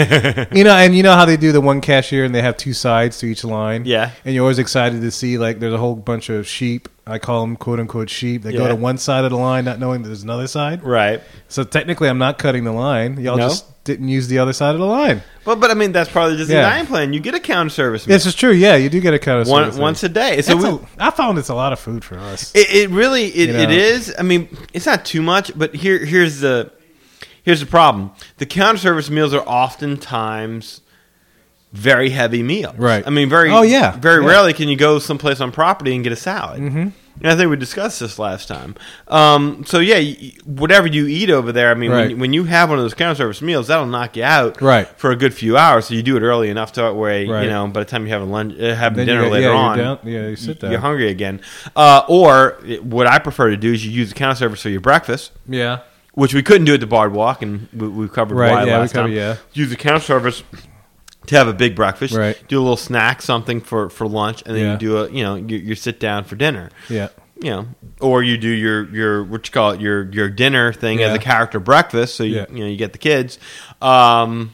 you 0.54 0.64
know, 0.64 0.74
and 0.74 0.96
you 0.96 1.04
know 1.04 1.14
how 1.14 1.26
they 1.26 1.36
do 1.36 1.52
the 1.52 1.60
one 1.60 1.82
cashier 1.82 2.24
and 2.24 2.34
they 2.34 2.42
have 2.42 2.56
two 2.56 2.72
sides 2.72 3.18
to 3.18 3.26
each 3.26 3.44
line. 3.44 3.84
Yeah. 3.84 4.12
and 4.24 4.34
you're 4.34 4.46
always 4.46 4.60
excited 4.60 5.02
to 5.02 5.12
see 5.12 5.38
like 5.38 5.60
there's 5.60 5.74
a 5.74 5.78
whole 5.78 5.98
bunch 5.98 6.30
of 6.30 6.48
sheep. 6.48 6.88
I 7.08 7.20
call 7.20 7.42
them 7.42 7.56
quote 7.56 7.80
unquote 7.80 8.10
sheep. 8.10 8.44
They 8.44 8.52
go 8.54 8.64
Yeah. 8.64 8.70
to 8.70 8.76
one 8.76 8.98
side 8.98 9.24
of 9.24 9.32
the 9.32 9.38
line, 9.38 9.66
not 9.66 9.80
knowing 9.80 10.02
that 10.04 10.10
there's 10.10 10.24
another 10.24 10.48
side. 10.48 10.84
right. 10.84 11.22
So 11.48 11.64
technically, 11.64 12.10
I'm 12.10 12.18
not 12.18 12.38
cutting 12.38 12.64
the 12.66 12.72
line. 12.74 13.20
Y'all 13.20 13.38
No? 13.38 13.48
just 13.48 13.66
didn't 13.86 14.10
use 14.10 14.28
the 14.28 14.38
other 14.40 14.52
side 14.52 14.74
of 14.76 14.80
the 14.80 14.86
line. 14.86 15.24
Well, 15.46 15.56
but 15.56 15.72
I 15.72 15.74
mean, 15.74 15.94
that's 15.94 16.10
part 16.10 16.26
of 16.26 16.32
the 16.34 16.38
Disney 16.40 16.56
dining 16.56 16.88
plan. 16.88 17.14
You 17.14 17.22
get 17.22 17.34
a 17.36 17.40
counter 17.40 17.70
service 17.70 18.04
This 18.04 18.26
is 18.26 18.36
true. 18.36 18.52
Yeah, 18.52 18.76
you 18.76 18.90
do 18.90 19.00
get 19.00 19.14
a 19.14 19.20
kind 19.20 19.40
of 19.40 19.48
one, 19.48 19.78
once 19.78 20.04
a 20.04 20.10
day. 20.10 20.42
So 20.42 20.58
we, 20.58 20.80
I 21.00 21.10
found 21.12 21.38
it's 21.40 21.48
a 21.48 21.56
lot 21.56 21.72
of 21.72 21.80
food 21.80 22.04
for 22.04 22.20
us. 22.20 22.52
It, 22.54 22.70
it 22.70 22.90
really 22.90 23.28
it, 23.28 23.48
You 23.48 23.54
know? 23.54 23.60
it 23.62 23.72
is. 23.72 24.14
I 24.20 24.24
mean, 24.24 24.50
it's 24.74 24.86
not 24.86 25.06
too 25.06 25.22
much, 25.22 25.58
but 25.58 25.74
here 25.74 26.04
here's 26.04 26.42
the 26.42 26.70
here's 27.44 27.62
the 27.62 27.66
problem. 27.66 28.12
The 28.40 28.46
counter 28.46 28.78
service 28.78 29.10
meals 29.10 29.34
are 29.34 29.44
oftentimes 29.48 30.82
very 31.78 32.10
heavy 32.10 32.44
meals. 32.44 32.76
Right. 32.78 33.06
I 33.06 33.10
mean, 33.10 33.30
very 33.30 33.52
Oh, 33.52 33.62
yeah. 33.62 33.92
very 33.98 34.24
Yeah. 34.24 34.30
rarely 34.30 34.54
can 34.54 34.68
you 34.68 34.76
go 34.76 35.00
someplace 35.00 35.40
on 35.42 35.52
property 35.52 35.94
and 35.96 36.04
get 36.04 36.12
a 36.14 36.18
salad. 36.18 36.60
mm-hmm. 36.62 36.88
And 37.20 37.32
I 37.32 37.36
think 37.36 37.50
we 37.50 37.56
discussed 37.58 38.00
this 38.00 38.20
last 38.20 38.48
time. 38.48 38.76
Um, 39.08 39.64
so 39.66 39.80
yeah, 39.80 40.00
whatever 40.46 40.86
you 40.86 41.08
eat 41.08 41.32
over 41.32 41.52
there, 41.52 41.72
I 41.72 41.74
mean, 41.74 41.90
Right. 41.90 42.10
when, 42.10 42.20
when 42.20 42.34
you 42.34 42.44
have 42.44 42.70
one 42.70 42.78
of 42.78 42.84
those 42.86 42.94
counter 42.94 43.16
service 43.16 43.42
meals, 43.42 43.68
that'll 43.68 43.88
knock 43.88 44.16
you 44.18 44.24
out 44.24 44.62
Right. 44.62 44.88
for 44.98 45.10
a 45.10 45.16
good 45.16 45.34
few 45.34 45.58
hours. 45.58 45.86
So 45.88 45.96
you 45.96 46.04
do 46.04 46.16
it 46.16 46.22
early 46.22 46.50
enough 46.52 46.74
to 46.74 46.94
where 46.94 47.26
Right. 47.28 47.44
you 47.46 47.50
know 47.50 47.66
by 47.70 47.80
the 47.80 47.86
time 47.86 48.06
you 48.06 48.14
have 48.14 48.22
a 48.22 48.26
lunch, 48.26 48.54
uh, 48.62 48.76
have 48.76 48.96
Then 48.96 49.08
dinner 49.08 49.30
later 49.30 49.48
yeah, 49.50 49.56
on, 49.56 49.78
You're 49.78 49.86
down, 49.86 50.00
yeah, 50.04 50.28
you 50.28 50.36
sit 50.36 50.60
down. 50.60 50.70
you're 50.72 50.80
hungry 50.80 51.10
again. 51.10 51.42
Uh, 51.76 52.02
or 52.08 52.58
it- 52.68 52.84
what 52.86 53.08
I 53.08 53.18
prefer 53.18 53.50
to 53.50 53.58
do 53.58 53.74
is 53.74 53.84
you 53.84 53.92
use 53.92 54.10
the 54.10 54.16
counter 54.16 54.36
service 54.36 54.62
for 54.62 54.70
your 54.70 54.82
breakfast, 54.82 55.32
Yeah. 55.50 55.80
which 56.14 56.36
we 56.36 56.44
couldn't 56.44 56.66
do 56.66 56.76
at 56.76 56.82
the 56.82 56.86
Boardwalk, 56.88 57.42
and 57.42 57.68
we, 57.76 57.88
we 57.88 58.08
covered 58.10 58.36
Right, 58.36 58.52
why 58.52 58.64
yeah, 58.66 58.78
last 58.78 58.94
covered- 58.94 59.08
time. 59.10 59.18
yeah. 59.18 59.36
Use 59.54 59.72
the 59.72 59.76
counter 59.76 60.02
service 60.02 60.44
to 61.28 61.36
have 61.38 61.48
a 61.48 61.54
big 61.54 61.76
breakfast, 61.76 62.14
Right. 62.16 62.42
Do 62.48 62.58
a 62.60 62.64
little 62.64 62.76
snack, 62.78 63.22
something 63.22 63.62
for, 63.62 63.90
for 63.90 64.08
lunch, 64.08 64.44
and 64.46 64.56
then 64.56 64.64
Yeah. 64.66 64.72
you 64.74 64.78
do 64.80 64.98
a 64.98 65.10
you 65.12 65.24
know 65.24 65.36
you, 65.36 65.58
you 65.58 65.76
sit 65.76 66.00
down 66.00 66.24
for 66.24 66.36
dinner 66.36 66.70
Yeah. 66.90 67.10
you 67.42 67.52
know, 67.52 67.68
or 68.00 68.24
you 68.24 68.38
do 68.38 68.50
your 68.50 68.90
your 68.94 69.24
what 69.24 69.46
you 69.48 69.52
call 69.52 69.72
it 69.72 69.80
your 69.82 70.10
your 70.12 70.30
dinner 70.30 70.74
thing 70.74 71.02
as 71.04 71.14
a 71.16 71.20
character 71.20 71.60
breakfast. 71.60 72.16
So 72.16 72.24
you 72.24 72.36
Yeah. 72.38 72.46
you 72.52 72.60
know 72.64 72.66
you 72.70 72.78
get 72.78 72.92
the 72.94 72.98
kids. 72.98 73.38
Um, 73.82 74.52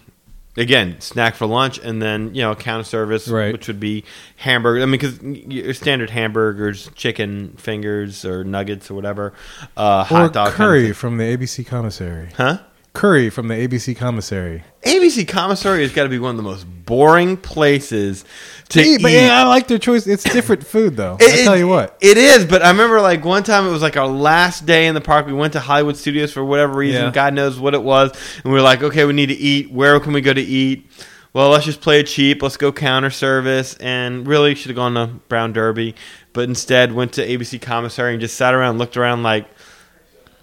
again, 0.57 0.97
snack 0.99 1.33
for 1.35 1.45
lunch, 1.47 1.79
and 1.79 2.01
then 2.01 2.35
you 2.35 2.41
know 2.41 2.53
counter 2.55 2.83
service, 2.83 3.27
Right. 3.27 3.53
which 3.53 3.67
would 3.67 3.79
be 3.79 4.03
hamburger. 4.37 4.81
I 4.81 4.85
mean, 4.85 4.91
because 4.99 5.19
your 5.21 5.73
standard 5.73 6.09
hamburgers, 6.09 6.89
chicken 6.95 7.53
fingers 7.57 8.25
or 8.25 8.43
nuggets 8.43 8.91
or 8.91 8.95
whatever, 8.95 9.33
uh, 9.77 10.01
Or 10.11 10.17
hot 10.17 10.33
dog 10.33 10.47
kind 10.47 10.47
of 10.49 10.53
curry 10.55 10.91
from 10.93 11.17
the 11.17 11.23
ABC 11.23 11.65
commissary. 11.65 12.29
huh? 12.35 12.59
Curry 12.93 13.31
from 13.31 13.47
the 13.47 13.55
ABC 13.55 13.97
commissary. 13.97 14.63
ABC 14.83 15.27
commissary 15.27 15.81
has 15.81 15.91
got 15.91 16.03
to 16.03 16.09
be 16.09 16.19
one 16.19 16.29
of 16.31 16.37
the 16.37 16.43
most 16.43 16.63
boring 16.85 17.37
places 17.37 18.23
to 18.69 18.79
Eat, 18.81 18.85
eat. 18.85 19.01
but 19.01 19.11
yeah, 19.11 19.41
I 19.41 19.47
like 19.47 19.67
their 19.67 19.79
choice. 19.79 20.05
It's 20.05 20.23
different 20.23 20.63
food, 20.67 20.95
though. 20.95 21.17
It- 21.19 21.41
I 21.41 21.43
tell 21.43 21.57
you 21.57 21.67
what. 21.67 21.97
it 22.01 22.17
is. 22.17 22.45
But 22.45 22.61
I 22.61 22.69
remember 22.69 23.01
like 23.01 23.25
one 23.25 23.41
time 23.43 23.65
it 23.65 23.71
was 23.71 23.81
like 23.81 23.97
our 23.97 24.07
last 24.07 24.67
day 24.67 24.85
in 24.85 24.93
the 24.93 25.01
park. 25.01 25.25
We 25.25 25.33
went 25.33 25.53
to 25.53 25.59
Hollywood 25.59 25.97
Studios 25.97 26.31
for 26.31 26.45
whatever 26.45 26.73
reason. 26.75 27.05
Yeah. 27.05 27.11
God 27.11 27.33
knows 27.33 27.59
what 27.59 27.73
it 27.73 27.81
was. 27.81 28.11
And 28.43 28.45
we 28.45 28.51
were 28.51 28.61
like, 28.63 28.83
okay, 28.83 29.05
we 29.05 29.13
need 29.13 29.27
to 29.29 29.33
eat. 29.35 29.71
Where 29.71 29.99
can 29.99 30.13
we 30.13 30.21
go 30.21 30.33
to 30.33 30.41
eat? 30.41 30.87
Well, 31.33 31.49
let's 31.49 31.65
just 31.65 31.81
play 31.81 31.99
it 31.99 32.03
cheap. 32.05 32.43
Let's 32.43 32.57
go 32.57 32.71
counter 32.71 33.09
service. 33.09 33.75
And 33.77 34.27
really 34.27 34.53
should 34.53 34.69
have 34.69 34.75
gone 34.75 34.93
to 34.93 35.07
Brown 35.29 35.51
Derby, 35.51 35.95
but 36.31 36.43
instead 36.47 36.91
went 36.91 37.13
to 37.13 37.27
ABC 37.27 37.59
Commissary 37.59 38.11
and 38.13 38.21
just 38.21 38.35
sat 38.35 38.53
around, 38.53 38.77
looked 38.77 38.97
around 38.97 39.23
like, 39.23 39.47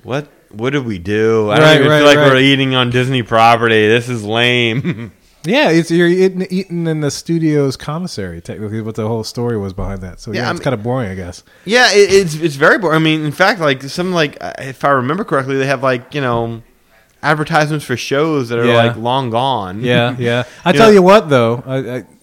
what? 0.02 0.26
What 0.52 0.70
did 0.70 0.84
we 0.84 0.98
do? 0.98 1.50
I 1.50 1.56
don't 1.56 1.64
Right, 1.64 1.76
even 1.80 1.88
right, 1.90 1.98
feel 1.98 2.06
like 2.06 2.16
right. 2.18 2.32
we're 2.32 2.38
eating 2.40 2.74
on 2.74 2.90
Disney 2.90 3.22
property. 3.22 3.86
This 3.88 4.08
is 4.08 4.24
lame. 4.24 5.12
Yeah, 5.42 5.70
it's 5.70 5.90
you're 5.90 6.06
eating, 6.06 6.46
eating 6.50 6.86
in 6.86 7.00
the 7.00 7.10
studio's 7.10 7.74
commissary. 7.74 8.42
Technically, 8.42 8.82
what 8.82 8.94
the 8.96 9.08
whole 9.08 9.24
story 9.24 9.56
was 9.56 9.72
behind 9.72 10.02
that. 10.02 10.20
So 10.20 10.32
Yeah, 10.34 10.42
yeah, 10.42 10.48
I 10.48 10.50
it's 10.50 10.60
kind 10.60 10.74
of 10.74 10.82
boring, 10.82 11.10
I 11.10 11.14
guess. 11.14 11.44
Yeah, 11.64 11.90
it, 11.94 12.12
it's 12.12 12.34
it's 12.34 12.56
very 12.56 12.76
boring. 12.76 12.96
I 12.96 12.98
mean, 12.98 13.24
in 13.24 13.32
fact, 13.32 13.58
like 13.58 13.82
some 13.84 14.12
like 14.12 14.36
uh, 14.42 14.52
if 14.58 14.84
I 14.84 14.90
remember 14.90 15.24
correctly, 15.24 15.56
they 15.56 15.64
have 15.64 15.82
like 15.82 16.14
you 16.14 16.20
know 16.20 16.62
advertisements 17.22 17.86
for 17.86 17.96
shows 17.96 18.50
that 18.50 18.58
are 18.58 18.66
Yeah. 18.66 18.74
like 18.74 18.96
long 18.96 19.30
gone. 19.30 19.82
Yeah, 19.82 20.14
yeah. 20.18 20.44
I 20.66 20.72
tell 20.72 20.88
know- 20.88 20.92
you 20.92 21.00
what, 21.02 21.30
though, 21.30 21.62
I, 21.66 21.76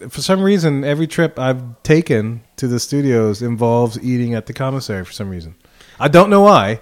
I, 0.05 0.09
for 0.09 0.21
some 0.21 0.43
reason, 0.43 0.83
every 0.83 1.07
trip 1.07 1.39
I've 1.39 1.81
taken 1.81 2.41
to 2.57 2.67
the 2.67 2.79
studios 2.79 3.41
involves 3.41 3.97
eating 3.99 4.35
at 4.35 4.45
the 4.45 4.53
commissary. 4.53 5.03
For 5.03 5.11
some 5.13 5.29
reason, 5.29 5.55
I 5.99 6.07
don't 6.07 6.29
know 6.29 6.41
why, 6.41 6.81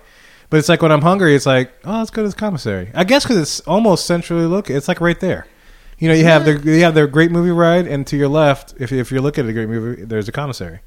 but 0.50 0.58
it's 0.58 0.70
like 0.70 0.82
when 0.82 0.91
I'm 0.91 1.02
hungry, 1.02 1.36
it's 1.36 1.46
like, 1.46 1.72
oh, 1.86 2.00
let's 2.00 2.10
go 2.12 2.24
to 2.24 2.30
the 2.30 2.36
commissary. 2.36 2.91
I 2.93 3.04
guess 3.04 3.24
because 3.24 3.38
it's 3.38 3.60
almost 3.62 4.06
centrally 4.06 4.46
located. 4.46 4.78
It's 4.78 4.88
like 4.88 5.02
right 5.02 5.20
there. 5.20 5.48
You 5.98 6.10
know, 6.10 6.14
you 6.16 6.26
have 6.26 6.43
the 6.46 6.60
you 6.72 6.84
have 6.84 6.93
their 6.93 7.08
great 7.08 7.32
movie 7.32 7.52
ride, 7.52 7.88
and 7.88 8.06
to 8.08 8.18
your 8.18 8.28
left, 8.28 8.74
if 8.80 8.91
if 8.91 9.12
you're 9.12 9.22
looking 9.22 9.46
at 9.46 9.50
a 9.50 9.54
great 9.54 9.70
movie, 9.70 10.04
there's 10.04 10.28
a 10.28 10.32
commissary. 10.34 10.80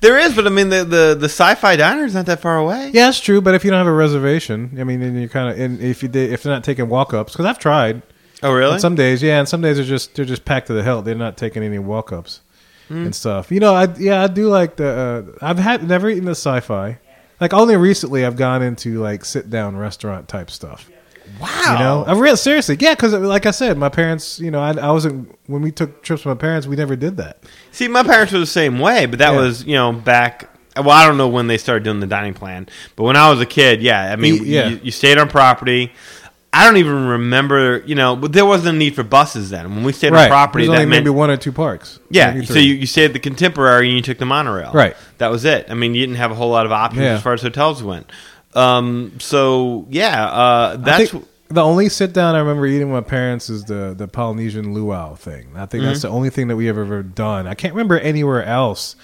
there 0.00 0.16
is, 0.18 0.34
but 0.34 0.46
I 0.46 0.50
mean 0.50 0.70
the 0.70 0.82
the 0.84 1.14
the 1.18 1.26
sci-fi 1.28 1.76
diner 1.76 2.04
is 2.06 2.14
not 2.14 2.24
that 2.26 2.40
far 2.40 2.56
away. 2.56 2.90
Yeah, 2.94 3.10
it's 3.10 3.20
true. 3.20 3.42
But 3.42 3.54
if 3.54 3.64
you 3.64 3.70
don't 3.70 3.78
have 3.78 3.86
a 3.86 3.92
reservation, 3.92 4.76
I 4.80 4.84
mean, 4.84 5.00
then 5.00 5.14
you're 5.18 5.28
kind 5.28 5.50
of 5.52 5.60
and 5.60 5.80
if 5.82 6.02
you 6.02 6.08
did, 6.08 6.32
if 6.32 6.42
they're 6.42 6.52
not 6.54 6.64
taking 6.64 6.88
walk 6.88 7.12
ups, 7.12 7.32
because 7.34 7.44
I've 7.44 7.58
tried. 7.58 8.00
Oh, 8.42 8.52
really? 8.52 8.72
And 8.72 8.80
some 8.80 8.94
days, 8.94 9.22
yeah, 9.22 9.38
and 9.38 9.46
some 9.48 9.60
days 9.60 9.76
they're 9.76 9.84
just 9.84 10.14
they're 10.14 10.24
just 10.24 10.44
packed 10.46 10.68
to 10.68 10.72
the 10.72 10.82
hilt. 10.82 11.04
They're 11.04 11.14
not 11.14 11.36
taking 11.36 11.62
any 11.62 11.78
walk 11.78 12.12
ups 12.12 12.40
Hmm. 12.88 13.04
and 13.06 13.14
stuff. 13.14 13.50
You 13.50 13.60
know, 13.60 13.74
I 13.74 13.92
yeah, 13.98 14.22
I 14.22 14.26
do 14.28 14.48
like 14.48 14.76
the. 14.76 15.34
Uh, 15.42 15.44
I've 15.44 15.58
had 15.58 15.86
never 15.86 16.08
eaten 16.08 16.24
the 16.24 16.30
sci-fi. 16.30 16.98
Like 17.40 17.52
only 17.52 17.76
recently, 17.76 18.24
I've 18.24 18.36
gone 18.36 18.62
into 18.62 19.00
like 19.02 19.24
sit 19.24 19.50
down 19.50 19.76
restaurant 19.76 20.28
type 20.28 20.50
stuff. 20.50 20.88
wow. 21.40 21.72
You 21.72 21.78
know, 21.78 22.04
I'm 22.06 22.18
real 22.18 22.36
seriously, 22.36 22.76
yeah, 22.80 22.94
because 22.94 23.12
like 23.12 23.46
I 23.46 23.50
said, 23.50 23.76
my 23.76 23.88
parents. 23.88 24.38
You 24.40 24.50
know, 24.50 24.60
I, 24.60 24.72
I 24.72 24.90
wasn't 24.90 25.36
when 25.46 25.62
we 25.62 25.70
took 25.72 26.02
trips 26.02 26.24
with 26.24 26.36
my 26.36 26.40
parents. 26.40 26.66
We 26.66 26.76
never 26.76 26.96
did 26.96 27.16
that. 27.18 27.42
See, 27.72 27.88
my 27.88 28.02
parents 28.02 28.32
were 28.32 28.38
the 28.38 28.46
same 28.46 28.78
way, 28.78 29.06
but 29.06 29.18
that 29.18 29.32
Yeah. 29.32 29.40
was 29.40 29.64
you 29.64 29.74
know 29.74 29.92
back. 29.92 30.50
Well, 30.76 30.90
I 30.90 31.06
don't 31.06 31.16
know 31.16 31.28
when 31.28 31.46
they 31.46 31.56
started 31.56 31.84
doing 31.84 32.00
the 32.00 32.06
dining 32.06 32.34
plan, 32.34 32.68
but 32.96 33.04
when 33.04 33.16
I 33.16 33.30
was 33.30 33.40
a 33.40 33.46
kid, 33.46 33.80
yeah, 33.82 34.12
I 34.12 34.16
mean, 34.16 34.44
yeah. 34.44 34.68
you, 34.68 34.80
you 34.84 34.90
stayed 34.90 35.16
on 35.18 35.28
property. 35.28 35.92
I 36.60 36.64
don't 36.64 36.78
even 36.78 37.06
remember, 37.06 37.82
you 37.86 37.94
know, 37.94 38.16
but 38.16 38.32
there 38.32 38.46
wasn't 38.46 38.74
a 38.76 38.78
need 38.78 38.94
for 38.94 39.02
buses 39.02 39.50
then. 39.50 39.74
When 39.74 39.84
we 39.84 39.92
stayed 39.92 40.12
on 40.12 40.28
property, 40.28 40.66
that 40.66 40.72
only 40.72 40.86
meant 40.86 41.04
maybe 41.04 41.10
one 41.10 41.30
or 41.30 41.36
two 41.36 41.52
parks. 41.52 41.98
Yeah, 42.10 42.32
Maybe 42.32 42.46
so 42.46 42.54
three. 42.54 42.62
you, 42.62 42.74
you 42.74 42.86
stayed 42.86 43.06
at 43.06 43.12
the 43.12 43.18
Contemporary 43.18 43.88
and 43.88 43.96
you 43.96 44.02
took 44.02 44.18
the 44.18 44.24
monorail. 44.26 44.72
Right. 44.72 44.96
That 45.18 45.30
was 45.30 45.44
it. 45.44 45.66
I 45.70 45.74
mean, 45.74 45.94
you 45.94 46.00
didn't 46.00 46.16
have 46.16 46.30
a 46.30 46.34
whole 46.34 46.50
lot 46.50 46.66
of 46.66 46.72
options 46.72 47.02
Yeah. 47.02 47.14
as 47.14 47.22
far 47.22 47.34
as 47.34 47.42
hotels 47.42 47.82
went. 47.82 48.10
Um, 48.54 49.12
so 49.18 49.86
yeah, 49.90 50.26
uh, 50.26 50.76
that's 50.78 51.12
the 51.48 51.62
only 51.62 51.88
sit 51.90 52.12
down 52.12 52.34
I 52.34 52.38
remember 52.38 52.66
eating 52.66 52.90
with 52.90 53.04
my 53.04 53.08
parents 53.08 53.50
is 53.50 53.64
the 53.64 53.94
the 53.96 54.08
Polynesian 54.08 54.72
luau 54.74 55.14
thing. 55.14 55.48
I 55.56 55.66
think 55.66 55.84
that's 55.84 55.98
Mm-hmm. 56.00 56.08
the 56.08 56.14
only 56.14 56.30
thing 56.30 56.48
that 56.48 56.56
we 56.56 56.66
have 56.66 56.78
ever 56.78 57.02
done. 57.02 57.46
I 57.46 57.54
can't 57.54 57.74
remember 57.74 57.98
anywhere 57.98 58.42
else 58.44 58.96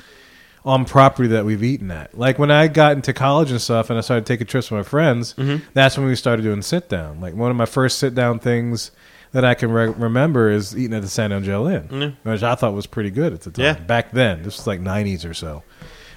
on 0.64 0.84
property 0.84 1.28
that 1.30 1.44
we've 1.44 1.62
eaten 1.64 1.90
at. 1.90 2.16
Like 2.16 2.38
when 2.38 2.50
I 2.50 2.68
got 2.68 2.92
into 2.92 3.12
college 3.12 3.50
and 3.50 3.60
stuff, 3.60 3.90
and 3.90 3.98
I 3.98 4.02
started 4.02 4.26
taking 4.26 4.46
trips 4.46 4.70
with 4.70 4.78
my 4.78 4.84
friends. 4.88 5.34
Mm-hmm. 5.34 5.64
That's 5.74 5.98
when 5.98 6.06
we 6.06 6.14
started 6.14 6.42
doing 6.42 6.62
sit 6.62 6.88
down. 6.88 7.20
Like 7.20 7.34
one 7.34 7.50
of 7.50 7.56
my 7.56 7.66
first 7.66 7.98
sit 7.98 8.14
down 8.14 8.38
things 8.38 8.92
that 9.32 9.44
I 9.44 9.54
can 9.54 9.70
re- 9.72 9.86
remember 9.88 10.50
is 10.50 10.76
eating 10.76 10.94
at 10.94 11.02
the 11.02 11.08
San 11.08 11.32
Angel 11.32 11.66
Inn, 11.66 12.16
which 12.22 12.42
I 12.42 12.54
thought 12.54 12.74
was 12.74 12.86
pretty 12.86 13.10
good 13.10 13.32
at 13.32 13.40
the 13.40 13.50
time. 13.50 13.64
Yeah. 13.64 13.72
Back 13.74 14.12
then, 14.12 14.42
this 14.42 14.58
was 14.58 14.66
like 14.66 14.80
'90s 14.80 15.28
or 15.28 15.34
so. 15.34 15.62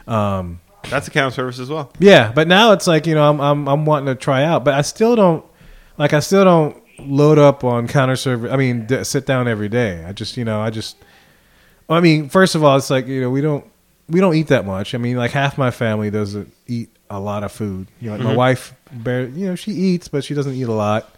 Um, 0.07 0.59
that's 0.89 1.07
a 1.07 1.11
counter 1.11 1.33
service 1.33 1.57
as 1.59 1.69
well. 1.69 1.91
yeah, 1.99 2.31
but 2.31 2.47
now 2.47 2.73
it's 2.73 2.85
like 2.85 3.07
you 3.07 3.15
know 3.15 3.27
I'm 3.27 3.39
I'm 3.41 3.67
I'm 3.67 3.85
wanting 3.85 4.07
to 4.07 4.15
try 4.15 4.43
out, 4.43 4.63
but 4.63 4.75
I 4.75 4.81
still 4.81 5.15
don't 5.15 5.43
like 5.97 6.13
I 6.13 6.19
still 6.19 6.43
don't 6.43 6.83
load 6.99 7.39
up 7.39 7.63
on 7.63 7.87
counter 7.87 8.15
service. 8.15 8.51
I 8.51 8.57
mean, 8.57 8.85
d- 8.85 9.03
sit 9.03 9.25
down 9.25 9.47
every 9.47 9.69
day. 9.69 10.03
I 10.05 10.11
just 10.13 10.37
you 10.37 10.45
know 10.45 10.61
I 10.61 10.69
just 10.69 10.97
I 11.89 11.99
mean, 12.01 12.29
first 12.29 12.53
of 12.53 12.63
all, 12.63 12.77
it's 12.77 12.89
like 12.89 13.07
you 13.07 13.21
know 13.21 13.29
we 13.31 13.41
don't 13.41 13.65
we 14.09 14.19
don't 14.19 14.35
eat 14.35 14.47
that 14.47 14.65
much. 14.65 14.93
I 14.93 14.97
mean, 14.97 15.17
like 15.17 15.31
half 15.31 15.57
my 15.57 15.71
family 15.71 16.11
doesn't 16.11 16.53
eat 16.67 16.89
a 17.09 17.19
lot 17.19 17.43
of 17.43 17.51
food. 17.51 17.87
You 17.99 18.09
know, 18.09 18.15
like 18.15 18.23
my 18.23 18.29
mm-hmm. 18.29 18.37
wife, 18.37 18.73
bare, 18.91 19.27
you 19.27 19.47
know, 19.47 19.55
she 19.55 19.71
eats, 19.71 20.07
but 20.07 20.23
she 20.23 20.33
doesn't 20.33 20.53
eat 20.53 20.67
a 20.67 20.73
lot. 20.73 21.09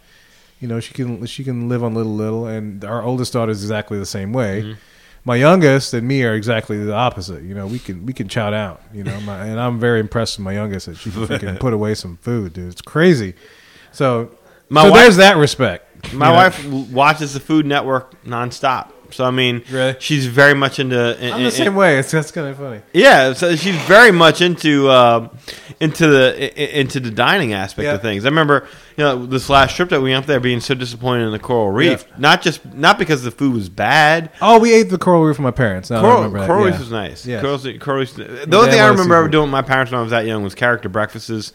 You 0.60 0.68
know, 0.68 0.80
she 0.80 0.92
can 0.94 1.24
she 1.26 1.44
can 1.44 1.68
live 1.68 1.84
on 1.84 1.94
little 1.94 2.14
little, 2.14 2.46
and 2.46 2.84
our 2.84 3.02
oldest 3.02 3.32
daughter 3.32 3.52
is 3.52 3.62
exactly 3.62 3.98
the 3.98 4.06
same 4.06 4.32
way. 4.32 4.62
Mm-hmm. 4.62 4.80
My 5.24 5.36
youngest 5.36 5.92
and 5.92 6.08
me 6.08 6.24
are 6.24 6.34
exactly 6.34 6.82
the 6.82 6.94
opposite. 6.94 7.42
You 7.42 7.54
know, 7.54 7.66
we 7.66 7.78
can 7.78 8.06
we 8.06 8.12
can 8.12 8.28
chow 8.28 8.50
down. 8.50 8.78
You 8.92 9.04
know, 9.04 9.20
my, 9.20 9.46
and 9.46 9.60
I'm 9.60 9.78
very 9.78 10.00
impressed 10.00 10.38
with 10.38 10.44
my 10.44 10.54
youngest 10.54 10.86
that 10.86 10.96
she 10.96 11.10
can 11.10 11.58
put 11.58 11.72
away 11.72 11.94
some 11.94 12.16
food, 12.16 12.54
dude. 12.54 12.72
It's 12.72 12.82
crazy. 12.82 13.34
So, 13.92 14.30
My 14.68 14.82
so 14.82 14.90
wife- 14.90 15.00
there's 15.02 15.16
that 15.16 15.36
respect. 15.36 15.84
My 16.12 16.26
you 16.26 16.32
know? 16.32 16.36
wife 16.36 16.92
watches 16.92 17.34
the 17.34 17.40
Food 17.40 17.66
Network 17.66 18.22
nonstop. 18.24 18.92
So 19.10 19.24
I 19.24 19.30
mean, 19.30 19.62
Really? 19.70 19.96
she's 19.98 20.26
very 20.26 20.54
much 20.54 20.78
into. 20.78 21.16
I'm 21.34 21.42
the 21.42 21.50
same 21.50 21.74
way. 21.74 21.98
It's 21.98 22.10
that's 22.10 22.30
kind 22.30 22.46
of 22.48 22.56
funny. 22.56 22.80
Yeah, 22.92 23.32
so 23.32 23.56
she's 23.56 23.76
very 23.82 24.10
much 24.12 24.40
into 24.40 24.88
uh, 24.88 25.28
into 25.80 26.06
the 26.06 26.78
into 26.80 27.00
the 27.00 27.10
dining 27.10 27.52
aspect 27.54 27.84
Yeah. 27.86 27.94
of 27.94 28.02
things. 28.02 28.24
I 28.24 28.28
remember, 28.28 28.66
you 28.96 29.04
know, 29.04 29.26
this 29.26 29.48
last 29.48 29.76
trip 29.76 29.88
that 29.90 30.00
we 30.00 30.10
went 30.10 30.24
up 30.24 30.26
there 30.26 30.40
being 30.40 30.60
so 30.60 30.74
disappointed 30.74 31.24
in 31.26 31.32
the 31.32 31.38
Coral 31.38 31.70
Reef. 31.70 32.04
Not 32.18 32.42
just 32.42 32.64
not 32.74 32.98
because 32.98 33.22
the 33.22 33.30
food 33.30 33.54
was 33.54 33.68
bad. 33.68 34.30
Oh, 34.42 34.58
we 34.58 34.72
ate 34.74 34.90
the 34.90 34.98
coral 34.98 35.24
reef 35.24 35.38
with 35.38 35.44
my 35.44 35.50
parents. 35.50 35.90
Now 35.90 35.98
I 35.98 36.00
Coral, 36.00 36.30
Coral 36.46 36.64
yeah. 36.66 36.70
Reef 36.72 36.78
was 36.80 36.90
nice. 36.90 37.26
Yes. 37.26 37.40
Coral, 37.42 37.78
Coral 37.78 38.00
Reef, 38.00 38.14
the 38.14 38.24
only 38.56 38.70
thing 38.70 38.80
I 38.80 38.84
a 38.84 38.86
lot 38.86 38.90
of 38.90 38.96
remember 38.96 39.14
ever 39.16 39.28
doing 39.28 39.44
with 39.44 39.52
my 39.52 39.62
parents 39.62 39.90
when 39.92 39.98
I 40.00 40.02
was 40.02 40.10
that 40.10 40.26
young 40.26 40.42
was 40.42 40.54
character 40.54 40.88
breakfasts. 40.88 41.52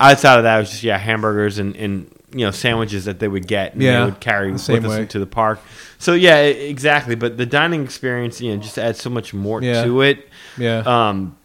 Outside 0.00 0.38
of 0.38 0.42
that, 0.44 0.56
it 0.56 0.60
was 0.60 0.70
just 0.70 0.82
yeah 0.82 0.98
hamburgers 0.98 1.58
and, 1.58 1.76
and 1.76 2.10
you 2.38 2.44
know 2.44 2.50
sandwiches 2.50 3.04
that 3.06 3.18
they 3.18 3.28
would 3.28 3.46
get 3.46 3.72
and 3.72 3.82
Yeah, 3.82 4.00
they 4.00 4.04
would 4.06 4.20
carry 4.20 4.48
the 4.48 4.52
with 4.54 4.60
same 4.62 4.84
us 4.84 4.90
way. 4.90 5.00
into 5.02 5.18
the 5.18 5.26
park. 5.26 5.58
So 5.98 6.12
yeah, 6.14 6.36
exactly. 6.40 7.14
But 7.14 7.36
the 7.38 7.46
dining 7.46 7.82
experience, 7.84 8.40
you 8.40 8.54
know, 8.54 8.62
just 8.62 8.78
adds 8.78 9.00
so 9.00 9.10
much 9.10 9.32
more 9.34 9.62
Yeah. 9.62 9.84
to 9.84 10.02
it. 10.02 10.28
Yeah, 10.58 10.82
Um, 10.86 11.36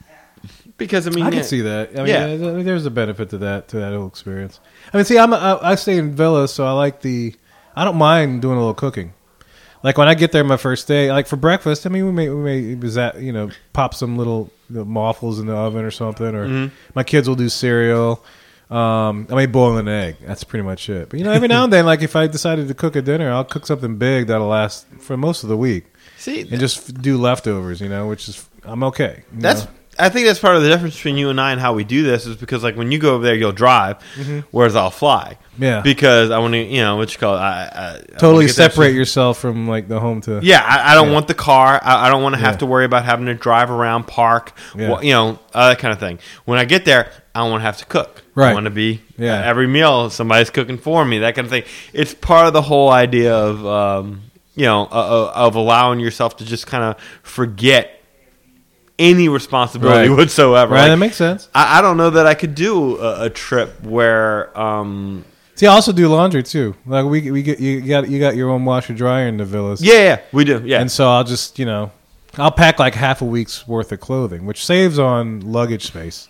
because 0.77 1.07
I 1.07 1.11
mean, 1.11 1.25
I 1.25 1.29
can 1.29 1.37
yeah, 1.39 1.43
see 1.45 1.61
that. 1.61 1.89
I 1.93 1.97
mean, 1.97 2.07
Yeah. 2.07 2.25
yeah. 2.27 2.37
th- 2.53 2.65
there's 2.65 2.85
a 2.85 2.91
benefit 2.91 3.29
to 3.29 3.37
that 3.39 3.67
to 3.69 3.77
that 3.77 3.93
whole 3.93 4.07
experience. 4.07 4.59
I 4.93 4.97
mean, 4.97 5.05
see, 5.05 5.17
I'm 5.17 5.31
a, 5.33 5.37
I, 5.37 5.71
I 5.71 5.75
stay 5.75 5.97
in 5.97 6.13
villas, 6.15 6.53
so 6.53 6.65
I 6.65 6.71
like 6.71 7.01
the. 7.01 7.35
I 7.75 7.85
don't 7.85 7.97
mind 7.97 8.41
doing 8.41 8.55
a 8.57 8.59
little 8.59 8.73
cooking. 8.73 9.13
Like 9.83 9.97
when 9.97 10.07
I 10.07 10.13
get 10.13 10.31
there 10.31 10.43
my 10.43 10.57
first 10.57 10.87
day, 10.87 11.11
like 11.11 11.25
for 11.25 11.37
breakfast, 11.37 11.85
I 11.85 11.89
mean, 11.89 12.05
we 12.05 12.11
may 12.11 12.29
we 12.29 12.35
may 12.43 12.75
was 12.75 12.95
that 12.95 13.19
you 13.21 13.31
know 13.31 13.49
pop 13.73 13.93
some 13.93 14.17
little 14.17 14.51
you 14.69 14.77
know, 14.77 14.83
waffles 14.83 15.39
in 15.39 15.45
the 15.47 15.55
oven 15.55 15.83
or 15.85 15.91
something, 15.91 16.35
or 16.35 16.45
Mm-hmm. 16.47 16.73
my 16.95 17.03
kids 17.03 17.27
will 17.29 17.35
do 17.35 17.49
cereal. 17.49 18.23
Um, 18.71 19.27
I 19.29 19.35
may 19.35 19.45
boil 19.47 19.77
an 19.77 19.87
egg. 19.89 20.15
That's 20.25 20.43
pretty 20.45 20.63
much 20.63 20.89
it. 20.89 21.09
But 21.09 21.19
you 21.19 21.25
know, 21.25 21.31
every 21.31 21.47
now 21.49 21.65
and 21.65 21.73
then, 21.73 21.85
like 21.85 22.01
if 22.01 22.15
I 22.15 22.27
decided 22.27 22.67
to 22.69 22.73
cook 22.73 22.95
a 22.95 23.01
dinner, 23.01 23.29
I'll 23.31 23.43
cook 23.43 23.65
something 23.67 23.97
big 23.97 24.27
that'll 24.27 24.47
last 24.47 24.85
for 24.99 25.17
most 25.17 25.43
of 25.43 25.49
the 25.49 25.57
week, 25.57 25.85
See, 26.17 26.41
and 26.41 26.59
just 26.59 27.01
do 27.01 27.17
leftovers. 27.17 27.81
You 27.81 27.89
know, 27.89 28.07
which 28.07 28.29
is 28.29 28.47
I'm 28.63 28.83
okay. 28.85 29.23
that's 29.33 29.65
know? 29.65 29.71
I 29.99 30.07
think 30.07 30.25
that's 30.25 30.39
part 30.39 30.55
of 30.55 30.63
the 30.63 30.69
difference 30.69 30.95
between 30.95 31.17
you 31.17 31.29
and 31.29 31.39
I 31.39 31.51
and 31.51 31.59
how 31.59 31.73
we 31.73 31.83
do 31.83 32.01
this 32.01 32.25
is 32.25 32.37
because 32.37 32.63
like 32.63 32.77
when 32.77 32.93
you 32.93 32.97
go 32.97 33.15
over 33.15 33.25
there, 33.25 33.35
you'll 33.35 33.51
drive, 33.51 34.01
whereas 34.51 34.73
I'll 34.75 34.89
fly. 34.89 35.37
Mm-hmm. 35.55 35.63
Yeah. 35.63 35.81
Because 35.81 36.31
I 36.31 36.39
want 36.39 36.53
to, 36.53 36.59
you 36.63 36.81
know, 36.81 36.95
what 36.95 37.11
you 37.13 37.19
call 37.19 37.35
it, 37.35 37.39
I, 37.39 37.65
I, 37.65 37.95
I 37.97 38.17
totally 38.17 38.45
that 38.47 38.53
separate 38.53 38.95
yourself 38.95 39.37
from 39.39 39.67
like 39.67 39.89
the 39.89 39.99
home 39.99 40.21
to. 40.21 40.39
Yeah, 40.41 40.63
I, 40.65 40.93
I 40.93 40.95
don't 40.95 41.09
Yeah. 41.09 41.13
want 41.13 41.27
the 41.27 41.33
car. 41.33 41.77
I, 41.83 42.07
I 42.07 42.09
don't 42.09 42.23
want 42.23 42.35
to 42.35 42.39
have 42.41 42.53
Yeah. 42.53 42.59
to 42.59 42.65
worry 42.67 42.85
about 42.85 43.03
having 43.03 43.25
to 43.25 43.33
drive 43.35 43.69
around, 43.69 44.07
park, 44.07 44.53
Yeah. 44.77 44.95
wh- 44.95 45.03
you 45.03 45.11
know, 45.11 45.37
uh, 45.53 45.69
that 45.69 45.79
kind 45.79 45.91
of 45.93 45.99
thing. 45.99 46.19
When 46.45 46.57
I 46.57 46.63
get 46.63 46.85
there, 46.85 47.11
I 47.35 47.41
don't 47.41 47.51
want 47.51 47.59
to 47.61 47.65
have 47.65 47.77
to 47.77 47.85
cook. 47.85 48.20
I 48.35 48.39
Right. 48.39 48.53
want 48.53 48.65
to 48.65 48.69
be 48.71 49.01
Yeah. 49.17 49.39
uh, 49.39 49.43
every 49.43 49.67
meal 49.67 50.09
somebody's 50.09 50.49
cooking 50.49 50.77
for 50.77 51.03
me, 51.05 51.19
that 51.19 51.35
kind 51.35 51.45
of 51.45 51.51
thing. 51.51 51.63
It's 51.93 52.13
part 52.13 52.47
of 52.47 52.53
the 52.53 52.61
whole 52.61 52.89
idea 52.89 53.35
of 53.35 53.65
um, 53.65 54.21
you 54.55 54.65
know 54.65 54.83
uh, 54.91 54.95
uh, 54.95 55.31
of 55.35 55.55
allowing 55.55 55.99
yourself 55.99 56.37
to 56.37 56.45
just 56.45 56.65
kind 56.67 56.83
of 56.83 56.95
forget 57.23 57.99
any 58.99 59.27
responsibility 59.29 60.09
Right. 60.09 60.17
whatsoever. 60.17 60.73
Right, 60.75 60.81
Like, 60.83 60.91
that 60.91 60.97
makes 60.97 61.15
sense. 61.15 61.49
I, 61.55 61.79
I 61.79 61.81
don't 61.81 61.97
know 61.97 62.11
that 62.11 62.27
I 62.27 62.33
could 62.35 62.55
do 62.55 62.97
a, 62.99 63.25
a 63.25 63.29
trip 63.29 63.83
where. 63.83 64.57
Um, 64.59 65.25
See, 65.55 65.67
I 65.67 65.73
also 65.73 65.91
do 65.91 66.07
laundry 66.07 66.41
too. 66.43 66.75
Like 66.87 67.05
we 67.05 67.29
we 67.31 67.43
get 67.43 67.59
you 67.59 67.81
got 67.81 68.09
you 68.09 68.19
got 68.19 68.35
your 68.35 68.49
own 68.49 68.65
washer 68.65 68.93
dryer 68.93 69.27
in 69.27 69.37
the 69.37 69.45
villas. 69.45 69.81
yeah, 69.81 69.93
yeah, 69.93 70.19
we 70.31 70.43
do. 70.45 70.61
Yeah, 70.65 70.79
And 70.81 70.89
so 70.91 71.07
I'll 71.09 71.23
just, 71.23 71.59
you 71.59 71.65
know, 71.65 71.91
I'll 72.37 72.49
pack 72.51 72.79
like 72.79 72.95
half 72.95 73.21
a 73.21 73.25
week's 73.25 73.67
worth 73.67 73.91
of 73.91 73.99
clothing, 73.99 74.45
which 74.47 74.65
saves 74.65 74.97
on 74.97 75.41
luggage 75.41 75.85
space 75.85 76.29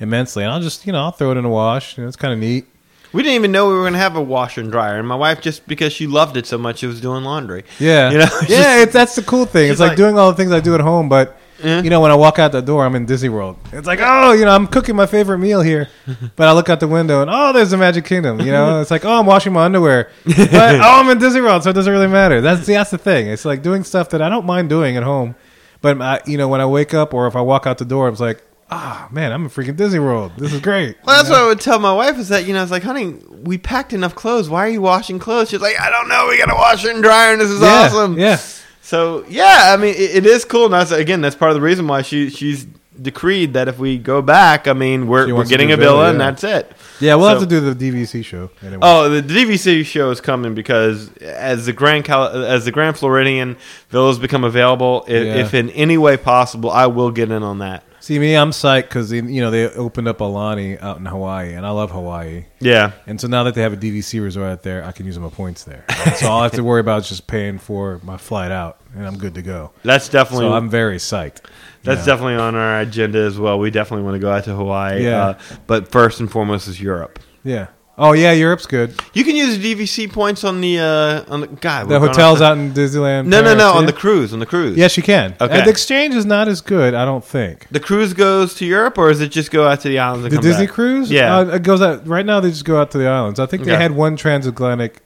immensely. 0.00 0.42
And 0.44 0.52
I'll 0.52 0.60
just, 0.60 0.86
you 0.86 0.92
know, 0.92 1.02
I'll 1.04 1.10
throw 1.12 1.30
it 1.32 1.36
in 1.36 1.44
the 1.44 1.48
wash. 1.50 1.96
You 1.96 2.02
know, 2.04 2.08
it's 2.08 2.16
kind 2.16 2.32
of 2.32 2.38
neat. 2.40 2.66
We 3.12 3.22
didn't 3.22 3.36
even 3.36 3.52
know 3.52 3.68
we 3.68 3.72
were 3.74 3.80
going 3.82 3.94
to 3.94 3.98
have 3.98 4.16
a 4.16 4.22
washer 4.22 4.60
and 4.60 4.70
dryer, 4.70 4.98
and 4.98 5.08
my 5.08 5.14
wife 5.14 5.40
just 5.40 5.66
because 5.66 5.94
she 5.94 6.06
loved 6.06 6.36
it 6.36 6.44
so 6.44 6.58
much, 6.58 6.80
she 6.80 6.86
was 6.86 7.00
doing 7.00 7.24
laundry. 7.24 7.64
Yeah. 7.78 8.10
You 8.10 8.18
know, 8.18 8.28
yeah, 8.48 8.84
just- 8.84 8.92
that's 8.92 9.14
the 9.16 9.22
cool 9.22 9.46
thing. 9.46 9.70
It's 9.70 9.80
like, 9.80 9.90
like- 9.90 9.96
doing 9.96 10.18
all 10.18 10.30
the 10.30 10.36
things 10.36 10.52
I 10.52 10.60
do 10.60 10.74
at 10.74 10.82
home, 10.82 11.08
but, 11.08 11.38
Yeah. 11.64 11.80
you 11.80 11.88
know, 11.88 12.02
when 12.02 12.10
I 12.10 12.16
walk 12.16 12.38
out 12.38 12.52
the 12.52 12.60
door, 12.60 12.84
I'm 12.84 12.94
in 12.94 13.06
Disney 13.06 13.30
World. 13.30 13.56
It's 13.72 13.86
like, 13.86 14.00
oh, 14.02 14.32
you 14.32 14.44
know, 14.44 14.50
I'm 14.50 14.66
cooking 14.66 14.94
my 14.94 15.06
favorite 15.06 15.38
meal 15.38 15.62
here. 15.62 15.88
But 16.36 16.48
I 16.48 16.52
look 16.52 16.68
out 16.68 16.80
the 16.80 16.86
window 16.86 17.22
and, 17.22 17.30
oh, 17.32 17.54
there's 17.54 17.70
the 17.70 17.78
Magic 17.78 18.04
Kingdom. 18.04 18.40
You 18.40 18.52
know, 18.52 18.78
it's 18.82 18.90
like, 18.90 19.06
oh, 19.06 19.18
I'm 19.20 19.24
washing 19.26 19.54
my 19.54 19.64
underwear. 19.64 20.10
But, 20.26 20.52
oh, 20.52 21.00
I'm 21.00 21.08
in 21.08 21.16
Disney 21.18 21.40
World, 21.40 21.62
so 21.64 21.70
it 21.70 21.72
doesn't 21.72 21.90
really 21.92 22.08
matter. 22.08 22.42
That's, 22.42 22.66
that's 22.66 22.90
the 22.90 22.98
thing. 22.98 23.28
It's 23.28 23.46
like 23.46 23.62
doing 23.62 23.84
stuff 23.84 24.10
that 24.10 24.20
I 24.20 24.28
don't 24.28 24.44
mind 24.44 24.68
doing 24.68 24.98
at 24.98 25.02
home. 25.02 25.34
But, 25.80 25.98
I, 26.02 26.20
you 26.26 26.36
know, 26.36 26.48
when 26.48 26.60
I 26.60 26.66
wake 26.66 26.92
up 26.92 27.14
or 27.14 27.26
if 27.26 27.34
I 27.36 27.40
walk 27.40 27.66
out 27.66 27.78
the 27.78 27.86
door, 27.86 28.10
it's 28.10 28.20
like, 28.20 28.42
ah, 28.70 29.08
man, 29.10 29.32
I'm 29.32 29.44
in 29.44 29.50
freaking 29.50 29.76
Disney 29.76 29.98
World. 29.98 30.32
This 30.36 30.52
is 30.52 30.60
great. 30.60 30.96
Well, 31.04 31.16
that's 31.16 31.30
what 31.30 31.40
I 31.40 31.46
would 31.46 31.60
tell 31.60 31.78
my 31.78 31.92
wife 31.92 32.18
is 32.18 32.28
that 32.28 32.46
you 32.46 32.52
know 32.52 32.60
I 32.60 32.62
was 32.62 32.70
like, 32.70 32.82
honey, 32.82 33.14
we 33.42 33.58
packed 33.58 33.92
enough 33.92 34.14
clothes. 34.14 34.48
Why 34.48 34.66
are 34.66 34.70
you 34.70 34.82
washing 34.82 35.18
clothes? 35.18 35.50
She's 35.50 35.60
like, 35.60 35.80
I 35.80 35.90
don't 35.90 36.08
know. 36.08 36.26
We 36.28 36.38
got 36.38 36.46
to 36.46 36.54
wash 36.54 36.84
it 36.84 36.94
and 36.94 37.02
dryer, 37.02 37.32
and 37.32 37.40
this 37.40 37.50
is 37.50 37.60
yeah, 37.60 37.86
awesome. 37.86 38.18
Yeah. 38.18 38.38
So 38.80 39.24
yeah, 39.28 39.74
I 39.74 39.76
mean, 39.76 39.94
it, 39.94 40.16
it 40.16 40.26
is 40.26 40.44
cool. 40.44 40.66
And 40.66 40.74
that's 40.74 40.90
again, 40.90 41.20
that's 41.20 41.36
part 41.36 41.50
of 41.50 41.54
the 41.54 41.60
reason 41.60 41.86
why 41.86 42.02
she 42.02 42.30
she's 42.30 42.66
decreed 43.00 43.54
that 43.54 43.68
if 43.68 43.78
we 43.78 43.98
go 43.98 44.22
back, 44.22 44.66
I 44.66 44.72
mean, 44.72 45.06
we're 45.08 45.34
we're 45.34 45.44
getting 45.44 45.72
a 45.72 45.76
villa, 45.76 45.96
villa, 45.98 46.10
and 46.10 46.20
that's 46.20 46.44
it. 46.44 46.72
Yeah, 47.00 47.14
we'll 47.14 47.28
have 47.28 47.40
to 47.40 47.46
do 47.46 47.60
the 47.60 47.74
DVC 47.74 48.24
show. 48.24 48.50
Anyway. 48.60 48.80
Oh, 48.82 49.08
the 49.08 49.22
DVC 49.22 49.84
show 49.84 50.10
is 50.10 50.20
coming 50.20 50.54
because 50.54 51.14
as 51.18 51.66
the 51.66 51.72
Grand 51.72 52.04
Cal- 52.04 52.44
as 52.44 52.64
the 52.64 52.72
Grand 52.72 52.96
Floridian 52.98 53.56
villas 53.90 54.18
become 54.18 54.42
available, 54.42 55.04
if, 55.06 55.24
Yeah. 55.24 55.34
if 55.36 55.54
in 55.54 55.70
any 55.70 55.96
way 55.96 56.16
possible, 56.16 56.70
I 56.70 56.86
will 56.86 57.10
get 57.10 57.30
in 57.30 57.42
on 57.42 57.58
that. 57.58 57.84
See 58.08 58.18
me, 58.18 58.38
I'm 58.38 58.52
psyched 58.52 58.84
because 58.84 59.12
you 59.12 59.20
know 59.20 59.50
they 59.50 59.68
opened 59.68 60.08
up 60.08 60.20
Aulani 60.20 60.80
out 60.80 60.96
in 60.96 61.04
Hawaii, 61.04 61.52
and 61.52 61.66
I 61.66 61.68
love 61.72 61.90
Hawaii. 61.90 62.46
Yeah, 62.58 62.92
And 63.06 63.20
so 63.20 63.28
now 63.28 63.44
that 63.44 63.54
they 63.54 63.60
have 63.60 63.74
a 63.74 63.76
DVC 63.76 64.22
resort 64.22 64.48
out 64.50 64.62
there, 64.62 64.82
I 64.82 64.92
can 64.92 65.04
use 65.04 65.18
my 65.18 65.28
points 65.28 65.64
there. 65.64 65.84
So 66.16 66.26
all 66.26 66.40
I 66.40 66.44
have 66.44 66.52
to 66.52 66.64
worry 66.64 66.80
about 66.80 67.02
is 67.02 67.10
just 67.10 67.26
paying 67.26 67.58
for 67.58 68.00
my 68.02 68.16
flight 68.16 68.50
out, 68.50 68.80
and 68.94 69.06
I'm 69.06 69.18
good 69.18 69.34
to 69.34 69.42
go. 69.42 69.72
that's 69.82 70.08
definitely 70.08 70.46
So 70.46 70.54
I'm 70.54 70.70
very 70.70 70.96
psyched. 70.96 71.42
That's 71.82 72.06
definitely 72.06 72.36
on 72.36 72.54
our 72.54 72.80
agenda 72.80 73.18
as 73.18 73.38
well. 73.38 73.58
We 73.58 73.70
definitely 73.70 74.04
want 74.04 74.14
to 74.14 74.20
go 74.20 74.32
out 74.32 74.44
to 74.44 74.54
Hawaii. 74.54 75.04
Yeah. 75.04 75.26
Uh, 75.26 75.38
but 75.66 75.92
first 75.92 76.18
and 76.20 76.32
foremost 76.32 76.66
is 76.66 76.80
Europe. 76.80 77.18
Yeah. 77.44 77.66
Oh 78.00 78.12
yeah, 78.12 78.30
Europe's 78.32 78.64
good. 78.66 78.94
You 79.12 79.24
can 79.24 79.34
use 79.34 79.58
DVC 79.58 80.12
points 80.12 80.44
on 80.44 80.60
the 80.60 80.78
uh, 80.78 81.24
on 81.32 81.40
the 81.40 81.48
God. 81.48 81.88
The 81.88 81.98
hotels 81.98 82.40
out 82.40 82.56
in 82.56 82.72
Disneyland. 82.72 83.26
No, 83.26 83.38
no, 83.40 83.46
Paris, 83.46 83.58
no. 83.58 83.70
On 83.72 83.80
yeah? 83.82 83.86
the 83.86 83.92
cruise. 83.92 84.32
On 84.32 84.38
the 84.38 84.46
cruise. 84.46 84.76
Yes, 84.76 84.96
you 84.96 85.02
can. 85.02 85.34
Okay. 85.40 85.60
Uh, 85.60 85.64
the 85.64 85.70
exchange 85.70 86.14
is 86.14 86.24
not 86.24 86.46
as 86.46 86.60
good, 86.60 86.94
I 86.94 87.04
don't 87.04 87.24
think. 87.24 87.66
The 87.72 87.80
cruise 87.80 88.14
goes 88.14 88.54
to 88.54 88.64
Europe, 88.64 88.98
or 88.98 89.08
does 89.08 89.20
it 89.20 89.32
just 89.32 89.50
go 89.50 89.66
out 89.66 89.80
to 89.80 89.88
the 89.88 89.98
islands 89.98 90.26
and 90.26 90.32
The 90.36 90.40
Disney 90.40 90.66
back? 90.66 90.74
cruise, 90.76 91.10
Yeah. 91.10 91.38
uh, 91.38 91.44
it 91.56 91.64
goes 91.64 91.82
out 91.82 92.06
right 92.06 92.24
now. 92.24 92.38
They 92.38 92.50
just 92.50 92.64
go 92.64 92.80
out 92.80 92.92
to 92.92 92.98
the 92.98 93.08
islands. 93.08 93.40
I 93.40 93.46
think 93.46 93.64
they 93.64 93.72
Okay. 93.72 93.82
had 93.82 93.92
one 93.96 94.14
transatlantic 94.16 95.02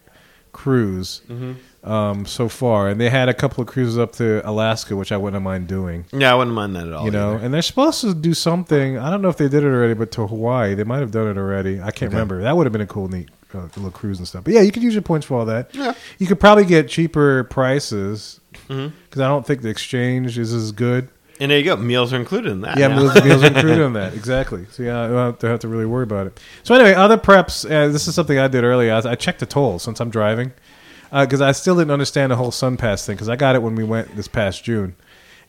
cruise 0.52 1.22
Mm-hmm. 1.30 1.52
Um, 1.84 2.24
so 2.26 2.48
far, 2.48 2.88
and 2.88 3.00
they 3.00 3.10
had 3.10 3.28
a 3.28 3.34
couple 3.34 3.60
of 3.62 3.66
cruises 3.68 3.98
up 3.98 4.12
to 4.12 4.40
Alaska, 4.48 4.94
which 4.96 5.10
I 5.12 5.16
wouldn't 5.16 5.42
mind 5.42 5.66
doing. 5.66 6.04
yeah, 6.12 6.32
I 6.32 6.34
wouldn't 6.36 6.54
mind 6.54 6.76
that 6.76 6.86
at 6.86 6.92
all. 6.92 7.04
you 7.04 7.10
know, 7.10 7.34
either. 7.34 7.44
and 7.44 7.52
they're 7.54 7.62
supposed 7.62 8.00
to 8.02 8.14
do 8.14 8.34
something. 8.34 8.98
I 8.98 9.10
don't 9.10 9.20
know 9.22 9.28
if 9.28 9.36
they 9.36 9.48
did 9.48 9.64
it 9.64 9.66
already, 9.66 9.94
but 9.94 10.10
to 10.12 10.26
Hawaii, 10.26 10.74
they 10.74 10.84
might 10.84 11.00
have 11.00 11.10
done 11.10 11.28
it 11.28 11.36
already. 11.36 11.80
I 11.80 11.90
can't 11.90 12.02
Okay. 12.02 12.06
remember. 12.16 12.42
That 12.42 12.56
would 12.56 12.66
have 12.66 12.72
been 12.72 12.82
a 12.82 12.86
cool, 12.86 13.08
neat 13.08 13.28
uh, 13.54 13.62
little 13.76 13.90
cruise 13.90 14.18
and 14.18 14.26
stuff. 14.28 14.44
But 14.44 14.54
yeah, 14.54 14.60
you 14.60 14.70
could 14.72 14.82
use 14.82 14.94
your 14.94 15.02
points 15.02 15.26
for 15.26 15.38
all 15.38 15.44
that. 15.46 15.74
Yeah. 15.74 15.92
You 16.18 16.26
could 16.26 16.38
probably 16.40 16.64
get 16.64 16.88
cheaper 16.88 17.44
prices 17.44 18.40
because 18.52 18.68
Mhm. 18.68 18.92
I 19.16 19.28
don't 19.28 19.46
think 19.46 19.62
the 19.62 19.68
exchange 19.68 20.38
is 20.38 20.52
as 20.54 20.72
good. 20.72 21.08
And 21.40 21.50
there 21.50 21.58
you 21.58 21.64
go. 21.64 21.76
Meals 21.76 22.12
are 22.12 22.16
included 22.16 22.52
in 22.52 22.60
that. 22.60 22.78
Yeah, 22.78 22.88
meals, 22.88 23.14
meals 23.24 23.42
included 23.52 23.80
in 23.84 23.92
that. 23.94 24.14
Exactly. 24.14 24.66
So 24.70 24.82
yeah, 24.84 25.02
I 25.02 25.08
don't 25.08 25.16
have 25.16 25.38
to, 25.40 25.46
have 25.48 25.60
to 25.60 25.68
really 25.68 25.86
worry 25.86 26.04
about 26.04 26.28
it. 26.28 26.40
So 26.62 26.74
anyway, 26.74 26.94
other 26.94 27.18
preps. 27.18 27.64
Uh, 27.64 27.88
this 27.92 28.06
is 28.06 28.14
something 28.14 28.38
I 28.38 28.46
did 28.48 28.62
earlier. 28.64 28.92
I, 28.94 29.10
I 29.10 29.14
checked 29.16 29.40
the 29.40 29.46
tolls 29.46 29.82
since 29.82 29.98
I'm 30.00 30.10
driving 30.10 30.52
Uh, 31.12 31.26
because 31.26 31.42
I 31.42 31.52
still 31.52 31.76
didn't 31.76 31.90
understand 31.90 32.32
the 32.32 32.36
whole 32.36 32.50
Sun 32.50 32.78
Pass 32.78 33.04
thing 33.04 33.16
because 33.16 33.28
I 33.28 33.36
got 33.36 33.54
it 33.54 33.62
when 33.62 33.74
we 33.74 33.84
went 33.84 34.16
this 34.16 34.28
past 34.28 34.64
June, 34.64 34.96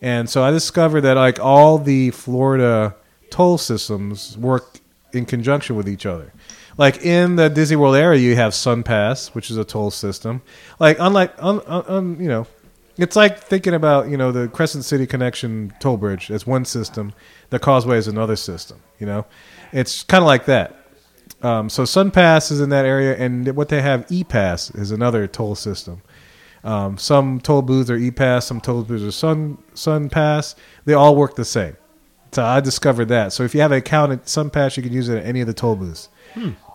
and 0.02 0.30
so 0.30 0.44
I 0.44 0.52
discovered 0.52 1.02
that 1.02 1.16
like 1.16 1.40
all 1.40 1.78
the 1.78 2.12
Florida 2.12 2.96
toll 3.30 3.58
systems 3.58 4.38
work 4.38 4.82
in 5.14 5.26
conjunction 5.26 5.76
with 5.76 5.88
each 5.88 6.06
other. 6.06 6.34
Like 6.78 7.06
in 7.06 7.36
the 7.36 7.50
Disney 7.50 7.78
World 7.78 7.96
area, 7.96 8.20
you 8.20 8.36
have 8.36 8.54
Sun 8.54 8.84
Pass, 8.84 9.30
which 9.30 9.50
is 9.50 9.58
a 9.58 9.64
toll 9.64 9.92
system. 9.92 10.42
Like 10.80 10.98
unlike, 11.00 11.34
un, 11.40 11.62
un, 11.66 11.84
un, 11.88 12.18
you 12.20 12.28
know, 12.28 12.48
it's 12.98 13.16
like 13.16 13.40
thinking 13.40 13.74
about 13.74 14.10
you 14.10 14.18
know 14.18 14.32
the 14.32 14.48
Crescent 14.48 14.86
City 14.86 15.08
Connection 15.08 15.74
toll 15.80 15.98
bridge 15.98 16.30
as 16.30 16.46
one 16.46 16.66
system, 16.66 17.14
the 17.50 17.60
Causeway 17.60 17.98
is 17.98 18.08
another 18.08 18.36
system. 18.36 18.82
You 19.00 19.06
know, 19.06 19.26
it's 19.72 20.04
kind 20.04 20.22
of 20.22 20.28
like 20.28 20.46
that. 20.46 20.83
Um, 21.44 21.70
so 21.70 21.86
Sun 21.86 22.12
Pass 22.12 22.52
is 22.52 22.62
in 22.62 22.70
that 22.70 22.86
area, 22.86 23.16
and 23.18 23.56
what 23.56 23.70
they 23.70 23.82
have 23.82 24.06
E 24.10 24.24
Pass 24.24 24.72
is 24.72 24.92
another 24.92 25.28
toll 25.28 25.56
system. 25.56 26.02
Um, 26.64 26.98
some 26.98 27.42
toll 27.42 27.62
booths 27.62 27.92
are 27.92 27.98
E 27.98 28.12
Pass, 28.12 28.46
some 28.46 28.62
toll 28.62 28.84
booths 28.84 29.04
are 29.04 29.12
Sun 29.12 29.58
Sun 29.74 30.10
Pass. 30.10 30.56
They 30.86 30.94
all 30.94 31.16
work 31.16 31.36
the 31.36 31.46
same. 31.46 31.76
So 32.32 32.44
I 32.44 32.62
discovered 32.62 33.10
that. 33.10 33.34
So 33.34 33.44
if 33.44 33.54
you 33.54 33.62
have 33.62 33.72
an 33.72 33.78
account 33.78 34.12
at 34.12 34.30
Sun 34.30 34.50
Pass, 34.50 34.78
you 34.78 34.82
can 34.82 34.94
use 34.94 35.10
it 35.10 35.18
at 35.18 35.26
any 35.26 35.42
of 35.42 35.48
the 35.48 35.54
toll 35.54 35.76
booths, 35.76 36.10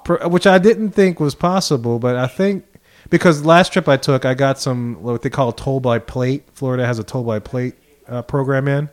Per- 0.04 0.28
which 0.28 0.46
I 0.46 0.58
didn't 0.58 0.90
think 0.90 1.18
was 1.18 1.34
possible. 1.34 1.98
But 1.98 2.16
I 2.16 2.26
think 2.26 2.64
because 3.10 3.44
last 3.44 3.72
trip 3.72 3.88
I 3.88 3.96
took, 3.96 4.24
I 4.24 4.34
got 4.34 4.60
some 4.60 5.02
what 5.02 5.22
they 5.22 5.30
call 5.30 5.52
toll 5.52 5.80
by 5.80 5.98
plate. 5.98 6.44
Florida 6.52 6.86
has 6.86 6.98
a 6.98 7.04
toll 7.04 7.24
by 7.24 7.38
plate 7.38 7.74
uh, 8.06 8.22
program 8.22 8.68
in 8.68 8.90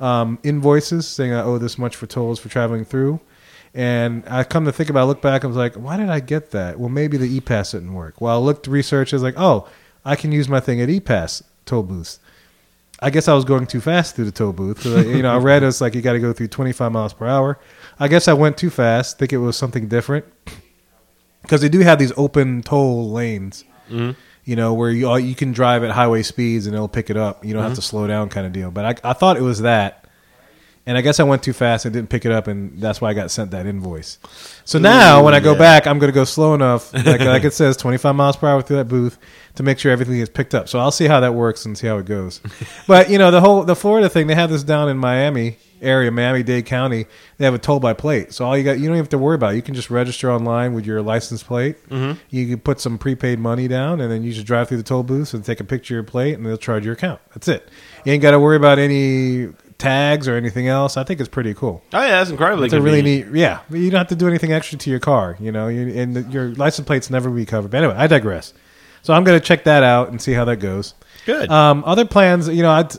um, 0.00 0.38
invoices 0.42 1.06
saying 1.06 1.32
I 1.32 1.42
owe 1.42 1.58
this 1.58 1.78
much 1.78 1.96
for 1.96 2.06
tolls 2.06 2.38
for 2.38 2.48
traveling 2.48 2.84
through. 2.84 3.20
And 3.74 4.22
I 4.28 4.44
come 4.44 4.66
to 4.66 4.72
think 4.72 4.88
about, 4.88 5.00
it, 5.00 5.02
I 5.02 5.06
look 5.06 5.20
back, 5.22 5.44
I 5.44 5.48
was 5.48 5.56
like, 5.56 5.74
why 5.74 5.96
did 5.96 6.08
I 6.08 6.20
get 6.20 6.52
that? 6.52 6.78
Well, 6.78 6.88
maybe 6.88 7.16
the 7.16 7.26
E-Pass 7.26 7.72
didn't 7.72 7.92
work. 7.92 8.20
Well, 8.20 8.32
I 8.34 8.38
looked 8.38 8.68
research, 8.68 9.12
I 9.12 9.16
was 9.16 9.22
like, 9.24 9.34
oh, 9.36 9.68
I 10.04 10.14
can 10.14 10.30
use 10.30 10.48
my 10.48 10.60
thing 10.60 10.80
at 10.80 10.88
E-Pass 10.88 11.42
toll 11.66 11.82
booths. 11.82 12.20
I 13.00 13.10
guess 13.10 13.26
I 13.26 13.34
was 13.34 13.44
going 13.44 13.66
too 13.66 13.80
fast 13.80 14.14
through 14.14 14.26
the 14.26 14.32
toll 14.32 14.52
booth. 14.52 14.82
'cause 14.82 14.94
I, 14.96 15.00
you 15.02 15.22
know, 15.22 15.34
I 15.34 15.38
read 15.38 15.62
it's 15.62 15.80
like 15.80 15.94
you 15.94 16.02
got 16.02 16.12
to 16.12 16.20
go 16.20 16.32
through 16.32 16.48
25 16.48 16.92
miles 16.92 17.12
per 17.12 17.26
hour. 17.26 17.58
I 17.98 18.08
guess 18.08 18.28
I 18.28 18.32
went 18.32 18.56
too 18.56 18.70
fast. 18.70 19.18
Think 19.18 19.32
it 19.32 19.38
was 19.38 19.56
something 19.56 19.88
different 19.88 20.24
because 21.42 21.60
they 21.60 21.68
do 21.68 21.80
have 21.80 21.98
these 21.98 22.12
open 22.16 22.62
toll 22.62 23.10
lanes. 23.10 23.64
Mhm. 23.90 24.16
You 24.44 24.56
know, 24.56 24.74
where 24.74 24.90
you 24.90 25.10
uh, 25.10 25.16
you 25.16 25.34
can 25.34 25.52
drive 25.52 25.82
at 25.84 25.90
highway 25.90 26.22
speeds 26.22 26.66
and 26.66 26.74
it'll 26.74 26.88
pick 26.88 27.10
it 27.10 27.16
up. 27.16 27.44
You 27.44 27.52
don't 27.52 27.62
have 27.62 27.72
mm-hmm. 27.72 27.76
to 27.76 27.82
slow 27.82 28.06
down, 28.06 28.28
kind 28.28 28.46
of 28.46 28.52
deal. 28.52 28.70
But 28.70 29.04
I, 29.04 29.10
I 29.10 29.12
thought 29.12 29.36
it 29.36 29.42
was 29.42 29.60
that, 29.62 30.03
and 30.86 30.98
I 30.98 31.00
guess 31.00 31.18
I 31.18 31.22
went 31.22 31.42
too 31.42 31.54
fast 31.54 31.86
and 31.86 31.94
didn't 31.94 32.10
pick 32.10 32.26
it 32.26 32.32
up, 32.32 32.46
and 32.46 32.78
that's 32.78 33.00
why 33.00 33.10
I 33.10 33.14
got 33.14 33.30
sent 33.30 33.52
that 33.52 33.66
invoice. 33.66 34.18
So 34.64 34.78
now 34.78 35.24
when 35.24 35.32
I 35.32 35.40
go 35.40 35.52
yeah. 35.52 35.58
back, 35.58 35.86
I'm 35.86 35.98
going 35.98 36.12
to 36.12 36.14
go 36.14 36.24
slow 36.24 36.54
enough, 36.54 36.92
like, 37.06 37.20
like 37.20 37.44
it 37.44 37.54
says, 37.54 37.76
25 37.76 38.14
miles 38.14 38.36
per 38.36 38.48
hour 38.48 38.60
through 38.60 38.76
that 38.76 38.88
booth 38.88 39.18
to 39.54 39.62
make 39.62 39.78
sure 39.78 39.92
everything 39.92 40.18
is 40.18 40.28
picked 40.28 40.54
up. 40.54 40.68
So 40.68 40.78
I'll 40.78 40.90
see 40.90 41.06
how 41.06 41.20
that 41.20 41.34
works 41.34 41.64
and 41.64 41.76
see 41.76 41.86
how 41.86 41.98
it 41.98 42.06
goes. 42.06 42.40
but 42.86 43.08
you 43.08 43.18
know, 43.18 43.30
the 43.30 43.40
whole 43.40 43.64
the 43.64 43.76
Florida 43.76 44.08
thing, 44.08 44.26
they 44.26 44.34
have 44.34 44.50
this 44.50 44.62
down 44.62 44.88
in 44.88 44.98
Miami 44.98 45.56
area, 45.80 46.10
Miami 46.10 46.42
Dade 46.42 46.66
County. 46.66 47.06
They 47.38 47.44
have 47.44 47.54
a 47.54 47.58
toll 47.58 47.80
by 47.80 47.92
plate, 47.92 48.32
so 48.32 48.44
all 48.44 48.56
you 48.56 48.64
got, 48.64 48.78
you 48.78 48.84
don't 48.84 48.94
even 48.94 48.98
have 48.98 49.08
to 49.10 49.18
worry 49.18 49.34
about. 49.34 49.52
it. 49.52 49.56
You 49.56 49.62
can 49.62 49.74
just 49.74 49.90
register 49.90 50.30
online 50.30 50.74
with 50.74 50.86
your 50.86 51.02
license 51.02 51.42
plate. 51.42 51.76
Mhm. 51.88 52.18
You 52.30 52.46
can 52.46 52.58
put 52.60 52.80
some 52.80 52.98
prepaid 52.98 53.38
money 53.38 53.68
down, 53.68 54.00
and 54.00 54.10
then 54.10 54.22
you 54.22 54.32
just 54.32 54.46
drive 54.46 54.68
through 54.68 54.78
the 54.78 54.82
toll 54.82 55.02
booths 55.02 55.34
and 55.34 55.44
take 55.44 55.60
a 55.60 55.64
picture 55.64 55.94
of 55.94 55.96
your 55.96 56.02
plate, 56.04 56.34
and 56.34 56.44
they'll 56.44 56.56
charge 56.56 56.84
your 56.84 56.94
account. 56.94 57.20
That's 57.34 57.48
it. 57.48 57.68
You 58.04 58.12
ain't 58.12 58.22
got 58.22 58.32
to 58.32 58.40
worry 58.40 58.56
about 58.56 58.78
any 58.78 59.48
tags 59.84 60.28
or 60.28 60.36
anything 60.36 60.68
else. 60.68 60.96
I 60.96 61.04
think 61.04 61.20
it's 61.20 61.28
pretty 61.28 61.54
cool. 61.54 61.82
Oh 61.92 62.00
yeah, 62.00 62.18
that's 62.18 62.30
incredibly. 62.30 62.66
It's 62.66 62.74
a 62.74 62.80
really 62.82 63.02
neat, 63.02 63.26
yeah. 63.32 63.60
You 63.70 63.90
don't 63.90 63.98
have 63.98 64.08
to 64.08 64.16
do 64.16 64.28
anything 64.28 64.52
extra 64.52 64.78
to 64.78 64.90
your 64.90 65.00
car, 65.00 65.36
you 65.40 65.52
know, 65.52 65.68
you, 65.68 65.88
and 65.94 66.16
the, 66.16 66.22
your 66.30 66.48
license 66.54 66.86
plates 66.86 67.10
never 67.10 67.30
be 67.30 67.46
covered. 67.46 67.70
But 67.70 67.78
anyway, 67.78 67.94
I 67.96 68.06
digress. 68.06 68.54
So 69.02 69.12
I'm 69.12 69.22
going 69.22 69.38
to 69.38 69.44
check 69.44 69.64
that 69.64 69.82
out 69.82 70.08
and 70.08 70.20
see 70.20 70.32
how 70.32 70.46
that 70.46 70.56
goes. 70.56 70.94
Good. 71.26 71.50
Um, 71.50 71.84
other 71.86 72.06
plans, 72.06 72.48
you 72.48 72.62
know, 72.62 72.70
I'd, 72.70 72.90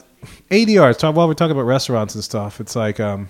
ADRs. 0.52 0.98
Talk 0.98 1.16
while 1.16 1.28
we're 1.28 1.34
talking 1.34 1.52
about 1.52 1.64
restaurants 1.64 2.16
and 2.16 2.24
stuff. 2.24 2.60
It's 2.60 2.76
like 2.76 3.00
um, 3.00 3.30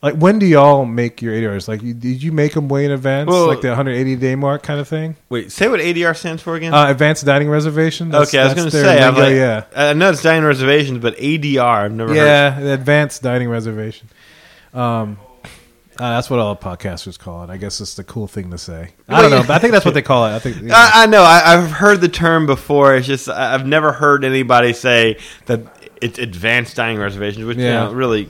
like 0.00 0.14
when 0.14 0.38
do 0.38 0.46
y'all 0.46 0.84
make 0.84 1.20
your 1.22 1.34
ADRs? 1.34 1.66
Like, 1.68 1.82
you, 1.82 1.92
did 1.94 2.22
you 2.22 2.30
make 2.32 2.54
them 2.54 2.68
way 2.68 2.84
in 2.84 2.90
advance, 2.92 3.28
Well- 3.28 3.46
like 3.48 3.60
the 3.60 3.68
180 3.68 4.16
day 4.16 4.34
mark 4.36 4.62
kind 4.62 4.78
of 4.80 4.86
thing? 4.88 5.16
Wait, 5.28 5.50
say 5.50 5.68
what 5.68 5.80
ADR 5.80 6.16
stands 6.16 6.42
for 6.42 6.54
again? 6.54 6.72
Uh, 6.72 6.86
advanced 6.88 7.24
dining 7.24 7.48
reservation. 7.48 8.10
That's- 8.10 8.28
okay, 8.28 8.38
I 8.38 8.44
was 8.44 8.54
going 8.54 8.70
to 8.70 8.70
say, 8.70 9.02
I'm 9.02 9.14
like, 9.14 9.34
yeah, 9.34 9.64
I 9.74 9.92
know 9.94 10.10
it's 10.10 10.22
dining 10.22 10.44
reservations, 10.44 10.98
but 11.00 11.16
ADR, 11.16 11.84
I've 11.84 11.92
never 11.92 12.10
heard. 12.10 12.16
yeah, 12.16 12.60
the 12.60 12.72
advanced 12.74 13.22
dining 13.22 13.48
reservation. 13.48 14.08
Um, 14.72 15.18
uh, 15.98 16.10
that's 16.10 16.30
what 16.30 16.38
all 16.38 16.54
podcasters 16.54 17.18
call 17.18 17.42
it. 17.42 17.50
I 17.50 17.56
guess 17.56 17.80
it's 17.80 17.94
the 17.94 18.04
cool 18.04 18.28
thing 18.28 18.52
to 18.52 18.58
say. 18.58 18.90
I 19.08 19.20
don't 19.20 19.32
know, 19.32 19.40
but 19.40 19.50
I 19.50 19.58
think 19.58 19.72
that's 19.72 19.84
what 19.84 19.94
they 19.94 20.02
call 20.02 20.26
it. 20.26 20.30
I 20.30 20.38
think. 20.38 20.56
you 20.60 20.62
know. 20.68 20.74
I, 20.76 20.90
I 20.94 21.06
know. 21.06 21.22
I, 21.22 21.42
I've 21.56 21.72
heard 21.72 22.00
the 22.00 22.08
term 22.08 22.46
before. 22.46 22.94
It's 22.94 23.06
just 23.06 23.28
I've 23.28 23.66
never 23.66 23.90
heard 23.90 24.24
anybody 24.24 24.74
say 24.74 25.18
that 25.46 25.60
it's 26.00 26.20
advanced 26.20 26.76
dining 26.76 26.98
reservations, 26.98 27.44
which 27.44 27.58
Yeah. 27.58 27.86
you 27.86 27.90
know, 27.90 27.94
really 27.96 28.28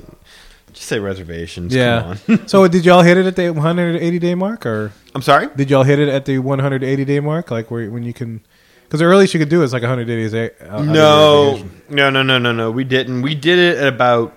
just 0.78 0.88
say 0.88 0.98
reservations. 0.98 1.74
yeah. 1.74 2.16
Come 2.26 2.38
on. 2.40 2.48
so 2.48 2.66
did 2.74 2.84
y'all 2.84 3.02
hit 3.02 3.16
it 3.18 3.26
at 3.26 3.36
the 3.36 3.50
180 3.50 4.18
day 4.18 4.34
mark, 4.34 4.64
or 4.64 4.92
I'm 5.14 5.22
sorry. 5.22 5.48
did 5.56 5.70
y'all 5.70 5.82
hit 5.82 5.98
it 5.98 6.08
at 6.08 6.24
the 6.24 6.38
180 6.38 7.04
day 7.04 7.20
mark? 7.20 7.50
Like 7.50 7.70
where 7.70 7.90
when 7.90 8.02
you 8.04 8.12
can, 8.14 8.40
because 8.84 9.00
the 9.00 9.06
earliest 9.06 9.34
you 9.34 9.40
could 9.40 9.48
do 9.48 9.62
is 9.62 9.72
like 9.72 9.82
180 9.82 10.22
days. 10.22 10.34
a- 10.34 10.64
out- 10.66 10.70
out 10.72 10.80
of 10.80 10.84
your 10.86 10.94
No, 10.94 11.64
no, 11.90 12.10
no, 12.10 12.22
no, 12.22 12.38
no, 12.38 12.52
no. 12.52 12.70
We 12.70 12.84
didn't. 12.84 13.22
We 13.22 13.34
did 13.34 13.58
it 13.58 13.78
at 13.78 13.88
about 13.88 14.34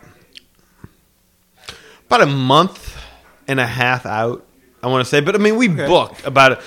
about 2.07 2.21
a 2.21 2.25
month 2.25 2.97
and 3.47 3.59
a 3.59 3.65
half 3.67 4.05
out. 4.05 4.45
I 4.83 4.87
want 4.87 5.05
to 5.05 5.09
say, 5.09 5.21
but 5.21 5.35
I 5.35 5.37
mean, 5.37 5.55
we 5.57 5.69
Okay. 5.69 5.85
booked 5.87 6.25
about 6.25 6.53
a, 6.53 6.61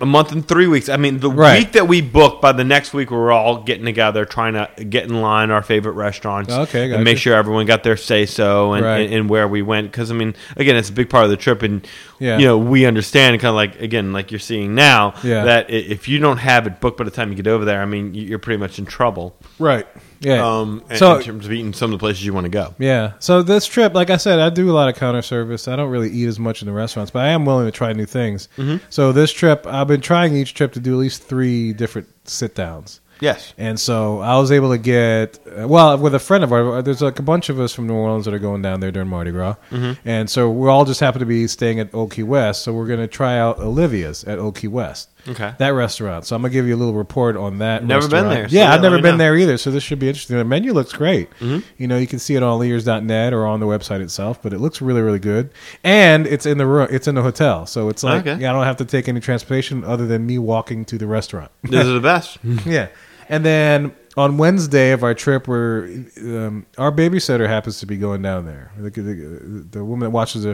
a 0.00 0.06
month 0.06 0.30
and 0.32 0.46
three 0.46 0.66
weeks. 0.66 0.88
I 0.88 0.96
mean, 0.96 1.20
the 1.20 1.30
Right. 1.30 1.60
week 1.60 1.72
that 1.72 1.88
we 1.88 2.00
booked, 2.02 2.42
by 2.42 2.52
the 2.52 2.64
next 2.64 2.92
week, 2.92 3.10
we're 3.10 3.32
all 3.32 3.62
getting 3.62 3.84
together, 3.84 4.24
trying 4.24 4.52
to 4.54 4.68
get 4.84 5.04
in 5.04 5.20
line 5.22 5.50
our 5.50 5.62
favorite 5.62 5.92
restaurants, 5.92 6.52
oh, 6.52 6.62
Okay, 6.62 6.92
and 6.92 7.02
make 7.02 7.16
sure 7.18 7.34
everyone 7.34 7.64
got 7.66 7.82
their 7.82 7.96
say 7.96 8.26
so 8.26 8.74
and, 8.74 8.84
Right. 8.84 8.98
and, 9.06 9.14
and 9.14 9.30
where 9.30 9.48
we 9.48 9.62
went. 9.62 9.90
Because 9.90 10.10
I 10.10 10.14
mean, 10.14 10.34
again, 10.56 10.76
it's 10.76 10.90
a 10.90 10.92
big 10.92 11.08
part 11.08 11.24
of 11.24 11.30
the 11.30 11.36
trip, 11.36 11.62
and 11.62 11.86
Yeah. 12.18 12.38
you 12.38 12.44
know, 12.46 12.58
we 12.58 12.84
understand 12.86 13.40
kind 13.40 13.50
of 13.50 13.54
like 13.54 13.80
again, 13.80 14.12
like 14.12 14.30
you're 14.30 14.38
seeing 14.38 14.74
now, 14.74 15.14
Yeah. 15.22 15.44
that 15.44 15.70
if 15.70 16.08
you 16.08 16.18
don't 16.18 16.38
have 16.38 16.66
it 16.66 16.80
booked 16.80 16.98
by 16.98 17.04
the 17.04 17.10
time 17.10 17.30
you 17.30 17.36
get 17.36 17.46
over 17.46 17.64
there, 17.64 17.80
I 17.80 17.86
mean, 17.86 18.14
you're 18.14 18.38
pretty 18.38 18.58
much 18.58 18.78
in 18.78 18.84
trouble. 18.86 19.34
Right. 19.58 19.86
Yeah. 20.20 20.46
Um, 20.46 20.82
in, 20.90 20.96
So- 20.96 21.16
in 21.16 21.22
terms 21.22 21.46
of 21.46 21.52
eating 21.52 21.72
some 21.72 21.92
of 21.92 21.98
the 21.98 22.02
places 22.02 22.24
you 22.24 22.32
want 22.32 22.44
to 22.44 22.50
go. 22.50 22.74
Yeah. 22.78 23.12
So 23.18 23.42
this 23.42 23.66
trip, 23.66 23.94
like 23.94 24.10
I 24.10 24.16
said, 24.16 24.38
I 24.38 24.50
do 24.50 24.70
a 24.70 24.72
lot 24.72 24.88
of 24.88 24.96
counter 24.96 25.22
service. 25.22 25.68
I 25.68 25.76
don't 25.76 25.90
really 25.90 26.10
eat 26.10 26.26
as 26.26 26.38
much 26.38 26.62
in 26.62 26.66
the 26.66 26.72
restaurants, 26.72 27.10
but 27.10 27.20
I 27.20 27.28
am 27.28 27.44
willing 27.44 27.66
to 27.66 27.72
try 27.72 27.92
new 27.92 28.06
things. 28.06 28.48
Mm-hmm. 28.56 28.84
So 28.90 29.12
this 29.12 29.32
trip, 29.32 29.66
I've 29.66 29.88
been 29.88 30.00
trying 30.00 30.34
each 30.34 30.54
trip 30.54 30.72
to 30.72 30.80
do 30.80 30.94
at 30.94 30.98
least 30.98 31.22
three 31.22 31.72
different 31.72 32.08
sit 32.28 32.54
downs. 32.54 33.00
Yes. 33.20 33.54
And 33.56 33.78
so 33.80 34.20
I 34.20 34.36
was 34.38 34.52
able 34.52 34.70
to 34.70 34.78
get 34.78 35.38
uh, 35.46 35.66
well 35.66 35.96
with 35.98 36.14
a 36.14 36.18
friend 36.18 36.44
of 36.44 36.52
ours. 36.52 36.84
There's 36.84 37.00
like 37.02 37.18
a 37.18 37.22
bunch 37.22 37.48
of 37.48 37.58
us 37.58 37.72
from 37.74 37.86
New 37.86 37.94
Orleans 37.94 38.24
that 38.26 38.34
are 38.34 38.38
going 38.38 38.62
down 38.62 38.80
there 38.80 38.90
during 38.92 39.08
Mardi 39.08 39.30
Gras, 39.32 39.56
Mm-hmm. 39.70 40.08
and 40.08 40.28
so 40.28 40.50
we 40.50 40.68
all 40.68 40.84
just 40.84 41.00
happen 41.00 41.20
to 41.20 41.26
be 41.26 41.46
staying 41.46 41.80
at 41.80 41.94
Old 41.94 42.12
Key 42.12 42.22
West. 42.24 42.62
So 42.62 42.72
we're 42.72 42.86
going 42.86 43.00
to 43.00 43.06
try 43.08 43.38
out 43.38 43.58
Olivia's 43.58 44.24
at 44.24 44.38
Old 44.38 44.56
Key 44.56 44.68
West. 44.68 45.08
Okay. 45.28 45.54
That 45.58 45.70
restaurant. 45.70 46.24
So 46.24 46.36
I'm 46.36 46.42
gonna 46.42 46.52
give 46.52 46.68
you 46.68 46.76
a 46.76 46.78
little 46.78 46.94
report 46.94 47.36
on 47.36 47.58
that. 47.58 47.84
Never 47.84 48.06
been 48.08 48.28
there, 48.28 48.48
so 48.48 48.54
yeah, 48.54 48.68
yeah, 48.68 48.74
I've 48.74 48.80
never 48.80 49.02
been 49.02 49.14
know. 49.14 49.24
there 49.24 49.36
either. 49.36 49.58
So 49.58 49.72
this 49.72 49.82
should 49.82 49.98
be 49.98 50.06
interesting. 50.06 50.36
The 50.36 50.44
menu 50.44 50.72
looks 50.72 50.92
great. 50.92 51.28
Mm-hmm. 51.40 51.66
You 51.78 51.88
know, 51.88 51.96
you 51.98 52.06
can 52.06 52.20
see 52.20 52.36
it 52.36 52.44
on 52.44 52.60
AllEars.net 52.60 53.32
or 53.32 53.44
on 53.44 53.58
the 53.58 53.66
website 53.66 54.00
itself, 54.02 54.40
but 54.40 54.52
it 54.52 54.60
looks 54.60 54.80
really, 54.80 55.02
really 55.02 55.18
good. 55.18 55.50
And 55.82 56.28
it's 56.28 56.46
in 56.46 56.58
the 56.58 56.66
room. 56.66 56.86
It's 56.92 57.08
in 57.08 57.16
the 57.16 57.22
hotel, 57.22 57.66
so 57.66 57.88
it's 57.88 58.04
like 58.04 58.24
Okay. 58.24 58.34
I 58.46 58.52
don't 58.52 58.62
have 58.66 58.76
to 58.76 58.84
take 58.84 59.08
any 59.08 59.18
transportation 59.18 59.82
other 59.82 60.06
than 60.06 60.24
me 60.26 60.38
walking 60.38 60.84
to 60.84 60.96
the 60.96 61.08
restaurant. 61.08 61.50
Those 61.64 61.86
are 61.88 61.94
the 61.94 62.00
best. 62.14 62.38
yeah. 62.64 62.86
And 63.28 63.44
then 63.44 63.94
on 64.16 64.38
Wednesday 64.38 64.92
of 64.92 65.02
our 65.02 65.14
trip, 65.14 65.46
where 65.46 65.84
um, 66.18 66.66
our 66.78 66.92
babysitter 66.92 67.46
happens 67.48 67.80
to 67.80 67.86
be 67.86 67.96
going 67.96 68.22
down 68.22 68.46
there, 68.46 68.72
the, 68.78 68.90
the, 68.90 69.66
the 69.70 69.84
woman 69.84 70.06
that 70.06 70.10
watches 70.10 70.46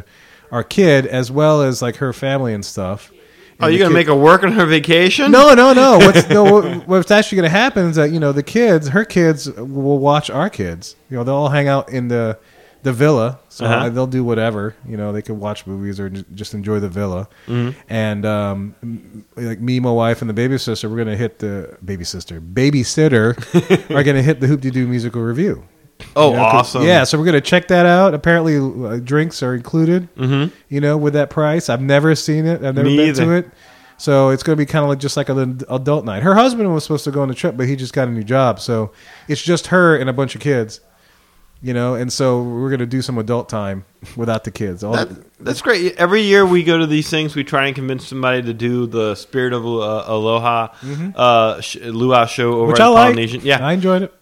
our 0.50 0.64
kid, 0.64 1.06
as 1.06 1.30
well 1.30 1.62
as 1.62 1.82
like 1.82 1.96
her 1.96 2.12
family 2.12 2.54
and 2.54 2.64
stuff. 2.64 3.12
Are 3.60 3.70
you 3.70 3.78
going 3.78 3.90
to 3.90 3.94
make 3.94 4.08
her 4.08 4.14
work 4.14 4.42
on 4.42 4.52
her 4.52 4.66
vacation? 4.66 5.30
no, 5.30 5.54
no, 5.54 5.72
no. 5.72 5.98
What's 5.98 6.28
no, 6.28 6.80
what's 6.80 7.12
actually 7.12 7.36
going 7.36 7.50
to 7.50 7.56
happen 7.56 7.90
is 7.90 7.96
that 7.96 8.10
you 8.10 8.18
know 8.18 8.32
the 8.32 8.42
kids, 8.42 8.88
her 8.88 9.04
kids, 9.04 9.48
will 9.52 10.00
watch 10.00 10.30
our 10.30 10.50
kids. 10.50 10.96
You 11.08 11.18
know, 11.18 11.24
they'll 11.24 11.36
all 11.36 11.48
hang 11.48 11.68
out 11.68 11.88
in 11.90 12.08
the 12.08 12.38
the 12.82 12.92
villa, 12.92 13.38
so 13.48 13.64
Uh-huh. 13.64 13.88
they'll 13.90 14.06
do 14.06 14.24
whatever. 14.24 14.74
You 14.88 14.96
know, 14.96 15.12
they 15.12 15.22
could 15.22 15.36
watch 15.38 15.66
movies 15.66 16.00
or 16.00 16.08
just 16.10 16.52
enjoy 16.54 16.80
the 16.80 16.88
villa. 16.88 17.28
Mm-hmm. 17.46 17.78
And 17.88 18.26
um, 18.26 19.24
like 19.36 19.60
me, 19.60 19.78
my 19.80 19.90
wife, 19.92 20.20
and 20.20 20.28
the 20.28 20.34
baby 20.34 20.58
sister, 20.58 20.88
we're 20.88 20.96
going 20.96 21.08
to 21.08 21.16
hit 21.16 21.38
the 21.38 21.76
baby 21.84 22.04
sister, 22.04 22.40
babysitter, 22.40 23.36
are 23.96 24.02
going 24.02 24.16
to 24.16 24.22
hit 24.22 24.40
the 24.40 24.46
Hoop 24.46 24.60
De 24.60 24.70
Doo 24.70 24.86
musical 24.88 25.22
review. 25.22 25.64
Oh, 26.16 26.30
You 26.30 26.36
know, 26.36 26.42
awesome. 26.42 26.82
Yeah, 26.82 27.04
so 27.04 27.16
we're 27.18 27.24
going 27.24 27.34
to 27.34 27.40
check 27.40 27.68
that 27.68 27.86
out. 27.86 28.14
Apparently, 28.14 28.56
uh, 28.58 28.96
drinks 28.98 29.42
are 29.42 29.54
included. 29.54 30.12
Mm-hmm. 30.16 30.52
You 30.68 30.80
know, 30.80 30.96
with 30.96 31.12
that 31.12 31.30
price, 31.30 31.68
I've 31.68 31.80
never 31.82 32.14
seen 32.16 32.44
it. 32.46 32.56
I've 32.64 32.74
never 32.74 32.84
Me 32.84 32.96
been 32.96 33.08
either. 33.10 33.24
to 33.24 33.32
it. 33.32 33.50
So 33.98 34.30
it's 34.30 34.42
going 34.42 34.56
to 34.56 34.60
be 34.60 34.66
kind 34.66 34.82
of 34.82 34.88
like 34.88 34.98
just 34.98 35.16
like 35.16 35.28
an 35.28 35.60
adult 35.70 36.04
night. 36.04 36.24
Her 36.24 36.34
husband 36.34 36.74
was 36.74 36.82
supposed 36.82 37.04
to 37.04 37.12
go 37.12 37.22
on 37.22 37.28
the 37.28 37.34
trip, 37.36 37.56
but 37.56 37.68
he 37.68 37.76
just 37.76 37.92
got 37.92 38.08
a 38.08 38.10
new 38.10 38.24
job, 38.24 38.58
so 38.58 38.90
it's 39.28 39.40
just 39.40 39.68
her 39.68 39.96
and 39.96 40.10
a 40.10 40.12
bunch 40.12 40.34
of 40.34 40.40
kids. 40.40 40.80
You 41.64 41.72
know, 41.74 41.94
and 41.94 42.12
so 42.12 42.42
we're 42.42 42.70
going 42.70 42.80
to 42.80 42.86
do 42.86 43.02
some 43.02 43.18
adult 43.18 43.48
time 43.48 43.84
without 44.16 44.42
the 44.42 44.50
kids. 44.50 44.82
All 44.82 44.94
That, 44.94 45.08
that's 45.38 45.62
great. 45.62 45.94
Every 45.96 46.22
year 46.22 46.44
we 46.44 46.64
go 46.64 46.76
to 46.76 46.88
these 46.88 47.08
things, 47.08 47.36
we 47.36 47.44
try 47.44 47.66
and 47.66 47.74
convince 47.76 48.08
somebody 48.08 48.42
to 48.42 48.52
do 48.52 48.86
the 48.88 49.14
Spirit 49.14 49.52
of 49.52 49.64
uh, 49.64 50.02
Aloha 50.08 50.74
uh, 51.14 51.60
sh- 51.60 51.76
luau 51.76 52.26
show 52.26 52.54
over 52.54 52.62
Mm-hmm. 52.62 52.68
which 52.72 52.80
at 52.80 52.86
I. 52.88 53.04
Polynesian. 53.04 53.40
Yeah, 53.44 53.64
I 53.64 53.74
enjoyed 53.74 54.02
it. 54.02 54.12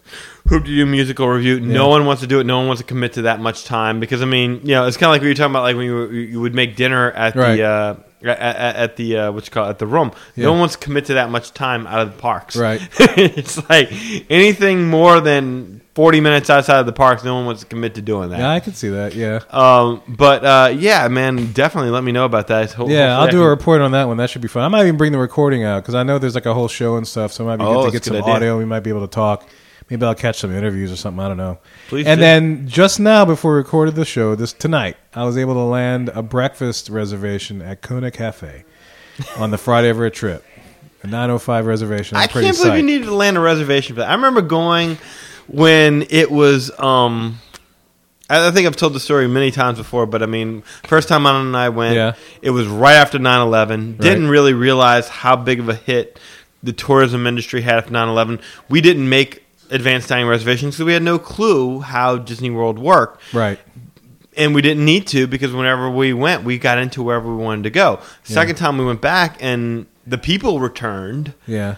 Hoop 0.49 0.65
to 0.65 0.75
do 0.75 0.85
musical 0.85 1.27
review. 1.27 1.59
No 1.59 1.85
Yeah. 1.85 1.89
one 1.89 2.05
wants 2.05 2.21
to 2.21 2.27
do 2.27 2.39
it. 2.41 2.43
No 2.45 2.57
one 2.59 2.67
wants 2.67 2.81
to 2.81 2.87
commit 2.87 3.13
to 3.13 3.23
that 3.23 3.39
much 3.39 3.63
time 3.65 3.99
because 3.99 4.21
I 4.21 4.25
mean, 4.25 4.59
you 4.63 4.75
know, 4.75 4.85
it's 4.85 4.97
kind 4.97 5.07
of 5.09 5.13
like 5.13 5.21
what 5.21 5.25
you're 5.25 5.33
talking 5.33 5.51
about, 5.51 5.63
like 5.63 5.75
when 5.75 5.85
you, 5.85 6.09
you 6.11 6.41
would 6.41 6.53
make 6.53 6.75
dinner 6.75 7.09
at 7.11 7.35
Right. 7.35 7.55
the 7.55 7.63
uh, 7.63 7.95
at, 8.23 8.37
at 8.39 8.75
at 8.75 8.95
the 8.97 9.17
uh, 9.17 9.31
what 9.31 9.45
you 9.47 9.51
call 9.51 9.65
it, 9.65 9.69
at 9.71 9.79
the 9.79 9.87
room. 9.87 10.11
Yeah. 10.35 10.45
No 10.45 10.51
one 10.51 10.59
wants 10.59 10.75
to 10.75 10.79
commit 10.81 11.05
to 11.05 11.15
that 11.15 11.31
much 11.31 11.53
time 11.53 11.87
out 11.87 12.01
of 12.01 12.11
the 12.15 12.19
parks. 12.21 12.55
Right. 12.55 12.81
it's 12.99 13.57
like 13.69 13.91
anything 14.29 14.87
more 14.87 15.19
than 15.21 15.80
40 15.93 16.21
minutes 16.21 16.49
outside 16.49 16.79
of 16.79 16.85
the 16.85 16.93
parks, 16.93 17.23
no 17.23 17.35
one 17.35 17.45
wants 17.45 17.61
to 17.61 17.67
commit 17.67 17.95
to 17.95 18.01
doing 18.01 18.29
that. 18.29 18.39
Yeah, 18.39 18.49
I 18.51 18.59
can 18.61 18.73
see 18.73 18.89
that. 18.89 19.13
Yeah, 19.13 19.41
Um, 19.49 20.01
but 20.07 20.45
uh, 20.45 20.73
yeah, 20.73 21.07
man, 21.09 21.51
definitely 21.51 21.89
let 21.91 22.03
me 22.03 22.11
know 22.13 22.23
about 22.25 22.47
that. 22.47 22.71
Ho- 22.73 22.87
yeah. 22.87 23.17
I'll 23.19 23.27
I 23.27 23.31
do 23.31 23.43
a 23.43 23.49
report 23.49 23.81
on 23.81 23.91
that 23.91 24.07
one. 24.07 24.15
That 24.17 24.29
should 24.29 24.41
be 24.41 24.47
fun. 24.47 24.63
I 24.63 24.67
might 24.69 24.83
even 24.83 24.95
bring 24.97 25.11
the 25.11 25.17
recording 25.17 25.63
out 25.63 25.83
because 25.83 25.95
I 25.95 26.03
know 26.03 26.17
there's 26.17 26.35
like 26.35 26.45
a 26.45 26.53
whole 26.53 26.69
show 26.69 26.95
and 26.95 27.05
stuff. 27.07 27.33
So 27.33 27.43
it 27.43 27.47
might 27.47 27.57
be 27.57 27.63
Oh, 27.65 27.83
good 27.83 27.85
to 27.87 27.91
get 27.91 28.05
some 28.05 28.15
idea. 28.17 28.33
audio. 28.33 28.57
We 28.57 28.63
might 28.65 28.81
be 28.81 28.89
able 28.89 29.01
to 29.05 29.13
talk. 29.13 29.49
Maybe 29.89 30.05
I'll 30.05 30.15
catch 30.15 30.39
some 30.39 30.55
interviews 30.55 30.89
or 30.93 30.95
something. 30.95 31.19
I 31.19 31.27
don't 31.27 31.35
know. 31.35 31.57
Please 31.89 32.07
and 32.07 32.17
do. 32.19 32.21
then 32.21 32.67
just 32.69 32.97
now, 33.01 33.25
before 33.25 33.51
we 33.51 33.57
recorded 33.57 33.95
the 33.95 34.05
show, 34.05 34.35
this 34.35 34.53
tonight, 34.53 34.95
I 35.13 35.25
was 35.25 35.37
able 35.37 35.55
to 35.55 35.59
land 35.63 36.07
a 36.15 36.23
breakfast 36.23 36.87
reservation 36.87 37.61
at 37.61 37.81
Kona 37.81 38.09
Cafe 38.11 38.63
on 39.37 39.51
the 39.51 39.57
Friday 39.57 39.89
of 39.89 39.99
our 39.99 40.09
trip. 40.09 40.45
A 41.03 41.07
905 41.07 41.65
reservation. 41.65 42.15
I'm 42.15 42.23
I 42.23 42.27
can't 42.27 42.55
believe 42.57 42.75
you 42.77 42.83
needed 42.83 43.05
to 43.07 43.13
land 43.15 43.35
a 43.35 43.41
reservation 43.41 43.95
for 43.95 44.01
that. 44.01 44.09
I 44.09 44.13
remember 44.13 44.41
going 44.41 44.97
when 45.47 46.05
it 46.09 46.31
was. 46.31 46.71
Um, 46.79 47.39
I 48.29 48.49
think 48.51 48.65
I've 48.65 48.77
told 48.77 48.93
the 48.93 48.99
story 49.01 49.27
many 49.27 49.51
times 49.51 49.77
before, 49.77 50.05
but 50.05 50.23
I 50.23 50.25
mean, 50.25 50.61
first 50.87 51.09
time 51.09 51.25
Anna 51.25 51.39
and 51.41 51.57
I 51.57 51.67
went, 51.67 51.95
Yeah. 51.95 52.13
it 52.41 52.51
was 52.51 52.65
right 52.65 52.93
after 52.95 53.19
9-11. 53.19 53.97
Didn't 53.99 54.29
really 54.29 54.53
realize 54.53 55.09
how 55.09 55.35
big 55.35 55.59
of 55.59 55.67
a 55.67 55.75
hit 55.75 56.17
the 56.63 56.71
tourism 56.71 57.27
industry 57.27 57.59
had 57.61 57.75
after 57.75 57.91
9-11. 57.91 58.39
We 58.69 58.79
didn't 58.79 59.09
make 59.09 59.43
advanced 59.69 60.07
dining 60.07 60.27
reservations 60.27 60.75
because 60.75 60.85
we 60.85 60.93
had 60.93 61.03
no 61.03 61.19
clue 61.19 61.81
how 61.81 62.17
Disney 62.17 62.49
World 62.49 62.79
worked. 62.79 63.21
Right. 63.33 63.59
and 64.37 64.55
we 64.55 64.61
didn't 64.61 64.85
need 64.85 65.07
to 65.07 65.27
because 65.27 65.51
whenever 65.51 65.89
we 65.89 66.13
went, 66.13 66.45
we 66.45 66.57
got 66.57 66.77
into 66.77 67.03
wherever 67.03 67.29
we 67.29 67.43
wanted 67.43 67.63
to 67.63 67.69
go. 67.69 67.99
Second 68.23 68.55
time 68.55 68.77
we 68.77 68.85
went 68.85 69.01
back 69.01 69.35
and 69.41 69.87
the 70.07 70.17
people 70.17 70.61
returned, 70.61 71.33
Yeah. 71.45 71.75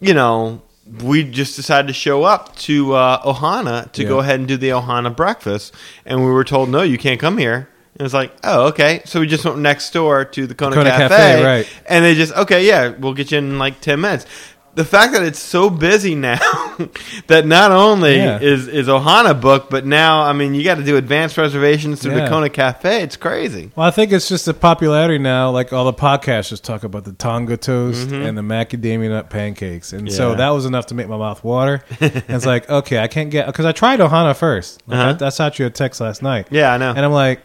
you 0.00 0.12
know, 0.14 0.62
we 1.00 1.22
just 1.24 1.56
decided 1.56 1.88
to 1.88 1.94
show 1.94 2.24
up 2.24 2.54
to 2.56 2.92
uh, 2.94 3.22
Ohana 3.22 3.90
to 3.92 4.02
Yeah. 4.02 4.08
go 4.08 4.18
ahead 4.18 4.38
and 4.40 4.48
do 4.48 4.56
the 4.56 4.70
Ohana 4.70 5.14
breakfast, 5.14 5.74
and 6.04 6.24
we 6.24 6.30
were 6.30 6.44
told, 6.44 6.68
"No, 6.68 6.82
you 6.82 6.98
can't 6.98 7.18
come 7.20 7.38
here." 7.38 7.68
And 7.94 8.00
it 8.00 8.02
was 8.02 8.14
like, 8.14 8.32
"Oh, 8.44 8.66
okay." 8.68 9.02
So 9.04 9.20
we 9.20 9.26
just 9.26 9.44
went 9.44 9.58
next 9.58 9.92
door 9.92 10.24
to 10.24 10.46
the 10.46 10.54
Kona, 10.54 10.74
Kona 10.74 10.90
Cafe, 10.90 11.08
Cafe, 11.08 11.44
right. 11.44 11.68
And 11.86 12.04
they 12.04 12.14
just, 12.14 12.34
"Okay, 12.34 12.66
yeah, 12.66 12.88
we'll 12.98 13.14
get 13.14 13.30
you 13.32 13.38
in 13.38 13.58
like 13.58 13.80
ten 13.80 14.00
minutes." 14.00 14.26
The 14.74 14.84
fact 14.86 15.12
that 15.12 15.22
it's 15.22 15.38
so 15.38 15.68
busy 15.68 16.14
now 16.14 16.38
that 17.26 17.44
not 17.46 17.72
only 17.72 18.16
Yeah. 18.16 18.38
is 18.40 18.68
is 18.68 18.88
Ohana 18.88 19.38
booked, 19.38 19.68
but 19.70 19.84
now 19.84 20.22
I 20.22 20.32
mean 20.32 20.54
you 20.54 20.64
got 20.64 20.76
to 20.76 20.82
do 20.84 20.96
advanced 20.96 21.36
reservations 21.36 22.00
through 22.00 22.14
the 22.14 22.26
Kona 22.26 22.48
Cafe. 22.48 23.02
It's 23.02 23.16
crazy. 23.18 23.70
Well, 23.76 23.86
I 23.86 23.90
think 23.90 24.12
it's 24.12 24.28
just 24.28 24.46
the 24.46 24.54
popularity 24.54 25.18
now. 25.18 25.50
Like 25.50 25.72
all 25.74 25.84
the 25.84 25.92
podcasters 25.92 26.60
talk 26.62 26.84
about 26.84 27.04
the 27.04 27.12
tonga 27.12 27.58
toast 27.58 28.10
and 28.10 28.36
the 28.38 28.42
macadamia 28.42 29.10
nut 29.10 29.28
pancakes, 29.28 29.92
and 29.92 30.10
so 30.10 30.30
Mm-hmm. 30.30 30.38
That 30.38 30.48
was 30.50 30.64
enough 30.64 30.86
to 30.86 30.94
make 30.94 31.08
my 31.08 31.18
mouth 31.18 31.44
water. 31.44 31.84
and 32.00 32.22
it's 32.28 32.46
like, 32.46 32.70
okay, 32.70 32.98
I 32.98 33.08
can't 33.08 33.30
get 33.30 33.46
because 33.46 33.66
I 33.66 33.72
tried 33.72 34.00
Ohana 34.00 34.34
first. 34.34 34.82
Like, 34.86 34.98
Uh-huh. 34.98 35.18
I, 35.20 35.26
I 35.26 35.30
shot 35.30 35.58
you 35.58 35.66
a 35.66 35.70
text 35.70 36.00
last 36.00 36.22
night. 36.22 36.46
Yeah, 36.50 36.72
I 36.72 36.78
know. 36.78 36.90
and 36.90 37.00
I'm 37.04 37.12
like, 37.12 37.40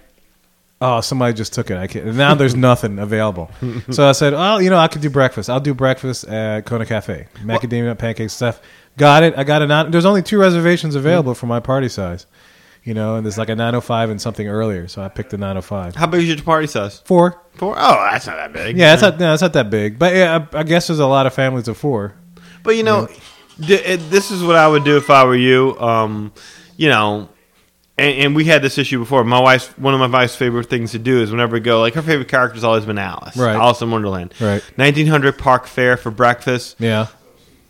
oh, 0.81 1.01
somebody 1.01 1.33
just 1.33 1.53
took 1.53 1.71
it. 1.71 1.77
I 1.77 1.87
can't. 1.87 2.05
Now 2.15 2.35
there's 2.35 2.55
nothing 2.69 2.99
available. 2.99 3.49
so 3.91 4.07
I 4.07 4.11
said, 4.11 4.33
oh, 4.33 4.57
you 4.59 4.69
know, 4.69 4.77
I 4.77 4.87
could 4.87 5.01
do 5.01 5.09
breakfast. 5.09 5.49
I'll 5.49 5.59
do 5.59 5.73
breakfast 5.73 6.25
at 6.25 6.65
Kona 6.65 6.85
Cafe, 6.85 7.27
macadamia 7.43 7.85
nut 7.85 7.97
pancakes 7.99 8.33
stuff. 8.33 8.61
got 8.97 9.23
it. 9.23 9.37
I 9.37 9.43
got 9.43 9.61
a 9.61 9.67
non. 9.67 9.91
There's 9.91 10.05
only 10.05 10.21
two 10.23 10.39
reservations 10.39 10.95
available 10.95 11.33
for 11.33 11.45
my 11.47 11.59
party 11.59 11.89
size, 11.89 12.25
you 12.83 12.93
know, 12.93 13.15
and 13.15 13.25
there's 13.25 13.37
like 13.37 13.49
a 13.49 13.55
905 13.55 14.09
and 14.11 14.21
something 14.21 14.47
earlier, 14.47 14.87
so 14.87 15.01
I 15.01 15.09
picked 15.09 15.31
the 15.31 15.37
905. 15.37 15.95
How 15.95 16.05
big 16.07 16.21
is 16.21 16.27
your 16.29 16.43
party 16.43 16.67
size? 16.67 16.99
Four. 17.05 17.41
Four? 17.55 17.75
Oh, 17.77 18.07
that's 18.11 18.27
not 18.27 18.35
that 18.37 18.53
big. 18.53 18.77
Yeah, 18.77 18.93
it's 18.93 19.01
not. 19.01 19.19
No, 19.19 19.33
it's 19.33 19.41
not 19.41 19.53
that 19.53 19.69
big, 19.69 19.97
but 19.97 20.13
yeah, 20.15 20.45
I, 20.53 20.59
I 20.59 20.63
guess 20.63 20.87
there's 20.87 20.99
a 20.99 21.07
lot 21.07 21.25
of 21.25 21.33
families 21.33 21.67
of 21.67 21.77
four. 21.77 22.13
But 22.63 22.75
you 22.75 22.83
know, 22.83 23.07
d- 23.59 23.73
it, 23.75 23.97
this 24.11 24.29
is 24.29 24.43
what 24.43 24.55
I 24.57 24.67
would 24.67 24.83
do 24.83 24.97
if 24.97 25.09
I 25.09 25.23
were 25.25 25.35
you. 25.35 25.79
Um, 25.79 26.33
you 26.75 26.89
know, 26.89 27.29
and, 27.97 28.15
and 28.19 28.35
we 28.35 28.45
had 28.45 28.61
this 28.61 28.77
issue 28.77 28.99
before. 28.99 29.23
My 29.23 29.39
wife's 29.41 29.67
one 29.77 29.93
of 29.93 29.99
my 29.99 30.07
wife's 30.07 30.35
favorite 30.35 30.69
things 30.69 30.91
to 30.91 30.99
do 30.99 31.21
is 31.21 31.31
whenever 31.31 31.53
we 31.53 31.59
go, 31.59 31.79
like 31.81 31.93
her 31.95 32.01
favorite 32.01 32.27
character's 32.27 32.63
always 32.63 32.85
been 32.85 32.97
Alice, 32.97 33.35
Right. 33.35 33.55
Alice 33.55 33.81
in 33.81 33.89
Wonderland, 33.91 34.33
Right. 34.39 34.61
1900 34.75 35.37
Park 35.37 35.67
Fare 35.67 35.97
for 35.97 36.11
breakfast 36.11 36.75
Yeah. 36.79 37.07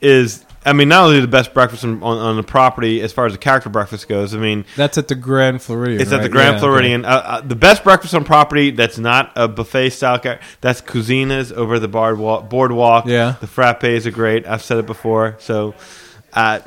is. 0.02 0.44
I 0.66 0.74
mean, 0.74 0.90
not 0.90 1.06
only 1.06 1.22
the 1.22 1.30
best 1.30 1.54
breakfast 1.54 1.86
on, 1.86 2.04
on, 2.04 2.18
on 2.18 2.36
the 2.36 2.44
property 2.44 3.00
as 3.02 3.14
far 3.14 3.26
as 3.26 3.32
the 3.32 3.38
character 3.38 3.70
breakfast 3.70 4.10
goes. 4.10 4.36
I 4.36 4.38
mean, 4.38 4.66
That's 4.76 4.98
at 4.98 5.08
the 5.08 5.16
Grand 5.16 5.62
Floridian. 5.62 6.02
it's 6.02 6.12
at 6.12 6.24
the? 6.24 6.28
Grand 6.30 6.56
Yeah, 6.56 6.60
Floridian. 6.60 7.06
Uh, 7.06 7.08
uh, 7.10 7.42
the 7.42 7.56
best 7.56 7.86
breakfast 7.86 8.14
on 8.14 8.26
property 8.26 8.72
that's 8.72 8.98
not 8.98 9.32
a 9.38 9.48
buffet 9.48 9.92
style. 9.92 10.20
That's 10.60 10.82
Kouzzina's 10.82 11.54
over 11.54 11.80
the 11.80 11.88
boardwalk. 11.88 12.50
boardwalk. 12.50 13.06
Yeah. 13.06 13.36
the 13.40 13.48
frappes 13.48 14.06
are 14.06 14.12
great. 14.12 14.46
I've 14.46 14.62
said 14.62 14.78
it 14.80 14.86
before, 14.88 15.38
so 15.40 15.74
uh, 16.34 16.60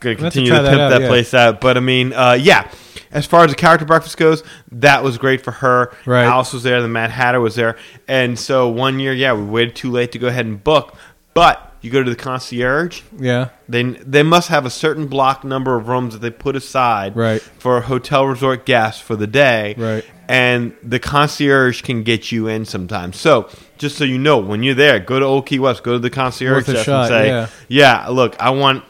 gonna 0.00 0.14
to 0.14 0.22
continue 0.22 0.50
to 0.52 0.62
that 0.62 0.70
pimp 0.70 0.80
out, 0.80 0.88
that 0.88 1.00
yeah. 1.02 1.08
place 1.08 1.34
out. 1.34 1.60
But 1.60 1.76
I 1.76 1.80
mean, 1.80 2.14
uh, 2.14 2.38
yeah. 2.40 2.70
As 3.12 3.26
far 3.26 3.44
as 3.44 3.50
the 3.50 3.56
character 3.56 3.84
breakfast 3.84 4.16
goes, 4.16 4.42
that 4.72 5.04
was 5.04 5.18
great 5.18 5.42
for 5.42 5.50
her. 5.52 5.92
Right. 6.06 6.24
Alice 6.24 6.52
was 6.52 6.62
there. 6.62 6.80
The 6.82 6.88
Mad 6.88 7.10
Hatter 7.10 7.40
was 7.40 7.54
there, 7.54 7.76
and 8.08 8.38
so 8.38 8.68
one 8.68 8.98
year, 9.00 9.12
yeah, 9.12 9.32
we 9.34 9.44
waited 9.44 9.76
too 9.76 9.90
late 9.90 10.12
to 10.12 10.18
go 10.18 10.28
ahead 10.28 10.46
and 10.46 10.62
book. 10.62 10.94
But 11.34 11.72
you 11.80 11.90
go 11.90 12.02
to 12.02 12.08
the 12.10 12.16
concierge, 12.16 13.02
Yeah. 13.18 13.48
they 13.68 13.82
they 13.82 14.22
must 14.22 14.48
have 14.48 14.64
a 14.66 14.70
certain 14.70 15.06
block 15.06 15.44
number 15.44 15.76
of 15.76 15.88
rooms 15.88 16.12
that 16.12 16.20
they 16.20 16.30
put 16.30 16.54
aside 16.56 17.16
Right. 17.16 17.40
for 17.42 17.80
hotel 17.82 18.26
resort 18.26 18.64
guests 18.66 19.00
for 19.00 19.16
the 19.16 19.26
day. 19.26 19.74
Right. 19.78 20.04
And 20.28 20.72
the 20.82 20.98
concierge 20.98 21.82
can 21.82 22.02
get 22.04 22.32
you 22.32 22.48
in 22.48 22.64
sometimes. 22.64 23.18
So 23.18 23.48
just 23.78 23.96
so 23.98 24.04
you 24.04 24.16
know, 24.18 24.38
when 24.38 24.62
you're 24.62 24.74
there, 24.74 24.98
go 25.00 25.18
to 25.18 25.24
Old 25.24 25.46
Key 25.46 25.58
West, 25.58 25.82
go 25.82 25.92
to 25.92 25.98
the 25.98 26.08
concierge 26.10 26.66
shot, 26.66 26.76
and 26.88 27.08
say, 27.08 27.26
yeah. 27.28 27.46
yeah. 27.68 28.06
look, 28.08 28.40
I 28.40 28.50
want." 28.50 28.84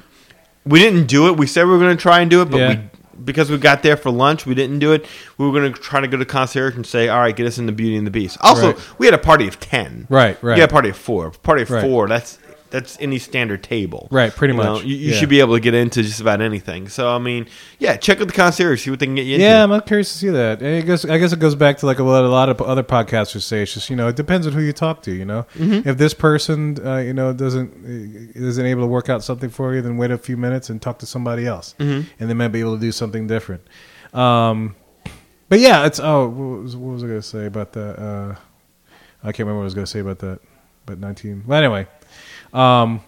We 0.65 0.78
didn't 0.78 1.07
do 1.07 1.27
it. 1.28 1.36
We 1.36 1.49
said 1.49 1.65
we 1.65 1.73
were 1.73 1.78
going 1.81 1.97
to 1.97 2.01
try 2.01 2.20
and 2.20 2.31
do 2.31 2.40
it, 2.43 2.51
but 2.51 2.59
Yeah. 2.59 2.69
we 2.69 2.78
because 3.25 3.51
we 3.51 3.59
got 3.59 3.83
there 3.83 3.97
for 3.97 4.11
lunch, 4.11 4.47
we 4.47 4.55
didn't 4.55 4.79
do 4.79 4.93
it. 4.93 5.07
We 5.39 5.47
were 5.47 5.53
going 5.59 5.73
to 5.73 5.79
try 5.81 6.01
to 6.01 6.09
go 6.09 6.17
to 6.17 6.25
concierge 6.25 6.75
and 6.77 6.87
say, 6.87 7.09
"All 7.09 7.21
right, 7.21 7.35
get 7.35 7.47
us 7.47 7.59
into 7.59 7.73
Beauty 7.73 7.97
and 7.97 8.07
the 8.07 8.11
Beast." 8.11 8.39
Also, 8.41 8.69
Right. 8.73 8.79
we 8.99 9.07
had 9.07 9.15
a 9.15 9.19
party 9.19 9.47
of 9.49 9.59
ten. 9.61 10.07
Right, 10.09 10.37
right. 10.43 10.55
We 10.55 10.61
had 10.61 10.71
a 10.71 10.73
party 10.73 10.89
of 10.91 10.97
four. 10.97 11.31
Party 11.31 11.63
of 11.63 11.71
Right. 11.71 11.83
four. 11.83 12.09
That's 12.09 12.39
that's 12.73 12.97
any 13.01 13.20
standard 13.20 13.62
table. 13.62 14.09
Right, 14.11 14.32
pretty 14.35 14.55
You 14.55 14.61
know, 14.62 14.73
much, 14.74 14.85
you, 14.85 14.97
you 14.97 15.11
yeah. 15.12 15.16
should 15.16 15.28
be 15.28 15.39
able 15.39 15.55
to 15.55 15.61
get 15.61 15.74
into 15.74 16.03
just 16.03 16.20
about 16.20 16.40
anything. 16.40 16.89
So 16.89 17.09
I 17.09 17.19
mean, 17.19 17.47
yeah, 17.78 17.97
check 17.97 18.19
with 18.19 18.27
the 18.28 18.35
concierge, 18.35 18.82
see 18.82 18.90
what 18.90 18.99
they 18.99 19.07
can 19.07 19.15
get 19.15 19.27
you 19.27 19.35
into. 19.35 19.44
Yeah, 19.44 19.62
I'm 19.62 19.81
curious 19.82 20.11
to 20.12 20.19
see 20.19 20.28
that. 20.31 20.61
And 20.61 20.82
I 20.82 20.85
guess 20.85 21.05
I 21.05 21.19
guess 21.19 21.32
it 21.32 21.39
goes 21.39 21.55
back 21.55 21.78
to 21.78 21.86
like 21.86 22.01
a 22.01 22.03
lot, 22.03 22.24
a 22.24 22.28
lot 22.28 22.49
of 22.49 22.61
other 22.61 22.82
podcasters 22.82 23.43
say. 23.43 23.62
It's 23.62 23.74
just 23.74 23.89
you 23.90 23.94
know 23.97 24.09
it 24.09 24.16
depends 24.16 24.47
on 24.49 24.53
who 24.55 24.61
you 24.62 24.73
talk 24.73 25.03
to. 25.05 25.12
You 25.12 25.24
know, 25.24 25.47
Mm-hmm. 25.55 25.89
if 25.89 25.99
this 25.99 26.15
person 26.15 26.85
uh, 26.85 26.97
you 26.97 27.12
know 27.12 27.32
doesn't 27.32 27.70
uh, 27.85 28.39
isn't 28.40 28.66
able 28.66 28.82
to 28.82 28.86
work 28.89 29.09
out 29.09 29.23
something 29.23 29.51
for 29.51 29.74
you, 29.74 29.82
then 29.82 29.97
wait 29.97 30.11
a 30.11 30.19
few 30.19 30.36
minutes 30.36 30.69
and 30.70 30.82
talk 30.82 30.99
to 30.99 31.07
somebody 31.07 31.47
else, 31.47 31.74
Mm-hmm. 31.78 32.09
and 32.19 32.28
they 32.31 32.35
might 32.35 32.49
be 32.49 32.61
able 32.61 32.74
to 32.74 32.81
do 32.81 32.90
something 32.90 33.27
different. 33.28 33.62
Um, 34.12 34.74
but 35.49 35.61
yeah, 35.61 35.85
it's 35.86 36.01
oh, 36.01 36.28
what 36.28 36.62
was, 36.62 36.77
what 36.77 36.93
was 36.94 37.05
I 37.05 37.07
going 37.09 37.20
to 37.20 37.27
say 37.27 37.47
about 37.47 37.73
that? 37.74 37.99
Uh, 37.99 38.35
I 39.23 39.27
can't 39.32 39.40
remember 39.40 39.59
what 39.59 39.62
I 39.62 39.65
was 39.65 39.74
going 39.74 39.85
to 39.85 39.90
say 39.90 40.01
about 40.01 40.19
that. 40.20 40.40
But 40.85 40.99
19. 40.99 41.44
Well, 41.47 41.59
anyway. 41.62 41.86
Um, 42.53 43.01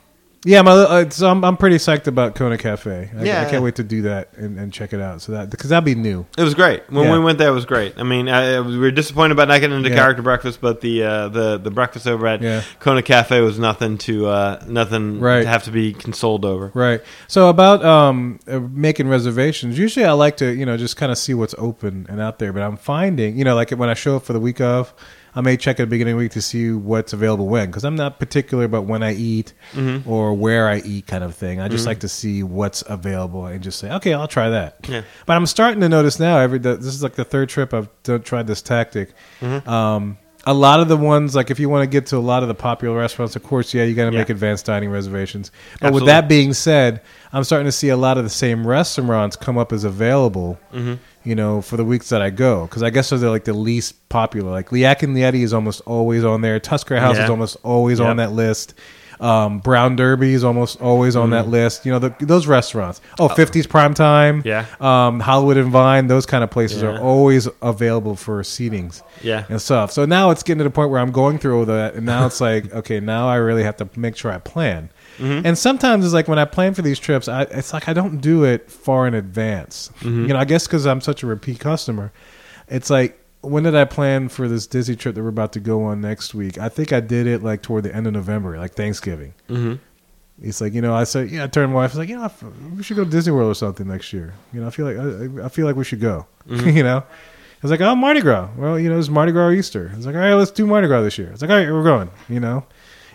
yeah, 0.47 0.61
my, 0.61 0.73
uh, 0.73 1.09
so 1.09 1.31
I'm, 1.31 1.43
I'm 1.43 1.57
pretty 1.57 1.77
psyched 1.77 2.07
about 2.07 2.35
Kona 2.35 2.59
Cafe. 2.59 3.09
I, 3.19 3.25
Yeah. 3.25 3.41
I 3.47 3.51
can't 3.51 3.62
wait 3.65 3.77
to 3.77 3.83
do 3.83 4.03
that 4.03 4.29
and, 4.37 4.59
and 4.59 4.71
check 4.71 4.93
it 4.93 5.01
out. 5.01 5.23
So 5.23 5.33
that 5.33 5.49
because 5.49 5.71
that'd 5.71 5.87
be 5.87 5.95
new. 5.95 6.27
It 6.37 6.43
was 6.43 6.53
great 6.53 6.83
when 6.91 7.07
Yeah. 7.07 7.12
we 7.15 7.19
went 7.19 7.39
there. 7.39 7.49
It 7.49 7.55
was 7.55 7.65
great. 7.65 7.95
I 7.97 8.03
mean, 8.03 8.29
I, 8.29 8.57
I 8.57 8.61
was- 8.61 8.75
we 8.75 8.79
were 8.79 8.91
disappointed 8.91 9.33
about 9.33 9.49
not 9.49 9.62
getting 9.62 9.75
into 9.79 9.89
Yeah. 9.89 9.97
character 9.97 10.21
breakfast, 10.21 10.61
but 10.61 10.83
the 10.83 11.03
uh, 11.03 11.29
the 11.29 11.57
the 11.57 11.71
breakfast 11.71 12.07
over 12.07 12.27
at 12.27 12.43
Yeah. 12.43 12.61
Kona 12.79 13.01
Cafe 13.01 13.41
was 13.41 13.59
nothing 13.59 13.97
to 13.99 14.27
uh, 14.27 14.62
nothing 14.69 15.19
Right. 15.19 15.45
to 15.45 15.49
have 15.49 15.62
to 15.62 15.71
be 15.71 15.95
consoled 15.95 16.45
over. 16.45 16.71
Right. 16.75 17.01
So 17.27 17.49
about 17.49 17.83
um, 17.83 18.39
uh, 18.47 18.61
making 18.61 19.09
reservations. 19.09 19.79
Usually, 19.79 20.05
I 20.05 20.12
like 20.12 20.37
to 20.39 20.53
you 20.55 20.66
know 20.66 20.77
just 20.77 20.99
kind 20.99 21.11
of 21.11 21.16
see 21.16 21.33
what's 21.33 21.55
open 21.57 22.05
and 22.11 22.21
out 22.21 22.39
there. 22.39 22.53
But 22.53 22.65
I'm 22.65 22.77
finding 22.77 23.39
you 23.39 23.45
know 23.45 23.55
like 23.55 23.71
when 23.71 23.89
I 23.89 23.95
show 23.95 24.16
up 24.16 24.25
for 24.25 24.35
the 24.35 24.41
week 24.41 24.61
of, 24.61 24.93
I 25.36 25.40
may 25.40 25.56
check 25.56 25.81
at 25.81 25.85
the 25.85 25.86
beginning 25.89 26.12
of 26.15 26.19
the 26.19 26.24
week 26.24 26.32
to 26.32 26.43
see 26.43 26.70
what's 26.70 27.12
available 27.12 27.47
when 27.48 27.66
because 27.66 27.85
I'm 27.85 27.97
not 27.97 28.19
particular 28.19 28.65
about 28.65 28.85
when 28.85 29.02
I 29.02 29.15
eat 29.15 29.52
Mm-hmm. 29.73 30.09
or 30.09 30.35
where 30.35 30.69
I 30.69 30.78
eat 30.78 31.06
kind 31.06 31.24
of 31.24 31.35
thing. 31.35 31.61
I 31.61 31.69
just 31.69 31.86
like 31.86 32.01
to 32.01 32.09
see 32.09 32.43
what's 32.43 32.82
available 32.86 33.47
and 33.47 33.62
just 33.62 33.78
say 33.78 33.90
okay, 33.93 34.12
I'll 34.15 34.28
try 34.28 34.51
that. 34.51 34.78
Yeah. 34.89 35.02
But 35.27 35.36
I'm 35.36 35.47
starting 35.47 35.81
to 35.81 35.89
notice 35.89 36.20
now. 36.20 36.39
Every 36.39 36.59
this 36.59 36.85
is 36.86 37.02
like 37.02 37.15
the 37.15 37.24
third 37.24 37.48
trip 37.48 37.74
I've 37.74 37.89
tried 38.24 38.47
this 38.47 38.62
tactic. 38.62 39.12
Mm-hmm. 39.40 39.69
Um, 39.69 40.19
a 40.47 40.55
lot 40.55 40.81
of 40.81 40.89
the 40.89 40.97
ones, 40.97 41.35
like 41.35 41.51
if 41.51 41.59
you 41.59 41.69
want 41.69 41.83
to 41.83 41.87
get 41.87 42.07
to 42.07 42.16
a 42.16 42.19
lot 42.19 42.43
of 42.43 42.49
the 42.49 42.55
popular 42.55 42.97
restaurants, 42.99 43.35
of 43.37 43.43
course, 43.43 43.73
yeah, 43.75 43.85
you 43.85 43.95
got 43.95 44.07
to 44.07 44.12
Yeah. 44.12 44.19
make 44.21 44.31
advanced 44.31 44.66
dining 44.66 44.91
reservations. 44.91 45.51
But 45.81 45.87
Absolutely. 45.89 46.01
with 46.01 46.07
that 46.07 46.29
being 46.29 46.53
said, 46.53 47.01
I'm 47.33 47.45
starting 47.45 47.66
to 47.66 47.73
see 47.73 47.89
a 47.89 47.97
lot 47.97 48.19
of 48.19 48.25
the 48.25 48.31
same 48.31 48.66
restaurants 48.66 49.37
come 49.37 49.57
up 49.59 49.73
as 49.73 49.85
available. 49.85 50.59
Mm-hmm. 50.73 50.95
You 51.27 51.35
know, 51.35 51.62
for 51.62 51.79
the 51.79 51.85
weeks 51.87 52.11
that 52.11 52.21
I 52.21 52.29
go, 52.29 52.66
because 52.66 52.83
I 52.83 52.91
guess 52.91 53.09
they're 53.09 53.31
like 53.31 53.45
the 53.45 53.55
least 53.55 54.11
popular. 54.11 54.51
Like 54.51 54.71
Yak 54.71 55.03
and 55.03 55.16
Yeti 55.16 55.43
is 55.43 55.55
almost 55.55 55.81
always 55.87 56.23
on 56.23 56.43
there. 56.43 56.61
Tusker 56.61 57.01
House 57.01 57.16
Yeah. 57.16 57.25
is 57.25 57.31
almost 57.31 57.57
always 57.62 57.99
Yep. 57.99 58.09
on 58.09 58.16
that 58.19 58.33
list. 58.33 58.75
Um, 59.25 59.59
Brown 59.61 59.97
Derby 59.97 60.35
is 60.35 60.45
almost 60.45 60.81
always 60.83 61.17
on 61.17 61.31
Mm-hmm. 61.31 61.33
that 61.33 61.49
list. 61.49 61.87
You 61.87 61.93
know, 61.93 61.99
the, 61.99 62.15
those 62.21 62.47
restaurants. 62.47 63.01
Oh, 63.19 63.29
50s 63.29 63.67
Prime 63.69 63.95
Time. 63.95 64.43
Yeah. 64.45 64.67
Um, 64.81 65.19
Hollywood 65.21 65.57
and 65.57 65.71
Vine. 65.71 66.09
Those 66.09 66.27
kind 66.27 66.45
of 66.45 66.51
places 66.51 66.83
Yeah. 66.83 66.91
are 66.91 67.01
always 67.01 67.49
available 67.63 68.17
for 68.17 68.43
seatings 68.43 69.03
Yeah. 69.23 69.45
and 69.49 69.63
stuff. 69.63 69.93
So 69.93 70.05
now 70.05 70.31
it's 70.31 70.43
getting 70.43 70.59
to 70.59 70.65
the 70.65 70.71
point 70.71 70.91
where 70.91 71.01
I'm 71.01 71.11
going 71.13 71.39
through 71.39 71.59
all 71.59 71.65
that, 71.65 71.95
and 71.95 72.05
now 72.05 72.27
it's 72.27 72.41
like, 72.49 72.71
okay, 72.75 73.01
now 73.01 73.27
I 73.27 73.37
really 73.37 73.63
have 73.63 73.77
to 73.79 73.89
make 73.97 74.17
sure 74.17 74.31
I 74.31 74.39
plan. 74.39 74.91
Mm-hmm. 75.19 75.47
And 75.47 75.57
sometimes 75.57 76.05
it's 76.05 76.13
like 76.13 76.29
when 76.29 76.39
I 76.39 76.45
plan 76.45 76.75
for 76.75 76.83
these 76.83 76.99
trips, 76.99 77.27
I, 77.27 77.43
it's 77.43 77.73
like 77.73 77.89
I 77.89 77.95
don't 77.95 78.19
do 78.19 78.45
it 78.45 78.71
far 78.71 79.07
in 79.07 79.15
advance. 79.15 79.89
Mm-hmm. 80.01 80.23
You 80.27 80.35
know, 80.35 80.39
I 80.39 80.45
guess 80.45 80.67
because 80.67 80.87
I'm 80.87 81.01
such 81.01 81.23
a 81.23 81.27
repeat 81.27 81.61
customer, 81.61 82.13
it's 82.69 82.91
like 82.91 83.19
when 83.45 83.62
did 83.65 83.75
I 83.75 83.85
plan 83.85 84.29
for 84.29 84.49
this 84.49 84.66
Disney 84.66 84.97
trip 84.97 85.15
that 85.15 85.23
we're 85.23 85.29
about 85.29 85.53
to 85.53 85.61
go 85.61 85.85
on 85.85 86.01
next 86.01 86.35
week? 86.35 86.59
I 86.59 86.69
think 86.69 86.93
I 86.93 87.01
did 87.01 87.27
it 87.27 87.43
like 87.43 87.62
toward 87.62 87.85
the 87.85 87.95
end 87.95 88.07
of 88.07 88.12
November, 88.12 88.59
like 88.59 88.75
Thanksgiving. 88.75 89.35
Mm-hmm. 89.49 89.75
It's 90.43 90.61
like 90.61 90.73
you 90.75 90.81
know, 90.81 90.95
I 90.95 91.05
said, 91.05 91.31
yeah, 91.31 91.45
I 91.45 91.47
turned 91.47 91.65
to 91.65 91.69
my 91.69 91.75
wife. 91.75 91.91
I 91.91 91.93
was 91.93 91.99
like, 91.99 92.09
you 92.09 92.16
know, 92.16 92.31
we 92.77 92.83
should 92.83 92.97
go 92.97 93.05
to 93.05 93.11
Disney 93.11 93.33
World 93.33 93.53
or 93.53 93.55
something 93.55 93.87
next 93.87 94.12
year. 94.12 94.35
You 94.53 94.61
know, 94.61 94.66
I 94.66 94.71
feel 94.71 94.87
like 94.87 94.97
I, 94.97 95.47
I 95.47 95.49
feel 95.49 95.66
like 95.66 95.77
we 95.77 95.85
should 95.85 96.01
go. 96.01 96.27
you 96.47 96.83
know, 96.83 96.99
I 96.99 97.05
was 97.62 97.71
like, 97.71 97.81
oh, 97.81 97.95
Mardi 97.95 98.21
Gras. 98.21 98.49
Well, 98.57 98.79
you 98.79 98.89
know, 98.89 98.99
it's 98.99 99.09
Mardi 99.09 99.33
Gras 99.33 99.47
or 99.47 99.53
Easter. 99.53 99.91
I 99.93 99.97
was 99.97 100.07
like, 100.07 100.15
all 100.15 100.21
right, 100.21 100.35
let's 100.35 100.51
do 100.51 100.66
Mardi 100.66 100.89
Gras 100.89 101.03
this 101.03 101.19
year. 101.19 101.31
It's 101.31 101.41
like, 101.41 101.51
all 101.51 101.57
right, 101.57 101.71
we're 101.71 101.85
going. 101.85 102.11
You 102.29 102.41
know, 102.41 102.66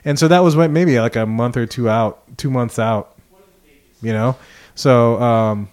and 0.05 0.17
so 0.17 0.27
that 0.29 0.39
was 0.39 0.55
what 0.55 0.71
maybe 0.71 0.99
like 0.99 1.15
a 1.17 1.25
month 1.25 1.57
or 1.57 1.65
two 1.65 1.89
out, 1.89 2.23
two 2.37 2.49
months 2.49 2.79
out. 2.79 3.17
You 4.01 4.13
know, 4.13 4.37
so 4.75 5.21
um, 5.21 5.67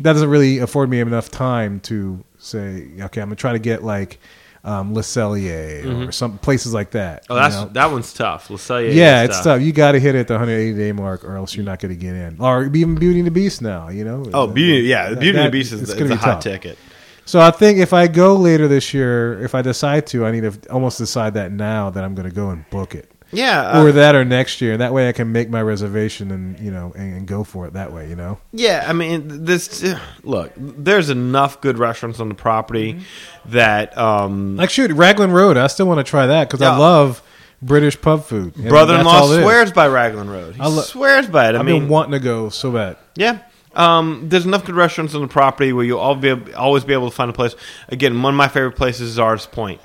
that 0.00 0.12
doesn't 0.12 0.30
really 0.30 0.58
afford 0.58 0.88
me 0.88 1.00
enough 1.00 1.30
time 1.30 1.80
to 1.80 2.22
say, 2.42 2.88
okay, 3.00 3.20
I'm 3.20 3.28
gonna 3.28 3.36
try 3.36 3.52
to 3.52 3.58
get 3.58 3.82
like 3.82 4.18
um, 4.64 4.94
Le 4.94 5.02
Cellier 5.02 6.08
or 6.08 6.12
some 6.12 6.38
places 6.38 6.72
like 6.72 6.92
that. 6.92 7.26
Oh, 7.28 7.34
you 7.34 7.40
that's 7.40 7.54
know? 7.56 7.68
that 7.70 7.90
one's 7.90 8.12
tough. 8.12 8.48
Let's 8.50 8.66
tell 8.66 8.80
you. 8.80 8.90
Yeah, 8.90 9.24
it's 9.24 9.42
tough. 9.42 9.60
You 9.60 9.72
got 9.72 9.92
to 9.92 10.00
hit 10.00 10.14
it 10.14 10.20
at 10.20 10.28
the 10.28 10.34
180 10.34 10.78
day 10.78 10.92
mark, 10.92 11.24
or 11.24 11.36
else 11.36 11.56
you're 11.56 11.64
not 11.64 11.80
going 11.80 11.92
to 11.92 12.00
get 12.00 12.14
in. 12.14 12.36
Or 12.40 12.64
even 12.64 12.94
Beauty 12.94 13.18
and 13.20 13.26
the 13.26 13.32
Beast 13.32 13.60
now, 13.60 13.88
you 13.88 14.04
know. 14.04 14.24
Oh, 14.32 14.46
Beauty, 14.46 14.86
yeah, 14.86 15.10
That- 15.10 15.20
Beauty 15.20 15.38
and 15.38 15.46
the 15.48 15.50
Beast 15.50 15.72
is, 15.72 15.82
it's 15.82 15.90
is 15.90 15.98
gonna 15.98 16.12
a 16.12 16.16
be 16.16 16.20
hot 16.20 16.34
tough. 16.34 16.42
ticket. 16.44 16.78
So 17.24 17.40
I 17.40 17.50
think 17.50 17.78
if 17.78 17.92
I 17.92 18.08
go 18.08 18.34
later 18.34 18.66
this 18.68 18.92
year, 18.92 19.42
if 19.42 19.54
I 19.54 19.62
decide 19.62 20.06
to, 20.08 20.26
I 20.26 20.32
need 20.32 20.42
to 20.42 20.70
almost 20.72 20.98
decide 20.98 21.34
that 21.34 21.52
now 21.52 21.90
that 21.90 22.02
I'm 22.04 22.14
going 22.14 22.28
to 22.28 22.34
go 22.34 22.50
and 22.50 22.68
book 22.70 22.94
it, 22.94 23.11
Yeah, 23.32 23.62
uh, 23.70 23.82
or 23.82 23.92
that 23.92 24.14
or 24.14 24.24
next 24.24 24.60
year. 24.60 24.76
That 24.76 24.92
way 24.92 25.08
I 25.08 25.12
can 25.12 25.32
make 25.32 25.48
my 25.48 25.62
reservation 25.62 26.30
and 26.30 26.58
you 26.60 26.70
know 26.70 26.92
and, 26.94 27.16
and 27.16 27.26
go 27.26 27.44
for 27.44 27.66
it 27.66 27.72
that 27.72 27.92
way. 27.92 28.08
You 28.08 28.16
know. 28.16 28.38
Yeah, 28.52 28.84
I 28.86 28.92
mean, 28.92 29.44
this 29.44 29.84
look. 30.22 30.52
There's 30.56 31.08
enough 31.10 31.60
good 31.60 31.78
restaurants 31.78 32.20
on 32.20 32.28
the 32.28 32.34
property 32.34 33.00
that 33.46 33.96
um, 33.96 34.56
Like 34.56 34.70
shoot, 34.70 34.90
Raglan 34.92 35.32
Road. 35.32 35.56
I 35.56 35.66
still 35.68 35.86
want 35.86 35.98
to 35.98 36.04
try 36.04 36.26
that 36.26 36.48
because 36.48 36.60
Yeah. 36.60 36.72
I 36.74 36.78
love 36.78 37.22
British 37.62 38.00
pub 38.00 38.24
food. 38.24 38.54
Brother-in-law 38.54 39.10
all 39.10 39.32
it 39.32 39.38
is. 39.38 39.42
swears 39.44 39.72
by 39.72 39.86
Raglan 39.88 40.28
Road. 40.28 40.56
He 40.56 40.60
I 40.60 40.66
lo- 40.66 40.82
swears 40.82 41.28
by 41.28 41.48
it. 41.48 41.54
I 41.54 41.60
I've 41.60 41.64
mean, 41.64 41.82
been 41.82 41.88
wanting 41.88 42.12
to 42.12 42.18
go 42.20 42.48
so 42.48 42.70
bad. 42.72 42.96
yeah. 43.14 43.38
Um, 43.74 44.26
there's 44.28 44.44
enough 44.44 44.66
good 44.66 44.74
restaurants 44.74 45.14
on 45.14 45.22
the 45.22 45.28
property 45.28 45.72
where 45.72 45.82
you'll 45.82 45.98
all 45.98 46.14
be 46.14 46.28
able, 46.28 46.54
always 46.54 46.84
be 46.84 46.92
able 46.92 47.08
to 47.08 47.16
find 47.16 47.30
a 47.30 47.32
place. 47.32 47.56
Again, 47.88 48.20
one 48.20 48.34
of 48.34 48.36
my 48.36 48.48
favorite 48.48 48.72
places 48.76 49.08
is 49.12 49.18
Artist 49.18 49.50
Point. 49.50 49.80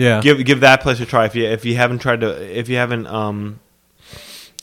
Yeah. 0.00 0.20
Give 0.22 0.42
give 0.44 0.60
that 0.60 0.80
place 0.80 0.98
a 1.00 1.06
try 1.06 1.26
if 1.26 1.34
you 1.34 1.44
if 1.44 1.64
you 1.64 1.76
haven't 1.76 1.98
tried 1.98 2.20
to 2.20 2.58
if 2.58 2.68
you 2.68 2.76
haven't 2.76 3.06
um 3.06 3.60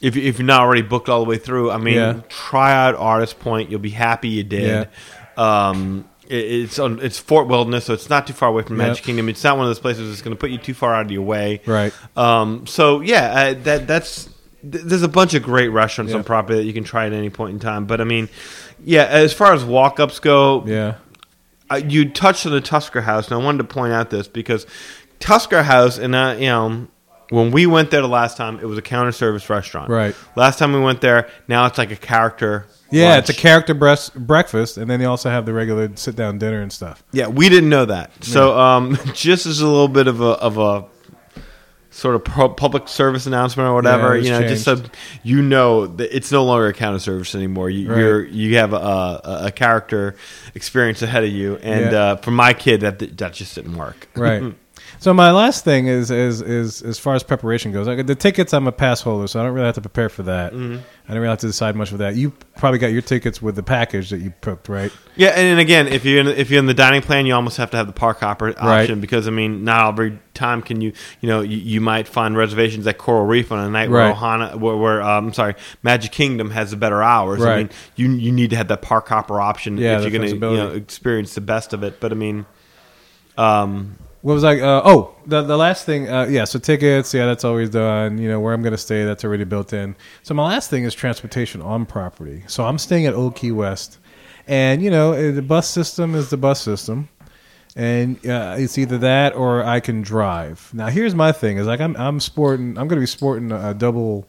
if 0.01 0.15
if 0.18 0.39
you're 0.39 0.45
not 0.45 0.61
already 0.61 0.81
booked 0.81 1.09
all 1.09 1.23
the 1.23 1.30
way 1.30 1.38
through. 1.38 1.69
I 1.72 1.77
mean, 1.77 1.95
Yeah. 1.95 2.22
try 2.30 2.73
out 2.73 2.95
Artist 2.95 3.39
Point. 3.39 3.69
You'll 3.69 3.80
be 3.80 3.89
happy 3.91 4.30
you 4.30 4.43
did. 4.43 4.88
Um, 5.38 6.05
it, 6.27 6.35
it's 6.35 6.80
on 6.80 6.99
it's 7.01 7.18
Fort 7.19 7.47
Wilderness, 7.47 7.85
so 7.85 7.93
it's 7.93 8.09
not 8.09 8.26
too 8.27 8.34
far 8.34 8.49
away 8.49 8.64
from 8.64 8.77
Yep. 8.80 8.88
Magic 8.88 9.03
Kingdom. 9.05 9.30
It's 9.30 9.43
not 9.43 9.57
one 9.57 9.65
of 9.65 9.69
those 9.69 9.80
places 9.80 10.09
that's 10.09 10.22
going 10.22 10.35
to 10.35 10.39
put 10.39 10.49
you 10.49 10.57
too 10.57 10.73
far 10.73 10.93
out 10.93 11.05
of 11.05 11.11
your 11.11 11.22
way. 11.23 11.61
Right. 11.65 11.93
Um, 12.15 12.65
so 12.68 13.01
yeah, 13.01 13.31
uh, 13.31 13.53
that 13.64 13.88
that's 13.88 14.26
th- 14.69 14.84
there's 14.84 15.03
a 15.03 15.07
bunch 15.07 15.34
of 15.35 15.43
great 15.43 15.69
restaurants 15.69 16.11
Yeah. 16.14 16.18
on 16.19 16.23
property 16.23 16.59
that 16.59 16.65
you 16.65 16.73
can 16.73 16.84
try 16.84 17.05
at 17.05 17.14
any 17.14 17.30
point 17.30 17.53
in 17.53 17.59
time. 17.59 17.85
But 17.85 18.01
I 18.01 18.03
mean, 18.03 18.30
yeah, 18.84 19.05
as 19.05 19.34
far 19.34 19.53
as 19.53 19.64
walk 19.64 19.99
ups 19.99 20.19
go, 20.19 20.64
Yeah. 20.65 20.95
uh, 21.69 21.81
you 21.88 22.09
touched 22.09 22.45
on 22.45 22.51
the 22.51 22.61
Tusker 22.61 23.01
House, 23.01 23.30
and 23.31 23.39
I 23.39 23.43
wanted 23.43 23.59
to 23.59 23.64
point 23.65 23.93
out 23.93 24.09
this 24.09 24.27
because 24.27 24.65
Tusker 25.19 25.64
House, 25.64 25.98
and 25.98 26.14
uh, 26.15 26.35
you 26.38 26.45
know, 26.48 26.88
when 27.30 27.52
we 27.52 27.65
went 27.65 27.91
there 27.91 28.02
the 28.02 28.07
last 28.07 28.38
time, 28.38 28.60
it 28.60 28.65
was 28.65 28.77
a 28.77 28.81
counter 28.81 29.11
service 29.11 29.49
restaurant. 29.49 29.89
Right. 29.89 30.15
Last 30.35 30.60
time 30.60 30.73
we 30.73 30.80
went 30.80 31.02
there, 31.02 31.30
now 31.48 31.65
it's 31.65 31.77
like 31.77 31.91
a 31.91 31.95
character. 31.98 32.68
Yeah, 32.89 33.10
lunch. 33.15 33.30
it's 33.30 33.38
a 33.38 33.41
character 33.41 33.73
breast, 33.73 34.15
breakfast, 34.15 34.77
and 34.77 34.89
then 34.89 35.02
you 35.02 35.07
also 35.10 35.30
have 35.30 35.45
the 35.45 35.53
regular 35.53 35.94
sit 35.95 36.15
down 36.15 36.38
dinner 36.38 36.61
and 36.61 36.72
stuff. 36.72 37.03
Yeah, 37.11 37.27
we 37.27 37.49
didn't 37.49 37.69
know 37.69 37.84
that. 37.85 38.11
So, 38.23 38.57
um, 38.57 38.98
just 39.14 39.45
as 39.45 39.60
a 39.60 39.68
little 39.68 39.89
bit 39.89 40.07
of 40.07 40.22
a 40.22 40.26
of 40.26 40.57
a 40.57 40.85
sort 41.89 42.15
of 42.15 42.23
pu- 42.23 42.49
public 42.49 42.88
service 42.88 43.26
announcement 43.26 43.68
or 43.68 43.73
whatever, 43.73 44.15
Yeah, 44.15 44.23
you 44.23 44.30
know, 44.30 44.48
just 44.48 44.64
so 44.64 44.81
you 45.23 45.41
know 45.41 45.88
that 45.88 46.15
it's 46.15 46.31
no 46.31 46.45
longer 46.45 46.68
a 46.68 46.73
counter 46.73 46.99
service 46.99 47.34
anymore. 47.35 47.69
You, 47.69 47.89
Right. 47.89 47.98
You're 47.99 48.26
you 48.26 48.57
have 48.57 48.72
a, 48.72 48.77
a, 48.77 49.22
a 49.48 49.52
character 49.52 50.15
experience 50.56 51.02
ahead 51.02 51.23
of 51.26 51.31
you, 51.31 51.57
and 51.57 51.91
Yeah. 51.91 51.98
uh, 52.03 52.15
for 52.18 52.31
my 52.31 52.53
kid, 52.53 52.81
that 52.81 52.99
that 53.18 53.34
just 53.34 53.56
didn't 53.56 53.76
work. 53.76 54.07
Right. 54.15 54.53
so 54.99 55.14
my 55.14 55.32
last 55.32 55.64
thing 55.64 55.88
is 55.88 56.11
is 56.11 56.41
is 56.41 56.82
as 56.82 56.98
far 56.99 57.15
as 57.15 57.24
preparation 57.24 57.72
goes. 57.72 57.88
Like 57.88 58.06
the 58.06 58.15
tickets, 58.15 58.53
I'm 58.53 58.68
a 58.68 58.72
pass 58.72 59.02
holder, 59.02 59.28
so 59.28 59.40
I 59.40 59.44
don't 59.44 59.53
really 59.53 59.65
have 59.65 59.76
to 59.76 59.82
prepare 59.82 60.10
for 60.10 60.24
that. 60.24 60.53
Mm-hmm. 60.53 60.78
I 61.07 61.14
don't 61.14 61.22
really 61.22 61.30
have 61.30 61.40
to 61.40 61.48
decide 61.48 61.76
much 61.76 61.90
for 61.90 61.98
that. 61.98 62.15
You 62.15 62.32
probably 62.57 62.80
got 62.80 62.88
your 62.88 63.02
tickets 63.02 63.41
with 63.41 63.56
the 63.56 63.64
package 63.64 64.10
that 64.10 64.19
you 64.19 64.34
booked, 64.41 64.68
right? 64.68 64.91
Yeah, 65.15 65.30
and, 65.30 65.60
again, 65.60 65.88
if 65.88 66.03
you're 66.03 66.19
in, 66.19 66.28
if 66.28 66.49
you're 66.49 66.60
in 66.60 66.65
the 66.65 66.74
dining 66.74 67.02
plan, 67.02 67.26
you 67.26 67.34
almost 67.34 67.57
have 67.57 67.72
to 67.72 67.78
have 67.78 67.88
the 67.88 67.94
park 67.94 68.19
hopper 68.19 68.49
option 68.49 68.65
Right. 68.65 69.02
because 69.02 69.28
I 69.28 69.32
mean, 69.32 69.64
not 69.64 69.88
every 69.90 70.19
time 70.34 70.61
can 70.61 70.82
you 70.82 70.94
you 71.22 71.28
know 71.30 71.41
you, 71.41 71.57
you 71.57 71.82
might 71.82 72.07
find 72.07 72.38
reservations 72.38 72.86
at 72.86 72.98
Coral 72.98 73.26
Reef 73.26 73.52
on 73.52 73.60
a 73.60 73.69
night 73.69 73.90
where 73.90 74.14
Ohana 74.14 74.56
where, 74.60 74.76
where 74.76 75.02
um, 75.02 75.28
I'm 75.28 75.34
sorry 75.34 75.56
Magic 75.82 76.11
Kingdom 76.11 76.52
has 76.52 76.72
the 76.72 76.78
better 76.78 77.02
hours. 77.02 77.44
I 77.44 77.57
mean, 77.57 77.69
you 77.95 78.11
you 78.11 78.32
need 78.32 78.49
to 78.52 78.56
have 78.56 78.68
that 78.68 78.82
park 78.82 79.07
hopper 79.07 79.40
option 79.41 79.78
Yeah, 79.78 79.98
if 79.98 80.02
you're 80.02 80.11
going 80.11 80.30
to 80.30 80.36
you 80.36 80.57
know 80.57 80.72
experience 80.72 81.34
the 81.36 81.41
best 81.41 81.74
of 81.74 81.84
it. 81.84 81.99
But 81.99 82.11
I 82.11 82.15
mean, 82.15 82.45
um, 83.38 83.98
What 84.28 84.34
was 84.34 84.44
I? 84.44 84.60
Uh, 84.60 84.82
oh, 84.84 85.16
the 85.26 85.41
the 85.41 85.56
last 85.56 85.86
thing. 85.86 86.10
Uh, 86.10 86.26
yeah, 86.30 86.44
so 86.44 86.60
tickets. 86.60 87.14
Yeah, 87.14 87.28
that's 87.28 87.45
always 87.45 87.70
done. 87.70 88.18
You 88.18 88.28
know 88.28 88.41
where 88.41 88.54
I'm 88.54 88.62
going 88.62 88.74
to 88.74 88.78
stay. 88.78 89.06
That's 89.06 89.24
already 89.24 89.45
built 89.45 89.72
in. 89.72 89.95
So 90.22 90.34
my 90.34 90.44
last 90.44 90.70
thing 90.70 90.84
is 90.84 90.94
transportation 90.94 91.62
on 91.62 91.86
property. 91.86 92.44
So 92.48 92.66
I'm 92.66 92.78
staying 92.78 93.06
at 93.06 93.14
Old 93.14 93.38
Key 93.38 93.54
West, 93.54 93.99
and 94.45 94.82
you 94.82 94.91
know 94.91 95.32
the 95.32 95.41
bus 95.41 95.70
system 95.70 96.14
is 96.14 96.30
the 96.30 96.36
bus 96.36 96.62
system, 96.62 97.08
and 97.78 98.18
uh, 98.28 98.56
it's 98.58 98.78
either 98.78 98.98
that 98.98 99.34
or 99.34 99.64
I 99.64 99.80
can 99.80 100.02
drive. 100.02 100.72
Now 100.74 100.88
here's 100.88 101.16
my 101.16 101.32
thing: 101.32 101.56
is 101.56 101.66
like 101.66 101.80
I'm 101.80 101.95
I'm 101.95 102.20
sporting. 102.20 102.72
I'm 102.78 102.90
going 102.90 102.98
to 102.98 103.04
be 103.04 103.06
sporting 103.06 103.54
a, 103.54 103.74
double. 103.74 104.28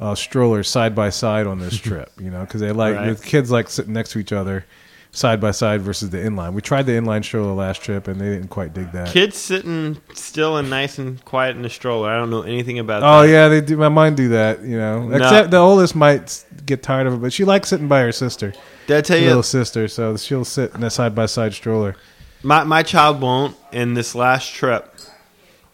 Uh, 0.00 0.16
stroller 0.16 0.64
side 0.64 0.96
by 0.96 1.10
side 1.10 1.46
on 1.46 1.60
this 1.60 1.76
trip, 1.88 2.10
you 2.18 2.28
know, 2.28 2.40
because 2.40 2.60
they 2.60 2.72
like 2.72 2.96
Right. 2.96 3.16
the 3.16 3.24
kids 3.24 3.52
like 3.52 3.68
sitting 3.68 3.92
next 3.92 4.10
to 4.12 4.18
each 4.18 4.32
other, 4.32 4.64
side 5.12 5.40
by 5.40 5.50
side 5.50 5.82
versus 5.82 6.10
the 6.10 6.18
inline. 6.18 6.54
We 6.54 6.62
tried 6.62 6.86
the 6.86 6.92
inline 6.92 7.22
stroller 7.22 7.52
last 7.52 7.82
trip, 7.82 8.08
and 8.08 8.20
they 8.20 8.30
didn't 8.30 8.48
quite 8.48 8.72
dig 8.72 8.90
that. 8.92 9.08
kids 9.08 9.36
sitting 9.36 9.98
still 10.14 10.56
and 10.56 10.70
nice 10.70 10.98
and 10.98 11.22
quiet 11.24 11.54
in 11.54 11.62
the 11.62 11.70
stroller. 11.70 12.10
I 12.10 12.16
don't 12.16 12.30
know 12.30 12.42
anything 12.42 12.78
about. 12.78 13.02
Oh 13.02 13.22
that. 13.22 13.28
yeah, 13.28 13.48
they 13.48 13.60
do. 13.60 13.76
My 13.76 13.90
mind 13.90 14.16
do 14.16 14.30
that, 14.30 14.62
you 14.62 14.76
know. 14.76 15.06
No. 15.06 15.16
Except 15.16 15.50
the 15.50 15.58
oldest 15.58 15.94
might 15.94 16.44
get 16.64 16.82
tired 16.82 17.06
of 17.06 17.14
it, 17.14 17.20
but 17.20 17.32
she 17.32 17.44
likes 17.44 17.68
sitting 17.68 17.88
by 17.88 18.00
her 18.00 18.12
sister, 18.12 18.52
Did 18.86 18.96
I 18.96 19.00
tell 19.02 19.18
you 19.18 19.28
little 19.28 19.42
sister. 19.42 19.86
So 19.86 20.16
she'll 20.16 20.44
sit 20.44 20.74
in 20.74 20.82
a 20.82 20.90
side 20.90 21.14
by 21.14 21.26
side 21.26 21.52
stroller. 21.54 21.94
My 22.42 22.64
my 22.64 22.82
child 22.82 23.20
won't. 23.20 23.56
In 23.70 23.94
this 23.94 24.14
last 24.14 24.52
trip, 24.52 24.91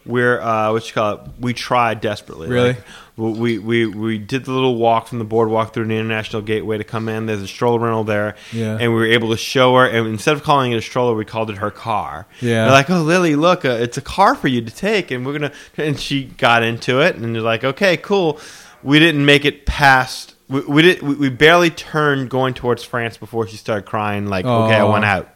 we're 0.09 0.41
uh, 0.41 0.71
what 0.73 0.85
you 0.87 0.93
call 0.93 1.13
it? 1.15 1.21
We 1.39 1.53
tried 1.53 2.01
desperately. 2.01 2.49
Really? 2.49 2.69
Like, 2.69 2.83
we 3.17 3.59
we 3.59 3.85
we 3.85 4.17
did 4.17 4.45
the 4.45 4.51
little 4.51 4.75
walk 4.77 5.07
from 5.07 5.19
the 5.19 5.25
boardwalk 5.25 5.73
through 5.73 5.85
the 5.87 5.93
international 5.95 6.41
gateway 6.41 6.77
to 6.77 6.83
come 6.85 7.09
in. 7.09 7.25
There's 7.25 7.41
a 7.41 7.47
stroller 7.47 7.79
rental 7.79 8.05
there, 8.05 8.35
Yeah. 8.53 8.77
and 8.79 8.93
we 8.93 8.99
were 8.99 9.05
able 9.07 9.29
to 9.31 9.37
show 9.37 9.75
her. 9.75 9.85
And 9.85 10.07
instead 10.07 10.35
of 10.35 10.43
calling 10.43 10.71
it 10.71 10.77
a 10.77 10.81
stroller, 10.81 11.13
we 11.15 11.25
called 11.25 11.49
it 11.49 11.57
her 11.57 11.69
car. 11.71 12.27
Yeah. 12.41 12.63
They're 12.63 12.71
like, 12.71 12.89
"Oh, 12.89 13.01
Lily, 13.01 13.35
look, 13.35 13.65
uh, 13.65 13.69
it's 13.71 13.97
a 13.97 14.01
car 14.01 14.35
for 14.35 14.47
you 14.47 14.61
to 14.61 14.71
take," 14.73 15.11
and 15.11 15.25
we're 15.25 15.33
gonna. 15.33 15.51
And 15.77 15.99
she 15.99 16.23
got 16.25 16.63
into 16.63 17.01
it, 17.01 17.15
and 17.17 17.35
they're 17.35 17.41
like, 17.41 17.63
"Okay, 17.63 17.97
cool." 17.97 18.39
We 18.83 18.99
didn't 18.99 19.25
make 19.25 19.43
it 19.43 19.65
past. 19.65 20.35
We, 20.47 20.61
we 20.61 20.81
did. 20.81 21.01
We, 21.01 21.15
we 21.15 21.29
barely 21.29 21.69
turned 21.71 22.29
going 22.29 22.53
towards 22.53 22.83
France 22.85 23.17
before 23.17 23.45
she 23.47 23.57
started 23.57 23.85
crying. 23.85 24.27
Like, 24.27 24.45
okay, 24.45 24.75
I 24.75 24.81
Aw. 24.81 24.89
want 24.89 25.03
out. 25.03 25.27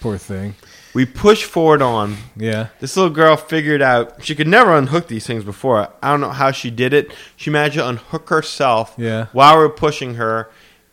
Poor 0.00 0.18
thing. 0.18 0.56
We 0.98 1.06
pushed 1.06 1.44
forward 1.44 1.80
on. 1.80 2.16
Yeah. 2.36 2.68
This 2.80 2.96
little 2.96 3.12
girl 3.12 3.36
figured 3.36 3.80
out 3.80 4.24
she 4.24 4.34
could 4.34 4.48
never 4.48 4.76
unhook 4.76 5.06
these 5.06 5.24
things 5.24 5.44
before. 5.44 5.88
I 6.02 6.10
don't 6.10 6.20
know 6.20 6.30
how 6.30 6.50
she 6.50 6.72
did 6.72 6.92
it. 6.92 7.12
She 7.36 7.50
managed 7.50 7.76
to 7.76 7.86
unhook 7.88 8.28
herself 8.30 8.94
Yeah. 8.98 9.26
while 9.30 9.54
we 9.56 9.62
were 9.62 9.68
pushing 9.68 10.14
her 10.16 10.50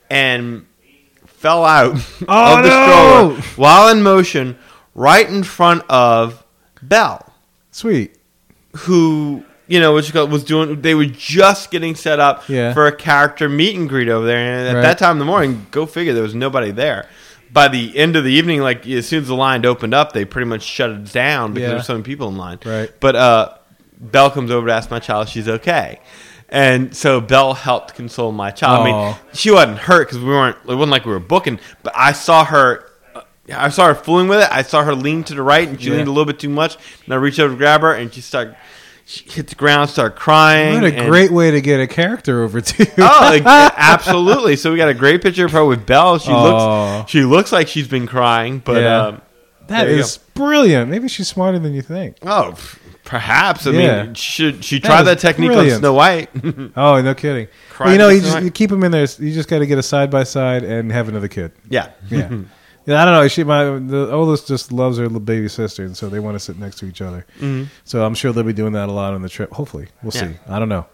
and 0.07 0.67
fell 1.25 1.65
out 1.65 1.95
Oh, 2.27 2.57
of 2.57 2.63
the 2.63 2.69
no! 2.69 2.85
stroller 3.39 3.41
while 3.55 3.89
in 3.89 4.03
motion 4.03 4.59
right 4.93 5.27
in 5.27 5.41
front 5.41 5.81
of 5.89 6.43
Belle, 6.83 7.33
Sweet. 7.71 8.15
who 8.85 9.43
you 9.67 9.79
know 9.79 9.93
was 9.93 10.13
was 10.13 10.43
doing. 10.43 10.81
They 10.83 10.93
were 10.93 11.05
just 11.07 11.71
getting 11.71 11.95
set 11.95 12.19
up 12.19 12.47
Yeah. 12.47 12.75
for 12.75 12.85
a 12.85 12.95
character 12.95 13.49
meet 13.49 13.75
and 13.75 13.89
greet 13.89 14.07
over 14.09 14.27
there, 14.27 14.37
and 14.37 14.67
at 14.67 14.75
Right. 14.75 14.81
that 14.83 14.99
time 14.99 15.13
in 15.13 15.19
the 15.19 15.25
morning, 15.25 15.65
go 15.71 15.87
figure, 15.87 16.13
there 16.13 16.21
was 16.21 16.35
nobody 16.35 16.69
there. 16.69 17.07
By 17.55 17.69
the 17.69 17.97
end 17.97 18.17
of 18.17 18.23
the 18.25 18.31
evening, 18.33 18.59
like 18.61 18.85
as 18.85 19.07
soon 19.07 19.21
as 19.21 19.27
the 19.29 19.35
line 19.35 19.65
opened 19.65 19.93
up, 19.93 20.11
they 20.11 20.25
pretty 20.25 20.45
much 20.47 20.61
shut 20.61 20.89
it 20.91 21.11
down 21.13 21.53
because 21.53 21.61
Yeah. 21.61 21.67
there 21.69 21.77
were 21.77 21.83
so 21.83 21.93
many 21.93 22.03
people 22.03 22.27
in 22.27 22.35
line. 22.35 22.59
Right. 22.65 22.91
But 22.99 23.15
uh, 23.15 23.53
Belle 23.97 24.29
comes 24.29 24.51
over 24.51 24.67
to 24.67 24.73
ask 24.73 24.91
my 24.91 24.99
child 24.99 25.27
if 25.27 25.33
she's 25.33 25.47
okay. 25.47 25.99
And 26.49 26.93
so 26.93 27.21
Belle 27.21 27.53
helped 27.53 27.95
console 27.95 28.33
my 28.33 28.51
child. 28.51 28.85
I 28.87 28.91
mean, 28.91 29.15
she 29.33 29.51
wasn't 29.51 29.79
hurt 29.79 30.07
because 30.09 30.19
we 30.19 30.25
weren't. 30.25 30.57
It 30.67 30.75
wasn't 30.75 30.91
like 30.91 31.05
we 31.05 31.11
were 31.13 31.19
booking. 31.19 31.59
But 31.81 31.93
I 31.95 32.11
saw 32.11 32.43
her. 32.43 32.85
uh, 33.15 33.21
I 33.55 33.69
saw 33.69 33.87
her 33.87 33.95
fooling 33.95 34.27
with 34.27 34.41
it. 34.41 34.49
I 34.51 34.61
saw 34.61 34.83
her 34.83 34.93
lean 34.93 35.23
to 35.23 35.33
the 35.33 35.41
right, 35.41 35.67
and 35.67 35.81
she 35.81 35.89
Yeah. 35.89 35.95
leaned 35.95 36.07
a 36.09 36.11
little 36.11 36.25
bit 36.25 36.39
too 36.39 36.49
much. 36.49 36.75
And 37.05 37.13
I 37.13 37.17
reached 37.17 37.39
over 37.39 37.53
to 37.53 37.57
grab 37.57 37.81
her, 37.81 37.93
and 37.93 38.13
she 38.13 38.19
started. 38.21 38.55
She 39.07 39.29
hit 39.29 39.47
the 39.47 39.55
ground, 39.55 39.91
start 39.91 40.15
crying. 40.15 40.81
What 40.81 40.83
a 40.85 41.05
great 41.05 41.29
way 41.31 41.51
to 41.51 41.61
get 41.61 41.79
a 41.79 41.85
character 41.85 42.41
over 42.43 42.59
to. 42.59 42.91
Oh, 42.97 43.19
like, 43.21 43.43
absolutely! 43.45 44.55
So 44.55 44.71
we 44.71 44.77
got 44.77 44.89
a 44.89 44.93
great 44.95 45.21
picture 45.21 45.45
of 45.45 45.51
her 45.51 45.63
with 45.63 45.85
Belle. 45.85 46.17
She 46.17 46.31
Aw. 46.31 46.97
looks. 46.99 47.11
She 47.11 47.23
looks 47.23 47.51
like 47.51 47.67
she's 47.67 47.87
been 47.87 48.07
crying, 48.07 48.59
but 48.65 48.81
Yeah. 48.81 49.01
um, 49.07 49.21
that 49.67 49.87
is 49.87 50.17
brilliant. 50.33 50.89
Maybe 50.89 51.07
she's 51.07 51.27
smarter 51.27 51.59
than 51.59 51.73
you 51.73 51.81
think. 51.83 52.17
oh, 52.23 52.55
perhaps. 53.03 53.67
I 53.67 53.71
Yeah. 53.71 54.03
mean, 54.05 54.13
should 54.15 54.63
she 54.65 54.79
That 54.79 54.87
try 54.87 54.99
is 55.01 55.05
that 55.05 55.19
technique 55.19 55.49
brilliant. 55.51 55.73
on 55.75 55.79
Snow 55.81 55.93
White? 55.93 56.29
Oh, 56.75 56.99
no 57.01 57.13
kidding. 57.13 57.47
Well, 57.79 57.91
you 57.91 57.97
know, 57.99 58.09
you 58.09 58.21
just 58.21 58.41
you 58.41 58.49
keep 58.49 58.71
them 58.71 58.83
in 58.83 58.91
there. 58.91 59.05
You 59.19 59.33
just 59.33 59.49
got 59.49 59.59
to 59.59 59.67
get 59.67 59.77
a 59.77 59.83
side 59.83 60.09
by 60.09 60.23
side 60.23 60.63
and 60.63 60.91
have 60.91 61.09
another 61.09 61.27
kid. 61.27 61.51
yeah, 61.69 61.89
Yeah. 62.09 62.29
Yeah, 62.85 63.01
I 63.01 63.05
don't 63.05 63.13
know. 63.13 63.27
She 63.27 63.43
my 63.43 63.63
the 63.65 64.11
oldest 64.11 64.47
just 64.47 64.71
loves 64.71 64.97
her 64.97 65.03
little 65.03 65.19
baby 65.19 65.47
sister, 65.49 65.83
and 65.83 65.95
so 65.95 66.09
they 66.09 66.19
want 66.19 66.35
to 66.35 66.39
sit 66.39 66.57
next 66.59 66.77
to 66.79 66.85
each 66.85 67.01
other. 67.01 67.25
Mm-hmm. 67.39 67.65
So 67.83 68.05
I'm 68.05 68.13
sure 68.15 68.31
they'll 68.31 68.43
be 68.43 68.53
doing 68.53 68.73
that 68.73 68.89
a 68.89 68.91
lot 68.91 69.13
on 69.13 69.21
the 69.21 69.29
trip. 69.29 69.51
Hopefully, 69.53 69.87
we'll 70.03 70.13
Yeah. 70.13 70.29
see. 70.33 70.35
I 70.47 70.59
don't 70.59 70.69
know. 70.69 70.85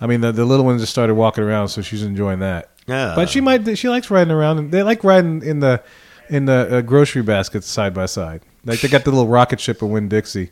I 0.00 0.06
mean, 0.06 0.22
the, 0.22 0.32
the 0.32 0.44
little 0.46 0.64
one 0.64 0.78
just 0.78 0.92
started 0.92 1.14
walking 1.14 1.44
around, 1.44 1.68
so 1.68 1.82
she's 1.82 2.02
enjoying 2.02 2.38
that. 2.38 2.70
Yeah. 2.86 3.12
But 3.14 3.28
she 3.28 3.40
might. 3.40 3.76
She 3.78 3.88
likes 3.88 4.10
riding 4.10 4.32
around, 4.32 4.58
and 4.58 4.72
they 4.72 4.82
like 4.82 5.04
riding 5.04 5.42
in 5.42 5.60
the 5.60 5.82
in 6.28 6.46
the 6.46 6.78
uh, 6.78 6.80
grocery 6.80 7.22
baskets 7.22 7.66
side 7.66 7.92
by 7.92 8.06
side. 8.06 8.42
Like 8.64 8.80
they 8.80 8.88
got 8.88 9.04
the 9.04 9.10
little 9.10 9.28
rocket 9.28 9.60
ship 9.60 9.82
of 9.82 9.88
Winn 9.90 10.08
Dixie 10.08 10.50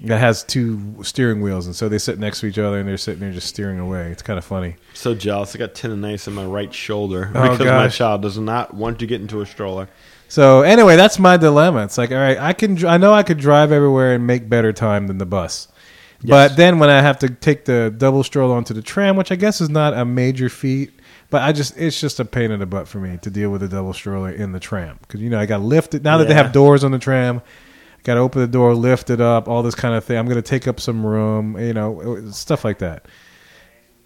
that 0.00 0.18
has 0.18 0.42
two 0.42 1.02
steering 1.02 1.40
wheels, 1.40 1.66
and 1.66 1.74
so 1.74 1.88
they 1.88 1.98
sit 1.98 2.18
next 2.18 2.40
to 2.40 2.46
each 2.46 2.58
other, 2.58 2.78
and 2.78 2.88
they're 2.88 2.96
sitting 2.96 3.20
there 3.20 3.32
just 3.32 3.46
steering 3.48 3.78
away. 3.78 4.10
It's 4.10 4.22
kind 4.22 4.38
of 4.38 4.44
funny. 4.44 4.76
So 4.92 5.14
jealous. 5.14 5.54
I 5.54 5.58
got 5.58 5.74
tendonitis 5.74 6.26
in 6.28 6.34
my 6.34 6.44
right 6.44 6.72
shoulder 6.74 7.30
Oh, 7.34 7.42
because 7.50 7.60
my 7.66 7.88
child 7.88 8.22
does 8.22 8.38
not 8.38 8.74
want 8.74 8.98
to 9.00 9.06
get 9.06 9.20
into 9.20 9.40
a 9.40 9.46
stroller. 9.46 9.88
So 10.28 10.62
anyway, 10.62 10.96
that's 10.96 11.18
my 11.18 11.36
dilemma. 11.36 11.84
It's 11.84 11.98
like, 11.98 12.10
all 12.10 12.16
right, 12.16 12.38
I 12.38 12.52
can, 12.52 12.84
I 12.86 12.96
know 12.96 13.12
I 13.12 13.22
could 13.22 13.38
drive 13.38 13.70
everywhere 13.70 14.14
and 14.14 14.26
make 14.26 14.48
better 14.48 14.72
time 14.72 15.06
than 15.06 15.18
the 15.18 15.26
bus, 15.26 15.68
but 16.24 16.56
then 16.56 16.78
when 16.78 16.90
I 16.90 17.02
have 17.02 17.18
to 17.20 17.28
take 17.28 17.66
the 17.66 17.94
double 17.96 18.24
stroller 18.24 18.56
onto 18.56 18.74
the 18.74 18.82
tram, 18.82 19.16
which 19.16 19.30
I 19.30 19.36
guess 19.36 19.60
is 19.60 19.68
not 19.68 19.94
a 19.94 20.04
major 20.04 20.48
feat, 20.48 20.92
but 21.30 21.42
I 21.42 21.52
just, 21.52 21.76
it's 21.76 22.00
just 22.00 22.20
a 22.20 22.24
pain 22.24 22.50
in 22.50 22.60
the 22.60 22.66
butt 22.66 22.88
for 22.88 22.98
me 22.98 23.18
to 23.18 23.30
deal 23.30 23.50
with 23.50 23.62
a 23.62 23.68
double 23.68 23.92
stroller 23.92 24.30
in 24.30 24.52
the 24.52 24.60
tram 24.60 24.98
because 25.02 25.20
you 25.20 25.30
know 25.30 25.38
I 25.38 25.46
got 25.46 25.60
lifted. 25.60 25.68
lift 25.68 25.94
it 25.94 26.02
now 26.02 26.18
that 26.18 26.28
they 26.28 26.34
have 26.34 26.52
doors 26.52 26.84
on 26.84 26.92
the 26.92 26.98
tram. 26.98 27.42
Got 28.04 28.14
to 28.14 28.20
open 28.20 28.42
the 28.42 28.46
door, 28.46 28.74
lift 28.74 29.08
it 29.08 29.20
up, 29.22 29.48
all 29.48 29.62
this 29.62 29.74
kind 29.74 29.94
of 29.94 30.04
thing. 30.04 30.18
I'm 30.18 30.26
going 30.26 30.36
to 30.36 30.42
take 30.42 30.68
up 30.68 30.78
some 30.78 31.06
room, 31.06 31.58
you 31.58 31.72
know, 31.72 32.30
stuff 32.30 32.62
like 32.62 32.78
that. 32.80 33.06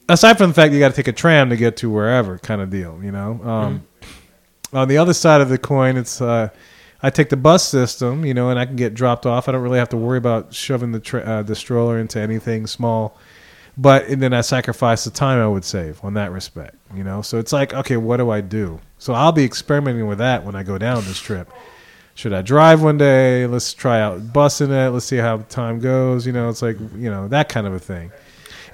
Aside 0.09 0.39
from 0.39 0.51
the 0.51 0.55
fact 0.55 0.73
you 0.73 0.79
got 0.79 0.91
to 0.91 0.95
take 0.95 1.09
a 1.09 1.13
tram 1.13 1.51
to 1.51 1.57
get 1.57 1.77
to 1.79 1.91
wherever, 1.91 2.39
kind 2.39 2.63
of 2.63 2.71
deal, 2.71 3.01
you 3.03 3.11
know. 3.11 3.41
Um, 3.43 3.87
on 4.73 4.89
the 4.89 4.99
other 4.99 5.15
side 5.15 5.41
of 5.41 5.49
the 5.49 5.59
coin, 5.59 5.97
it's 5.97 6.21
uh, 6.21 6.49
I 7.03 7.11
take 7.11 7.29
the 7.29 7.37
bus 7.37 7.67
system, 7.69 8.25
you 8.25 8.35
know, 8.35 8.51
and 8.51 8.59
I 8.59 8.67
can 8.67 8.77
get 8.77 8.95
dropped 8.95 9.25
off. 9.27 9.49
I 9.49 9.53
don't 9.53 9.63
really 9.63 9.79
have 9.79 9.89
to 9.91 9.97
worry 9.97 10.19
about 10.19 10.53
shoving 10.55 10.93
the 10.93 11.01
tra- 11.01 11.21
uh, 11.23 11.43
the 11.43 11.55
stroller 11.55 11.99
into 11.99 12.19
anything 12.21 12.67
small. 12.67 13.17
But 13.77 14.07
and 14.09 14.21
then 14.21 14.35
I 14.35 14.41
sacrifice 14.41 15.05
the 15.05 15.11
time 15.11 15.39
I 15.39 15.47
would 15.47 15.65
save 15.65 16.03
on 16.05 16.15
that 16.15 16.33
respect, 16.33 16.75
you 16.95 17.05
know. 17.05 17.23
So 17.23 17.39
it's 17.39 17.53
like, 17.53 17.73
okay, 17.73 17.97
what 17.97 18.17
do 18.17 18.31
I 18.31 18.41
do? 18.41 18.81
So 18.99 19.13
I'll 19.15 19.31
be 19.31 19.45
experimenting 19.45 20.09
with 20.09 20.19
that 20.19 20.45
when 20.45 20.57
I 20.57 20.65
go 20.65 20.79
down 20.79 21.05
this 21.05 21.21
trip. 21.21 21.49
Should 22.17 22.33
I 22.33 22.43
drive 22.43 22.83
one 22.83 22.99
day? 22.99 23.47
Let's 23.47 23.73
try 23.73 24.01
out 24.01 24.21
busing 24.33 24.71
it. 24.71 24.91
Let's 24.91 25.07
see 25.07 25.19
how 25.19 25.39
time 25.49 25.79
goes. 25.79 26.27
You 26.27 26.33
know, 26.33 26.49
it's 26.49 26.63
like 26.63 26.77
you 26.97 27.09
know 27.09 27.29
that 27.29 27.49
kind 27.49 27.69
of 27.69 27.73
a 27.75 27.79
thing. 27.79 28.11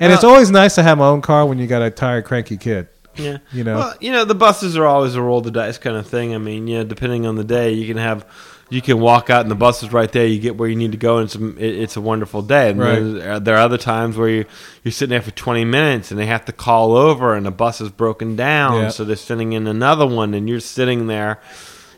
And 0.01 0.11
it's 0.11 0.25
Uh, 0.25 0.29
always 0.29 0.51
nice 0.51 0.75
to 0.77 0.83
have 0.83 0.97
my 0.97 1.07
own 1.07 1.21
car 1.21 1.45
when 1.45 1.59
you 1.59 1.67
got 1.67 1.83
a 1.83 1.91
tired, 1.91 2.25
cranky 2.25 2.57
kid. 2.57 2.89
Yeah, 3.17 3.39
You 3.53 3.65
know? 3.65 3.77
Well, 3.77 3.95
you 4.01 4.13
know, 4.13 4.25
the 4.25 4.35
buses 4.35 4.77
are 4.77 4.87
always 4.87 5.15
a 5.15 5.23
roll 5.23 5.41
the 5.41 5.51
dice 5.51 5.79
kind 5.79 5.97
of 5.97 6.07
thing. 6.07 6.35
I 6.35 6.39
mean, 6.39 6.67
yeah, 6.67 6.83
depending 6.85 7.27
on 7.27 7.37
the 7.37 7.45
day, 7.45 7.73
you 7.73 7.87
can 7.87 7.97
have, 7.97 8.27
you 8.71 8.81
can 8.83 8.99
walk 8.99 9.31
out 9.31 9.43
and 9.43 9.51
the 9.51 9.55
bus 9.55 9.83
is 9.83 9.93
right 9.93 10.11
there. 10.11 10.27
You 10.27 10.41
get 10.41 10.57
where 10.57 10.69
you 10.69 10.77
need 10.77 10.93
to 10.93 10.99
go, 10.99 11.19
and 11.19 11.27
it's 11.27 11.37
a, 11.37 11.49
it- 11.57 11.83
it's 11.83 11.97
a 11.97 12.01
wonderful 12.01 12.43
day. 12.43 12.71
And 12.71 12.81
Right. 12.81 12.99
Uh, 13.27 13.39
there 13.39 13.55
are 13.57 13.61
other 13.61 13.79
times 13.79 14.17
where 14.17 14.29
you 14.29 14.45
you're 14.83 14.93
sitting 14.93 15.11
there 15.11 15.23
for 15.23 15.31
20 15.31 15.65
minutes 15.65 16.11
and 16.11 16.19
they 16.19 16.27
have 16.27 16.45
to 16.47 16.53
call 16.53 16.97
over, 16.97 17.35
and 17.35 17.47
the 17.47 17.51
bus 17.51 17.81
is 17.81 17.91
broken 17.91 18.37
down, 18.37 18.83
Yeah. 18.83 18.89
so 18.89 19.05
they're 19.05 19.17
sending 19.17 19.53
in 19.53 19.67
another 19.67 20.07
one, 20.07 20.35
and 20.35 20.49
you're 20.49 20.61
sitting 20.61 21.07
there. 21.07 21.41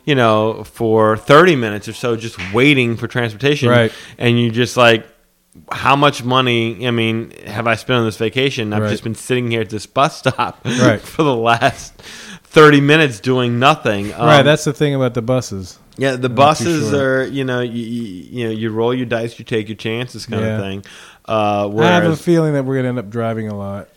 You 0.05 0.15
know, 0.15 0.63
for 0.63 1.17
30 1.17 1.57
minutes 1.57 1.89
or 1.89 1.93
so, 1.93 2.15
just 2.15 2.37
waiting 2.53 2.95
for 2.95 3.07
transportation. 3.07 3.67
Right. 3.67 3.91
And 4.17 4.39
you're 4.41 4.51
just 4.53 4.77
like, 4.77 5.05
how 5.71 5.95
much 5.95 6.23
money 6.23 6.87
i 6.87 6.91
mean 6.91 7.31
have 7.45 7.67
i 7.67 7.75
spent 7.75 7.99
on 7.99 8.05
this 8.05 8.17
vacation 8.17 8.73
i've 8.73 8.83
Right. 8.83 8.89
just 8.91 9.03
been 9.03 9.15
sitting 9.15 9.49
here 9.51 9.61
at 9.61 9.69
this 9.69 9.85
bus 9.85 10.17
stop 10.19 10.59
Right. 10.65 11.01
for 11.01 11.23
the 11.23 11.35
last 11.35 11.93
30 12.43 12.81
minutes 12.81 13.19
doing 13.19 13.59
nothing 13.59 14.13
Um, 14.13 14.25
right. 14.27 14.43
That's 14.43 14.63
the 14.63 14.73
thing 14.73 14.95
about 14.95 15.13
the 15.13 15.21
buses. 15.21 15.77
yeah 15.97 16.15
the 16.15 16.27
too 16.29 16.33
buses 16.35 16.89
sure. 16.91 17.21
are 17.21 17.23
you 17.25 17.43
know 17.43 17.59
you, 17.61 17.83
you, 17.83 18.45
know 18.47 18.51
you 18.53 18.69
roll 18.71 18.93
your 18.93 19.05
dice 19.05 19.37
you 19.39 19.45
take 19.45 19.67
your 19.67 19.77
chances 19.77 20.25
kind 20.25 20.41
Yeah. 20.43 20.55
of 20.57 20.61
thing 20.61 20.83
uh 21.27 21.69
I 21.77 21.87
have 21.87 22.05
a 22.05 22.15
feeling 22.15 22.53
that 22.53 22.63
we're 22.65 22.77
gonna 22.77 22.89
end 22.89 22.99
up 22.99 23.09
driving 23.09 23.49
a 23.49 23.57
lot. 23.57 23.89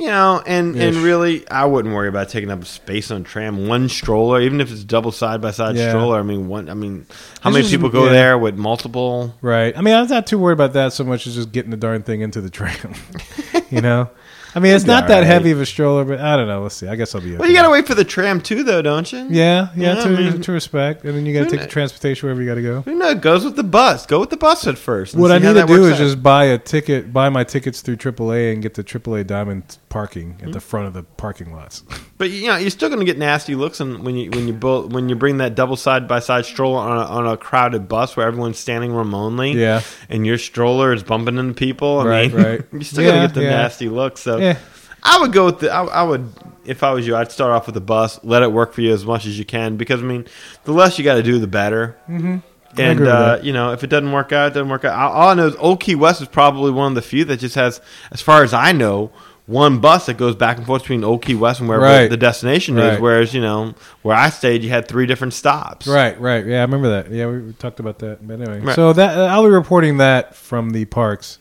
You 0.00 0.06
know 0.06 0.42
and 0.46 0.74
and 0.76 0.96
really 0.96 1.48
i 1.50 1.64
wouldn't 1.64 1.94
worry 1.94 2.08
about 2.08 2.28
taking 2.28 2.50
up 2.50 2.64
space 2.64 3.10
on 3.10 3.20
a 3.20 3.24
tram 3.24 3.66
one 3.68 3.88
stroller 3.88 4.40
even 4.40 4.60
if 4.60 4.72
it's 4.72 4.82
double 4.82 5.12
side 5.12 5.40
by 5.40 5.50
side 5.50 5.76
Yeah. 5.76 5.90
stroller 5.90 6.18
i 6.18 6.22
mean 6.22 6.48
one 6.48 6.68
i 6.70 6.74
mean 6.74 7.06
how 7.42 7.50
It's 7.50 7.54
many 7.54 7.62
just- 7.62 7.70
people 7.72 7.88
go 7.90 8.06
yeah. 8.06 8.12
there 8.12 8.38
with 8.38 8.56
multiple 8.56 9.34
Right. 9.42 9.76
I 9.76 9.80
mean, 9.82 9.94
I'm 9.94 10.06
not 10.08 10.26
too 10.26 10.38
worried 10.38 10.54
about 10.54 10.72
that 10.74 10.92
so 10.92 11.04
much 11.04 11.26
as 11.26 11.34
just 11.34 11.52
getting 11.52 11.70
the 11.70 11.76
darn 11.76 12.02
thing 12.02 12.20
into 12.20 12.40
the 12.40 12.50
tram. 12.50 12.94
you 13.70 13.80
know. 13.80 14.08
I 14.54 14.58
mean, 14.60 14.74
it's 14.74 14.84
not 14.84 15.06
that 15.08 15.14
alright. 15.14 15.26
heavy 15.26 15.50
of 15.52 15.60
a 15.60 15.66
stroller, 15.66 16.04
but 16.04 16.20
I 16.20 16.36
don't 16.36 16.48
know. 16.48 16.62
Let's 16.62 16.74
see. 16.76 16.88
I 16.88 16.96
guess 16.96 17.14
I'll 17.14 17.20
be 17.20 17.28
okay. 17.30 17.36
well 17.38 17.48
you 17.48 17.54
gotta 17.54 17.70
wait 17.70 17.86
for 17.86 17.94
the 17.94 18.04
tram 18.04 18.40
too 18.40 18.62
though 18.64 18.82
don't 18.82 19.10
you 19.12 19.18
Yeah, 19.30 19.68
yeah, 19.76 19.94
Yeah, 19.94 19.94
to, 19.94 20.00
I 20.02 20.08
mean- 20.30 20.40
to 20.42 20.52
respect, 20.52 21.04
and 21.04 21.14
then 21.16 21.26
you 21.26 21.34
got 21.34 21.44
to 21.48 21.50
take 21.50 21.60
the 21.60 21.66
transportation 21.70 22.26
wherever 22.26 22.40
you 22.42 22.48
got 22.48 22.54
to 22.56 22.62
go. 22.62 22.82
Who 22.82 22.94
knows? 22.94 23.14
Goes 23.20 23.44
with 23.44 23.56
the 23.56 23.62
bus. 23.62 24.06
Go 24.06 24.20
with 24.20 24.30
the 24.30 24.36
bus 24.36 24.66
at 24.66 24.78
first. 24.78 25.14
What 25.14 25.30
I 25.30 25.38
need 25.38 25.54
to 25.54 25.66
do 25.66 25.84
is 25.84 25.92
out. 25.94 25.98
just 25.98 26.22
buy 26.22 26.44
a 26.46 26.58
ticket, 26.58 27.12
buy 27.12 27.28
my 27.28 27.44
tickets 27.44 27.80
through 27.80 27.96
AAA, 27.96 28.52
and 28.52 28.62
get 28.62 28.74
the 28.74 28.82
AAA 28.84 29.26
Diamond 29.26 29.78
parking 29.88 30.32
Hmm? 30.34 30.46
at 30.46 30.52
the 30.52 30.60
front 30.60 30.86
of 30.86 30.94
the 30.94 31.02
parking 31.02 31.52
lots. 31.52 31.82
But 32.20 32.28
you 32.28 32.48
know, 32.48 32.56
you're 32.56 32.68
still 32.68 32.90
going 32.90 32.98
to 33.00 33.06
get 33.06 33.16
nasty 33.16 33.54
looks, 33.54 33.80
and 33.80 34.04
when 34.04 34.14
you 34.14 34.30
when 34.30 34.46
you 34.46 34.52
bo- 34.52 34.86
when 34.88 35.08
you 35.08 35.14
bring 35.16 35.38
that 35.38 35.54
double 35.54 35.74
side 35.76 36.06
by 36.06 36.18
side 36.20 36.44
stroller 36.44 36.78
on 36.78 36.98
a, 36.98 37.00
on 37.00 37.26
a 37.26 37.34
crowded 37.38 37.88
bus 37.88 38.14
where 38.14 38.26
everyone's 38.26 38.58
standing 38.58 38.92
room 38.92 39.14
only, 39.14 39.52
Yeah. 39.52 39.80
and 40.10 40.26
your 40.26 40.36
stroller 40.36 40.92
is 40.92 41.02
bumping 41.02 41.38
into 41.38 41.54
people. 41.54 42.00
I 42.00 42.04
Right, 42.06 42.34
mean, 42.34 42.44
right. 42.44 42.60
you're 42.72 42.82
still 42.82 43.04
going 43.04 43.22
to 43.22 43.26
get 43.28 43.34
the 43.34 43.44
yeah. 43.44 43.50
nasty 43.62 43.88
looks. 43.88 44.20
So 44.20 44.36
Yeah. 44.40 44.58
I 45.02 45.20
would 45.20 45.32
go 45.32 45.46
with 45.46 45.60
the. 45.60 45.70
I, 45.72 45.84
I 45.84 46.02
would 46.02 46.28
if 46.64 46.82
I 46.82 46.92
was 46.92 47.06
you. 47.06 47.16
I'd 47.16 47.32
start 47.32 47.52
off 47.52 47.66
with 47.66 47.74
the 47.74 47.80
bus. 47.80 48.20
Let 48.22 48.42
it 48.42 48.52
work 48.52 48.72
for 48.74 48.82
you 48.82 48.92
as 48.92 49.04
much 49.06 49.24
as 49.26 49.38
you 49.38 49.44
can 49.44 49.76
because 49.76 50.00
I 50.00 50.04
mean, 50.04 50.26
the 50.64 50.72
less 50.72 50.98
you 50.98 51.04
got 51.04 51.14
to 51.14 51.22
do, 51.22 51.38
the 51.38 51.46
better. 51.46 51.96
Mm-hmm. 52.08 52.38
And 52.78 53.00
uh, 53.06 53.40
you 53.42 53.52
know, 53.52 53.72
if 53.72 53.82
it 53.82 53.88
doesn't 53.88 54.12
work 54.12 54.30
out, 54.32 54.48
it 54.52 54.54
doesn't 54.54 54.68
work 54.68 54.84
out. 54.84 54.96
All 55.12 55.28
I 55.30 55.34
know 55.34 55.46
is 55.48 55.56
Old 55.56 55.80
Key 55.80 55.94
West 55.96 56.20
is 56.20 56.28
probably 56.28 56.70
one 56.70 56.92
of 56.92 56.94
the 56.94 57.02
few 57.02 57.24
that 57.24 57.38
just 57.38 57.54
has, 57.56 57.80
as 58.12 58.20
far 58.20 58.44
as 58.44 58.54
I 58.54 58.70
know, 58.70 59.10
one 59.46 59.80
bus 59.80 60.06
that 60.06 60.16
goes 60.16 60.36
back 60.36 60.56
and 60.58 60.64
forth 60.66 60.82
between 60.82 61.02
Old 61.02 61.22
Key 61.24 61.34
West 61.34 61.58
and 61.58 61.68
wherever 61.68 61.84
Right. 61.86 62.08
the 62.08 62.16
destination 62.16 62.76
Right. 62.76 62.92
is. 62.94 63.00
Whereas 63.00 63.34
you 63.34 63.40
know, 63.40 63.74
where 64.02 64.14
I 64.16 64.28
stayed, 64.30 64.62
you 64.62 64.68
had 64.68 64.86
three 64.86 65.06
different 65.06 65.34
stops. 65.34 65.88
Right, 65.88 66.20
right. 66.20 66.46
Yeah, 66.46 66.58
I 66.58 66.62
remember 66.62 66.90
that. 66.90 67.10
Yeah, 67.10 67.26
we, 67.26 67.52
talked 67.54 67.80
about 67.80 67.98
that. 68.00 68.24
But 68.24 68.34
anyway, 68.40 68.60
Right. 68.60 68.76
so 68.76 68.92
that 68.92 69.18
uh, 69.18 69.22
I'll 69.24 69.42
be 69.42 69.50
reporting 69.50 69.96
that 69.96 70.36
from 70.36 70.70
the 70.70 70.84
parks. 70.84 71.39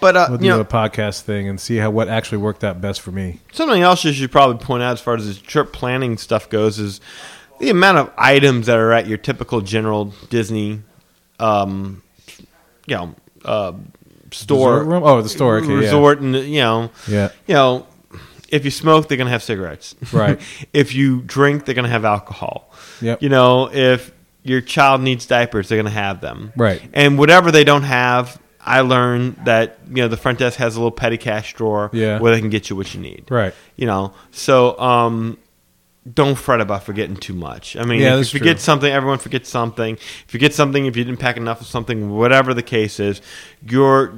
But 0.00 0.16
uh, 0.16 0.26
We'll 0.30 0.38
do 0.38 0.44
you 0.46 0.50
know, 0.50 0.60
a 0.60 0.64
podcast 0.64 1.22
thing 1.22 1.48
and 1.48 1.60
see 1.60 1.76
how 1.76 1.90
what 1.90 2.08
actually 2.08 2.38
worked 2.38 2.64
out 2.64 2.80
best 2.80 3.00
for 3.00 3.10
me. 3.12 3.40
Something 3.52 3.82
else 3.82 4.04
you 4.04 4.12
should 4.12 4.32
probably 4.32 4.64
point 4.64 4.82
out 4.82 4.92
as 4.92 5.00
far 5.00 5.14
as 5.16 5.26
this 5.26 5.38
trip 5.38 5.72
planning 5.72 6.16
stuff 6.18 6.48
goes 6.48 6.78
is 6.78 7.00
the 7.58 7.70
amount 7.70 7.98
of 7.98 8.10
items 8.16 8.66
that 8.66 8.78
are 8.78 8.92
at 8.92 9.06
your 9.06 9.18
typical 9.18 9.60
general 9.60 10.14
Disney, 10.30 10.80
um, 11.38 12.02
you 12.86 12.96
know, 12.96 13.14
uh, 13.44 13.72
store 14.30 14.84
room? 14.84 15.02
Oh, 15.04 15.20
the 15.22 15.28
store. 15.28 15.58
Okay, 15.58 15.68
yeah. 15.68 15.74
resort, 15.78 16.20
and 16.20 16.34
you 16.34 16.60
know, 16.60 16.90
Yeah. 17.06 17.30
you 17.46 17.54
know, 17.54 17.86
if 18.48 18.64
you 18.64 18.70
smoke, 18.70 19.08
they're 19.08 19.18
gonna 19.18 19.30
have 19.30 19.42
cigarettes. 19.42 19.94
Right. 20.12 20.40
if 20.72 20.94
you 20.94 21.20
drink, 21.22 21.64
they're 21.64 21.74
gonna 21.74 21.88
have 21.88 22.04
alcohol. 22.04 22.72
Yep. 23.00 23.22
You 23.22 23.28
know, 23.28 23.70
if 23.72 24.12
your 24.42 24.60
child 24.60 25.02
needs 25.02 25.26
diapers, 25.26 25.68
they're 25.68 25.78
gonna 25.78 25.90
have 25.90 26.20
them. 26.20 26.52
Right. 26.56 26.80
And 26.92 27.18
whatever 27.18 27.50
they 27.52 27.64
don't 27.64 27.82
have. 27.84 28.38
I 28.64 28.80
learned 28.82 29.36
that 29.44 29.78
you 29.88 29.96
know 29.96 30.08
the 30.08 30.16
front 30.16 30.38
desk 30.38 30.58
has 30.58 30.76
a 30.76 30.78
little 30.78 30.90
petty 30.90 31.16
cash 31.16 31.54
drawer 31.54 31.90
Yeah. 31.92 32.18
where 32.20 32.32
they 32.34 32.40
can 32.40 32.50
get 32.50 32.68
you 32.70 32.76
what 32.76 32.92
you 32.94 33.00
need 33.00 33.24
Right. 33.30 33.54
you 33.76 33.86
know 33.86 34.12
so 34.30 34.78
um 34.78 35.38
don't 36.12 36.36
fret 36.36 36.60
about 36.60 36.82
forgetting 36.84 37.16
too 37.16 37.34
much 37.34 37.76
i 37.76 37.84
mean 37.84 38.00
Yeah, 38.00 38.18
if 38.18 38.32
you 38.32 38.38
forget 38.38 38.56
true. 38.56 38.62
something 38.62 38.90
everyone 38.92 39.18
forgets 39.18 39.48
something 39.50 39.96
if 39.96 40.32
you 40.32 40.40
get 40.40 40.54
something 40.54 40.86
if 40.86 40.96
you 40.96 41.04
didn't 41.04 41.20
pack 41.20 41.36
enough 41.36 41.60
of 41.60 41.66
something 41.66 42.10
whatever 42.16 42.54
the 42.54 42.62
case 42.62 42.98
is 43.00 43.20
your 43.66 44.12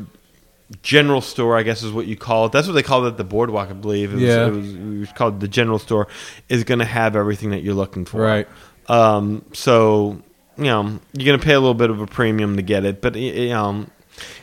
general 0.83 1.21
store 1.21 1.57
i 1.59 1.63
guess 1.63 1.83
is 1.83 1.93
what 1.93 2.07
you 2.07 2.17
call 2.17 2.47
it 2.47 2.53
that's 2.53 2.67
what 2.67 2.73
they 2.75 2.83
called 2.83 3.05
it 3.07 3.17
the 3.17 3.25
boardwalk 3.25 3.69
i 3.69 3.73
believe 3.73 4.13
it 4.13 4.15
was, 4.15 4.23
Yeah. 4.23 4.47
it 4.47 4.51
was, 4.51 4.75
it 4.75 4.99
was 5.01 5.13
called 5.13 5.41
the 5.41 5.49
general 5.49 5.79
store 5.79 6.07
is 6.49 6.65
going 6.65 6.79
to 6.79 6.85
have 6.85 7.15
everything 7.17 7.51
that 7.51 7.63
you're 7.63 7.75
looking 7.75 8.05
for 8.05 8.21
Right. 8.21 8.49
um 8.89 9.45
so 9.53 10.21
you 10.57 10.65
know 10.65 10.99
you're 11.13 11.27
going 11.27 11.39
to 11.39 11.45
pay 11.45 11.53
a 11.55 11.61
little 11.61 11.75
bit 11.75 11.91
of 11.91 12.01
a 12.01 12.07
premium 12.07 12.57
to 12.57 12.63
get 12.63 12.85
it 12.85 13.03
but 13.03 13.17
you 13.17 13.49
know 13.51 13.87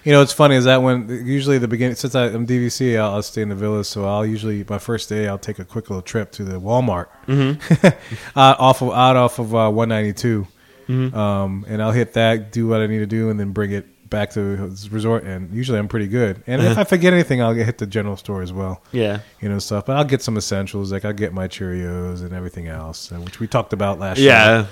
You 0.04 0.12
know, 0.14 0.20
what's 0.20 0.34
funny 0.34 0.56
is 0.56 0.66
that 0.66 0.82
when 0.82 1.08
usually 1.26 1.58
the 1.58 1.68
beginning, 1.68 1.96
since 1.96 2.16
I, 2.16 2.26
I'm 2.26 2.48
DVC, 2.48 2.98
I'll, 3.00 3.16
I'll 3.16 3.22
stay 3.22 3.42
in 3.42 3.50
the 3.50 3.56
villas. 3.56 3.88
So 3.88 4.06
I'll 4.06 4.26
usually 4.26 4.64
my 4.70 4.78
first 4.80 5.10
day, 5.10 5.28
I'll 5.28 5.38
take 5.38 5.60
a 5.60 5.66
quick 5.66 5.90
little 5.90 6.02
trip 6.02 6.32
to 6.34 6.44
the 6.44 6.60
Walmart, 6.60 7.08
mm-hmm. 7.28 7.88
out 8.40 8.60
off 8.60 8.82
of 8.82 8.92
out 8.92 9.16
off 9.16 9.40
of 9.40 9.54
uh, 9.56 9.70
192, 9.70 10.48
Mm-hmm. 10.88 11.16
um, 11.16 11.66
and 11.70 11.84
I'll 11.84 11.92
hit 11.92 12.14
that, 12.14 12.52
do 12.52 12.68
what 12.68 12.82
I 12.82 12.88
need 12.88 12.98
to 13.00 13.06
do, 13.06 13.30
and 13.30 13.40
then 13.40 13.52
bring 13.52 13.72
it 13.72 13.86
back 14.10 14.32
to 14.32 14.56
the 14.70 14.90
resort. 14.90 15.24
And 15.24 15.54
usually 15.54 15.78
I'm 15.78 15.88
pretty 15.88 16.08
good. 16.08 16.42
And 16.48 16.60
Uh-huh. 16.62 16.72
if 16.72 16.78
I 16.80 16.84
forget 16.84 17.14
anything, 17.14 17.44
I'll 17.44 17.54
get 17.54 17.68
hit 17.68 17.78
the 17.78 17.86
general 17.86 18.18
store 18.18 18.42
as 18.42 18.52
well. 18.52 18.82
yeah 18.92 19.20
You 19.40 19.50
know 19.50 19.60
stuff, 19.60 19.86
but 19.86 19.98
I'll 19.98 20.04
get 20.04 20.24
some 20.24 20.36
essentials 20.36 20.92
like 20.92 21.06
I'll 21.06 21.14
get 21.14 21.32
my 21.32 21.48
Cheerios 21.48 22.22
and 22.24 22.34
everything 22.34 22.68
else, 22.70 23.12
uh, 23.12 23.18
which 23.18 23.40
we 23.40 23.46
talked 23.46 23.72
about 23.72 24.00
last 24.00 24.18
year. 24.18 24.30
yeah 24.30 24.66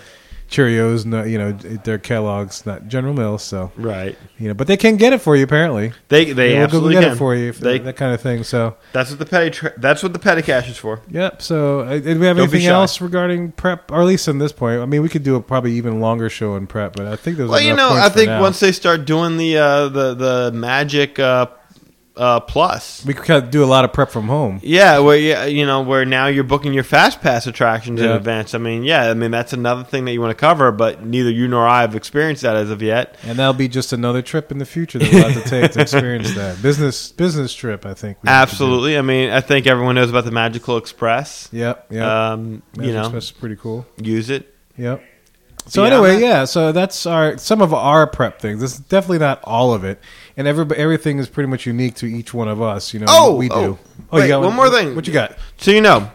Cheerios, 0.47 1.05
no, 1.05 1.23
you 1.23 1.37
know, 1.37 1.51
they're 1.51 1.97
Kellogg's, 1.97 2.65
not 2.65 2.87
General 2.87 3.13
Mills. 3.13 3.43
So 3.43 3.71
right 3.75 4.17
you 4.37 4.47
know, 4.47 4.53
but 4.53 4.67
they 4.67 4.77
can 4.77 4.97
get 4.97 5.13
it 5.13 5.21
for 5.21 5.35
you 5.35 5.43
apparently. 5.43 5.93
they 6.09 6.31
they 6.31 6.53
go 6.53 6.63
absolutely 6.63 6.93
get 6.93 7.03
can. 7.03 7.13
it 7.13 7.15
for 7.15 7.35
you, 7.35 7.51
they, 7.51 7.79
that 7.79 7.95
kind 7.95 8.13
of 8.13 8.21
thing. 8.21 8.43
So, 8.43 8.75
that's 8.93 9.09
what 9.09 9.19
the 9.19 9.25
petty 9.25 9.49
tra- 9.49 9.73
that's 9.77 10.03
what 10.03 10.13
the 10.13 10.19
petty 10.19 10.41
cash 10.41 10.69
is 10.69 10.77
for 10.77 11.01
yep. 11.09 11.41
So, 11.41 11.81
uh, 11.81 11.99
did 11.99 12.19
we 12.19 12.25
have 12.27 12.37
Don't 12.37 12.49
anything 12.49 12.67
else 12.67 13.01
regarding 13.01 13.51
prep, 13.53 13.91
or 13.91 14.01
at 14.01 14.05
least 14.05 14.27
in 14.27 14.37
this 14.37 14.51
point? 14.51 14.81
I 14.81 14.85
mean, 14.85 15.01
we 15.01 15.09
could 15.09 15.23
do 15.23 15.35
a 15.35 15.41
probably 15.41 15.73
even 15.73 15.99
longer 15.99 16.29
show 16.29 16.55
in 16.55 16.67
prep, 16.67 16.95
but 16.95 17.07
I 17.07 17.15
think 17.15 17.37
there's 17.37 17.49
Well, 17.49 17.61
you 17.61 17.75
know, 17.75 17.89
I 17.89 18.09
think 18.09 18.29
once 18.29 18.59
they 18.59 18.71
start 18.71 19.05
doing 19.05 19.37
the 19.37 19.57
uh, 19.57 19.89
the 19.89 20.13
the 20.13 20.51
magic 20.53 21.19
uh, 21.19 21.47
uh, 22.17 22.39
plus, 22.39 23.05
we 23.05 23.13
could 23.13 23.51
do 23.51 23.63
a 23.63 23.65
lot 23.65 23.85
of 23.85 23.93
prep 23.93 24.09
from 24.09 24.27
home. 24.27 24.59
yeah, 24.63 24.99
where 24.99 25.17
yeah, 25.17 25.45
you 25.45 25.65
know, 25.65 25.81
where 25.81 26.05
now 26.05 26.27
you're 26.27 26.43
booking 26.43 26.73
your 26.73 26.83
fast 26.83 27.21
pass 27.21 27.47
attractions 27.47 28.01
in 28.01 28.09
advance. 28.09 28.53
I 28.53 28.57
mean, 28.57 28.83
yeah, 28.83 29.09
I 29.09 29.13
mean 29.13 29.31
that's 29.31 29.53
another 29.53 29.83
thing 29.83 30.05
that 30.05 30.13
you 30.13 30.21
want 30.21 30.31
to 30.31 30.39
cover, 30.39 30.71
but 30.71 31.05
neither 31.05 31.29
you 31.29 31.47
nor 31.47 31.67
I 31.67 31.81
have 31.81 31.95
experienced 31.95 32.41
that 32.41 32.55
as 32.55 32.69
of 32.69 32.81
yet. 32.81 33.15
And 33.23 33.37
that'll 33.37 33.53
be 33.53 33.67
just 33.67 33.93
another 33.93 34.21
trip 34.21 34.51
in 34.51 34.57
the 34.57 34.65
future 34.65 34.99
that 34.99 35.11
we'll 35.11 35.29
have 35.29 35.43
to 35.43 35.49
take 35.49 35.71
to 35.73 35.81
experience 35.81 36.33
that 36.35 36.61
business 36.61 37.11
business 37.11 37.53
trip. 37.53 37.85
I 37.85 37.93
think 37.93 38.17
we 38.23 38.29
have 38.29 38.49
to 38.49 38.55
do. 38.55 38.63
Absolutely, 38.63 38.97
I 38.97 39.01
mean, 39.01 39.29
I 39.29 39.41
think 39.41 39.67
everyone 39.67 39.95
knows 39.95 40.09
about 40.09 40.25
the 40.25 40.31
Magical 40.31 40.77
Express. 40.77 41.49
Yep. 41.51 41.87
Yeah. 41.91 42.31
Um, 42.31 42.63
you 42.79 42.93
know, 42.93 43.09
that's 43.09 43.31
pretty 43.31 43.55
cool. 43.55 43.85
use 43.97 44.29
it. 44.29 44.53
Yep. 44.77 45.03
So 45.67 45.83
Beyond 45.83 46.05
anyway, 46.05 46.21
yeah. 46.21 46.45
So 46.45 46.71
that's 46.71 47.05
our 47.05 47.37
some 47.37 47.61
of 47.61 47.73
our 47.73 48.07
prep 48.07 48.39
things. 48.39 48.63
It's 48.63 48.77
definitely 48.79 49.19
not 49.19 49.41
all 49.43 49.73
of 49.73 49.83
it, 49.83 49.99
and 50.37 50.47
every 50.47 50.65
everything 50.77 51.17
is 51.19 51.27
pretty 51.27 51.49
much 51.49 51.65
unique 51.65 51.95
to 51.95 52.05
each 52.05 52.33
one 52.33 52.47
of 52.47 52.61
us. 52.61 52.93
You 52.93 53.01
know, 53.01 53.07
Oh, 53.09 53.31
what 53.31 53.37
we 53.39 53.49
oh. 53.49 53.55
oh 54.11 54.17
do. 54.21 54.29
Wait, 54.33 54.37
one 54.37 54.55
more 54.55 54.69
thing. 54.69 54.95
What 54.95 55.07
you 55.07 55.13
got? 55.13 55.35
So 55.57 55.71
you 55.71 55.81
know, 55.81 56.09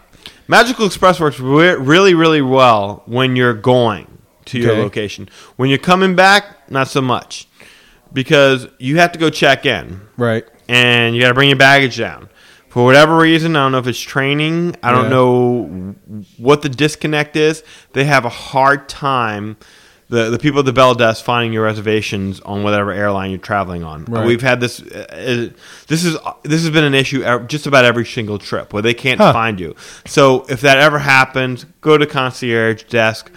Magical 0.47 0.85
Express 0.85 1.19
works 1.19 1.39
re- 1.39 1.75
really, 1.75 2.13
really 2.15 2.41
well 2.41 3.03
when 3.05 3.35
you're 3.35 3.53
going 3.53 4.07
to 4.45 4.59
your 4.59 4.71
Okay. 4.71 4.81
location. 4.81 5.29
When 5.57 5.69
you're 5.69 5.77
coming 5.77 6.15
back, 6.15 6.69
not 6.71 6.87
so 6.87 7.01
much, 7.01 7.47
because 8.11 8.67
you 8.79 8.97
have 8.97 9.11
to 9.13 9.19
go 9.19 9.29
check 9.29 9.65
in 9.65 10.01
Right. 10.17 10.43
and 10.67 11.15
you 11.15 11.21
got 11.21 11.29
to 11.29 11.33
bring 11.33 11.49
your 11.49 11.57
baggage 11.57 11.97
down. 11.97 12.29
For 12.69 12.83
whatever 12.83 13.15
reason, 13.17 13.55
I 13.55 13.59
don't 13.65 13.71
know 13.73 13.77
if 13.77 13.87
it's 13.87 13.99
training. 13.99 14.75
I 14.81 14.91
don't 14.91 15.03
Yeah. 15.03 15.09
know 15.09 15.95
what 16.37 16.63
the 16.63 16.69
disconnect 16.69 17.35
is. 17.35 17.63
They 17.93 18.03
have 18.05 18.25
a 18.25 18.29
hard 18.29 18.89
time. 18.89 19.57
The, 20.09 20.29
the 20.29 20.37
people 20.37 20.59
at 20.59 20.65
the 20.65 20.73
Bell 20.73 20.93
Desk 20.93 21.23
finding 21.23 21.53
your 21.53 21.63
reservations 21.63 22.39
on 22.41 22.61
whatever 22.63 22.91
airline 22.91 23.31
you're 23.31 23.39
traveling 23.39 23.83
on. 23.83 24.05
Right. 24.05 24.25
We've 24.27 24.41
had 24.41 24.59
this. 24.59 24.81
Uh, 24.81 25.49
this 25.87 26.03
is 26.05 26.17
this 26.43 26.61
has 26.61 26.69
been 26.69 26.83
an 26.83 26.93
issue 26.93 27.23
just 27.47 27.65
about 27.67 27.85
every 27.85 28.05
single 28.05 28.37
trip 28.37 28.73
where 28.73 28.81
they 28.83 28.93
can't 28.93 29.19
Huh. 29.19 29.33
find 29.33 29.59
you. 29.59 29.75
So 30.05 30.45
if 30.49 30.61
that 30.61 30.77
ever 30.77 30.99
happens, 30.99 31.65
go 31.81 31.97
to 31.97 32.05
concierge 32.05 32.83
desk. 32.83 33.31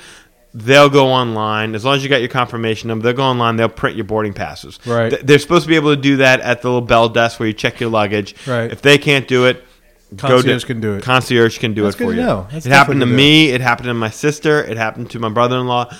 they'll 0.58 0.88
go 0.88 1.08
online 1.08 1.74
as 1.74 1.84
long 1.84 1.96
as 1.96 2.02
you 2.02 2.08
got 2.08 2.20
your 2.20 2.30
confirmation 2.30 2.88
number. 2.88 3.02
They'll 3.04 3.16
go 3.16 3.24
online. 3.24 3.56
They'll 3.56 3.68
print 3.68 3.94
your 3.94 4.06
boarding 4.06 4.32
passes. 4.32 4.78
Right. 4.86 5.10
Th- 5.10 5.22
They're 5.22 5.38
supposed 5.38 5.64
to 5.64 5.68
be 5.68 5.76
able 5.76 5.94
to 5.94 6.00
do 6.00 6.16
that 6.18 6.40
at 6.40 6.62
the 6.62 6.68
little 6.68 6.80
bell 6.86 7.08
desk 7.10 7.38
where 7.38 7.46
you 7.46 7.52
check 7.52 7.78
your 7.78 7.90
luggage. 7.90 8.34
Right. 8.46 8.72
If 8.72 8.80
they 8.82 8.96
can't 8.98 9.28
do 9.28 9.44
it, 9.46 9.62
Concierge 10.16 10.62
to, 10.62 10.66
can 10.66 10.80
do 10.80 10.94
it. 10.94 11.02
Concierge 11.02 11.58
can 11.58 11.74
do 11.74 11.82
That's 11.82 11.96
it 11.96 11.98
for 12.04 12.10
you. 12.14 12.22
know. 12.22 12.46
It 12.52 12.64
happened 12.64 13.00
to 13.00 13.06
me. 13.06 13.50
It 13.50 13.60
happened 13.60 13.88
to 13.88 13.94
my 13.94 14.08
sister. 14.08 14.62
It 14.64 14.76
happened 14.78 15.10
to 15.10 15.18
my 15.18 15.28
brother-in-law. 15.28 15.92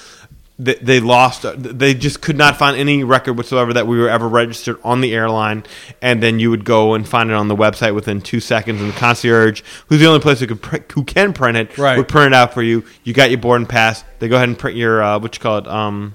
They, 0.59 0.75
they 0.77 1.01
lost. 1.01 1.45
They 1.59 1.93
just 1.93 2.23
could 2.23 2.37
not 2.39 2.57
find 2.57 2.79
any 2.79 3.05
record 3.05 3.35
whatsoever 3.37 3.75
that 3.75 3.87
we 3.87 3.99
were 3.99 4.09
ever 4.09 4.27
registered 4.27 4.79
on 4.83 5.03
the 5.03 5.15
airline. 5.15 5.65
And 6.01 6.23
then 6.23 6.39
you 6.39 6.49
would 6.49 6.65
go 6.65 6.95
and 6.95 7.07
find 7.07 7.29
it 7.31 7.35
on 7.35 7.49
the 7.49 7.57
website 7.57 7.95
within 7.95 8.23
two 8.23 8.41
seconds. 8.41 8.81
And 8.81 8.91
the 8.91 8.97
concierge, 8.97 9.61
who's 9.89 10.01
the 10.01 10.07
only 10.07 10.21
place 10.21 10.41
who 10.41 10.47
could 10.47 10.63
print, 10.63 10.91
who 10.93 11.05
can 11.05 11.35
print 11.35 11.59
it, 11.59 11.77
Right. 11.77 11.99
would 11.99 12.09
print 12.09 12.29
it 12.29 12.35
out 12.35 12.55
for 12.55 12.63
you. 12.63 12.85
You 13.05 13.13
got 13.13 13.31
your 13.31 13.39
boarding 13.39 13.67
pass. 13.67 14.03
They 14.19 14.29
go 14.29 14.37
ahead 14.37 14.49
and 14.49 14.59
print 14.59 14.79
your 14.79 15.03
uh, 15.03 15.19
what 15.19 15.37
you 15.37 15.41
call 15.43 15.59
it, 15.59 15.67
um, 15.69 16.15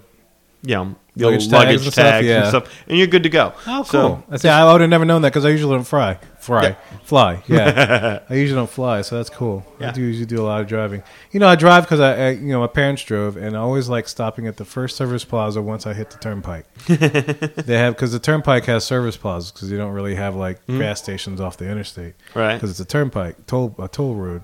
you 0.63 0.73
know, 0.73 0.95
the 1.15 1.25
Luggage 1.25 1.47
luggage, 1.47 1.49
tags 1.49 1.51
luggage 1.51 1.83
and 1.83 1.93
stuff, 1.93 2.23
yeah. 2.23 2.39
and 2.39 2.47
stuff, 2.47 2.83
and 2.87 2.97
you're 2.97 3.07
good 3.07 3.23
to 3.23 3.29
go. 3.29 3.53
Oh, 3.67 3.83
So- 3.83 4.07
cool. 4.07 4.23
I 4.31 4.37
see. 4.37 4.47
I 4.47 4.71
would 4.71 4.79
have 4.79 4.89
never 4.89 5.03
known 5.03 5.21
that 5.23 5.29
because 5.29 5.43
I 5.43 5.49
usually 5.49 5.75
don't 5.75 5.83
fly. 5.83 6.17
Fry. 6.39 6.63
Yeah. 6.63 6.75
Fly. 7.03 7.43
Yeah. 7.47 8.19
I 8.29 8.33
usually 8.33 8.57
don't 8.57 8.69
fly, 8.69 9.01
so 9.01 9.17
that's 9.17 9.29
cool. 9.29 9.63
I 9.79 9.91
do 9.91 10.01
usually 10.01 10.25
do 10.25 10.41
a 10.41 10.45
lot 10.45 10.61
of 10.61 10.67
driving. 10.67 11.03
You 11.31 11.39
know, 11.39 11.47
I 11.47 11.55
drive 11.55 11.83
because 11.83 11.99
I, 11.99 12.15
I, 12.15 12.29
you 12.31 12.47
know, 12.47 12.61
my 12.61 12.67
parents 12.67 13.03
drove, 13.03 13.37
and 13.37 13.55
I 13.55 13.59
always 13.59 13.89
like 13.89 14.07
stopping 14.07 14.47
at 14.47 14.57
the 14.57 14.65
first 14.65 14.95
service 14.95 15.23
plaza 15.23 15.61
once 15.61 15.85
I 15.85 15.93
hit 15.93 16.09
the 16.09 16.17
turnpike. 16.17 16.65
they 16.87 17.77
have 17.77 17.93
because 17.93 18.11
the 18.11 18.19
turnpike 18.19 18.65
has 18.65 18.83
service 18.85 19.17
plazas 19.17 19.51
because 19.51 19.69
you 19.69 19.77
don't 19.77 19.93
really 19.93 20.15
have 20.15 20.35
like 20.35 20.65
mm-hmm. 20.65 20.79
gas 20.79 21.01
stations 21.01 21.39
off 21.39 21.57
the 21.57 21.69
interstate 21.69 22.15
Right. 22.33 22.55
because 22.55 22.71
it's 22.71 22.79
a 22.79 22.85
turnpike 22.85 23.45
toll 23.45 23.75
a 23.77 23.87
toll 23.87 24.15
road. 24.15 24.43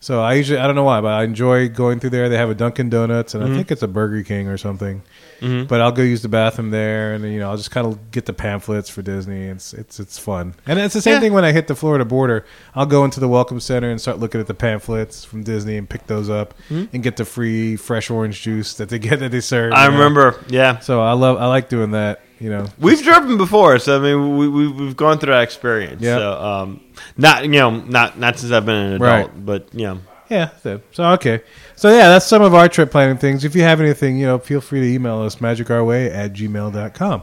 So 0.00 0.22
I 0.22 0.34
usually 0.34 0.58
I 0.58 0.66
don't 0.66 0.76
know 0.76 0.84
why, 0.84 1.00
but 1.00 1.12
I 1.12 1.24
enjoy 1.24 1.68
going 1.68 2.00
through 2.00 2.10
there. 2.10 2.28
They 2.28 2.38
have 2.38 2.50
a 2.50 2.54
Dunkin' 2.54 2.88
Donuts, 2.88 3.34
and 3.34 3.44
I 3.44 3.46
mm-hmm. 3.46 3.56
think 3.56 3.70
it's 3.70 3.82
a 3.82 3.88
Burger 3.88 4.22
King 4.22 4.48
or 4.48 4.56
something. 4.56 5.02
But 5.40 5.80
I'll 5.80 5.92
go 5.92 6.02
use 6.02 6.22
the 6.22 6.28
bathroom 6.28 6.70
there, 6.70 7.14
and 7.14 7.24
you 7.24 7.38
know 7.38 7.50
I'll 7.50 7.56
just 7.56 7.70
kind 7.70 7.86
of 7.86 8.10
get 8.10 8.26
the 8.26 8.32
pamphlets 8.32 8.90
for 8.90 9.00
Disney. 9.02 9.44
It's 9.46 9.72
it's 9.72 9.98
it's 9.98 10.18
fun, 10.18 10.54
and 10.66 10.78
it's 10.78 10.94
the 10.94 11.00
same 11.00 11.14
Yeah. 11.14 11.20
thing 11.20 11.32
when 11.32 11.44
I 11.44 11.52
hit 11.52 11.66
the 11.66 11.74
Florida 11.74 12.04
border. 12.04 12.44
I'll 12.74 12.86
go 12.86 13.04
into 13.04 13.20
the 13.20 13.28
Welcome 13.28 13.58
Center 13.60 13.90
and 13.90 14.00
start 14.00 14.18
looking 14.18 14.40
at 14.40 14.46
the 14.46 14.54
pamphlets 14.54 15.24
from 15.24 15.42
Disney 15.42 15.76
and 15.76 15.88
pick 15.88 16.06
those 16.06 16.28
up 16.28 16.54
and 16.70 17.02
get 17.02 17.16
the 17.16 17.24
free 17.24 17.76
fresh 17.76 18.10
orange 18.10 18.42
juice 18.42 18.74
that 18.74 18.88
they 18.90 18.98
get 18.98 19.20
that 19.20 19.30
they 19.32 19.40
serve. 19.40 19.72
I 19.72 19.86
know? 19.86 19.92
remember. 19.94 20.38
Yeah. 20.48 20.78
So 20.80 21.00
I 21.00 21.12
love 21.12 21.38
I 21.38 21.46
like 21.46 21.68
doing 21.68 21.92
that. 21.92 22.20
You 22.38 22.48
know, 22.48 22.66
We've 22.78 23.02
driven 23.02 23.36
before, 23.36 23.78
so 23.78 23.98
I 23.98 24.02
mean, 24.02 24.38
we, 24.38 24.48
we 24.48 24.68
we've 24.68 24.96
gone 24.96 25.18
through 25.18 25.32
that 25.34 25.42
experience. 25.42 26.00
Yeah. 26.00 26.16
So, 26.16 26.32
um, 26.42 26.80
not 27.18 27.44
you 27.44 27.50
know, 27.50 27.70
not 27.70 28.18
not 28.18 28.38
since 28.38 28.50
I've 28.50 28.64
been 28.64 28.74
an 28.76 28.92
adult, 28.94 29.28
Right. 29.30 29.44
but 29.46 29.68
you 29.74 29.86
know, 29.86 29.98
Yeah. 30.30 30.48
So, 30.62 30.80
so 30.92 31.04
okay. 31.12 31.42
So 31.80 31.88
yeah, 31.88 32.10
that's 32.10 32.26
some 32.26 32.42
of 32.42 32.52
our 32.52 32.68
trip 32.68 32.90
planning 32.90 33.16
things. 33.16 33.42
If 33.42 33.56
you 33.56 33.62
have 33.62 33.80
anything, 33.80 34.18
you 34.18 34.26
know, 34.26 34.38
feel 34.38 34.60
free 34.60 34.80
to 34.80 34.86
email 34.86 35.22
us 35.22 35.36
magicourway 35.36 36.14
at 36.14 36.34
gmail.com. 36.34 37.22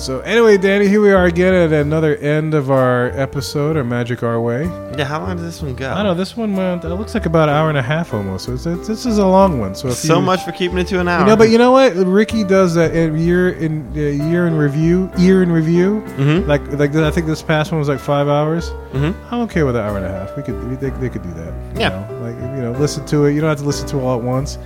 so 0.00 0.20
anyway, 0.20 0.56
Danny, 0.56 0.88
here 0.88 1.00
we 1.02 1.10
are 1.12 1.26
again 1.26 1.52
at 1.54 1.72
another 1.72 2.16
end 2.16 2.54
of 2.54 2.70
our 2.70 3.08
episode, 3.10 3.76
our 3.76 3.84
Magic 3.84 4.22
Our 4.22 4.40
Way. 4.40 4.64
yeah. 4.96 5.04
How 5.04 5.20
long 5.20 5.36
does 5.36 5.44
this 5.44 5.60
one 5.62 5.74
go? 5.74 5.90
I 5.90 5.96
don't 5.96 6.04
know 6.04 6.14
this 6.14 6.36
one 6.36 6.56
went. 6.56 6.84
It 6.84 6.88
looks 6.88 7.12
like 7.12 7.26
about 7.26 7.50
an 7.50 7.54
hour 7.54 7.68
and 7.68 7.76
a 7.76 7.82
half 7.82 8.14
almost. 8.14 8.46
So 8.46 8.54
it's, 8.54 8.64
it's, 8.64 8.88
this 8.88 9.04
is 9.04 9.18
a 9.18 9.26
long 9.26 9.60
one. 9.60 9.74
So 9.74 9.88
if 9.88 9.94
So 9.94 10.16
you, 10.18 10.22
much 10.24 10.42
for 10.42 10.52
keeping 10.52 10.78
it 10.78 10.86
to 10.88 11.00
an 11.00 11.08
hour. 11.08 11.20
You 11.20 11.26
know, 11.26 11.36
but 11.36 11.50
you 11.50 11.58
know 11.58 11.70
what? 11.72 11.94
Ricky 11.96 12.44
does 12.44 12.74
that 12.74 12.96
in 12.96 13.18
year 13.18 13.50
in 13.50 13.86
uh, 13.94 14.00
year 14.00 14.46
in 14.46 14.56
review, 14.56 15.10
year 15.18 15.42
in 15.42 15.52
review. 15.52 16.02
Mhm. 16.16 16.46
Like 16.46 16.66
like 16.72 16.94
I 16.94 17.10
think 17.10 17.26
this 17.26 17.42
past 17.42 17.70
one 17.70 17.78
was 17.78 17.88
like 17.88 18.00
five 18.00 18.26
hours. 18.26 18.70
Mhm. 18.92 19.14
I'm 19.30 19.40
okay 19.42 19.64
with 19.64 19.76
an 19.76 19.82
hour 19.82 19.98
and 19.98 20.06
a 20.06 20.08
half. 20.10 20.34
We 20.36 20.42
could 20.42 20.80
they, 20.80 20.90
they 20.90 21.10
could 21.10 21.22
do 21.22 21.32
that. 21.34 21.52
Yeah. 21.78 21.88
know? 21.90 22.20
like 22.22 22.36
you 22.56 22.62
know, 22.62 22.72
listen 22.72 23.04
to 23.06 23.26
it. 23.26 23.34
You 23.34 23.40
don't 23.42 23.50
have 23.50 23.58
to 23.58 23.64
listen 23.64 23.86
to 23.88 23.98
it 23.98 24.02
all 24.02 24.16
at 24.18 24.24
once. 24.24 24.56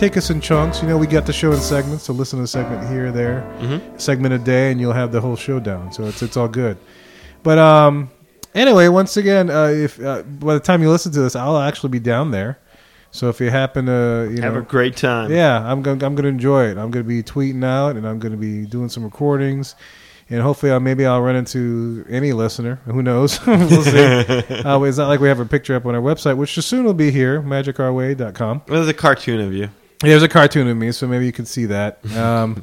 Take 0.00 0.16
us 0.16 0.30
in 0.30 0.40
chunks. 0.40 0.80
You 0.80 0.88
know, 0.88 0.96
we 0.96 1.06
got 1.06 1.26
the 1.26 1.32
show 1.34 1.52
in 1.52 1.60
segments, 1.60 2.04
so 2.04 2.14
listen 2.14 2.38
to 2.38 2.44
a 2.44 2.46
segment 2.46 2.88
here 2.88 3.12
there, 3.12 3.44
Mhm. 3.60 4.00
segment 4.00 4.32
a 4.32 4.38
day, 4.38 4.70
and 4.72 4.80
you'll 4.80 4.94
have 4.94 5.12
the 5.12 5.20
whole 5.20 5.36
show 5.36 5.60
down. 5.60 5.92
So 5.92 6.04
it's 6.04 6.22
it's 6.22 6.38
all 6.38 6.48
good. 6.48 6.78
But 7.42 7.58
um, 7.58 8.08
anyway, 8.54 8.88
once 8.88 9.18
again, 9.18 9.50
uh, 9.50 9.66
if 9.66 10.02
uh, 10.02 10.22
by 10.22 10.54
the 10.54 10.60
time 10.60 10.80
you 10.80 10.88
listen 10.88 11.12
to 11.12 11.20
this, 11.20 11.36
I'll 11.36 11.58
actually 11.58 11.90
be 11.90 11.98
down 11.98 12.30
there. 12.30 12.58
So 13.10 13.28
if 13.28 13.42
you 13.42 13.50
happen 13.50 13.84
to, 13.86 14.32
you 14.34 14.40
have 14.40 14.54
know, 14.54 14.60
a 14.60 14.62
great 14.62 14.96
time. 14.96 15.30
yeah, 15.30 15.70
I'm 15.70 15.82
going. 15.82 16.02
I'm 16.02 16.14
going 16.14 16.22
to 16.22 16.30
enjoy 16.30 16.64
it. 16.68 16.78
I'm 16.78 16.90
going 16.90 17.04
to 17.04 17.08
be 17.08 17.22
tweeting 17.22 17.62
out, 17.62 17.96
and 17.96 18.08
I'm 18.08 18.18
going 18.18 18.32
to 18.32 18.38
be 18.38 18.64
doing 18.64 18.88
some 18.88 19.04
recordings, 19.04 19.74
and 20.30 20.40
hopefully, 20.40 20.72
I'll, 20.72 20.80
maybe 20.80 21.04
I'll 21.04 21.20
run 21.20 21.36
into 21.36 22.06
any 22.08 22.32
listener. 22.32 22.80
Who 22.86 23.02
knows? 23.02 23.44
we'll 23.46 23.82
see. 23.82 23.98
uh, 24.64 24.80
it's 24.80 24.96
not 24.96 25.08
like 25.08 25.20
we 25.20 25.28
have 25.28 25.40
a 25.40 25.44
picture 25.44 25.74
up 25.74 25.84
on 25.84 25.94
our 25.94 26.00
website, 26.00 26.38
which 26.38 26.54
soon 26.54 26.84
will 26.84 26.94
be 26.94 27.10
here, 27.10 27.42
magicourway.com. 27.42 28.62
There's 28.66 28.88
a 28.88 28.94
cartoon 28.94 29.40
of 29.40 29.52
you. 29.52 29.68
There's 30.00 30.22
a 30.22 30.28
cartoon 30.28 30.66
of 30.68 30.76
me, 30.76 30.92
so 30.92 31.06
maybe 31.06 31.26
you 31.26 31.32
can 31.32 31.46
see 31.46 31.66
that. 31.66 32.00
Um, 32.16 32.62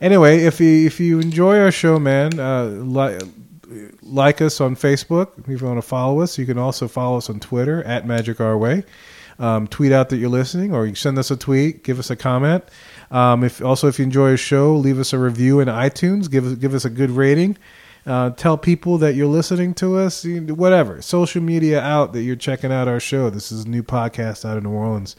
anyway, 0.00 0.44
if 0.44 0.60
you 0.60 0.86
if 0.86 1.00
you 1.00 1.18
enjoy 1.20 1.58
our 1.58 1.70
show, 1.70 1.98
man, 1.98 2.38
uh, 2.38 2.64
li- 2.64 3.18
like 4.02 4.40
us 4.40 4.60
on 4.60 4.76
Facebook. 4.76 5.32
If 5.38 5.60
you 5.60 5.66
want 5.66 5.78
to 5.78 5.86
follow 5.86 6.20
us, 6.20 6.38
you 6.38 6.46
can 6.46 6.58
also 6.58 6.88
follow 6.88 7.18
us 7.18 7.28
on 7.28 7.40
Twitter 7.40 7.82
at 7.84 8.06
Magic 8.06 8.40
Our 8.40 8.56
Way. 8.56 8.84
Um, 9.38 9.66
tweet 9.68 9.92
out 9.92 10.08
that 10.08 10.16
you're 10.16 10.30
listening, 10.30 10.74
or 10.74 10.86
you 10.86 10.94
send 10.94 11.18
us 11.18 11.30
a 11.30 11.36
tweet, 11.36 11.84
give 11.84 11.98
us 11.98 12.10
a 12.10 12.16
comment. 12.16 12.64
Um, 13.10 13.44
if 13.44 13.62
also 13.62 13.86
if 13.88 13.98
you 13.98 14.04
enjoy 14.04 14.32
a 14.32 14.36
show, 14.36 14.74
leave 14.74 14.98
us 14.98 15.12
a 15.12 15.18
review 15.18 15.60
in 15.60 15.68
iTunes. 15.68 16.30
Give 16.30 16.46
us 16.46 16.54
give 16.54 16.74
us 16.74 16.84
a 16.84 16.90
good 16.90 17.10
rating. 17.10 17.56
Uh, 18.06 18.30
tell 18.30 18.56
people 18.56 18.98
that 18.98 19.14
you're 19.14 19.26
listening 19.26 19.74
to 19.74 19.96
us. 19.96 20.24
Whatever 20.24 21.02
social 21.02 21.42
media 21.42 21.80
out 21.80 22.12
that 22.14 22.22
you're 22.22 22.36
checking 22.36 22.72
out 22.72 22.88
our 22.88 23.00
show. 23.00 23.30
This 23.30 23.52
is 23.52 23.64
a 23.64 23.68
new 23.68 23.82
podcast 23.82 24.44
out 24.48 24.56
of 24.56 24.64
New 24.64 24.70
Orleans 24.70 25.14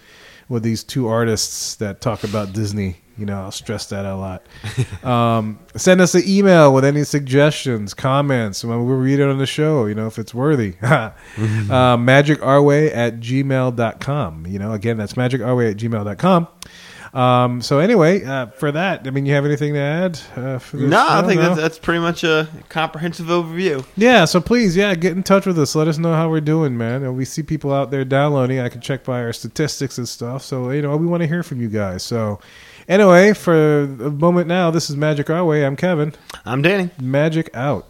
with 0.50 0.64
these 0.64 0.84
two 0.84 1.08
artists 1.08 1.76
that 1.76 2.02
talk 2.02 2.24
about 2.24 2.52
Disney. 2.54 2.98
You 3.18 3.26
know, 3.26 3.42
I'll 3.42 3.52
stress 3.52 3.86
that 3.88 4.06
a 4.06 4.16
lot. 4.16 4.46
um, 5.04 5.60
send 5.76 6.00
us 6.02 6.16
an 6.16 6.24
email 6.26 6.74
with 6.74 6.86
any 6.86 7.04
suggestions, 7.04 7.94
comments. 7.94 8.64
We'll 8.64 8.80
read 8.80 9.20
it 9.20 9.30
on 9.30 9.38
the 9.38 9.46
show, 9.46 9.86
you 9.86 9.96
know, 9.96 10.08
if 10.08 10.18
it's 10.18 10.34
worthy. 10.34 10.76
uh, 10.82 11.12
magicourway 11.38 12.96
at 12.96 13.20
gmail.com. 13.20 14.48
You 14.48 14.60
know, 14.60 14.72
again, 14.72 14.98
that's 14.98 15.14
magicourway 15.14 15.72
at 15.72 15.78
gmail.com. 15.78 16.48
Um, 17.14 17.62
so 17.62 17.80
anyway, 17.80 18.24
uh, 18.24 18.48
for 18.48 18.72
that, 18.72 19.08
I 19.08 19.10
mean, 19.10 19.26
you 19.26 19.34
have 19.34 19.46
anything 19.46 19.74
to 19.74 19.80
add? 19.80 20.20
Uh, 20.36 20.60
for 20.60 20.78
this 20.78 20.90
No, 20.90 21.06
I 21.10 21.24
think 21.26 21.42
that's, 21.42 21.58
that's 21.58 21.80
pretty 21.80 22.00
much 22.00 22.24
a 22.24 22.48
comprehensive 22.70 23.28
overview. 23.28 23.86
Yeah, 23.98 24.26
so 24.26 24.40
please, 24.40 24.76
yeah, 24.76 24.94
get 24.96 25.14
in 25.14 25.24
touch 25.24 25.46
with 25.46 25.58
us. 25.58 25.76
Let 25.76 25.88
us 25.88 25.98
know 25.98 26.14
how 26.14 26.30
we're 26.30 26.42
doing, 26.42 26.78
man. 26.78 27.04
And 27.04 27.18
we 27.18 27.26
see 27.26 27.44
people 27.44 27.74
out 27.74 27.92
there 27.92 28.06
downloading. 28.06 28.60
I 28.60 28.70
can 28.70 28.82
check 28.82 29.04
by 29.04 29.22
our 29.22 29.34
statistics 29.34 29.98
and 29.98 30.08
stuff. 30.08 30.44
So, 30.44 30.72
you 30.72 30.82
know, 30.82 30.96
we 30.98 31.08
want 31.08 31.22
to 31.22 31.28
hear 31.28 31.44
from 31.44 31.62
you 31.62 31.68
guys. 31.70 32.04
So, 32.04 32.40
anyway, 32.88 33.34
for 33.34 33.84
a 33.84 33.88
moment 33.88 34.48
now, 34.48 34.70
this 34.72 34.90
is 34.90 34.96
Magic 34.96 35.30
Our 35.30 35.44
Way. 35.46 35.66
I'm 35.66 35.76
Kevin. 35.76 36.14
I'm 36.46 36.62
Danny. 36.62 36.92
Magic 37.02 37.50
out. 37.56 37.88